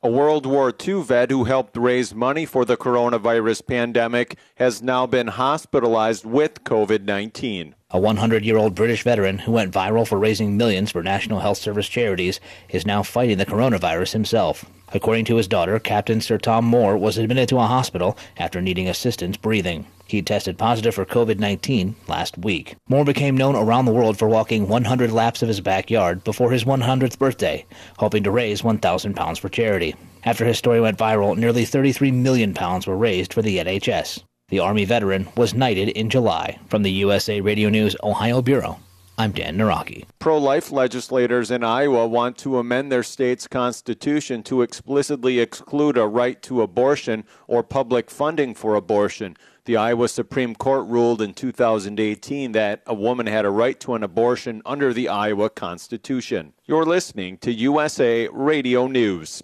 A 0.00 0.08
World 0.08 0.46
War 0.46 0.72
II 0.86 1.02
vet 1.02 1.32
who 1.32 1.42
helped 1.42 1.76
raise 1.76 2.14
money 2.14 2.46
for 2.46 2.64
the 2.64 2.76
coronavirus 2.76 3.66
pandemic 3.66 4.36
has 4.54 4.80
now 4.80 5.08
been 5.08 5.26
hospitalized 5.26 6.24
with 6.24 6.62
COVID 6.62 7.02
19. 7.02 7.74
A 7.90 7.98
100 7.98 8.44
year 8.44 8.56
old 8.56 8.76
British 8.76 9.02
veteran 9.02 9.40
who 9.40 9.50
went 9.50 9.74
viral 9.74 10.06
for 10.06 10.16
raising 10.16 10.56
millions 10.56 10.92
for 10.92 11.02
National 11.02 11.40
Health 11.40 11.58
Service 11.58 11.88
charities 11.88 12.38
is 12.68 12.86
now 12.86 13.02
fighting 13.02 13.38
the 13.38 13.46
coronavirus 13.46 14.12
himself. 14.12 14.64
According 14.94 15.24
to 15.24 15.36
his 15.36 15.48
daughter, 15.48 15.80
Captain 15.80 16.20
Sir 16.20 16.38
Tom 16.38 16.64
Moore 16.64 16.96
was 16.96 17.18
admitted 17.18 17.48
to 17.48 17.58
a 17.58 17.66
hospital 17.66 18.16
after 18.36 18.62
needing 18.62 18.88
assistance 18.88 19.36
breathing. 19.36 19.84
He 20.08 20.22
tested 20.22 20.56
positive 20.56 20.94
for 20.94 21.04
COVID 21.04 21.38
19 21.38 21.94
last 22.08 22.38
week. 22.38 22.76
Moore 22.88 23.04
became 23.04 23.36
known 23.36 23.54
around 23.54 23.84
the 23.84 23.92
world 23.92 24.18
for 24.18 24.26
walking 24.26 24.66
100 24.66 25.12
laps 25.12 25.42
of 25.42 25.48
his 25.48 25.60
backyard 25.60 26.24
before 26.24 26.50
his 26.50 26.64
100th 26.64 27.18
birthday, 27.18 27.66
hoping 27.98 28.22
to 28.22 28.30
raise 28.30 28.64
1,000 28.64 29.14
pounds 29.14 29.38
for 29.38 29.50
charity. 29.50 29.94
After 30.24 30.46
his 30.46 30.56
story 30.56 30.80
went 30.80 30.96
viral, 30.96 31.36
nearly 31.36 31.66
33 31.66 32.10
million 32.10 32.54
pounds 32.54 32.86
were 32.86 32.96
raised 32.96 33.34
for 33.34 33.42
the 33.42 33.58
NHS. 33.58 34.22
The 34.48 34.60
Army 34.60 34.86
veteran 34.86 35.28
was 35.36 35.52
knighted 35.52 35.90
in 35.90 36.08
July. 36.08 36.58
From 36.68 36.82
the 36.82 36.92
USA 36.92 37.42
Radio 37.42 37.68
News 37.68 37.94
Ohio 38.02 38.40
Bureau, 38.40 38.80
I'm 39.18 39.32
Dan 39.32 39.58
Naraki. 39.58 40.04
Pro 40.20 40.38
life 40.38 40.72
legislators 40.72 41.50
in 41.50 41.62
Iowa 41.62 42.06
want 42.06 42.38
to 42.38 42.56
amend 42.56 42.90
their 42.90 43.02
state's 43.02 43.46
constitution 43.46 44.42
to 44.44 44.62
explicitly 44.62 45.38
exclude 45.38 45.98
a 45.98 46.06
right 46.06 46.40
to 46.42 46.62
abortion 46.62 47.24
or 47.46 47.62
public 47.62 48.10
funding 48.10 48.54
for 48.54 48.74
abortion. 48.74 49.36
The 49.68 49.76
Iowa 49.76 50.08
Supreme 50.08 50.54
Court 50.54 50.86
ruled 50.86 51.20
in 51.20 51.34
2018 51.34 52.52
that 52.52 52.80
a 52.86 52.94
woman 52.94 53.26
had 53.26 53.44
a 53.44 53.50
right 53.50 53.78
to 53.80 53.92
an 53.92 54.02
abortion 54.02 54.62
under 54.64 54.94
the 54.94 55.10
Iowa 55.10 55.50
Constitution. 55.50 56.54
You're 56.64 56.86
listening 56.86 57.36
to 57.40 57.52
USA 57.52 58.28
Radio 58.32 58.86
News. 58.86 59.42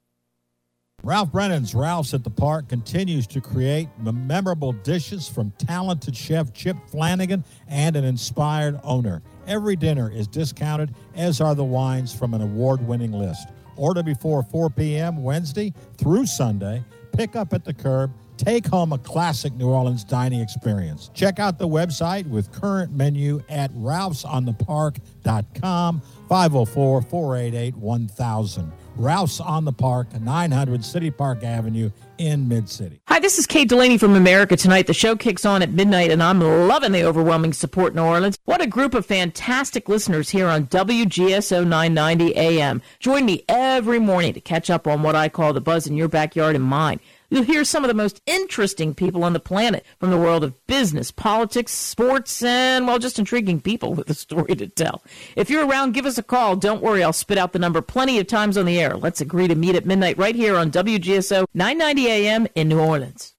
Ralph 1.02 1.30
Brennan's 1.30 1.74
Ralph's 1.74 2.14
at 2.14 2.24
the 2.24 2.30
Park 2.30 2.70
continues 2.70 3.26
to 3.26 3.42
create 3.42 3.90
memorable 4.00 4.72
dishes 4.72 5.28
from 5.28 5.50
talented 5.58 6.16
chef 6.16 6.54
Chip 6.54 6.78
Flanagan 6.86 7.44
and 7.68 7.94
an 7.94 8.04
inspired 8.04 8.80
owner. 8.82 9.20
Every 9.46 9.76
dinner 9.76 10.10
is 10.10 10.26
discounted, 10.26 10.94
as 11.14 11.42
are 11.42 11.54
the 11.54 11.64
wines 11.64 12.14
from 12.14 12.32
an 12.32 12.40
award 12.40 12.80
winning 12.86 13.12
list. 13.12 13.48
Order 13.76 14.02
before 14.02 14.42
4 14.42 14.70
p.m. 14.70 15.22
Wednesday 15.22 15.74
through 15.98 16.24
Sunday. 16.24 16.82
Pick 17.12 17.36
up 17.36 17.52
at 17.52 17.66
the 17.66 17.74
curb. 17.74 18.10
Take 18.36 18.66
home 18.66 18.92
a 18.92 18.98
classic 18.98 19.52
New 19.54 19.68
Orleans 19.68 20.02
dining 20.02 20.40
experience. 20.40 21.08
Check 21.14 21.38
out 21.38 21.58
the 21.58 21.68
website 21.68 22.28
with 22.28 22.50
current 22.52 22.92
menu 22.92 23.40
at 23.48 23.70
ralphsonthepark.com 23.72 26.02
504 26.28 27.02
488 27.02 27.76
1000. 27.76 28.72
Ralph's 28.96 29.40
on 29.40 29.64
the 29.64 29.72
Park, 29.72 30.20
900 30.20 30.84
City 30.84 31.10
Park 31.10 31.42
Avenue 31.42 31.90
in 32.18 32.46
Mid 32.46 32.68
City. 32.68 33.00
Hi, 33.08 33.18
this 33.18 33.38
is 33.38 33.46
Kate 33.46 33.68
Delaney 33.68 33.98
from 33.98 34.14
America 34.14 34.56
Tonight. 34.56 34.86
The 34.86 34.94
show 34.94 35.16
kicks 35.16 35.44
on 35.44 35.62
at 35.62 35.72
midnight, 35.72 36.12
and 36.12 36.22
I'm 36.22 36.40
loving 36.40 36.92
the 36.92 37.02
overwhelming 37.02 37.52
support 37.52 37.92
in 37.92 37.96
New 37.96 38.04
Orleans. 38.04 38.38
What 38.44 38.60
a 38.60 38.68
group 38.68 38.94
of 38.94 39.04
fantastic 39.04 39.88
listeners 39.88 40.30
here 40.30 40.46
on 40.46 40.68
WGSO 40.68 41.66
990 41.66 42.36
AM. 42.36 42.82
Join 43.00 43.26
me 43.26 43.44
every 43.48 43.98
morning 43.98 44.32
to 44.34 44.40
catch 44.40 44.70
up 44.70 44.86
on 44.86 45.02
what 45.02 45.16
I 45.16 45.28
call 45.28 45.52
the 45.52 45.60
buzz 45.60 45.88
in 45.88 45.96
your 45.96 46.08
backyard 46.08 46.54
and 46.54 46.64
mine. 46.64 47.00
You'll 47.30 47.44
hear 47.44 47.64
some 47.64 47.84
of 47.84 47.88
the 47.88 47.94
most 47.94 48.20
interesting 48.26 48.94
people 48.94 49.24
on 49.24 49.32
the 49.32 49.40
planet 49.40 49.84
from 49.98 50.10
the 50.10 50.16
world 50.16 50.44
of 50.44 50.66
business, 50.66 51.10
politics, 51.10 51.72
sports, 51.72 52.42
and, 52.42 52.86
well, 52.86 52.98
just 52.98 53.18
intriguing 53.18 53.60
people 53.60 53.94
with 53.94 54.10
a 54.10 54.14
story 54.14 54.54
to 54.56 54.68
tell. 54.68 55.02
If 55.36 55.50
you're 55.50 55.66
around, 55.66 55.92
give 55.92 56.06
us 56.06 56.18
a 56.18 56.22
call. 56.22 56.56
Don't 56.56 56.82
worry, 56.82 57.02
I'll 57.02 57.12
spit 57.12 57.38
out 57.38 57.52
the 57.52 57.58
number 57.58 57.80
plenty 57.82 58.18
of 58.18 58.26
times 58.26 58.56
on 58.56 58.66
the 58.66 58.80
air. 58.80 58.96
Let's 58.96 59.20
agree 59.20 59.48
to 59.48 59.54
meet 59.54 59.74
at 59.74 59.86
midnight 59.86 60.18
right 60.18 60.34
here 60.34 60.56
on 60.56 60.70
WGSO 60.70 61.46
990 61.54 62.06
AM 62.08 62.46
in 62.54 62.68
New 62.68 62.80
Orleans. 62.80 63.34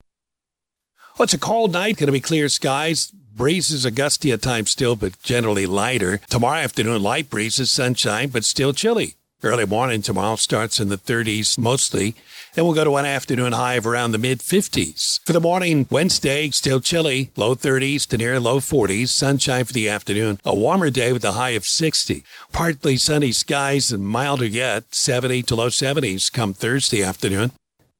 Well, 1.18 1.24
it's 1.24 1.34
a 1.34 1.40
cold 1.40 1.72
night, 1.72 1.98
going 1.98 2.08
to 2.08 2.12
be 2.12 2.20
clear 2.20 2.50
skies. 2.50 3.12
Breezes 3.36 3.86
gusty 3.92 4.32
at 4.32 4.42
times 4.42 4.72
still, 4.72 4.96
but 4.96 5.22
generally 5.22 5.66
lighter. 5.66 6.20
Tomorrow 6.30 6.60
afternoon, 6.60 7.04
light 7.04 7.30
breezes, 7.30 7.70
sunshine, 7.70 8.30
but 8.30 8.46
still 8.46 8.74
chilly. 8.74 9.16
Early 9.44 9.66
morning 9.66 10.02
tomorrow 10.02 10.38
starts 10.38 10.80
in 10.80 10.90
the 10.90 10.98
30s 10.98 11.58
mostly. 11.58 12.16
Then 12.56 12.64
we'll 12.64 12.74
go 12.74 12.86
to 12.86 12.96
an 12.96 13.06
afternoon 13.06 13.52
high 13.52 13.74
of 13.76 13.86
around 13.86 14.14
the 14.14 14.18
mid 14.18 14.40
50s. 14.40 15.20
For 15.26 15.34
the 15.34 15.42
morning, 15.42 15.88
Wednesday, 15.92 16.50
still 16.52 16.80
chilly, 16.80 17.30
low 17.36 17.54
30s 17.54 18.08
to 18.08 18.18
near 18.18 18.40
low 18.40 18.60
40s. 18.60 19.10
Sunshine 19.10 19.66
for 19.66 19.74
the 19.74 19.90
afternoon. 19.90 20.40
A 20.46 20.56
warmer 20.56 20.90
day 20.90 21.12
with 21.12 21.26
a 21.26 21.34
high 21.34 21.52
of 21.52 21.68
60. 21.68 22.24
Partly 22.54 22.96
sunny 22.96 23.34
skies 23.34 23.92
and 23.92 24.08
milder 24.08 24.46
yet, 24.46 24.96
70 24.96 25.44
to 25.44 25.56
low 25.56 25.68
70s 25.68 26.32
come 26.32 26.54
Thursday 26.54 27.04
afternoon. 27.04 27.52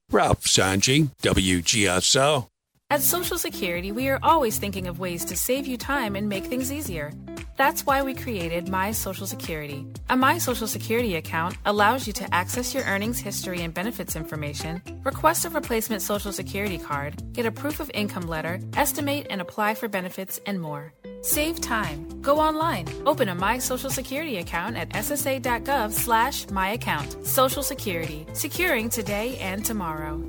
Ralph 0.10 0.46
Sanji, 0.46 1.10
WGSO. 1.22 2.48
At 2.96 3.02
Social 3.02 3.38
Security, 3.38 3.92
we 3.92 4.08
are 4.08 4.22
always 4.24 4.58
thinking 4.58 4.88
of 4.88 5.00
ways 5.00 5.26
to 5.26 5.36
save 5.36 5.68
you 5.68 5.76
time 5.76 6.16
and 6.16 6.30
make 6.30 6.46
things 6.46 6.72
easier. 6.72 7.12
That's 7.58 7.86
why 7.86 8.02
we 8.04 8.14
created 8.14 8.70
My 8.70 8.94
Social 8.94 9.28
Security. 9.28 9.86
A 10.08 10.16
My 10.16 10.38
Social 10.38 10.66
Security 10.66 11.18
account 11.18 11.58
allows 11.66 12.08
you 12.08 12.14
to 12.14 12.34
access 12.34 12.74
your 12.74 12.86
earnings 12.86 13.20
history 13.20 13.60
and 13.64 13.74
benefits 13.74 14.16
information, 14.16 14.82
request 15.04 15.44
a 15.44 15.50
replacement 15.50 16.04
Social 16.04 16.32
Security 16.32 16.78
card, 16.78 17.22
get 17.34 17.46
a 17.46 17.52
proof 17.52 17.82
of 17.82 17.92
income 17.94 18.28
letter, 18.28 18.62
estimate 18.78 19.28
and 19.30 19.42
apply 19.42 19.74
for 19.74 19.90
benefits, 19.90 20.40
and 20.46 20.62
more. 20.62 20.94
Save 21.20 21.60
time. 21.60 22.22
Go 22.22 22.40
online. 22.40 22.88
Open 23.06 23.28
a 23.28 23.36
My 23.36 23.58
Social 23.58 23.90
Security 23.90 24.38
account 24.38 24.78
at 24.78 24.92
ssa.gov 24.92 25.92
slash 25.92 26.50
my 26.50 26.70
account. 26.70 27.28
Social 27.28 27.62
Security. 27.62 28.26
Securing 28.32 28.88
today 28.88 29.38
and 29.40 29.66
tomorrow. 29.66 30.24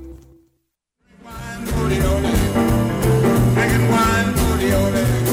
Wine 3.89 5.26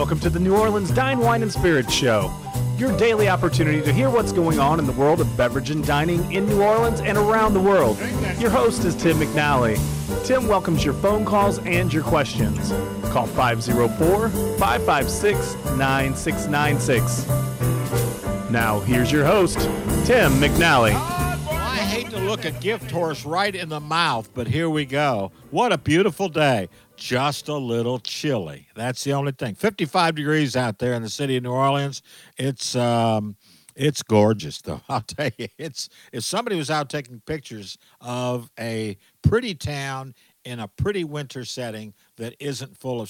Welcome 0.00 0.20
to 0.20 0.30
the 0.30 0.40
New 0.40 0.56
Orleans 0.56 0.90
Dine, 0.90 1.18
Wine, 1.18 1.42
and 1.42 1.52
Spirits 1.52 1.92
Show, 1.92 2.32
your 2.78 2.96
daily 2.96 3.28
opportunity 3.28 3.82
to 3.82 3.92
hear 3.92 4.08
what's 4.08 4.32
going 4.32 4.58
on 4.58 4.78
in 4.78 4.86
the 4.86 4.92
world 4.92 5.20
of 5.20 5.36
beverage 5.36 5.68
and 5.68 5.86
dining 5.86 6.32
in 6.32 6.46
New 6.46 6.62
Orleans 6.62 7.02
and 7.02 7.18
around 7.18 7.52
the 7.52 7.60
world. 7.60 7.98
Your 8.38 8.48
host 8.48 8.86
is 8.86 8.96
Tim 8.96 9.18
McNally. 9.18 9.76
Tim 10.24 10.48
welcomes 10.48 10.86
your 10.86 10.94
phone 10.94 11.26
calls 11.26 11.58
and 11.66 11.92
your 11.92 12.02
questions. 12.02 12.70
Call 13.12 13.26
504 13.26 14.30
556 14.30 15.54
9696. 15.76 17.28
Now, 18.50 18.80
here's 18.80 19.12
your 19.12 19.26
host, 19.26 19.58
Tim 20.06 20.32
McNally. 20.40 20.94
I 20.94 21.76
hate 21.76 22.08
to 22.08 22.18
look 22.20 22.46
a 22.46 22.52
gift 22.52 22.90
horse 22.90 23.26
right 23.26 23.54
in 23.54 23.68
the 23.68 23.80
mouth, 23.80 24.30
but 24.32 24.46
here 24.46 24.70
we 24.70 24.86
go. 24.86 25.30
What 25.50 25.74
a 25.74 25.78
beautiful 25.78 26.30
day. 26.30 26.70
Just 27.00 27.48
a 27.48 27.56
little 27.56 27.98
chilly. 27.98 28.68
That's 28.76 29.02
the 29.04 29.14
only 29.14 29.32
thing. 29.32 29.54
55 29.54 30.14
degrees 30.14 30.54
out 30.54 30.78
there 30.78 30.92
in 30.92 31.02
the 31.02 31.08
city 31.08 31.38
of 31.38 31.42
New 31.42 31.50
Orleans. 31.50 32.02
It's 32.36 32.76
um 32.76 33.36
it's 33.74 34.02
gorgeous 34.02 34.60
though. 34.60 34.82
I'll 34.88 35.00
tell 35.00 35.30
you. 35.38 35.48
It's 35.56 35.88
if 36.12 36.24
somebody 36.24 36.56
was 36.56 36.70
out 36.70 36.90
taking 36.90 37.20
pictures 37.20 37.78
of 38.02 38.50
a 38.58 38.98
pretty 39.22 39.54
town 39.54 40.14
in 40.44 40.60
a 40.60 40.68
pretty 40.68 41.04
winter 41.04 41.46
setting 41.46 41.94
that 42.18 42.34
isn't 42.38 42.76
full 42.76 43.00
of 43.00 43.08